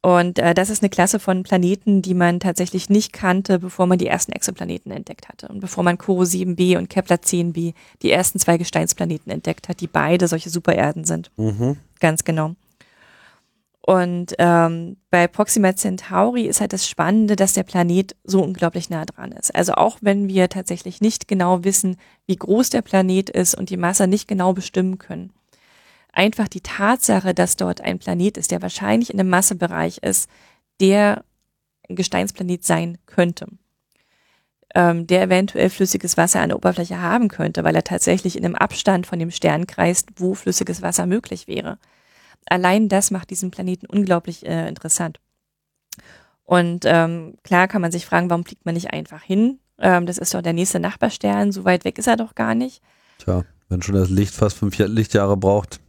Und 0.02 0.38
äh, 0.38 0.52
das 0.52 0.68
ist 0.68 0.82
eine 0.82 0.90
Klasse 0.90 1.18
von 1.18 1.44
Planeten, 1.44 2.02
die 2.02 2.12
man 2.12 2.38
tatsächlich 2.38 2.90
nicht 2.90 3.14
kannte, 3.14 3.58
bevor 3.58 3.86
man 3.86 3.96
die 3.96 4.06
ersten 4.06 4.32
Exoplaneten 4.32 4.92
entdeckt 4.92 5.30
hatte. 5.30 5.48
Und 5.48 5.60
bevor 5.60 5.82
man 5.82 5.96
Koro 5.96 6.24
7b 6.24 6.76
und 6.76 6.90
Kepler 6.90 7.16
10b, 7.16 7.72
die 8.02 8.10
ersten 8.10 8.38
zwei 8.38 8.58
Gesteinsplaneten 8.58 9.32
entdeckt 9.32 9.70
hat, 9.70 9.80
die 9.80 9.86
beide 9.86 10.28
solche 10.28 10.50
Supererden 10.50 11.04
sind. 11.04 11.30
Mhm. 11.38 11.78
Ganz 12.00 12.24
genau. 12.24 12.54
Und 13.86 14.34
ähm, 14.38 14.96
bei 15.10 15.26
Proxima 15.26 15.76
Centauri 15.76 16.46
ist 16.46 16.62
halt 16.62 16.72
das 16.72 16.88
Spannende, 16.88 17.36
dass 17.36 17.52
der 17.52 17.64
Planet 17.64 18.16
so 18.24 18.42
unglaublich 18.42 18.88
nah 18.88 19.04
dran 19.04 19.30
ist. 19.32 19.54
Also 19.54 19.74
auch 19.74 19.98
wenn 20.00 20.26
wir 20.26 20.48
tatsächlich 20.48 21.02
nicht 21.02 21.28
genau 21.28 21.64
wissen, 21.64 21.98
wie 22.26 22.36
groß 22.36 22.70
der 22.70 22.80
Planet 22.80 23.28
ist 23.28 23.54
und 23.54 23.68
die 23.68 23.76
Masse 23.76 24.06
nicht 24.06 24.26
genau 24.26 24.54
bestimmen 24.54 24.96
können. 24.96 25.34
Einfach 26.14 26.48
die 26.48 26.62
Tatsache, 26.62 27.34
dass 27.34 27.56
dort 27.56 27.82
ein 27.82 27.98
Planet 27.98 28.38
ist, 28.38 28.52
der 28.52 28.62
wahrscheinlich 28.62 29.12
in 29.12 29.20
einem 29.20 29.28
Massebereich 29.28 29.98
ist, 29.98 30.30
der 30.80 31.22
ein 31.86 31.96
Gesteinsplanet 31.96 32.64
sein 32.64 32.96
könnte, 33.04 33.48
ähm, 34.74 35.06
der 35.06 35.24
eventuell 35.24 35.68
flüssiges 35.68 36.16
Wasser 36.16 36.40
an 36.40 36.48
der 36.48 36.56
Oberfläche 36.56 37.02
haben 37.02 37.28
könnte, 37.28 37.64
weil 37.64 37.76
er 37.76 37.84
tatsächlich 37.84 38.38
in 38.38 38.46
einem 38.46 38.54
Abstand 38.54 39.06
von 39.06 39.18
dem 39.18 39.30
Stern 39.30 39.66
kreist, 39.66 40.08
wo 40.16 40.32
flüssiges 40.32 40.80
Wasser 40.80 41.04
möglich 41.04 41.48
wäre 41.48 41.76
allein 42.48 42.88
das 42.88 43.10
macht 43.10 43.30
diesen 43.30 43.50
Planeten 43.50 43.86
unglaublich 43.86 44.46
äh, 44.46 44.68
interessant. 44.68 45.20
Und 46.44 46.84
ähm, 46.86 47.34
klar 47.42 47.68
kann 47.68 47.82
man 47.82 47.92
sich 47.92 48.06
fragen, 48.06 48.28
warum 48.30 48.44
fliegt 48.44 48.66
man 48.66 48.74
nicht 48.74 48.92
einfach 48.92 49.22
hin? 49.22 49.58
Ähm, 49.78 50.06
das 50.06 50.18
ist 50.18 50.34
doch 50.34 50.42
der 50.42 50.52
nächste 50.52 50.78
Nachbarstern, 50.78 51.52
so 51.52 51.64
weit 51.64 51.84
weg 51.84 51.98
ist 51.98 52.06
er 52.06 52.16
doch 52.16 52.34
gar 52.34 52.54
nicht. 52.54 52.82
Tja, 53.18 53.44
wenn 53.68 53.82
schon 53.82 53.94
das 53.94 54.10
Licht 54.10 54.34
fast 54.34 54.58
fünf 54.58 54.78
Lichtjahre 54.78 55.36
braucht. 55.36 55.80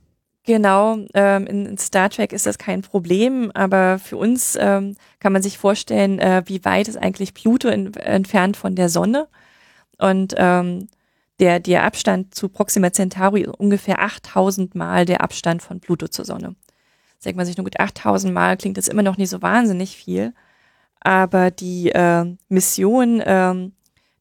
Genau, 0.45 0.99
ähm, 1.15 1.47
in, 1.47 1.77
Star 1.77 2.09
Trek 2.09 2.31
ist 2.31 2.45
das 2.45 2.59
kein 2.59 2.83
Problem, 2.83 3.51
aber 3.55 3.97
für 3.97 4.15
uns 4.15 4.55
ähm, 4.59 4.95
kann 5.19 5.33
man 5.33 5.41
sich 5.41 5.57
vorstellen, 5.57 6.19
äh, 6.19 6.43
wie 6.45 6.63
weit 6.63 6.87
ist 6.87 6.97
eigentlich 6.97 7.33
Pluto 7.33 7.67
in, 7.67 7.93
entfernt 7.95 8.55
von 8.55 8.75
der 8.75 8.89
Sonne. 8.89 9.27
Und 9.97 10.35
ähm, 10.37 10.87
der, 11.39 11.59
der 11.59 11.83
Abstand 11.83 12.33
zu 12.33 12.49
Proxima 12.49 12.91
Centauri 12.91 13.41
ist 13.41 13.49
ungefähr 13.57 13.99
8000 14.01 14.75
Mal 14.75 15.05
der 15.05 15.21
Abstand 15.21 15.61
von 15.61 15.79
Pluto 15.79 16.07
zur 16.07 16.25
Sonne. 16.25 16.55
Sagt 17.19 17.35
man 17.35 17.45
sich 17.45 17.57
nur 17.57 17.65
gut, 17.65 17.79
8000 17.79 18.33
Mal 18.33 18.57
klingt 18.57 18.77
das 18.77 18.87
immer 18.87 19.03
noch 19.03 19.17
nicht 19.17 19.29
so 19.29 19.41
wahnsinnig 19.41 19.97
viel. 19.97 20.33
Aber 21.01 21.51
die 21.51 21.91
äh, 21.91 22.25
Mission, 22.49 23.19
äh, 23.19 23.69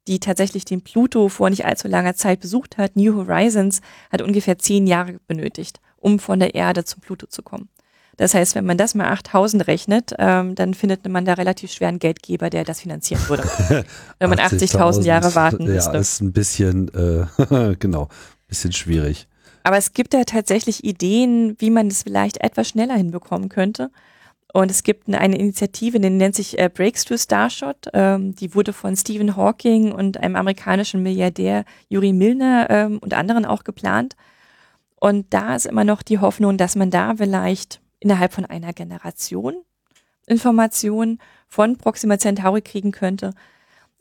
die 0.06 0.20
tatsächlich 0.20 0.64
den 0.64 0.82
Pluto 0.82 1.28
vor 1.28 1.50
nicht 1.50 1.64
allzu 1.64 1.88
langer 1.88 2.14
Zeit 2.14 2.40
besucht 2.40 2.76
hat, 2.76 2.96
New 2.96 3.14
Horizons, 3.14 3.80
hat 4.10 4.20
ungefähr 4.20 4.58
zehn 4.58 4.86
Jahre 4.86 5.18
benötigt, 5.26 5.80
um 5.96 6.18
von 6.18 6.40
der 6.40 6.54
Erde 6.54 6.84
zum 6.84 7.00
Pluto 7.00 7.26
zu 7.26 7.42
kommen. 7.42 7.68
Das 8.16 8.34
heißt, 8.34 8.54
wenn 8.54 8.64
man 8.64 8.78
das 8.78 8.94
mal 8.94 9.10
8000 9.10 9.66
rechnet, 9.66 10.14
ähm, 10.18 10.54
dann 10.54 10.74
findet 10.74 11.06
man 11.08 11.24
da 11.24 11.34
relativ 11.34 11.72
schwer 11.72 11.88
einen 11.88 11.98
Geldgeber, 11.98 12.50
der 12.50 12.64
das 12.64 12.80
finanzieren 12.80 13.22
würde. 13.28 13.44
wenn 14.18 14.30
man 14.30 14.38
80.000 14.38 15.02
Jahre 15.02 15.34
warten 15.34 15.64
müsste. 15.64 15.92
Ja, 15.92 15.98
ist 15.98 16.20
ein 16.20 16.32
bisschen, 16.32 16.88
äh, 16.94 17.74
genau, 17.78 18.08
bisschen 18.46 18.72
schwierig. 18.72 19.26
Aber 19.64 19.78
es 19.78 19.94
gibt 19.94 20.14
da 20.14 20.24
tatsächlich 20.24 20.84
Ideen, 20.84 21.56
wie 21.58 21.70
man 21.70 21.88
das 21.88 22.02
vielleicht 22.02 22.42
etwas 22.42 22.68
schneller 22.68 22.94
hinbekommen 22.94 23.48
könnte. 23.48 23.90
Und 24.52 24.70
es 24.70 24.84
gibt 24.84 25.08
eine 25.08 25.36
Initiative, 25.36 25.98
die 25.98 26.10
nennt 26.10 26.36
sich 26.36 26.58
äh, 26.60 26.70
Breaks 26.72 27.04
to 27.04 27.16
Starshot. 27.16 27.88
Ähm, 27.92 28.36
die 28.36 28.54
wurde 28.54 28.72
von 28.72 28.94
Stephen 28.94 29.36
Hawking 29.36 29.90
und 29.90 30.18
einem 30.18 30.36
amerikanischen 30.36 31.02
Milliardär 31.02 31.64
Yuri 31.88 32.12
Milner 32.12 32.68
ähm, 32.70 32.98
und 32.98 33.14
anderen 33.14 33.46
auch 33.46 33.64
geplant. 33.64 34.14
Und 35.00 35.26
da 35.34 35.56
ist 35.56 35.66
immer 35.66 35.82
noch 35.82 36.02
die 36.02 36.20
Hoffnung, 36.20 36.56
dass 36.56 36.76
man 36.76 36.90
da 36.90 37.16
vielleicht 37.16 37.80
innerhalb 38.04 38.32
von 38.32 38.44
einer 38.44 38.72
Generation 38.72 39.56
Informationen 40.26 41.18
von 41.48 41.76
Proxima 41.76 42.18
Centauri 42.18 42.62
kriegen 42.62 42.92
könnte. 42.92 43.34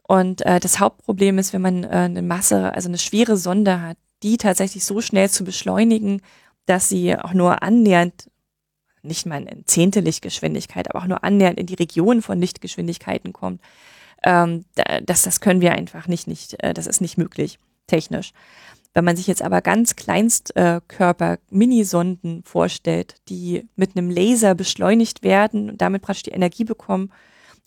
Und 0.04 0.46
äh, 0.46 0.60
das 0.60 0.80
Hauptproblem 0.80 1.38
ist, 1.38 1.54
wenn 1.54 1.62
man 1.62 1.84
äh, 1.84 1.88
eine 1.88 2.22
Masse, 2.22 2.74
also 2.74 2.90
eine 2.90 2.98
schwere 2.98 3.38
Sonde 3.38 3.82
hat, 3.82 3.98
die 4.22 4.38
tatsächlich 4.38 4.86
so 4.86 5.02
schnell 5.02 5.30
zu 5.30 5.44
beschleunigen, 5.44 6.22
dass 6.66 6.90
sie 6.90 7.18
auch 7.18 7.34
nur 7.34 7.64
annähernd, 7.64 8.30
nicht 9.02 9.26
mal 9.26 9.44
in 9.44 9.66
zehnte 9.66 10.00
Lichtgeschwindigkeit, 10.00 10.90
aber 10.90 11.04
auch 11.04 11.08
nur 11.08 11.24
annähernd 11.24 11.60
in 11.60 11.66
die 11.66 11.74
Region 11.74 12.22
von 12.22 12.40
Lichtgeschwindigkeiten 12.40 13.34
kommt. 13.34 13.62
Ähm, 14.24 14.64
das, 15.06 15.24
das 15.24 15.42
können 15.42 15.60
wir 15.60 15.74
einfach 15.74 16.08
nicht, 16.08 16.28
nicht, 16.28 16.62
äh, 16.64 16.74
das 16.74 16.88
ist 16.88 17.02
nicht 17.02 17.18
möglich, 17.18 17.60
technisch. 17.88 18.32
Wenn 18.94 19.06
man 19.06 19.16
sich 19.16 19.28
jetzt 19.28 19.42
aber 19.42 19.62
ganz 19.62 19.96
Kleinstkörper, 19.96 21.40
Minisonden 21.50 22.44
vorstellt, 22.44 23.16
die 23.28 23.68
mit 23.76 23.98
einem 23.98 24.10
Laser 24.10 24.54
beschleunigt 24.54 25.24
werden 25.24 25.72
und 25.72 25.82
damit 25.82 26.04
praktisch 26.04 26.24
die 26.24 26.32
Energie 26.32 26.64
bekommen 26.64 27.12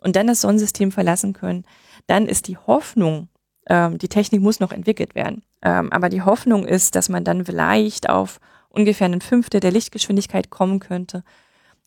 und 0.01 0.15
dann 0.15 0.29
das 0.29 0.41
Sonnensystem 0.41 0.93
verlassen 0.93 1.33
können, 1.33 1.65
dann 2.07 2.27
ist 2.27 2.47
die 2.47 2.57
Hoffnung, 2.57 3.29
ähm, 3.69 3.99
die 3.99 4.09
Technik 4.09 4.41
muss 4.41 4.61
noch 4.61 4.71
entwickelt 4.71 5.17
werden, 5.17 5.43
ähm, 5.63 5.93
aber 5.93 6.09
die 6.09 6.23
Hoffnung 6.23 6.65
ist, 6.65 6.95
dass 6.95 7.09
man 7.09 7.25
dann 7.25 7.45
vielleicht 7.45 8.09
auf 8.09 8.39
ungefähr 8.69 9.09
ein 9.09 9.21
Fünftel 9.21 9.59
der 9.59 9.73
Lichtgeschwindigkeit 9.73 10.51
kommen 10.51 10.79
könnte. 10.79 11.25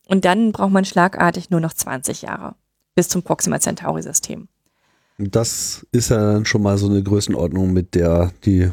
Und 0.06 0.26
dann 0.26 0.52
braucht 0.52 0.72
man 0.72 0.86
schlagartig 0.86 1.50
nur 1.50 1.60
noch 1.62 1.74
20 1.74 2.24
Jahre 2.24 2.56
bis 2.96 3.08
zum 3.08 3.24
Proxima 3.24 3.60
Centauri 3.60 4.02
System. 4.02 4.50
Das 5.20 5.86
ist 5.92 6.10
ja 6.10 6.34
dann 6.34 6.46
schon 6.46 6.64
mal 6.64 6.78
so 6.78 6.90
eine 6.90 7.04
Größenordnung, 7.04 7.72
mit 7.72 7.94
der 7.94 8.32
die 8.44 8.72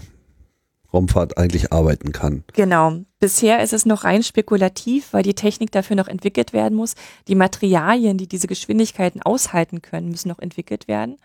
Raumfahrt 0.97 1.36
eigentlich 1.36 1.73
arbeiten 1.73 2.12
kann. 2.12 2.44
Genau. 2.55 3.05
Bisher 3.20 3.62
ist 3.62 3.73
es 3.73 3.86
noch 3.86 4.05
rein 4.05 4.23
spekulativ, 4.23 5.12
weil 5.12 5.23
die 5.23 5.35
Technik 5.35 5.70
dafür 5.70 5.97
noch 5.97 6.09
entwickelt 6.09 6.52
werden 6.52 6.74
muss. 6.74 6.94
Die 7.28 7.35
Materialien, 7.35 8.18
die 8.18 8.27
diese 8.27 8.47
Geschwindigkeiten 8.47 9.23
aushalten 9.23 9.82
können, 9.82 10.09
müssen 10.09 10.28
noch 10.28 10.39
entwickelt 10.39 10.89
werden. 10.89 11.16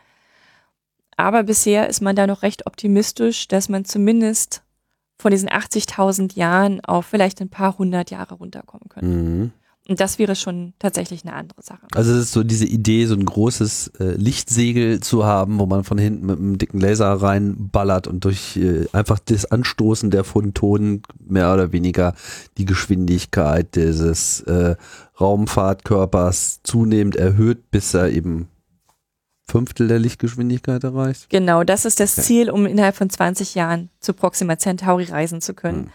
Aber 1.17 1.43
bisher 1.43 1.87
ist 1.87 2.01
man 2.01 2.15
da 2.15 2.27
noch 2.27 2.41
recht 2.41 2.65
optimistisch, 2.65 3.47
dass 3.47 3.69
man 3.69 3.85
zumindest 3.85 4.63
von 5.19 5.31
diesen 5.31 5.49
80.000 5.49 6.35
Jahren 6.35 6.83
auf 6.83 7.05
vielleicht 7.05 7.41
ein 7.41 7.49
paar 7.49 7.77
hundert 7.77 8.11
Jahre 8.11 8.35
runterkommen 8.35 8.89
könnte. 8.89 9.07
Mhm. 9.07 9.51
Und 9.89 9.99
das 9.99 10.19
wäre 10.19 10.35
schon 10.35 10.73
tatsächlich 10.77 11.25
eine 11.25 11.33
andere 11.33 11.61
Sache. 11.63 11.87
Also 11.95 12.13
es 12.13 12.25
ist 12.25 12.31
so 12.33 12.43
diese 12.43 12.65
Idee, 12.65 13.07
so 13.07 13.15
ein 13.15 13.25
großes 13.25 13.91
äh, 13.99 14.11
Lichtsegel 14.13 14.99
zu 14.99 15.25
haben, 15.25 15.57
wo 15.59 15.65
man 15.65 15.83
von 15.83 15.97
hinten 15.97 16.27
mit 16.27 16.37
einem 16.37 16.57
dicken 16.59 16.79
Laser 16.79 17.11
reinballert 17.13 18.07
und 18.07 18.23
durch 18.23 18.57
äh, 18.57 18.85
einfach 18.93 19.17
das 19.19 19.45
Anstoßen 19.45 20.11
der 20.11 20.23
Photonen 20.23 21.01
mehr 21.19 21.51
oder 21.53 21.71
weniger 21.71 22.13
die 22.57 22.65
Geschwindigkeit 22.65 23.75
dieses 23.75 24.41
äh, 24.41 24.75
Raumfahrtkörpers 25.19 26.61
zunehmend 26.63 27.15
erhöht, 27.15 27.71
bis 27.71 27.93
er 27.95 28.11
eben 28.11 28.49
Fünftel 29.51 29.87
der 29.87 29.99
Lichtgeschwindigkeit 29.99 30.83
erreicht. 30.83 31.29
Genau, 31.29 31.63
das 31.63 31.85
ist 31.85 31.99
das 31.99 32.15
Ziel, 32.15 32.49
um 32.49 32.65
innerhalb 32.65 32.95
von 32.95 33.09
20 33.09 33.55
Jahren 33.55 33.89
zu 33.99 34.13
Proxima 34.13 34.57
Centauri 34.57 35.05
reisen 35.05 35.41
zu 35.41 35.53
können. 35.53 35.85
Hm. 35.85 35.91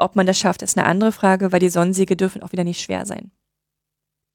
Ob 0.00 0.16
man 0.16 0.26
das 0.26 0.38
schafft, 0.38 0.62
ist 0.62 0.78
eine 0.78 0.86
andere 0.86 1.12
Frage, 1.12 1.52
weil 1.52 1.60
die 1.60 1.68
Sonnensiege 1.68 2.16
dürfen 2.16 2.42
auch 2.42 2.52
wieder 2.52 2.64
nicht 2.64 2.80
schwer 2.80 3.04
sein. 3.04 3.30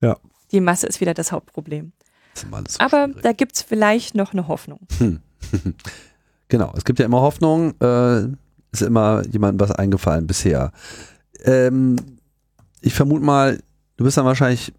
Ja. 0.02 0.18
Die 0.52 0.62
Masse 0.62 0.86
ist 0.86 1.02
wieder 1.02 1.14
das 1.14 1.32
Hauptproblem. 1.32 1.92
Das 2.36 2.74
so 2.74 2.80
Aber 2.80 3.06
schwierig. 3.06 3.24
da 3.24 3.32
gibt 3.34 3.56
es 3.56 3.62
vielleicht 3.64 4.14
noch 4.14 4.34
eine 4.34 4.48
Hoffnung. 4.48 4.82
Hm. 5.00 5.22
genau, 6.50 6.72
es 6.78 6.86
gibt 6.86 7.00
ja 7.00 7.06
immer 7.06 7.22
Hoffnung. 7.22 7.74
Äh, 7.82 8.28
ist 8.72 8.82
immer 8.82 9.26
jemandem 9.26 9.60
was 9.60 9.76
eingefallen 9.76 10.28
bisher. 10.28 10.72
Ähm, 11.44 11.96
ich 12.82 12.94
vermute 12.94 13.26
mal, 13.26 13.60
du 13.98 14.04
bist 14.04 14.18
dann 14.18 14.26
wahrscheinlich 14.26 14.74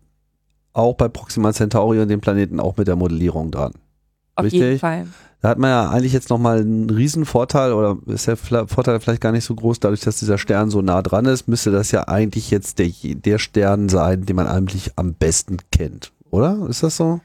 auch 0.73 0.95
bei 0.95 1.09
Proxima 1.09 1.53
Centauri 1.53 2.01
und 2.01 2.09
dem 2.09 2.21
Planeten 2.21 2.61
auch 2.61 2.77
mit 2.77 2.87
der 2.87 2.97
Modellierung 2.97 3.51
dran. 3.51 3.73
Auf 4.35 4.45
Richtig? 4.45 4.61
jeden 4.61 4.79
Fall. 4.79 5.07
Da 5.41 5.51
hat 5.51 5.59
man 5.59 5.71
ja 5.71 5.91
eigentlich 5.91 6.13
jetzt 6.13 6.31
nochmal 6.31 6.61
einen 6.61 6.91
riesen 6.91 7.25
Vorteil 7.27 7.73
oder 7.73 7.99
ist 8.07 8.27
der 8.27 8.37
Vorteil 8.37 8.99
vielleicht 9.01 9.21
gar 9.21 9.33
nicht 9.33 9.45
so 9.45 9.55
groß, 9.55 9.81
dadurch, 9.81 10.01
dass 10.01 10.19
dieser 10.19 10.39
Stern 10.39 10.71
so 10.71 10.83
nah 10.83 11.03
dran 11.03 11.27
ist, 11.27 11.47
müsste 11.47 11.71
das 11.71 11.91
ja 11.93 12.09
eigentlich 12.09 12.51
jetzt 12.51 12.79
der, 12.79 12.91
der 13.03 13.39
Stern 13.39 13.89
sein, 13.89 14.25
den 14.25 14.37
man 14.37 14.47
eigentlich 14.47 14.93
am 14.97 15.15
besten 15.15 15.59
kennt, 15.71 16.13
oder? 16.31 16.67
Ist 16.69 16.83
das 16.83 16.97
so? 16.97 17.21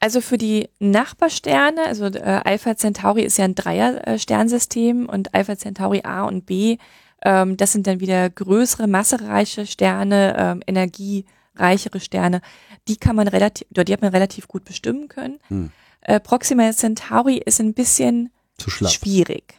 Also 0.00 0.20
für 0.20 0.38
die 0.38 0.68
Nachbarsterne, 0.78 1.86
also 1.86 2.04
äh, 2.04 2.40
Alpha 2.44 2.76
Centauri 2.76 3.22
ist 3.22 3.38
ja 3.38 3.46
ein 3.46 3.56
Dreier-Sternsystem 3.56 5.08
und 5.08 5.34
Alpha 5.34 5.56
Centauri 5.56 6.02
A 6.04 6.24
und 6.24 6.46
B, 6.46 6.76
ähm, 7.24 7.56
das 7.56 7.72
sind 7.72 7.86
dann 7.86 7.98
wieder 7.98 8.30
größere, 8.30 8.86
massereiche 8.86 9.66
Sterne, 9.66 10.36
ähm, 10.38 10.62
energiereichere 10.66 11.98
Sterne. 11.98 12.40
Die 12.86 12.96
kann 12.96 13.16
man 13.16 13.26
relativ, 13.26 13.66
die 13.70 13.92
hat 13.92 14.02
man 14.02 14.12
relativ 14.12 14.46
gut 14.46 14.64
bestimmen 14.64 15.08
können. 15.08 15.38
Hm. 15.48 15.72
Äh, 16.00 16.20
Proxima 16.20 16.70
Centauri 16.72 17.38
ist 17.38 17.60
ein 17.60 17.74
bisschen 17.74 18.30
schwierig. 18.58 19.54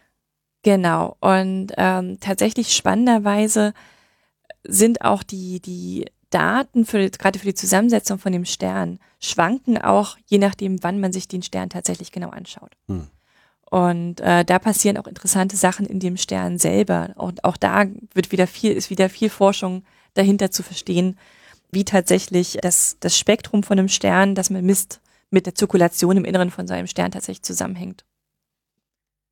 Genau. 0.63 1.15
Und 1.21 1.67
ähm, 1.77 2.19
tatsächlich 2.19 2.75
spannenderweise 2.75 3.73
sind 4.63 5.01
auch 5.01 5.23
die, 5.23 5.61
die 5.61 6.05
Daten 6.29 6.85
für, 6.85 7.09
gerade 7.09 7.39
für 7.39 7.45
die 7.45 7.53
Zusammensetzung 7.53 8.19
von 8.19 8.31
dem 8.31 8.45
Stern 8.45 8.99
schwanken 9.19 9.77
auch, 9.77 10.17
je 10.25 10.37
nachdem, 10.37 10.83
wann 10.83 10.99
man 10.99 11.11
sich 11.11 11.27
den 11.27 11.41
Stern 11.41 11.69
tatsächlich 11.69 12.11
genau 12.11 12.29
anschaut. 12.29 12.71
Hm. 12.87 13.07
Und 13.69 14.19
äh, 14.21 14.43
da 14.43 14.59
passieren 14.59 14.97
auch 14.97 15.07
interessante 15.07 15.55
Sachen 15.55 15.85
in 15.85 15.99
dem 15.99 16.17
Stern 16.17 16.57
selber. 16.57 17.11
Und 17.15 17.43
auch 17.43 17.57
da 17.57 17.85
wird 18.13 18.31
wieder 18.31 18.47
viel, 18.47 18.73
ist 18.73 18.89
wieder 18.89 19.09
viel 19.09 19.29
Forschung 19.29 19.83
dahinter 20.15 20.49
zu 20.51 20.63
verstehen, 20.63 21.17
wie 21.71 21.85
tatsächlich 21.85 22.57
das, 22.61 22.97
das 22.99 23.17
Spektrum 23.17 23.61
von 23.61 23.77
einem 23.77 23.89
Stern, 23.89 24.33
das 24.33 24.49
man 24.49 24.65
misst, 24.65 25.01
mit 25.31 25.45
der 25.45 25.55
Zirkulation 25.55 26.17
im 26.17 26.25
Inneren 26.25 26.51
von 26.51 26.67
seinem 26.67 26.87
Stern 26.87 27.11
tatsächlich 27.11 27.43
zusammenhängt. 27.43 28.05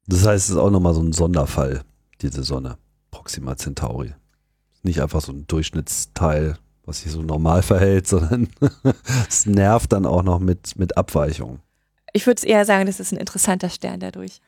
Das 0.08 0.26
heißt, 0.26 0.46
es 0.46 0.52
ist 0.52 0.58
auch 0.58 0.70
nochmal 0.70 0.94
so 0.94 1.02
ein 1.02 1.12
Sonderfall, 1.12 1.82
diese 2.22 2.44
Sonne, 2.44 2.78
Proxima 3.12 3.58
Centauri. 3.58 4.14
Nicht 4.84 5.02
einfach 5.02 5.22
so 5.22 5.34
ein 5.34 5.48
Durchschnittsteil, 5.48 6.58
was 6.86 7.02
sich 7.02 7.12
so 7.12 7.22
normal 7.22 7.62
verhält, 7.64 8.08
sondern 8.08 8.50
es 9.28 9.46
nervt 9.46 9.92
dann 9.92 10.06
auch 10.06 10.24
noch 10.24 10.40
mit, 10.40 10.78
mit 10.78 10.98
Abweichungen. 10.98 11.60
Ich 12.14 12.26
würde 12.26 12.48
eher 12.48 12.66
sagen, 12.66 12.86
das 12.86 13.00
ist 13.00 13.12
ein 13.12 13.18
interessanter 13.18 13.70
Stern 13.70 14.00
dadurch. 14.00 14.40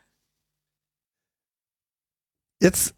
Jetzt 2.62 2.96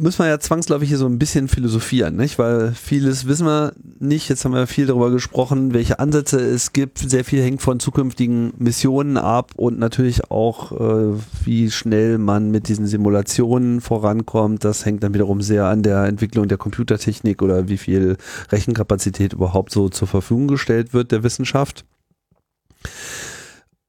müssen 0.00 0.20
wir 0.20 0.28
ja 0.28 0.40
zwangsläufig 0.40 0.88
hier 0.88 0.98
so 0.98 1.06
ein 1.06 1.18
bisschen 1.18 1.46
philosophieren, 1.46 2.16
nicht? 2.16 2.38
Weil 2.38 2.72
vieles 2.72 3.26
wissen 3.26 3.46
wir 3.46 3.72
nicht. 3.98 4.28
Jetzt 4.28 4.44
haben 4.44 4.54
wir 4.54 4.66
viel 4.66 4.86
darüber 4.86 5.10
gesprochen, 5.10 5.74
welche 5.74 5.98
Ansätze 5.98 6.40
es 6.40 6.72
gibt. 6.72 6.98
Sehr 6.98 7.24
viel 7.24 7.42
hängt 7.42 7.60
von 7.60 7.80
zukünftigen 7.80 8.52
Missionen 8.56 9.18
ab 9.18 9.52
und 9.56 9.78
natürlich 9.78 10.30
auch, 10.30 10.72
äh, 10.72 11.14
wie 11.44 11.70
schnell 11.70 12.18
man 12.18 12.50
mit 12.50 12.68
diesen 12.68 12.86
Simulationen 12.86 13.80
vorankommt. 13.80 14.64
Das 14.64 14.86
hängt 14.86 15.02
dann 15.02 15.12
wiederum 15.12 15.42
sehr 15.42 15.66
an 15.66 15.82
der 15.82 16.04
Entwicklung 16.04 16.48
der 16.48 16.58
Computertechnik 16.58 17.42
oder 17.42 17.68
wie 17.68 17.78
viel 17.78 18.16
Rechenkapazität 18.50 19.34
überhaupt 19.34 19.70
so 19.70 19.90
zur 19.90 20.08
Verfügung 20.08 20.48
gestellt 20.48 20.94
wird 20.94 21.12
der 21.12 21.22
Wissenschaft. 21.22 21.84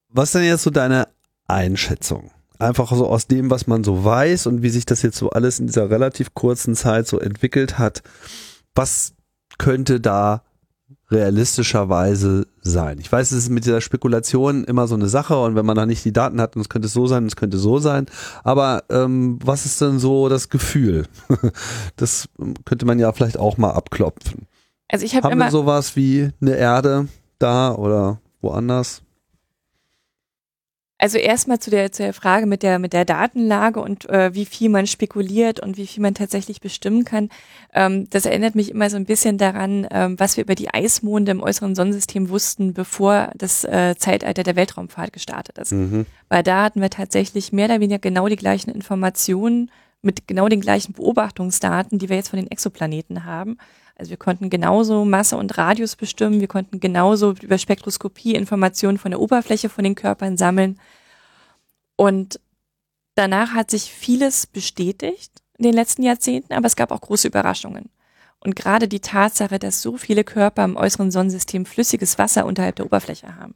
Was 0.09 0.33
denn 0.33 0.43
jetzt 0.43 0.63
so 0.63 0.69
deine 0.69 1.07
Einschätzung? 1.47 2.31
Einfach 2.61 2.91
so 2.93 3.07
aus 3.07 3.27
dem, 3.27 3.49
was 3.49 3.67
man 3.67 3.83
so 3.83 4.03
weiß 4.03 4.47
und 4.47 4.61
wie 4.61 4.69
sich 4.69 4.85
das 4.85 5.01
jetzt 5.01 5.17
so 5.17 5.29
alles 5.29 5.59
in 5.59 5.67
dieser 5.67 5.89
relativ 5.89 6.33
kurzen 6.33 6.75
Zeit 6.75 7.07
so 7.07 7.19
entwickelt 7.19 7.77
hat, 7.77 8.03
was 8.75 9.13
könnte 9.57 9.99
da 9.99 10.43
realistischerweise 11.09 12.47
sein? 12.61 12.97
Ich 12.99 13.11
weiß, 13.11 13.31
es 13.31 13.37
ist 13.43 13.49
mit 13.49 13.65
dieser 13.65 13.81
Spekulation 13.81 14.63
immer 14.63 14.87
so 14.87 14.95
eine 14.95 15.09
Sache 15.09 15.37
und 15.37 15.55
wenn 15.55 15.65
man 15.65 15.75
da 15.75 15.85
nicht 15.85 16.05
die 16.05 16.13
Daten 16.13 16.39
hat, 16.39 16.55
dann 16.55 16.63
könnte 16.69 16.85
es 16.85 16.93
so 16.93 17.07
sein, 17.07 17.25
es 17.25 17.35
könnte 17.35 17.57
so 17.57 17.79
sein. 17.79 18.05
Aber 18.43 18.83
ähm, 18.89 19.37
was 19.43 19.65
ist 19.65 19.81
denn 19.81 19.99
so 19.99 20.29
das 20.29 20.49
Gefühl? 20.49 21.05
das 21.97 22.29
könnte 22.65 22.85
man 22.85 22.99
ja 22.99 23.11
vielleicht 23.11 23.37
auch 23.37 23.57
mal 23.57 23.71
abklopfen. 23.71 24.47
Also 24.87 25.05
ich 25.05 25.15
hab 25.15 25.23
Haben 25.23 25.33
immer 25.33 25.45
wir 25.45 25.51
sowas 25.51 25.95
wie 25.95 26.29
eine 26.41 26.55
Erde 26.55 27.07
da 27.39 27.73
oder 27.73 28.19
woanders? 28.41 29.01
Also 31.01 31.17
erstmal 31.17 31.57
zu 31.57 31.71
der, 31.71 31.91
zu 31.91 32.03
der 32.03 32.13
Frage 32.13 32.45
mit 32.45 32.61
der, 32.61 32.77
mit 32.77 32.93
der 32.93 33.05
Datenlage 33.05 33.81
und 33.81 34.07
äh, 34.07 34.35
wie 34.35 34.45
viel 34.45 34.69
man 34.69 34.85
spekuliert 34.85 35.59
und 35.59 35.75
wie 35.75 35.87
viel 35.87 36.03
man 36.03 36.13
tatsächlich 36.13 36.61
bestimmen 36.61 37.05
kann. 37.05 37.29
Ähm, 37.73 38.07
das 38.11 38.27
erinnert 38.27 38.53
mich 38.53 38.69
immer 38.69 38.87
so 38.87 38.97
ein 38.97 39.05
bisschen 39.05 39.39
daran, 39.39 39.87
ähm, 39.89 40.19
was 40.19 40.37
wir 40.37 40.43
über 40.43 40.53
die 40.53 40.71
Eismonde 40.71 41.31
im 41.31 41.41
äußeren 41.41 41.73
Sonnensystem 41.73 42.29
wussten, 42.29 42.75
bevor 42.75 43.31
das 43.35 43.63
äh, 43.63 43.95
Zeitalter 43.97 44.43
der 44.43 44.55
Weltraumfahrt 44.55 45.11
gestartet 45.11 45.57
ist. 45.57 45.71
Mhm. 45.71 46.05
Weil 46.29 46.43
da 46.43 46.65
hatten 46.65 46.81
wir 46.81 46.91
tatsächlich 46.91 47.51
mehr 47.51 47.65
oder 47.65 47.79
weniger 47.79 47.97
genau 47.97 48.27
die 48.27 48.35
gleichen 48.35 48.69
Informationen 48.69 49.71
mit 50.03 50.27
genau 50.27 50.49
den 50.49 50.61
gleichen 50.61 50.93
Beobachtungsdaten, 50.93 51.97
die 51.97 52.09
wir 52.09 52.17
jetzt 52.17 52.29
von 52.29 52.37
den 52.37 52.51
Exoplaneten 52.51 53.25
haben. 53.25 53.57
Also 54.01 54.09
wir 54.09 54.17
konnten 54.17 54.49
genauso 54.49 55.05
Masse 55.05 55.37
und 55.37 55.59
Radius 55.59 55.95
bestimmen, 55.95 56.39
wir 56.39 56.47
konnten 56.47 56.79
genauso 56.79 57.35
über 57.39 57.59
Spektroskopie 57.59 58.33
Informationen 58.33 58.97
von 58.97 59.11
der 59.11 59.19
Oberfläche 59.19 59.69
von 59.69 59.83
den 59.83 59.93
Körpern 59.93 60.37
sammeln. 60.37 60.79
Und 61.97 62.39
danach 63.13 63.53
hat 63.53 63.69
sich 63.69 63.91
vieles 63.91 64.47
bestätigt 64.47 65.43
in 65.59 65.65
den 65.65 65.75
letzten 65.75 66.01
Jahrzehnten, 66.01 66.53
aber 66.53 66.65
es 66.65 66.75
gab 66.75 66.89
auch 66.89 67.01
große 67.01 67.27
Überraschungen. 67.27 67.91
Und 68.39 68.55
gerade 68.55 68.87
die 68.87 69.01
Tatsache, 69.01 69.59
dass 69.59 69.83
so 69.83 69.97
viele 69.97 70.23
Körper 70.23 70.63
im 70.63 70.77
äußeren 70.77 71.11
Sonnensystem 71.11 71.67
flüssiges 71.67 72.17
Wasser 72.17 72.47
unterhalb 72.47 72.77
der 72.77 72.87
Oberfläche 72.87 73.35
haben, 73.35 73.53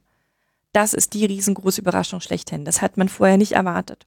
das 0.72 0.94
ist 0.94 1.14
die 1.14 1.26
riesengroße 1.26 1.80
Überraschung 1.80 2.20
schlechthin. 2.20 2.64
Das 2.64 2.82
hat 2.82 2.96
man 2.98 3.08
vorher 3.08 3.36
nicht 3.36 3.54
erwartet. 3.54 4.06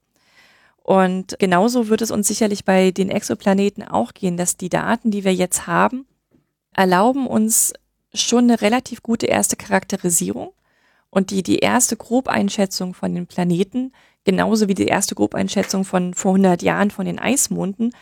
Und 0.84 1.38
genauso 1.38 1.90
wird 1.90 2.02
es 2.02 2.11
uns 2.11 2.30
sicherlich 2.30 2.64
bei 2.64 2.91
den 2.91 3.10
Exoplaneten 3.10 3.86
auch 3.86 4.14
gehen, 4.14 4.38
dass 4.38 4.56
die 4.56 4.70
Daten, 4.70 5.11
die 5.11 5.26
wir 5.26 5.34
jetzt 5.36 5.68
haben, 5.68 6.06
erlauben 6.80 7.27
uns 7.27 7.73
schon 8.14 8.45
eine 8.45 8.61
relativ 8.61 9.03
gute 9.03 9.27
erste 9.27 9.56
Charakterisierung. 9.56 10.51
Und 11.11 11.31
die, 11.31 11.43
die 11.43 11.60
erste 11.60 11.97
Grobeinschätzung 11.97 12.93
von 12.93 13.14
den 13.15 13.26
Planeten 13.26 13.91
genauso 14.30 14.68
wie 14.68 14.76
die 14.76 14.85
erste 14.85 15.15
Grobeinschätzung 15.15 15.85
von 15.85 16.14
vor 16.14 16.31
100 16.31 16.61
Jahren 16.61 16.91
von 16.91 17.06
den 17.06 17.19
Eismonden, 17.19 17.95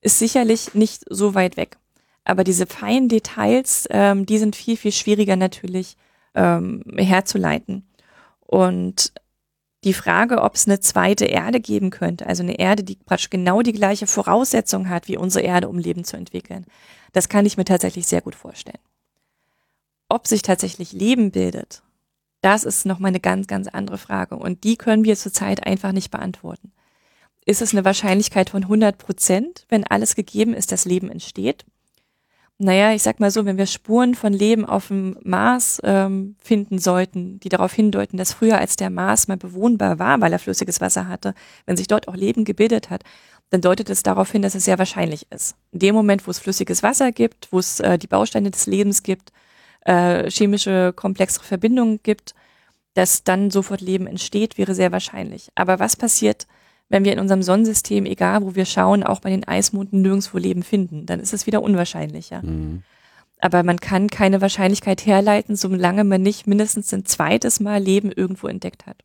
ist 0.00 0.18
sicherlich 0.18 0.74
nicht 0.74 1.04
so 1.08 1.34
weit 1.34 1.56
weg. 1.56 1.76
Aber 2.24 2.44
diese 2.44 2.66
feinen 2.66 3.08
Details, 3.08 3.86
ähm, 3.90 4.26
die 4.26 4.38
sind 4.38 4.54
viel, 4.56 4.76
viel 4.76 4.92
schwieriger 4.92 5.36
natürlich 5.36 5.96
ähm, 6.34 6.82
herzuleiten. 6.96 7.86
Und 8.40 9.12
die 9.84 9.92
Frage, 9.92 10.42
ob 10.42 10.56
es 10.56 10.66
eine 10.66 10.80
zweite 10.80 11.26
Erde 11.26 11.60
geben 11.60 11.90
könnte, 11.90 12.26
also 12.26 12.42
eine 12.42 12.58
Erde, 12.58 12.82
die 12.82 12.96
praktisch 12.96 13.30
genau 13.30 13.62
die 13.62 13.72
gleiche 13.72 14.06
Voraussetzung 14.06 14.88
hat 14.88 15.08
wie 15.08 15.16
unsere 15.16 15.44
Erde, 15.44 15.68
um 15.68 15.78
Leben 15.78 16.04
zu 16.04 16.16
entwickeln, 16.16 16.66
das 17.12 17.28
kann 17.28 17.46
ich 17.46 17.56
mir 17.56 17.64
tatsächlich 17.64 18.06
sehr 18.06 18.20
gut 18.20 18.34
vorstellen. 18.34 18.78
Ob 20.08 20.26
sich 20.26 20.42
tatsächlich 20.42 20.92
Leben 20.92 21.30
bildet, 21.30 21.82
das 22.40 22.64
ist 22.64 22.86
nochmal 22.86 23.10
eine 23.10 23.20
ganz, 23.20 23.46
ganz 23.46 23.68
andere 23.68 23.98
Frage. 23.98 24.36
Und 24.36 24.64
die 24.64 24.76
können 24.76 25.04
wir 25.04 25.16
zurzeit 25.16 25.66
einfach 25.66 25.92
nicht 25.92 26.10
beantworten. 26.10 26.72
Ist 27.44 27.62
es 27.62 27.72
eine 27.72 27.84
Wahrscheinlichkeit 27.84 28.50
von 28.50 28.64
100 28.64 28.98
Prozent, 28.98 29.66
wenn 29.68 29.84
alles 29.84 30.14
gegeben 30.14 30.54
ist, 30.54 30.70
dass 30.70 30.84
Leben 30.84 31.10
entsteht? 31.10 31.64
Naja, 32.60 32.92
ich 32.92 33.04
sag 33.04 33.20
mal 33.20 33.30
so, 33.30 33.44
wenn 33.44 33.56
wir 33.56 33.66
Spuren 33.66 34.16
von 34.16 34.32
Leben 34.32 34.64
auf 34.64 34.88
dem 34.88 35.16
Mars 35.22 35.80
ähm, 35.84 36.34
finden 36.42 36.78
sollten, 36.78 37.38
die 37.38 37.48
darauf 37.48 37.72
hindeuten, 37.72 38.16
dass 38.16 38.32
früher 38.32 38.58
als 38.58 38.74
der 38.74 38.90
Mars 38.90 39.28
mal 39.28 39.36
bewohnbar 39.36 40.00
war, 40.00 40.20
weil 40.20 40.32
er 40.32 40.40
flüssiges 40.40 40.80
Wasser 40.80 41.06
hatte, 41.06 41.34
wenn 41.66 41.76
sich 41.76 41.86
dort 41.86 42.08
auch 42.08 42.16
Leben 42.16 42.44
gebildet 42.44 42.90
hat, 42.90 43.04
dann 43.50 43.60
deutet 43.60 43.88
es 43.90 44.02
darauf 44.02 44.30
hin, 44.30 44.42
dass 44.42 44.54
es 44.54 44.64
sehr 44.64 44.78
wahrscheinlich 44.78 45.26
ist. 45.30 45.56
In 45.72 45.78
dem 45.78 45.94
Moment, 45.94 46.26
wo 46.26 46.30
es 46.30 46.38
flüssiges 46.38 46.82
Wasser 46.82 47.12
gibt, 47.12 47.48
wo 47.50 47.58
es 47.58 47.80
äh, 47.80 47.98
die 47.98 48.06
Bausteine 48.06 48.50
des 48.50 48.66
Lebens 48.66 49.02
gibt, 49.02 49.32
äh, 49.84 50.30
chemische 50.30 50.92
komplexere 50.94 51.44
Verbindungen 51.44 52.00
gibt, 52.02 52.34
dass 52.94 53.24
dann 53.24 53.50
sofort 53.50 53.80
Leben 53.80 54.06
entsteht, 54.06 54.58
wäre 54.58 54.74
sehr 54.74 54.92
wahrscheinlich. 54.92 55.48
Aber 55.54 55.78
was 55.78 55.96
passiert, 55.96 56.46
wenn 56.88 57.04
wir 57.04 57.12
in 57.12 57.20
unserem 57.20 57.42
Sonnensystem, 57.42 58.06
egal 58.06 58.42
wo 58.42 58.54
wir 58.54 58.64
schauen, 58.64 59.02
auch 59.02 59.20
bei 59.20 59.30
den 59.30 59.46
Eismonden 59.46 60.02
nirgendwo 60.02 60.38
Leben 60.38 60.62
finden? 60.62 61.06
Dann 61.06 61.20
ist 61.20 61.32
es 61.32 61.46
wieder 61.46 61.62
unwahrscheinlicher. 61.62 62.42
Mhm. 62.42 62.82
Aber 63.40 63.62
man 63.62 63.78
kann 63.78 64.08
keine 64.08 64.40
Wahrscheinlichkeit 64.40 65.06
herleiten, 65.06 65.54
solange 65.54 66.04
man 66.04 66.22
nicht 66.22 66.46
mindestens 66.46 66.92
ein 66.92 67.04
zweites 67.04 67.60
Mal 67.60 67.80
Leben 67.80 68.10
irgendwo 68.10 68.48
entdeckt 68.48 68.86
hat. 68.86 69.04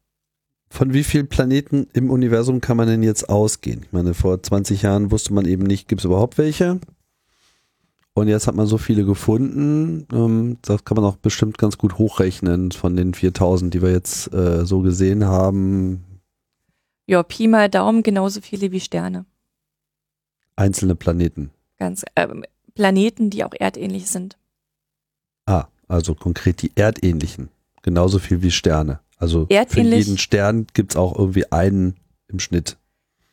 Von 0.73 0.91
wie 0.91 1.03
vielen 1.03 1.27
Planeten 1.27 1.85
im 1.93 2.09
Universum 2.09 2.59
kann 2.59 2.77
man 2.77 2.87
denn 2.87 3.03
jetzt 3.03 3.29
ausgehen? 3.29 3.83
Ich 3.83 3.91
meine, 3.91 4.15
vor 4.15 4.41
20 4.41 4.81
Jahren 4.81 5.11
wusste 5.11 5.31
man 5.31 5.45
eben 5.45 5.61
nicht, 5.61 5.87
gibt 5.87 6.01
es 6.01 6.05
überhaupt 6.05 6.39
welche? 6.39 6.79
Und 8.15 8.27
jetzt 8.27 8.47
hat 8.47 8.55
man 8.55 8.65
so 8.65 8.79
viele 8.79 9.05
gefunden, 9.05 10.07
ähm, 10.11 10.57
das 10.63 10.83
kann 10.83 10.95
man 10.95 11.05
auch 11.05 11.17
bestimmt 11.17 11.59
ganz 11.59 11.77
gut 11.77 11.99
hochrechnen 11.99 12.71
von 12.71 12.95
den 12.95 13.13
4000, 13.13 13.71
die 13.71 13.83
wir 13.83 13.91
jetzt 13.91 14.33
äh, 14.33 14.65
so 14.65 14.81
gesehen 14.81 15.25
haben. 15.25 16.03
Ja, 17.05 17.21
Pi 17.21 17.47
mal 17.47 17.69
Daumen 17.69 18.01
genauso 18.01 18.41
viele 18.41 18.71
wie 18.71 18.79
Sterne. 18.79 19.27
Einzelne 20.55 20.95
Planeten. 20.95 21.51
Ganz, 21.77 22.03
äh, 22.15 22.27
Planeten, 22.73 23.29
die 23.29 23.43
auch 23.43 23.53
erdähnlich 23.53 24.07
sind. 24.07 24.39
Ah, 25.45 25.67
also 25.87 26.15
konkret 26.15 26.63
die 26.63 26.71
erdähnlichen. 26.73 27.49
Genauso 27.83 28.17
viel 28.17 28.41
wie 28.41 28.49
Sterne. 28.49 29.02
Also 29.23 29.45
Erdähnlich, 29.47 30.03
für 30.03 30.09
jeden 30.09 30.17
Stern 30.17 30.67
gibt 30.73 30.91
es 30.91 30.97
auch 30.97 31.17
irgendwie 31.17 31.49
einen 31.49 31.95
im 32.27 32.39
Schnitt. 32.39 32.75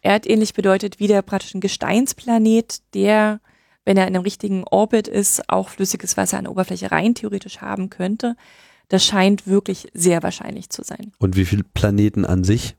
Erdähnlich 0.03 0.55
bedeutet 0.55 1.01
wieder 1.01 1.21
praktisch 1.21 1.53
ein 1.53 1.61
Gesteinsplanet, 1.61 2.81
der 2.95 3.41
wenn 3.85 3.97
er 3.97 4.07
in 4.07 4.15
einem 4.15 4.23
richtigen 4.23 4.63
Orbit 4.63 5.09
ist, 5.09 5.49
auch 5.49 5.69
flüssiges 5.69 6.17
Wasser 6.17 6.39
an 6.39 6.45
der 6.45 6.53
Oberfläche 6.53 6.93
rein 6.93 7.17
theoretisch 7.17 7.61
haben 7.61 7.91
könnte. 7.91 8.37
Das 8.87 9.05
scheint 9.05 9.49
wirklich 9.49 9.89
sehr 9.93 10.23
wahrscheinlich 10.23 10.71
zu 10.71 10.85
sein. 10.85 11.11
Und 11.19 11.35
wie 11.35 11.45
viele 11.45 11.65
Planeten 11.65 12.25
an 12.25 12.45
sich 12.45 12.77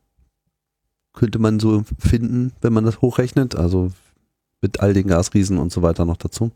könnte 1.12 1.38
man 1.38 1.60
so 1.60 1.84
finden, 2.00 2.54
wenn 2.62 2.72
man 2.72 2.86
das 2.86 3.02
hochrechnet? 3.02 3.56
Also 3.56 3.92
mit 4.62 4.80
all 4.80 4.94
den 4.94 5.08
Gasriesen 5.08 5.58
und 5.58 5.74
so 5.74 5.82
weiter 5.82 6.06
noch 6.06 6.16
dazu? 6.16 6.52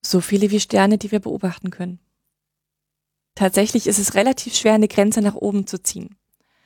So 0.00 0.22
viele 0.22 0.50
wie 0.50 0.60
Sterne, 0.60 0.96
die 0.96 1.12
wir 1.12 1.20
beobachten 1.20 1.68
können. 1.68 1.98
Tatsächlich 3.38 3.86
ist 3.86 4.00
es 4.00 4.16
relativ 4.16 4.56
schwer, 4.56 4.74
eine 4.74 4.88
Grenze 4.88 5.22
nach 5.22 5.36
oben 5.36 5.64
zu 5.64 5.80
ziehen. 5.80 6.16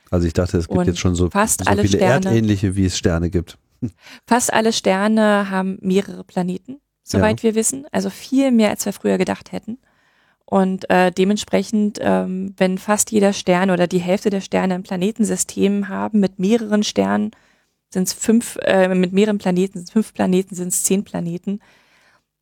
Also 0.09 0.25
ich 0.25 0.33
dachte, 0.33 0.57
es 0.57 0.67
gibt 0.67 0.79
und 0.79 0.87
jetzt 0.87 0.99
schon 0.99 1.13
so, 1.13 1.29
fast 1.29 1.63
so 1.63 1.69
alle 1.69 1.83
viele 1.83 1.99
Sterne, 1.99 2.25
erdähnliche, 2.25 2.75
wie 2.75 2.85
es 2.85 2.97
Sterne 2.97 3.29
gibt. 3.29 3.59
Fast 4.27 4.51
alle 4.51 4.73
Sterne 4.73 5.51
haben 5.51 5.77
mehrere 5.81 6.23
Planeten, 6.23 6.81
soweit 7.03 7.41
ja. 7.41 7.43
wir 7.43 7.55
wissen. 7.55 7.85
Also 7.91 8.09
viel 8.09 8.49
mehr, 8.49 8.71
als 8.71 8.85
wir 8.85 8.93
früher 8.93 9.19
gedacht 9.19 9.51
hätten. 9.51 9.77
Und 10.45 10.89
äh, 10.89 11.11
dementsprechend, 11.11 11.99
ähm, 12.01 12.55
wenn 12.57 12.79
fast 12.79 13.11
jeder 13.11 13.33
Stern 13.33 13.69
oder 13.69 13.85
die 13.85 13.99
Hälfte 13.99 14.31
der 14.31 14.41
Sterne 14.41 14.73
ein 14.73 14.83
Planetensystem 14.83 15.89
haben 15.89 16.19
mit 16.19 16.39
mehreren 16.39 16.81
Sternen, 16.81 17.31
sind 17.91 18.07
es 18.07 18.13
fünf, 18.13 18.57
äh, 18.63 18.87
mit 18.95 19.13
mehreren 19.13 19.37
Planeten, 19.37 19.77
sind 19.77 19.91
fünf 19.91 20.11
Planeten, 20.11 20.55
sind 20.55 20.69
es 20.69 20.83
zehn 20.83 21.03
Planeten, 21.03 21.59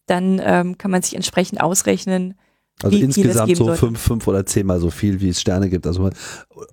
dann 0.06 0.42
ähm, 0.42 0.78
kann 0.78 0.92
man 0.92 1.02
sich 1.02 1.16
entsprechend 1.16 1.60
ausrechnen, 1.60 2.36
also 2.84 2.98
wie 2.98 3.02
insgesamt 3.02 3.56
so 3.56 3.74
fünf, 3.74 4.00
fünf 4.00 4.28
oder 4.28 4.46
zehnmal 4.46 4.80
so 4.80 4.90
viel, 4.90 5.22
wie 5.22 5.30
es 5.30 5.42
Sterne 5.42 5.70
gibt. 5.70 5.88
Also 5.88 6.10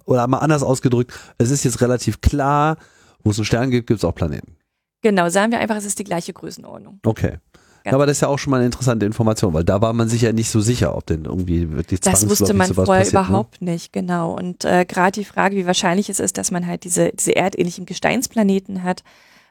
oder 0.05 0.27
mal 0.27 0.39
anders 0.39 0.63
ausgedrückt, 0.63 1.13
es 1.39 1.51
ist 1.51 1.65
jetzt 1.65 1.81
relativ 1.81 2.21
klar, 2.21 2.77
wo 3.23 3.31
es 3.31 3.39
einen 3.39 3.45
Stern 3.45 3.71
gibt, 3.71 3.87
gibt 3.87 3.99
es 3.99 4.05
auch 4.05 4.15
Planeten. 4.15 4.57
Genau, 5.03 5.29
sagen 5.29 5.53
wir 5.53 5.61
einfach, 5.61 5.77
es 5.77 5.85
ist 5.85 5.99
die 5.99 6.05
gleiche 6.05 6.33
Größenordnung. 6.33 7.01
Okay. 7.07 7.39
aber 7.85 8.05
das 8.05 8.19
ist 8.19 8.21
ja 8.21 8.29
auch 8.29 8.39
schon 8.39 8.51
mal 8.51 8.59
eine 8.59 8.67
interessante 8.67 9.07
Information, 9.07 9.55
weil 9.55 9.65
da 9.65 9.81
war 9.81 9.93
man 9.93 10.09
sich 10.09 10.23
ja 10.23 10.33
nicht 10.33 10.51
so 10.51 10.61
sicher, 10.61 10.95
ob 10.95 11.07
denn 11.07 11.25
irgendwie 11.25 11.71
wirklich 11.71 12.01
Das 12.01 12.29
wusste 12.29 12.53
man 12.53 12.75
vorher 12.75 13.05
passiert, 13.05 13.15
ne? 13.15 13.21
überhaupt 13.21 13.63
ne? 13.63 13.73
nicht, 13.73 13.93
genau. 13.93 14.35
Und 14.35 14.65
äh, 14.65 14.85
gerade 14.85 15.13
die 15.13 15.25
Frage, 15.25 15.57
wie 15.57 15.67
wahrscheinlich 15.67 16.11
es 16.11 16.21
ist, 16.21 16.37
dass 16.37 16.51
man 16.51 16.67
halt 16.67 16.85
diese, 16.85 17.13
diese 17.13 17.35
erdähnlichen 17.35 17.87
Gesteinsplaneten 17.87 18.83
hat, 18.83 19.05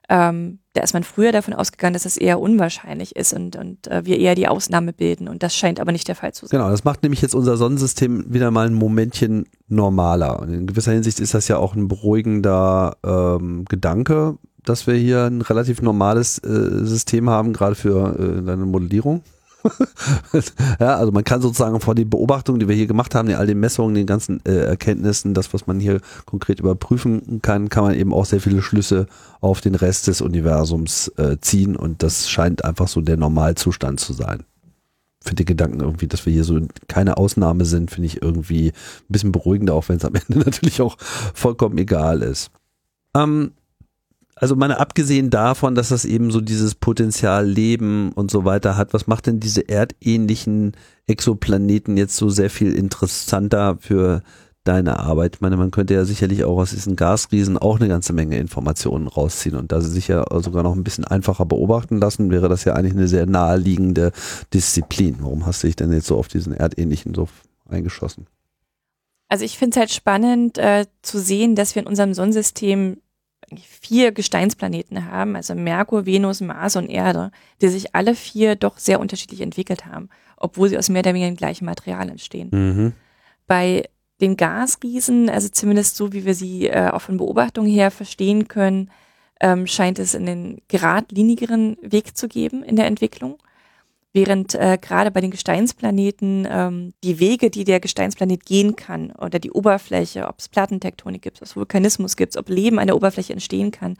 ähm, 0.10 0.60
da 0.74 0.84
ist 0.84 0.94
man 0.94 1.04
früher 1.04 1.32
davon 1.32 1.54
ausgegangen, 1.54 1.94
dass 1.94 2.06
es 2.06 2.18
eher 2.18 2.40
unwahrscheinlich 2.40 3.16
ist 3.16 3.34
und, 3.34 3.56
und 3.56 3.88
äh, 3.88 4.06
wir 4.06 4.20
eher 4.20 4.36
die 4.36 4.48
Ausnahme 4.48 4.94
bilden. 4.94 5.28
Und 5.28 5.44
das 5.44 5.56
scheint 5.56 5.80
aber 5.80 5.92
nicht 5.92 6.08
der 6.08 6.16
Fall 6.16 6.34
zu 6.34 6.46
sein. 6.46 6.60
Genau, 6.60 6.70
das 6.70 6.84
macht 6.84 7.04
nämlich 7.04 7.22
jetzt 7.22 7.36
unser 7.36 7.58
Sonnensystem 7.58 8.32
wieder 8.32 8.52
mal 8.52 8.68
ein 8.68 8.74
Momentchen 8.74 9.46
normaler. 9.68 10.40
Und 10.40 10.54
in 10.54 10.68
gewisser 10.68 10.94
Hinsicht 10.94 11.20
ist 11.20 11.34
das 11.34 11.48
ja 11.48 11.58
auch 11.58 11.76
ein 11.76 11.88
beruhigender 11.88 12.96
ähm, 13.04 13.66
Gedanke, 13.66 14.38
dass 14.64 14.88
wir 14.88 14.94
hier 14.94 15.26
ein 15.26 15.42
relativ 15.42 15.82
normales 15.82 16.38
äh, 16.40 16.86
System 16.86 17.30
haben, 17.30 17.54
gerade 17.54 17.76
für 17.76 18.18
äh, 18.18 18.46
deine 18.46 18.66
Modellierung. 18.66 19.24
ja, 20.80 20.96
also 20.96 21.12
man 21.12 21.24
kann 21.24 21.42
sozusagen 21.42 21.80
vor 21.80 21.96
den 21.96 22.10
Beobachtungen, 22.10 22.60
die 22.60 22.68
wir 22.68 22.76
hier 22.76 22.88
gemacht 22.88 23.16
haben, 23.16 23.30
all 23.34 23.48
den 23.48 23.60
Messungen, 23.60 23.96
den 23.96 24.06
ganzen 24.06 24.44
äh, 24.46 24.66
Erkenntnissen, 24.66 25.34
das, 25.34 25.54
was 25.54 25.68
man 25.68 25.80
hier 25.80 26.02
konkret 26.26 26.60
überprüfen 26.60 27.42
kann, 27.42 27.70
kann 27.70 27.84
man 27.84 27.96
eben 27.96 28.14
auch 28.14 28.26
sehr 28.26 28.42
viele 28.42 28.62
Schlüsse 28.62 29.08
auf 29.42 29.62
den 29.62 29.76
Rest 29.76 30.08
des 30.08 30.22
Universums 30.22 31.10
äh, 31.18 31.38
ziehen 31.40 31.76
und 31.76 32.04
das 32.04 32.30
scheint 32.30 32.66
einfach 32.66 32.88
so 32.88 33.02
der 33.02 33.18
Normalzustand 33.18 34.00
zu 34.00 34.14
sein. 34.14 34.44
Für 35.24 35.36
den 35.36 35.46
Gedanken 35.46 35.82
irgendwie, 35.82 36.08
dass 36.08 36.26
wir 36.26 36.34
hier 36.34 36.44
so 36.44 36.60
keine 36.88 37.18
Ausnahme 37.18 37.66
sind, 37.66 37.92
finde 37.92 38.08
ich 38.08 38.22
irgendwie 38.22 38.68
ein 38.70 38.74
bisschen 39.10 39.32
beruhigender, 39.32 39.74
auch 39.74 39.90
wenn 39.90 39.98
es 39.98 40.06
am 40.06 40.16
Ende 40.28 40.40
natürlich 40.40 40.82
auch 40.82 40.98
vollkommen 41.00 41.78
egal 41.78 42.22
ist. 42.22 42.52
Ähm, 43.16 43.52
also 44.40 44.56
meine 44.56 44.80
abgesehen 44.80 45.30
davon, 45.30 45.76
dass 45.76 45.90
das 45.90 46.06
eben 46.06 46.32
so 46.32 46.42
dieses 46.42 46.76
Potenzial 46.76 47.48
Leben 47.48 48.12
und 48.14 48.30
so 48.30 48.46
weiter 48.46 48.78
hat, 48.78 48.94
was 48.94 49.08
macht 49.08 49.28
denn 49.28 49.40
diese 49.40 49.68
erdähnlichen 49.68 50.74
Exoplaneten 51.08 51.98
jetzt 51.98 52.16
so 52.16 52.30
sehr 52.30 52.50
viel 52.50 52.74
interessanter 52.74 53.78
für 53.80 54.22
deine 54.64 55.00
Arbeit? 55.00 55.36
Ich 55.36 55.42
meine, 55.42 55.58
man 55.58 55.72
könnte 55.72 55.96
ja 55.96 56.06
sicherlich 56.06 56.44
auch 56.44 56.58
aus 56.58 56.72
diesen 56.72 56.96
Gasriesen 56.96 57.58
auch 57.58 57.80
eine 57.80 57.88
ganze 57.88 58.14
Menge 58.14 58.38
Informationen 58.38 59.08
rausziehen 59.08 59.56
und 59.56 59.72
da 59.72 59.82
sie 59.82 59.90
sich 59.90 60.08
ja 60.08 60.24
sogar 60.40 60.62
noch 60.64 60.76
ein 60.76 60.84
bisschen 60.84 61.06
einfacher 61.06 61.46
beobachten 61.46 61.98
lassen, 61.98 62.30
wäre 62.30 62.48
das 62.48 62.64
ja 62.64 62.74
eigentlich 62.74 62.94
eine 62.94 63.08
sehr 63.08 63.26
naheliegende 63.26 64.12
Disziplin. 64.54 65.18
Warum 65.22 65.46
hast 65.46 65.64
du 65.64 65.68
dich 65.68 65.76
denn 65.76 65.92
jetzt 65.92 66.08
so 66.08 66.18
auf 66.18 66.28
diesen 66.28 66.54
erdähnlichen 66.54 67.16
so 67.16 67.28
eingeschossen? 67.68 68.28
Also 69.30 69.44
ich 69.44 69.58
finde 69.58 69.72
es 69.72 69.78
halt 69.78 69.92
spannend 69.92 70.58
äh, 70.58 70.86
zu 71.02 71.20
sehen, 71.20 71.56
dass 71.56 71.76
wir 71.76 71.82
in 71.82 71.88
unserem 71.88 72.14
Sonnensystem 72.14 72.98
vier 73.56 74.12
Gesteinsplaneten 74.12 75.10
haben, 75.10 75.36
also 75.36 75.56
Merkur, 75.56 76.06
Venus, 76.06 76.42
Mars 76.42 76.76
und 76.76 76.90
Erde, 76.90 77.32
die 77.62 77.70
sich 77.70 77.96
alle 77.96 78.16
vier 78.16 78.56
doch 78.56 78.78
sehr 78.78 79.00
unterschiedlich 79.00 79.42
entwickelt 79.42 79.86
haben, 79.86 80.10
obwohl 80.36 80.70
sie 80.70 80.78
aus 80.78 80.90
mehr 80.90 81.00
oder 81.00 81.14
weniger 81.14 81.32
dem 81.32 81.38
gleichen 81.38 81.66
Material 81.66 82.10
entstehen. 82.10 82.50
Mhm. 82.52 82.94
Bei 83.48 83.88
den 84.20 84.36
Gasriesen, 84.36 85.30
also 85.30 85.48
zumindest 85.50 85.96
so, 85.96 86.12
wie 86.12 86.26
wir 86.26 86.36
sie 86.36 86.68
äh, 86.68 86.90
auch 86.90 87.02
von 87.02 87.18
Beobachtungen 87.18 87.70
her 87.70 87.92
verstehen 87.92 88.48
können, 88.48 88.90
ähm, 89.40 89.68
scheint 89.68 90.00
es 90.00 90.16
einen 90.16 90.62
geradlinigeren 90.68 91.78
Weg 91.82 92.18
zu 92.18 92.28
geben 92.28 92.64
in 92.64 92.76
der 92.76 92.88
Entwicklung. 92.88 93.38
Während 94.18 94.56
äh, 94.56 94.80
gerade 94.82 95.12
bei 95.12 95.22
den 95.22 95.30
Gesteinsplaneten 95.30 96.48
ähm, 96.50 96.94
die 97.04 97.20
Wege, 97.20 97.52
die 97.52 97.66
der 97.66 97.80
Gesteinsplanet 97.80 98.48
gehen 98.48 98.76
kann, 98.76 99.12
oder 99.12 99.38
die 99.38 99.52
Oberfläche, 99.52 100.28
ob 100.28 100.40
es 100.40 100.50
Plattentektonik 100.50 101.22
gibt, 101.22 101.38
ob 101.38 101.44
es 101.44 101.56
Vulkanismus 101.56 102.18
gibt, 102.18 102.36
ob 102.36 102.50
Leben 102.50 102.80
an 102.80 102.88
der 102.88 102.96
Oberfläche 102.96 103.34
entstehen 103.34 103.70
kann, 103.70 103.96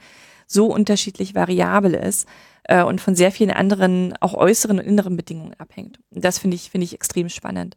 so 0.48 0.66
unterschiedlich 0.66 1.36
variabel 1.36 1.94
ist 1.94 2.26
äh, 2.64 2.82
und 2.82 3.00
von 3.00 3.14
sehr 3.14 3.30
vielen 3.30 3.52
anderen, 3.52 4.12
auch 4.18 4.34
äußeren 4.34 4.80
und 4.80 4.86
inneren 4.86 5.16
Bedingungen 5.16 5.54
abhängt. 5.56 6.00
Das 6.10 6.40
finde 6.40 6.56
ich, 6.56 6.70
finde 6.70 6.86
ich 6.86 6.94
extrem 6.94 7.28
spannend. 7.28 7.76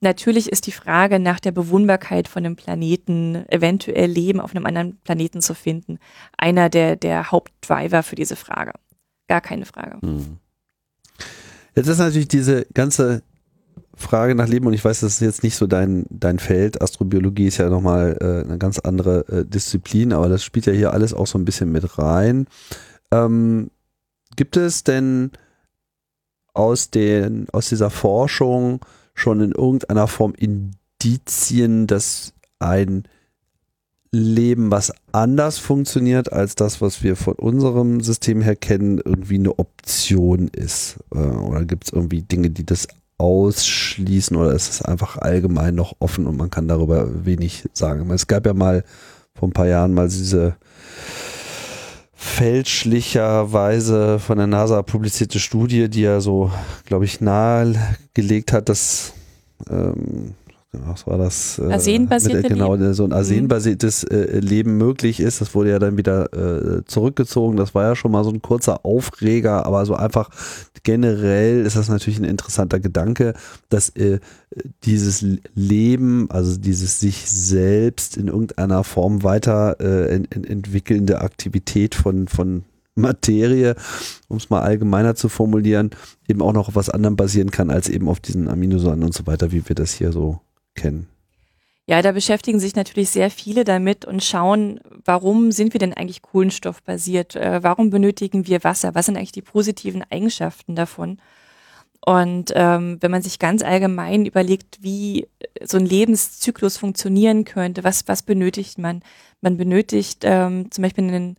Natürlich 0.00 0.52
ist 0.52 0.66
die 0.66 0.72
Frage 0.72 1.18
nach 1.18 1.40
der 1.40 1.52
Bewohnbarkeit 1.52 2.28
von 2.28 2.44
einem 2.44 2.56
Planeten, 2.56 3.46
eventuell 3.48 4.10
Leben 4.10 4.40
auf 4.40 4.54
einem 4.54 4.66
anderen 4.66 5.00
Planeten 5.00 5.40
zu 5.40 5.54
finden, 5.54 5.98
einer 6.36 6.68
der, 6.68 6.96
der 6.96 7.30
Hauptdriver 7.30 8.02
für 8.02 8.16
diese 8.16 8.36
Frage. 8.36 8.74
Gar 9.28 9.40
keine 9.40 9.64
Frage. 9.64 9.96
Mhm. 10.06 10.40
Jetzt 11.74 11.88
ist 11.88 11.98
natürlich 11.98 12.28
diese 12.28 12.66
ganze 12.74 13.22
Frage 13.94 14.34
nach 14.34 14.48
Leben 14.48 14.66
und 14.66 14.72
ich 14.72 14.84
weiß, 14.84 15.00
das 15.00 15.14
ist 15.14 15.20
jetzt 15.20 15.42
nicht 15.42 15.56
so 15.56 15.66
dein, 15.66 16.06
dein 16.10 16.38
Feld. 16.38 16.80
Astrobiologie 16.80 17.46
ist 17.46 17.58
ja 17.58 17.68
nochmal 17.68 18.16
äh, 18.20 18.48
eine 18.48 18.58
ganz 18.58 18.78
andere 18.78 19.28
äh, 19.28 19.44
Disziplin, 19.44 20.12
aber 20.12 20.28
das 20.28 20.42
spielt 20.42 20.66
ja 20.66 20.72
hier 20.72 20.92
alles 20.92 21.12
auch 21.12 21.26
so 21.26 21.38
ein 21.38 21.44
bisschen 21.44 21.70
mit 21.70 21.98
rein. 21.98 22.46
Ähm, 23.10 23.70
gibt 24.36 24.56
es 24.56 24.84
denn 24.84 25.32
aus, 26.54 26.90
den, 26.90 27.48
aus 27.50 27.68
dieser 27.68 27.90
Forschung 27.90 28.84
schon 29.14 29.40
in 29.40 29.52
irgendeiner 29.52 30.08
Form 30.08 30.34
Indizien, 30.34 31.86
dass 31.86 32.32
ein 32.58 33.04
Leben, 34.12 34.72
was 34.72 34.92
anders 35.12 35.58
funktioniert 35.58 36.32
als 36.32 36.56
das, 36.56 36.80
was 36.80 37.04
wir 37.04 37.14
von 37.14 37.34
unserem 37.34 38.00
System 38.00 38.40
her 38.40 38.56
kennen, 38.56 39.00
irgendwie 39.04 39.36
eine 39.36 39.58
Option 39.58 40.48
ist? 40.48 40.98
Äh, 41.14 41.18
oder 41.18 41.64
gibt 41.64 41.84
es 41.84 41.92
irgendwie 41.92 42.22
Dinge, 42.22 42.50
die 42.50 42.66
das 42.66 42.88
ausschließen 43.18 44.36
oder 44.36 44.52
ist 44.52 44.70
es 44.70 44.82
einfach 44.82 45.18
allgemein 45.18 45.74
noch 45.74 45.94
offen 46.00 46.26
und 46.26 46.36
man 46.36 46.50
kann 46.50 46.66
darüber 46.66 47.24
wenig 47.24 47.68
sagen? 47.72 48.10
Es 48.10 48.26
gab 48.26 48.46
ja 48.46 48.54
mal 48.54 48.84
vor 49.34 49.48
ein 49.48 49.52
paar 49.52 49.68
Jahren 49.68 49.94
mal 49.94 50.08
diese 50.08 50.56
fälschlicherweise 52.14 54.18
von 54.18 54.38
der 54.38 54.46
NASA 54.46 54.82
publizierte 54.82 55.38
Studie, 55.38 55.88
die 55.88 56.02
ja 56.02 56.20
so, 56.20 56.50
glaube 56.84 57.04
ich, 57.04 57.20
nahegelegt 57.20 58.52
hat, 58.52 58.68
dass 58.68 59.14
ähm, 59.70 60.34
was 60.72 61.04
war 61.06 61.18
das? 61.18 61.58
Äh, 61.58 61.72
Arsenbasierte 61.72 62.48
Genau, 62.48 62.76
so 62.92 63.04
ein 63.04 63.12
arsenbasiertes 63.12 64.04
äh, 64.04 64.38
Leben 64.38 64.76
möglich 64.76 65.18
ist. 65.18 65.40
Das 65.40 65.54
wurde 65.54 65.70
ja 65.70 65.80
dann 65.80 65.96
wieder 65.96 66.32
äh, 66.32 66.84
zurückgezogen. 66.84 67.56
Das 67.56 67.74
war 67.74 67.84
ja 67.84 67.96
schon 67.96 68.12
mal 68.12 68.22
so 68.22 68.30
ein 68.30 68.40
kurzer 68.40 68.84
Aufreger, 68.84 69.66
aber 69.66 69.84
so 69.84 69.94
einfach 69.94 70.30
generell 70.84 71.66
ist 71.66 71.74
das 71.76 71.88
natürlich 71.88 72.20
ein 72.20 72.24
interessanter 72.24 72.78
Gedanke, 72.78 73.34
dass 73.68 73.88
äh, 73.90 74.20
dieses 74.84 75.24
Leben, 75.54 76.30
also 76.30 76.56
dieses 76.56 77.00
sich 77.00 77.28
selbst 77.28 78.16
in 78.16 78.28
irgendeiner 78.28 78.84
Form 78.84 79.24
weiter 79.24 79.76
äh, 79.80 80.14
ent 80.14 80.34
entwickelnde 80.34 81.20
Aktivität 81.20 81.96
von, 81.96 82.28
von 82.28 82.64
Materie, 82.94 83.74
um 84.28 84.36
es 84.36 84.50
mal 84.50 84.60
allgemeiner 84.60 85.16
zu 85.16 85.28
formulieren, 85.28 85.90
eben 86.28 86.42
auch 86.42 86.52
noch 86.52 86.68
auf 86.68 86.76
was 86.76 86.90
anderem 86.90 87.16
basieren 87.16 87.50
kann, 87.50 87.70
als 87.70 87.88
eben 87.88 88.08
auf 88.08 88.20
diesen 88.20 88.48
Aminosäuren 88.48 89.02
und 89.02 89.14
so 89.14 89.26
weiter, 89.26 89.50
wie 89.50 89.68
wir 89.68 89.74
das 89.74 89.92
hier 89.92 90.12
so 90.12 90.40
kennen? 90.74 91.08
Ja, 91.86 92.02
da 92.02 92.12
beschäftigen 92.12 92.60
sich 92.60 92.76
natürlich 92.76 93.10
sehr 93.10 93.32
viele 93.32 93.64
damit 93.64 94.04
und 94.04 94.22
schauen, 94.22 94.78
warum 95.04 95.50
sind 95.50 95.72
wir 95.72 95.80
denn 95.80 95.92
eigentlich 95.92 96.22
kohlenstoffbasiert? 96.22 97.34
Äh, 97.34 97.64
warum 97.64 97.90
benötigen 97.90 98.46
wir 98.46 98.62
Wasser? 98.62 98.94
Was 98.94 99.06
sind 99.06 99.16
eigentlich 99.16 99.32
die 99.32 99.42
positiven 99.42 100.04
Eigenschaften 100.08 100.76
davon? 100.76 101.18
Und 102.04 102.52
ähm, 102.54 102.98
wenn 103.00 103.10
man 103.10 103.22
sich 103.22 103.38
ganz 103.38 103.62
allgemein 103.62 104.24
überlegt, 104.24 104.82
wie 104.82 105.26
so 105.62 105.78
ein 105.78 105.84
Lebenszyklus 105.84 106.76
funktionieren 106.76 107.44
könnte, 107.44 107.84
was, 107.84 108.06
was 108.06 108.22
benötigt 108.22 108.78
man? 108.78 109.02
Man 109.40 109.56
benötigt 109.56 110.20
ähm, 110.22 110.70
zum 110.70 110.82
Beispiel 110.82 111.04
einen, 111.04 111.36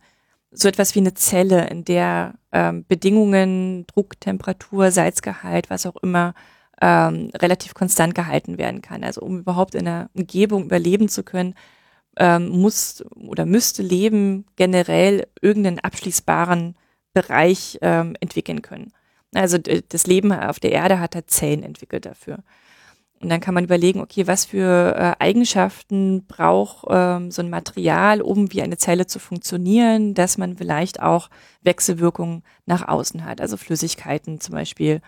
so 0.50 0.68
etwas 0.68 0.94
wie 0.94 1.00
eine 1.00 1.14
Zelle, 1.14 1.66
in 1.68 1.84
der 1.84 2.34
ähm, 2.52 2.84
Bedingungen, 2.86 3.86
Druck, 3.86 4.20
Temperatur, 4.20 4.90
Salzgehalt, 4.90 5.70
was 5.70 5.86
auch 5.86 5.96
immer 6.02 6.34
ähm, 6.82 7.30
relativ 7.36 7.74
konstant 7.74 8.14
gehalten 8.14 8.58
werden 8.58 8.82
kann. 8.82 9.04
Also 9.04 9.22
um 9.22 9.38
überhaupt 9.38 9.76
in 9.76 9.86
einer 9.86 10.10
Umgebung 10.14 10.64
überleben 10.64 11.08
zu 11.08 11.22
können, 11.22 11.54
ähm, 12.18 12.48
muss 12.48 13.04
oder 13.14 13.46
müsste 13.46 13.82
Leben 13.82 14.44
generell 14.56 15.28
irgendeinen 15.40 15.78
abschließbaren 15.78 16.74
Bereich 17.14 17.78
ähm, 17.82 18.16
entwickeln 18.20 18.62
können. 18.62 18.92
Also 19.32 19.56
das 19.58 20.06
Leben 20.06 20.32
auf 20.32 20.60
der 20.60 20.72
Erde 20.72 20.98
hat 20.98 21.14
da 21.14 21.26
Zellen 21.26 21.62
entwickelt 21.62 22.04
dafür. 22.04 22.38
Und 23.20 23.28
dann 23.28 23.40
kann 23.40 23.54
man 23.54 23.64
überlegen, 23.64 24.00
okay, 24.00 24.26
was 24.26 24.44
für 24.44 24.96
äh, 24.96 25.22
Eigenschaften 25.22 26.26
braucht 26.26 26.86
ähm, 26.90 27.30
so 27.30 27.40
ein 27.40 27.48
Material, 27.50 28.20
um 28.20 28.52
wie 28.52 28.62
eine 28.62 28.76
Zelle 28.76 29.06
zu 29.06 29.20
funktionieren, 29.20 30.14
dass 30.14 30.36
man 30.36 30.56
vielleicht 30.56 31.00
auch 31.00 31.30
Wechselwirkungen 31.62 32.42
nach 32.66 32.88
außen 32.88 33.24
hat, 33.24 33.40
also 33.40 33.56
Flüssigkeiten 33.56 34.40
zum 34.40 34.56
Beispiel 34.56 35.00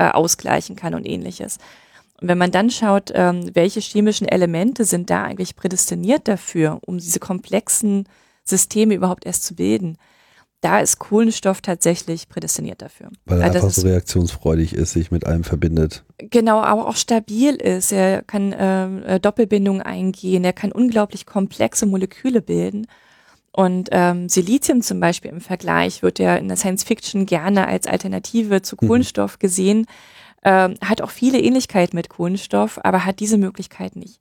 äh, 0.00 0.08
ausgleichen 0.08 0.76
kann 0.76 0.94
und 0.94 1.06
ähnliches. 1.06 1.58
Und 2.20 2.28
wenn 2.28 2.38
man 2.38 2.50
dann 2.50 2.70
schaut, 2.70 3.12
ähm, 3.14 3.50
welche 3.54 3.80
chemischen 3.80 4.26
Elemente 4.26 4.84
sind 4.84 5.10
da 5.10 5.24
eigentlich 5.24 5.56
prädestiniert 5.56 6.26
dafür, 6.26 6.80
um 6.86 6.98
diese 6.98 7.20
komplexen 7.20 8.08
Systeme 8.44 8.94
überhaupt 8.94 9.26
erst 9.26 9.44
zu 9.44 9.54
bilden, 9.54 9.98
da 10.62 10.80
ist 10.80 10.98
Kohlenstoff 10.98 11.60
tatsächlich 11.60 12.28
prädestiniert 12.28 12.82
dafür. 12.82 13.10
Weil 13.24 13.40
er 13.40 13.46
also 13.46 13.58
einfach 13.58 13.70
so 13.70 13.86
reaktionsfreudig 13.86 14.74
ist, 14.74 14.92
sich 14.92 15.10
mit 15.10 15.26
allem 15.26 15.44
verbindet. 15.44 16.04
Genau, 16.18 16.60
aber 16.60 16.86
auch 16.86 16.96
stabil 16.96 17.54
ist. 17.56 17.92
Er 17.92 18.22
kann 18.22 18.54
ähm, 18.58 19.02
äh, 19.04 19.20
Doppelbindungen 19.20 19.82
eingehen, 19.82 20.44
er 20.44 20.52
kann 20.52 20.72
unglaublich 20.72 21.26
komplexe 21.26 21.86
Moleküle 21.86 22.42
bilden. 22.42 22.86
Und 23.52 23.88
ähm, 23.90 24.28
Silizium 24.28 24.80
zum 24.80 25.00
Beispiel 25.00 25.30
im 25.30 25.40
Vergleich 25.40 26.02
wird 26.02 26.18
ja 26.18 26.36
in 26.36 26.48
der 26.48 26.56
Science 26.56 26.84
Fiction 26.84 27.26
gerne 27.26 27.66
als 27.66 27.86
Alternative 27.86 28.62
zu 28.62 28.76
mhm. 28.80 28.86
Kohlenstoff 28.86 29.38
gesehen, 29.38 29.86
ähm, 30.44 30.74
hat 30.84 31.02
auch 31.02 31.10
viele 31.10 31.40
Ähnlichkeiten 31.40 31.96
mit 31.96 32.08
Kohlenstoff, 32.08 32.78
aber 32.82 33.04
hat 33.04 33.20
diese 33.20 33.38
Möglichkeit 33.38 33.96
nicht. 33.96 34.20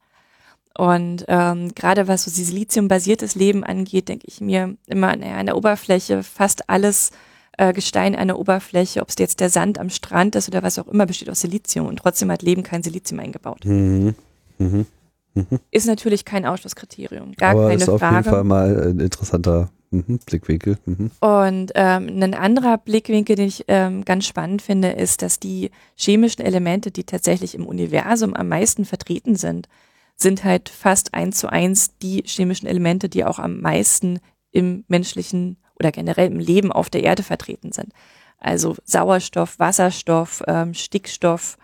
Und 0.77 1.25
ähm, 1.27 1.73
gerade 1.75 2.07
was 2.07 2.23
so 2.23 2.31
Silizium-basiertes 2.31 3.35
Leben 3.35 3.63
angeht, 3.63 4.07
denke 4.07 4.25
ich 4.27 4.39
mir 4.39 4.77
immer 4.87 5.15
naja, 5.15 5.37
an 5.37 5.45
der 5.45 5.57
Oberfläche 5.57 6.23
fast 6.23 6.69
alles 6.69 7.11
äh, 7.57 7.73
Gestein 7.73 8.15
an 8.15 8.29
der 8.29 8.39
Oberfläche, 8.39 9.01
ob 9.01 9.09
es 9.09 9.15
jetzt 9.19 9.41
der 9.41 9.49
Sand 9.49 9.77
am 9.77 9.89
Strand 9.89 10.35
ist 10.35 10.47
oder 10.47 10.63
was 10.63 10.79
auch 10.79 10.87
immer, 10.87 11.05
besteht 11.05 11.29
aus 11.29 11.41
Silizium 11.41 11.87
und 11.87 11.97
trotzdem 11.97 12.31
hat 12.31 12.41
Leben 12.41 12.63
kein 12.63 12.81
Silizium 12.81 13.19
eingebaut. 13.19 13.65
Mhm. 13.65 14.15
Mhm. 14.57 14.85
Mhm. 15.33 15.59
Ist 15.71 15.87
natürlich 15.87 16.25
kein 16.25 16.45
Ausschlusskriterium, 16.45 17.33
gar 17.33 17.51
Aber 17.51 17.67
keine 17.67 17.81
ist 17.81 17.89
auf 17.89 18.01
jeden 18.01 18.23
Fall 18.23 18.43
mal 18.43 18.89
ein 18.89 18.99
interessanter 18.99 19.69
mhm, 19.91 20.19
Blickwinkel. 20.25 20.77
Mhm. 20.85 21.11
Und 21.19 21.71
ähm, 21.75 22.21
ein 22.21 22.33
anderer 22.33 22.77
Blickwinkel, 22.77 23.35
den 23.35 23.47
ich 23.47 23.65
ähm, 23.67 24.05
ganz 24.05 24.25
spannend 24.25 24.61
finde, 24.61 24.89
ist, 24.89 25.21
dass 25.21 25.39
die 25.39 25.71
chemischen 25.95 26.43
Elemente, 26.43 26.91
die 26.91 27.03
tatsächlich 27.03 27.55
im 27.55 27.65
Universum 27.65 28.33
am 28.33 28.47
meisten 28.47 28.85
vertreten 28.85 29.35
sind, 29.35 29.67
sind 30.15 30.43
halt 30.43 30.69
fast 30.69 31.13
eins 31.13 31.39
zu 31.39 31.49
eins 31.49 31.97
die 32.01 32.23
chemischen 32.25 32.67
Elemente, 32.67 33.07
die 33.07 33.23
auch 33.23 33.39
am 33.39 33.61
meisten 33.61 34.19
im 34.51 34.83
menschlichen 34.87 35.57
oder 35.79 35.91
generell 35.91 36.27
im 36.27 36.39
Leben 36.39 36.71
auf 36.71 36.89
der 36.89 37.03
Erde 37.03 37.23
vertreten 37.23 37.71
sind. 37.71 37.93
Also 38.37 38.75
Sauerstoff, 38.83 39.59
Wasserstoff, 39.59 40.43
ähm, 40.47 40.73
Stickstoff, 40.73 41.57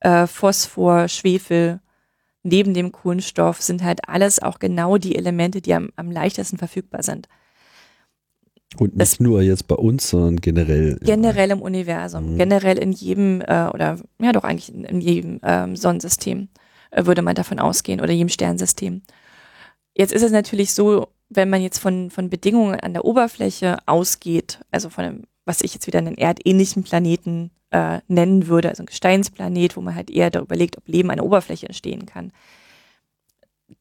äh, 0.00 0.26
Phosphor, 0.26 1.08
Schwefel, 1.08 1.80
neben 2.42 2.74
dem 2.74 2.92
Kohlenstoff 2.92 3.60
sind 3.60 3.82
halt 3.82 4.08
alles 4.08 4.40
auch 4.40 4.58
genau 4.58 4.96
die 4.96 5.16
Elemente, 5.16 5.60
die 5.60 5.74
am, 5.74 5.90
am 5.96 6.10
leichtesten 6.10 6.58
verfügbar 6.58 7.02
sind. 7.02 7.28
Und 8.78 8.96
nicht 8.96 9.12
das, 9.12 9.20
nur 9.20 9.42
jetzt 9.42 9.66
bei 9.66 9.74
uns, 9.74 10.08
sondern 10.08 10.36
generell. 10.36 10.98
Generell 11.02 11.50
im 11.50 11.60
Universum, 11.60 12.34
mhm. 12.34 12.38
generell 12.38 12.78
in 12.78 12.92
jedem, 12.92 13.40
äh, 13.40 13.68
oder 13.68 13.98
ja 14.20 14.32
doch 14.32 14.44
eigentlich 14.44 14.72
in, 14.72 14.84
in 14.84 15.00
jedem 15.00 15.40
ähm, 15.42 15.74
Sonnensystem 15.74 16.48
äh, 16.90 17.04
würde 17.04 17.22
man 17.22 17.34
davon 17.34 17.58
ausgehen 17.58 18.00
oder 18.00 18.12
jedem 18.12 18.28
Sternsystem. 18.28 19.02
Jetzt 19.96 20.12
ist 20.12 20.22
es 20.22 20.30
natürlich 20.30 20.72
so, 20.72 21.08
wenn 21.28 21.50
man 21.50 21.62
jetzt 21.62 21.78
von, 21.78 22.10
von 22.10 22.30
Bedingungen 22.30 22.78
an 22.78 22.92
der 22.92 23.04
Oberfläche 23.04 23.78
ausgeht, 23.86 24.60
also 24.70 24.88
von 24.88 25.04
einem, 25.04 25.22
was 25.44 25.62
ich 25.62 25.74
jetzt 25.74 25.88
wieder 25.88 25.98
einen 25.98 26.16
erdähnlichen 26.16 26.84
Planeten 26.84 27.50
äh, 27.70 28.00
nennen 28.08 28.46
würde, 28.48 28.68
also 28.68 28.82
ein 28.82 28.86
Gesteinsplanet, 28.86 29.76
wo 29.76 29.80
man 29.80 29.94
halt 29.94 30.10
eher 30.10 30.30
darüber 30.30 30.54
überlegt, 30.54 30.76
ob 30.78 30.88
Leben 30.88 31.10
an 31.10 31.16
der 31.16 31.26
Oberfläche 31.26 31.66
entstehen 31.66 32.06
kann. 32.06 32.32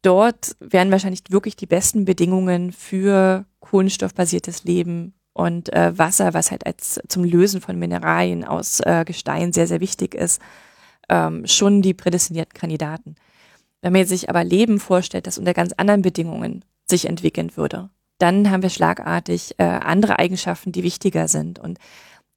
Dort 0.01 0.55
wären 0.59 0.91
wahrscheinlich 0.91 1.23
wirklich 1.29 1.55
die 1.55 1.65
besten 1.65 2.05
Bedingungen 2.05 2.71
für 2.71 3.45
kohlenstoffbasiertes 3.59 4.63
Leben 4.63 5.13
und 5.33 5.73
äh, 5.73 5.97
Wasser, 5.97 6.33
was 6.33 6.51
halt 6.51 6.65
als 6.65 6.99
zum 7.07 7.23
Lösen 7.23 7.61
von 7.61 7.77
Mineralien 7.79 8.43
aus 8.43 8.81
äh, 8.81 9.03
Gestein 9.05 9.53
sehr, 9.53 9.67
sehr 9.67 9.79
wichtig 9.79 10.13
ist, 10.13 10.41
ähm, 11.09 11.47
schon 11.47 11.81
die 11.81 11.93
prädestinierten 11.93 12.53
Kandidaten. 12.53 13.15
Wenn 13.81 13.93
man 13.93 14.05
sich 14.05 14.29
aber 14.29 14.43
Leben 14.43 14.79
vorstellt, 14.79 15.27
das 15.27 15.37
unter 15.37 15.53
ganz 15.53 15.73
anderen 15.73 16.01
Bedingungen 16.01 16.65
sich 16.89 17.05
entwickeln 17.05 17.55
würde. 17.55 17.89
Dann 18.17 18.51
haben 18.51 18.63
wir 18.63 18.69
schlagartig 18.69 19.55
äh, 19.57 19.63
andere 19.63 20.19
Eigenschaften, 20.19 20.71
die 20.71 20.83
wichtiger 20.83 21.27
sind. 21.27 21.57
Und 21.57 21.79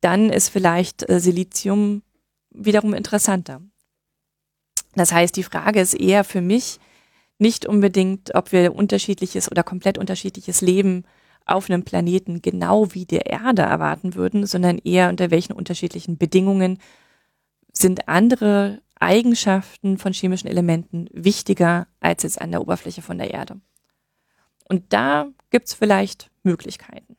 dann 0.02 0.28
ist 0.30 0.50
vielleicht 0.50 1.08
äh, 1.08 1.18
Silizium 1.20 2.02
wiederum 2.50 2.92
interessanter. 2.92 3.62
Das 4.94 5.12
heißt, 5.12 5.36
die 5.36 5.42
Frage 5.42 5.80
ist 5.80 5.94
eher 5.94 6.22
für 6.22 6.42
mich 6.42 6.78
nicht 7.38 7.66
unbedingt, 7.66 8.34
ob 8.34 8.52
wir 8.52 8.74
unterschiedliches 8.74 9.50
oder 9.50 9.62
komplett 9.62 9.96
unterschiedliches 9.96 10.60
Leben 10.60 11.04
auf 11.46 11.70
einem 11.70 11.84
Planeten 11.84 12.42
genau 12.42 12.94
wie 12.94 13.06
der 13.06 13.26
Erde 13.26 13.62
erwarten 13.62 14.14
würden, 14.14 14.46
sondern 14.46 14.78
eher 14.78 15.08
unter 15.08 15.30
welchen 15.30 15.54
unterschiedlichen 15.54 16.18
Bedingungen 16.18 16.78
sind 17.72 18.08
andere 18.08 18.80
Eigenschaften 19.00 19.98
von 19.98 20.12
chemischen 20.12 20.48
Elementen 20.48 21.08
wichtiger 21.12 21.88
als 22.00 22.22
jetzt 22.22 22.40
an 22.40 22.52
der 22.52 22.60
Oberfläche 22.60 23.02
von 23.02 23.18
der 23.18 23.32
Erde. 23.32 23.60
Und 24.68 24.92
da 24.92 25.26
gibt 25.50 25.68
es 25.68 25.74
vielleicht 25.74 26.30
Möglichkeiten. 26.44 27.11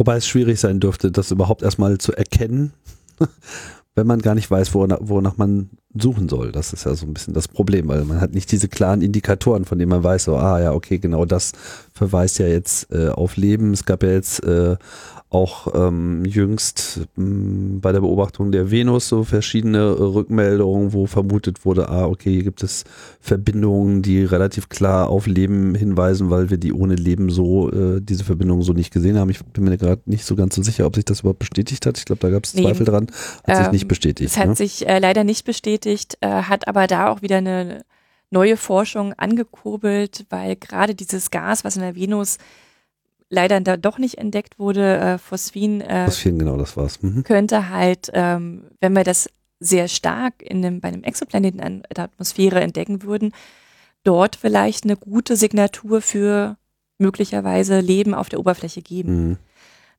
Wobei 0.00 0.16
es 0.16 0.26
schwierig 0.26 0.58
sein 0.58 0.80
dürfte, 0.80 1.12
das 1.12 1.30
überhaupt 1.30 1.60
erstmal 1.60 1.98
zu 1.98 2.14
erkennen, 2.14 2.72
wenn 3.94 4.06
man 4.06 4.22
gar 4.22 4.34
nicht 4.34 4.50
weiß, 4.50 4.72
wonach, 4.72 4.96
wonach 5.02 5.36
man 5.36 5.68
suchen 5.92 6.26
soll. 6.26 6.52
Das 6.52 6.72
ist 6.72 6.86
ja 6.86 6.94
so 6.94 7.04
ein 7.04 7.12
bisschen 7.12 7.34
das 7.34 7.48
Problem, 7.48 7.86
weil 7.88 8.06
man 8.06 8.18
hat 8.18 8.32
nicht 8.32 8.50
diese 8.50 8.68
klaren 8.68 9.02
Indikatoren, 9.02 9.66
von 9.66 9.78
denen 9.78 9.90
man 9.90 10.02
weiß, 10.02 10.24
so, 10.24 10.36
ah 10.36 10.58
ja, 10.58 10.72
okay, 10.72 10.98
genau 10.98 11.26
das 11.26 11.52
verweist 11.92 12.38
ja 12.38 12.46
jetzt 12.46 12.90
äh, 12.90 13.10
auf 13.10 13.36
Leben. 13.36 13.74
Es 13.74 13.84
gab 13.84 14.02
ja 14.02 14.08
jetzt 14.08 14.42
äh, 14.42 14.78
auch 15.30 15.72
ähm, 15.74 16.24
jüngst 16.24 17.02
ähm, 17.16 17.80
bei 17.80 17.92
der 17.92 18.00
Beobachtung 18.00 18.50
der 18.50 18.72
Venus 18.72 19.08
so 19.08 19.22
verschiedene 19.22 19.78
äh, 19.78 20.02
Rückmeldungen, 20.02 20.92
wo 20.92 21.06
vermutet 21.06 21.64
wurde, 21.64 21.88
ah, 21.88 22.06
okay, 22.06 22.32
hier 22.32 22.42
gibt 22.42 22.64
es 22.64 22.84
Verbindungen, 23.20 24.02
die 24.02 24.24
relativ 24.24 24.68
klar 24.68 25.08
auf 25.08 25.28
Leben 25.28 25.76
hinweisen, 25.76 26.30
weil 26.30 26.50
wir 26.50 26.58
die 26.58 26.72
ohne 26.72 26.96
Leben 26.96 27.30
so, 27.30 27.70
äh, 27.70 28.00
diese 28.00 28.24
Verbindungen 28.24 28.62
so 28.62 28.72
nicht 28.72 28.92
gesehen 28.92 29.18
haben. 29.18 29.30
Ich 29.30 29.44
bin 29.44 29.64
mir 29.64 29.78
gerade 29.78 30.02
nicht 30.04 30.24
so 30.24 30.34
ganz 30.34 30.56
so 30.56 30.62
sicher, 30.62 30.84
ob 30.84 30.96
sich 30.96 31.04
das 31.04 31.20
überhaupt 31.20 31.38
bestätigt 31.38 31.86
hat. 31.86 31.96
Ich 31.96 32.06
glaube, 32.06 32.20
da 32.20 32.30
gab 32.30 32.44
es 32.44 32.54
nee, 32.54 32.62
Zweifel 32.62 32.84
dran. 32.84 33.06
Hat 33.46 33.56
ähm, 33.56 33.62
sich 33.62 33.72
nicht 33.72 33.88
bestätigt. 33.88 34.30
Es 34.30 34.36
hat 34.36 34.48
ne? 34.48 34.56
sich 34.56 34.88
äh, 34.88 34.98
leider 34.98 35.22
nicht 35.22 35.44
bestätigt, 35.44 36.18
äh, 36.22 36.28
hat 36.28 36.66
aber 36.66 36.88
da 36.88 37.08
auch 37.08 37.22
wieder 37.22 37.36
eine 37.36 37.84
neue 38.30 38.56
Forschung 38.56 39.12
angekurbelt, 39.12 40.26
weil 40.28 40.56
gerade 40.56 40.96
dieses 40.96 41.30
Gas, 41.30 41.64
was 41.64 41.76
in 41.76 41.82
der 41.82 41.94
Venus 41.94 42.38
leider 43.30 43.60
da 43.60 43.76
doch 43.76 43.98
nicht 43.98 44.18
entdeckt 44.18 44.58
wurde, 44.58 44.98
äh, 44.98 45.18
Phosphin. 45.18 45.80
Äh, 45.80 46.04
Phosphin, 46.04 46.38
genau, 46.38 46.56
das 46.56 46.76
war's. 46.76 47.00
Mhm. 47.02 47.22
Könnte 47.22 47.70
halt, 47.70 48.10
ähm, 48.12 48.64
wenn 48.80 48.92
wir 48.92 49.04
das 49.04 49.30
sehr 49.60 49.88
stark 49.88 50.42
in 50.42 50.64
einem, 50.64 50.80
bei 50.80 50.88
einem 50.88 51.04
Exoplaneten 51.04 51.60
in 51.60 51.82
der 51.94 52.04
Atmosphäre 52.04 52.60
entdecken 52.60 53.02
würden, 53.02 53.32
dort 54.04 54.36
vielleicht 54.36 54.84
eine 54.84 54.96
gute 54.96 55.36
Signatur 55.36 56.02
für 56.02 56.56
möglicherweise 56.98 57.80
Leben 57.80 58.14
auf 58.14 58.28
der 58.28 58.40
Oberfläche 58.40 58.82
geben. 58.82 59.28
Mhm. 59.28 59.36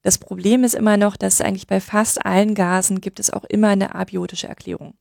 Das 0.03 0.17
Problem 0.17 0.63
ist 0.63 0.73
immer 0.73 0.97
noch, 0.97 1.15
dass 1.15 1.41
eigentlich 1.41 1.67
bei 1.67 1.79
fast 1.79 2.25
allen 2.25 2.55
Gasen 2.55 3.01
gibt 3.01 3.19
es 3.19 3.31
auch 3.31 3.43
immer 3.45 3.69
eine 3.69 3.95
abiotische 3.95 4.47
Erklärung. 4.47 4.95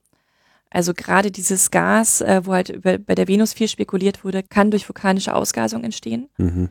Also 0.68 0.94
gerade 0.94 1.30
dieses 1.30 1.70
Gas, 1.70 2.20
äh, 2.20 2.42
wo 2.44 2.52
halt 2.52 2.68
über, 2.68 2.98
bei 2.98 3.14
der 3.14 3.26
Venus 3.26 3.54
viel 3.54 3.66
spekuliert 3.66 4.24
wurde, 4.24 4.42
kann 4.42 4.70
durch 4.70 4.88
vulkanische 4.88 5.34
Ausgasung 5.34 5.82
entstehen. 5.82 6.28
Mhm. 6.38 6.68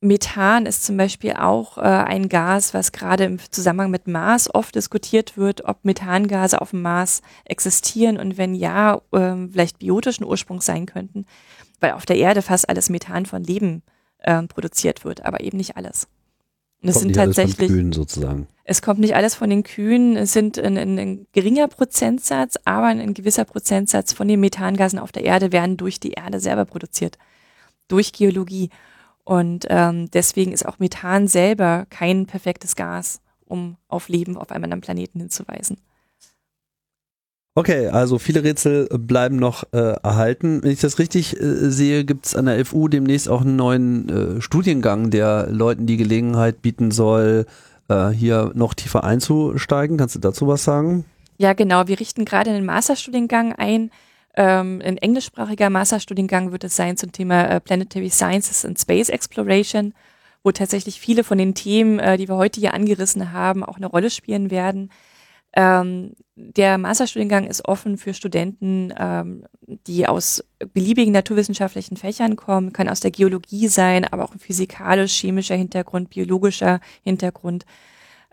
Methan 0.00 0.66
ist 0.66 0.84
zum 0.84 0.96
Beispiel 0.96 1.32
auch 1.32 1.78
äh, 1.78 1.80
ein 1.80 2.28
Gas, 2.28 2.74
was 2.74 2.92
gerade 2.92 3.24
im 3.24 3.38
Zusammenhang 3.50 3.90
mit 3.90 4.06
Mars 4.06 4.52
oft 4.54 4.74
diskutiert 4.74 5.36
wird, 5.36 5.64
ob 5.64 5.84
Methangase 5.84 6.60
auf 6.60 6.70
dem 6.70 6.82
Mars 6.82 7.22
existieren 7.44 8.18
und 8.18 8.36
wenn 8.36 8.54
ja, 8.54 9.00
äh, 9.12 9.48
vielleicht 9.50 9.78
biotischen 9.78 10.26
Ursprungs 10.26 10.66
sein 10.66 10.86
könnten, 10.86 11.26
weil 11.80 11.92
auf 11.92 12.06
der 12.06 12.16
Erde 12.16 12.42
fast 12.42 12.68
alles 12.68 12.90
Methan 12.90 13.26
von 13.26 13.42
Leben 13.42 13.82
äh, 14.18 14.42
produziert 14.42 15.04
wird, 15.04 15.24
aber 15.24 15.40
eben 15.40 15.56
nicht 15.56 15.76
alles. 15.76 16.08
Und 16.82 16.90
es 16.90 17.00
sind 17.00 17.14
tatsächlich. 17.14 17.68
Kühen 17.68 17.92
sozusagen. 17.92 18.48
Es 18.64 18.82
kommt 18.82 19.00
nicht 19.00 19.14
alles 19.14 19.34
von 19.34 19.48
den 19.48 19.62
Kühen, 19.62 20.16
es 20.16 20.32
sind 20.32 20.58
ein, 20.58 20.76
ein, 20.76 20.98
ein 20.98 21.26
geringer 21.32 21.68
Prozentsatz, 21.68 22.56
aber 22.64 22.86
ein, 22.86 23.00
ein 23.00 23.14
gewisser 23.14 23.44
Prozentsatz 23.44 24.12
von 24.12 24.28
den 24.28 24.40
Methangasen 24.40 24.98
auf 24.98 25.12
der 25.12 25.24
Erde 25.24 25.52
werden 25.52 25.76
durch 25.76 26.00
die 26.00 26.12
Erde 26.12 26.38
selber 26.38 26.64
produziert. 26.64 27.16
Durch 27.88 28.12
Geologie. 28.12 28.70
Und 29.26 29.66
ähm, 29.70 30.08
deswegen 30.12 30.52
ist 30.52 30.64
auch 30.64 30.78
Methan 30.78 31.26
selber 31.26 31.86
kein 31.90 32.26
perfektes 32.26 32.76
Gas, 32.76 33.20
um 33.44 33.76
auf 33.88 34.08
Leben 34.08 34.36
auf 34.36 34.52
einem 34.52 34.64
anderen 34.64 34.82
Planeten 34.82 35.18
hinzuweisen. 35.18 35.78
Okay, 37.56 37.88
also 37.88 38.20
viele 38.20 38.44
Rätsel 38.44 38.86
bleiben 38.86 39.36
noch 39.36 39.64
äh, 39.72 39.78
erhalten. 40.00 40.62
Wenn 40.62 40.70
ich 40.70 40.80
das 40.80 41.00
richtig 41.00 41.40
äh, 41.40 41.70
sehe, 41.70 42.04
gibt 42.04 42.26
es 42.26 42.36
an 42.36 42.46
der 42.46 42.64
FU 42.64 42.86
demnächst 42.86 43.28
auch 43.28 43.40
einen 43.40 43.56
neuen 43.56 44.08
äh, 44.08 44.40
Studiengang, 44.40 45.10
der 45.10 45.48
Leuten 45.50 45.86
die 45.86 45.96
Gelegenheit 45.96 46.62
bieten 46.62 46.92
soll, 46.92 47.46
äh, 47.88 48.10
hier 48.10 48.52
noch 48.54 48.74
tiefer 48.74 49.02
einzusteigen. 49.02 49.96
Kannst 49.96 50.14
du 50.14 50.20
dazu 50.20 50.46
was 50.46 50.62
sagen? 50.62 51.04
Ja, 51.38 51.52
genau. 51.52 51.88
Wir 51.88 51.98
richten 51.98 52.24
gerade 52.26 52.50
einen 52.50 52.64
Masterstudiengang 52.64 53.54
ein, 53.54 53.90
ähm, 54.36 54.82
ein 54.84 54.98
englischsprachiger 54.98 55.70
Masterstudiengang 55.70 56.52
wird 56.52 56.64
es 56.64 56.76
sein 56.76 56.96
zum 56.96 57.12
Thema 57.12 57.48
äh, 57.48 57.60
Planetary 57.60 58.10
Sciences 58.10 58.64
and 58.64 58.78
Space 58.78 59.08
Exploration, 59.08 59.94
wo 60.44 60.52
tatsächlich 60.52 61.00
viele 61.00 61.24
von 61.24 61.38
den 61.38 61.54
Themen, 61.54 61.98
äh, 61.98 62.18
die 62.18 62.28
wir 62.28 62.36
heute 62.36 62.60
hier 62.60 62.74
angerissen 62.74 63.32
haben, 63.32 63.64
auch 63.64 63.76
eine 63.76 63.86
Rolle 63.86 64.10
spielen 64.10 64.50
werden. 64.50 64.90
Ähm, 65.54 66.12
der 66.34 66.76
Masterstudiengang 66.76 67.46
ist 67.46 67.66
offen 67.66 67.96
für 67.96 68.12
Studenten, 68.12 68.92
ähm, 68.98 69.44
die 69.62 70.06
aus 70.06 70.44
beliebigen 70.74 71.14
naturwissenschaftlichen 71.14 71.96
Fächern 71.96 72.36
kommen, 72.36 72.74
kann 72.74 72.90
aus 72.90 73.00
der 73.00 73.10
Geologie 73.10 73.68
sein, 73.68 74.04
aber 74.04 74.24
auch 74.24 74.32
ein 74.32 74.38
physikalisch-chemischer 74.38 75.56
Hintergrund, 75.56 76.10
biologischer 76.10 76.80
Hintergrund. 77.02 77.64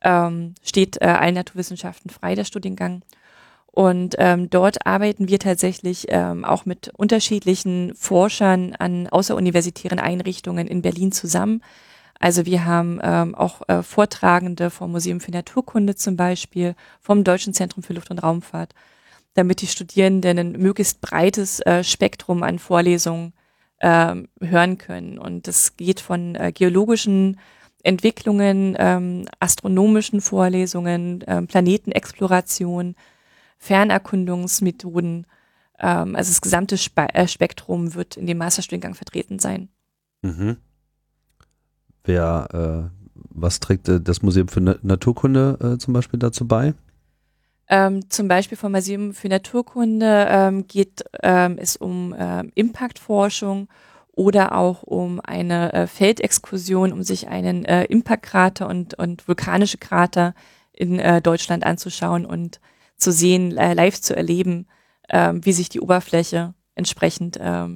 Ähm, 0.04 0.56
steht 0.62 1.02
äh, 1.02 1.06
allen 1.06 1.36
Naturwissenschaften 1.36 2.10
frei, 2.10 2.36
der 2.36 2.44
Studiengang. 2.44 3.04
Und 3.76 4.16
ähm, 4.20 4.52
dort 4.52 4.86
arbeiten 4.86 5.28
wir 5.30 5.40
tatsächlich 5.40 6.06
ähm, 6.10 6.46
auch 6.46 6.68
mit 6.68 6.92
unterschiedlichen 6.96 7.96
Forschern 7.96 8.76
an 8.78 9.08
außeruniversitären 9.08 9.98
Einrichtungen 9.98 10.68
in 10.68 10.84
Berlin 10.84 11.12
zusammen. 11.12 11.64
Also 12.20 12.46
wir 12.46 12.66
haben 12.66 13.00
ähm, 13.02 13.34
auch 13.34 13.68
äh, 13.68 13.82
Vortragende 13.82 14.70
vom 14.70 14.92
Museum 14.92 15.20
für 15.20 15.32
Naturkunde 15.32 15.96
zum 15.96 16.16
Beispiel, 16.16 16.76
vom 17.02 17.24
Deutschen 17.24 17.56
Zentrum 17.56 17.82
für 17.82 17.94
Luft- 17.94 18.12
und 18.12 18.20
Raumfahrt, 18.20 18.76
damit 19.34 19.64
die 19.64 19.68
Studierenden 19.68 20.38
ein 20.38 20.52
möglichst 20.52 21.02
breites 21.02 21.60
äh, 21.62 21.84
Spektrum 21.84 22.44
an 22.44 22.60
Vorlesungen 22.60 23.34
äh, 23.80 24.14
hören 24.40 24.78
können. 24.78 25.18
Und 25.18 25.48
das 25.48 25.78
geht 25.78 26.00
von 26.00 26.36
äh, 26.36 26.52
geologischen 26.54 27.40
Entwicklungen, 27.82 28.76
ähm, 28.78 29.26
astronomischen 29.40 30.22
Vorlesungen, 30.22 31.24
ähm, 31.26 31.48
Planetenexploration, 31.48 32.96
Fernerkundungsmethoden. 33.64 35.26
Ähm, 35.80 36.16
also 36.16 36.30
das 36.30 36.42
gesamte 36.42 36.78
Spe 36.78 37.08
äh, 37.14 37.28
Spektrum 37.28 37.96
wird 37.96 38.18
in 38.18 38.28
dem 38.28 38.38
Masterstudiengang 38.38 38.94
vertreten 38.94 39.40
sein. 39.40 39.70
Mhm. 40.22 40.58
Wer, 42.04 42.92
äh, 42.92 43.06
was 43.14 43.62
trägt 43.62 43.88
äh, 43.88 44.02
das 44.02 44.22
Museum 44.22 44.50
für 44.50 44.60
Na 44.60 44.76
Naturkunde 44.82 45.58
äh, 45.62 45.78
zum 45.78 45.94
Beispiel 45.94 46.20
dazu 46.20 46.46
bei? 46.46 46.74
Ähm, 47.70 48.10
zum 48.10 48.28
Beispiel 48.28 48.58
vom 48.58 48.74
Museum 48.74 49.14
für 49.14 49.30
Naturkunde 49.30 50.28
ähm, 50.30 50.68
geht 50.68 51.06
ähm, 51.22 51.58
es 51.58 51.78
um 51.78 52.14
ähm, 52.18 52.52
Impactforschung 52.56 53.70
oder 54.12 54.58
auch 54.58 54.84
um 54.84 55.22
eine 55.22 55.72
äh, 55.72 55.88
Feldexkursion, 55.88 56.92
um 56.92 57.04
sich 57.04 57.30
einen 57.30 57.64
äh, 57.64 57.86
Impactkrater 57.86 58.68
und, 58.68 59.00
und 59.00 59.26
vulkanische 59.26 59.78
Krater 59.78 60.36
in 60.74 61.00
äh, 61.00 61.22
Deutschland 61.22 61.66
anzuschauen 61.66 62.26
und 62.26 62.60
zu 63.04 63.12
sehen, 63.12 63.58
äh, 63.58 63.74
live 63.74 64.00
zu 64.00 64.16
erleben, 64.16 64.68
äh, 65.10 65.34
wie 65.42 65.54
sich 65.54 65.70
die 65.70 65.82
Oberfläche 65.82 66.54
entsprechend 66.76 67.38
äh, 67.38 67.68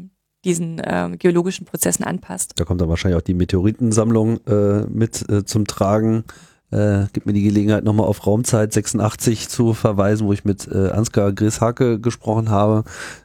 diesen 0.46 0.80
äh, 0.80 1.16
geologischen 1.18 1.66
Prozessen 1.66 2.04
anpasst. 2.04 2.54
Da 2.56 2.64
kommt 2.64 2.82
dann 2.82 2.90
wahrscheinlich 2.90 3.18
auch 3.18 3.26
die 3.26 3.34
Meteoritensammlung 3.34 4.40
äh, 4.48 4.86
mit 4.88 5.30
äh, 5.30 5.46
zum 5.46 5.66
Tragen. 5.66 6.24
Äh, 6.72 7.06
gibt 7.14 7.26
mir 7.26 7.34
die 7.34 7.44
Gelegenheit, 7.44 7.84
nochmal 7.84 8.08
auf 8.08 8.26
Raumzeit 8.26 8.74
86 8.74 9.48
zu 9.48 9.74
verweisen, 9.74 10.28
wo 10.28 10.34
ich 10.34 10.44
mit 10.44 10.68
äh, 10.68 10.90
Ansgar 10.90 11.32
Grishake 11.32 12.00
gesprochen 12.00 12.50
habe 12.50 12.84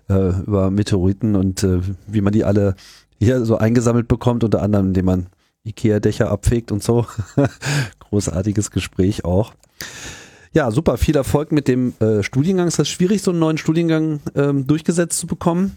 äh, 0.08 0.30
über 0.42 0.70
Meteoriten 0.70 1.34
und 1.34 1.64
äh, 1.64 1.80
wie 2.06 2.20
man 2.20 2.32
die 2.32 2.44
alle 2.44 2.76
hier 3.18 3.44
so 3.44 3.56
eingesammelt 3.58 4.08
bekommt, 4.08 4.44
unter 4.44 4.62
anderem, 4.62 4.88
indem 4.88 5.06
man 5.06 5.26
Ikea-Dächer 5.64 6.30
abfegt 6.30 6.72
und 6.72 6.82
so. 6.82 7.06
Großartiges 8.10 8.70
Gespräch 8.70 9.24
auch. 9.24 9.54
Ja, 10.52 10.70
super. 10.70 10.98
Viel 10.98 11.16
Erfolg 11.16 11.50
mit 11.50 11.66
dem 11.66 11.94
äh, 12.00 12.22
Studiengang. 12.22 12.68
Ist 12.68 12.78
das 12.78 12.88
schwierig, 12.88 13.22
so 13.22 13.30
einen 13.30 13.40
neuen 13.40 13.58
Studiengang 13.58 14.20
ähm, 14.34 14.66
durchgesetzt 14.66 15.18
zu 15.18 15.26
bekommen? 15.26 15.76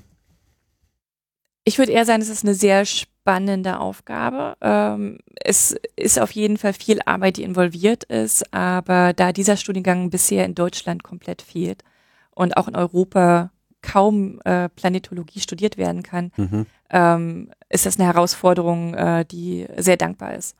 Ich 1.63 1.79
würde 1.79 1.93
eher 1.93 2.05
sagen, 2.05 2.21
es 2.21 2.29
ist 2.29 2.43
eine 2.43 2.53
sehr 2.53 2.85
spannende 2.85 3.79
Aufgabe. 3.79 4.55
Ähm, 4.61 5.17
es 5.43 5.75
ist 5.95 6.19
auf 6.19 6.31
jeden 6.31 6.57
Fall 6.57 6.73
viel 6.73 6.99
Arbeit, 7.05 7.37
die 7.37 7.43
involviert 7.43 8.03
ist, 8.03 8.53
aber 8.53 9.13
da 9.13 9.31
dieser 9.31 9.57
Studiengang 9.57 10.09
bisher 10.09 10.45
in 10.45 10.55
Deutschland 10.55 11.03
komplett 11.03 11.41
fehlt 11.41 11.83
und 12.31 12.57
auch 12.57 12.67
in 12.67 12.75
Europa 12.75 13.51
kaum 13.81 14.39
äh, 14.45 14.69
Planetologie 14.69 15.39
studiert 15.39 15.77
werden 15.77 16.03
kann, 16.03 16.31
mhm. 16.35 16.65
ähm, 16.89 17.51
ist 17.69 17.85
das 17.85 17.97
eine 17.97 18.07
Herausforderung, 18.07 18.93
äh, 18.93 19.25
die 19.25 19.67
sehr 19.77 19.97
dankbar 19.97 20.35
ist. 20.35 20.55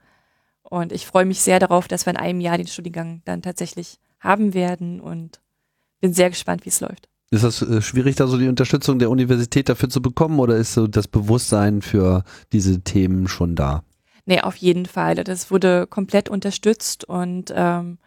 Und 0.64 0.92
ich 0.92 1.06
freue 1.06 1.26
mich 1.26 1.42
sehr 1.42 1.60
darauf, 1.60 1.88
dass 1.88 2.06
wir 2.06 2.12
in 2.12 2.18
einem 2.18 2.40
Jahr 2.40 2.58
den 2.58 2.68
Studiengang 2.68 3.22
dann 3.26 3.42
tatsächlich 3.42 4.00
haben 4.26 4.54
werden 4.54 5.00
und 5.00 5.40
bin 6.02 6.14
sehr 6.14 6.30
gespannt, 6.30 6.66
wie 6.66 6.70
es 6.70 6.82
läuft. 6.82 7.08
Ist 7.32 7.44
das 7.44 7.62
äh, 7.62 7.82
schwierig, 7.82 8.16
da 8.16 8.28
so 8.28 8.38
die 8.38 8.48
Unterstützung 8.48 9.00
der 9.00 9.10
Universität 9.10 9.70
dafür 9.70 9.90
zu 9.90 10.02
bekommen 10.02 10.40
oder 10.40 10.58
ist 10.58 10.74
so 10.74 10.88
das 10.88 11.08
Bewusstsein 11.08 11.82
für 11.82 12.24
diese 12.52 12.82
Themen 12.82 13.28
schon 13.28 13.56
da? 13.56 13.84
Nee, 14.26 14.42
auf 14.42 14.56
jeden 14.56 14.86
Fall. 14.86 15.16
Das 15.16 15.52
wurde 15.52 15.88
komplett 15.88 16.30
unterstützt 16.30 17.06
und 17.06 17.54
ähm, 17.56 17.98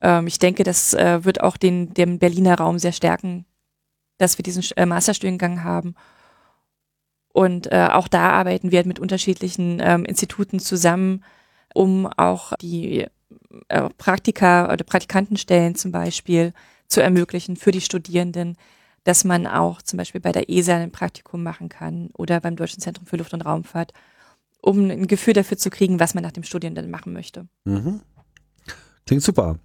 ähm, 0.00 0.26
ich 0.26 0.38
denke, 0.38 0.64
das 0.64 0.94
äh, 0.94 1.24
wird 1.24 1.40
auch 1.40 1.56
den, 1.56 1.94
den 1.94 2.18
Berliner 2.18 2.56
Raum 2.58 2.78
sehr 2.78 2.92
stärken, 2.92 3.46
dass 4.18 4.38
wir 4.38 4.42
diesen 4.42 4.62
äh, 4.76 4.86
Masterstudiengang 4.86 5.64
haben. 5.64 5.94
Und 7.32 7.70
äh, 7.70 7.88
auch 7.92 8.08
da 8.08 8.30
arbeiten 8.30 8.72
wir 8.72 8.86
mit 8.86 8.98
unterschiedlichen 8.98 9.78
ähm, 9.80 10.04
Instituten 10.04 10.58
zusammen, 10.58 11.24
um 11.74 12.06
auch 12.06 12.54
die 12.60 13.06
äh, 13.68 13.88
Praktika 13.98 14.72
oder 14.72 14.84
Praktikantenstellen 14.84 15.74
zum 15.74 15.92
Beispiel 15.92 16.52
zu 16.88 17.02
ermöglichen 17.02 17.56
für 17.56 17.72
die 17.72 17.80
Studierenden, 17.80 18.56
dass 19.04 19.24
man 19.24 19.46
auch 19.46 19.82
zum 19.82 19.98
Beispiel 19.98 20.20
bei 20.20 20.32
der 20.32 20.50
ESA 20.50 20.76
ein 20.76 20.90
Praktikum 20.90 21.42
machen 21.42 21.68
kann 21.68 22.10
oder 22.14 22.40
beim 22.40 22.56
Deutschen 22.56 22.80
Zentrum 22.80 23.06
für 23.06 23.16
Luft- 23.16 23.34
und 23.34 23.42
Raumfahrt, 23.42 23.92
um 24.60 24.90
ein 24.90 25.06
Gefühl 25.06 25.34
dafür 25.34 25.56
zu 25.56 25.70
kriegen, 25.70 26.00
was 26.00 26.14
man 26.14 26.24
nach 26.24 26.32
dem 26.32 26.42
Studium 26.42 26.74
dann 26.74 26.90
machen 26.90 27.12
möchte. 27.12 27.46
Mhm. 27.64 28.00
Klingt 29.06 29.22
super. 29.22 29.58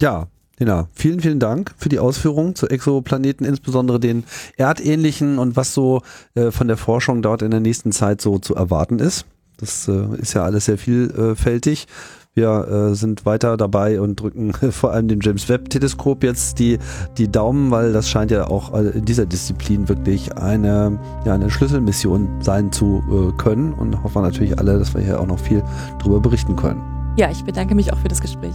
Ja, 0.00 0.28
Nina, 0.58 0.88
vielen, 0.92 1.20
vielen 1.20 1.40
Dank 1.40 1.74
für 1.76 1.88
die 1.88 1.98
Ausführungen 1.98 2.54
zu 2.54 2.68
Exoplaneten, 2.68 3.46
insbesondere 3.46 4.00
den 4.00 4.24
erdähnlichen 4.56 5.38
und 5.38 5.56
was 5.56 5.74
so 5.74 6.02
äh, 6.34 6.50
von 6.50 6.68
der 6.68 6.76
Forschung 6.76 7.22
dort 7.22 7.42
in 7.42 7.50
der 7.50 7.60
nächsten 7.60 7.92
Zeit 7.92 8.20
so 8.20 8.38
zu 8.38 8.54
erwarten 8.54 8.98
ist. 8.98 9.26
Das 9.58 9.88
äh, 9.88 10.16
ist 10.18 10.34
ja 10.34 10.44
alles 10.44 10.66
sehr 10.66 10.78
vielfältig. 10.78 11.86
Wir 12.34 12.90
äh, 12.90 12.94
sind 12.94 13.26
weiter 13.26 13.56
dabei 13.56 14.00
und 14.00 14.20
drücken 14.20 14.52
vor 14.70 14.92
allem 14.92 15.08
dem 15.08 15.20
James 15.20 15.48
Webb 15.48 15.68
Teleskop 15.68 16.22
jetzt 16.22 16.60
die, 16.60 16.78
die 17.18 17.30
Daumen, 17.30 17.72
weil 17.72 17.92
das 17.92 18.08
scheint 18.08 18.30
ja 18.30 18.46
auch 18.46 18.72
äh, 18.72 18.90
in 18.90 19.04
dieser 19.04 19.26
Disziplin 19.26 19.88
wirklich 19.88 20.36
eine, 20.36 20.98
ja, 21.24 21.34
eine 21.34 21.50
Schlüsselmission 21.50 22.40
sein 22.40 22.70
zu 22.70 23.02
äh, 23.10 23.36
können 23.36 23.72
und 23.72 24.00
hoffen 24.04 24.22
natürlich 24.22 24.56
alle, 24.58 24.78
dass 24.78 24.94
wir 24.94 25.00
hier 25.00 25.20
auch 25.20 25.26
noch 25.26 25.40
viel 25.40 25.64
drüber 25.98 26.20
berichten 26.20 26.54
können. 26.54 26.80
Ja, 27.16 27.30
ich 27.30 27.44
bedanke 27.44 27.74
mich 27.74 27.92
auch 27.92 27.98
für 27.98 28.08
das 28.08 28.20
Gespräch. 28.20 28.54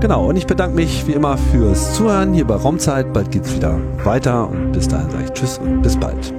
Genau, 0.00 0.28
und 0.28 0.36
ich 0.36 0.46
bedanke 0.46 0.76
mich 0.76 1.06
wie 1.06 1.12
immer 1.12 1.38
fürs 1.38 1.94
Zuhören 1.94 2.34
hier 2.34 2.46
bei 2.46 2.56
Raumzeit. 2.56 3.14
Bald 3.14 3.30
geht's 3.30 3.54
wieder 3.56 3.78
weiter 4.04 4.50
und 4.50 4.72
bis 4.72 4.86
dahin 4.86 5.10
sage 5.10 5.24
ich 5.24 5.30
Tschüss 5.30 5.58
und 5.58 5.80
bis 5.80 5.96
bald. 5.96 6.34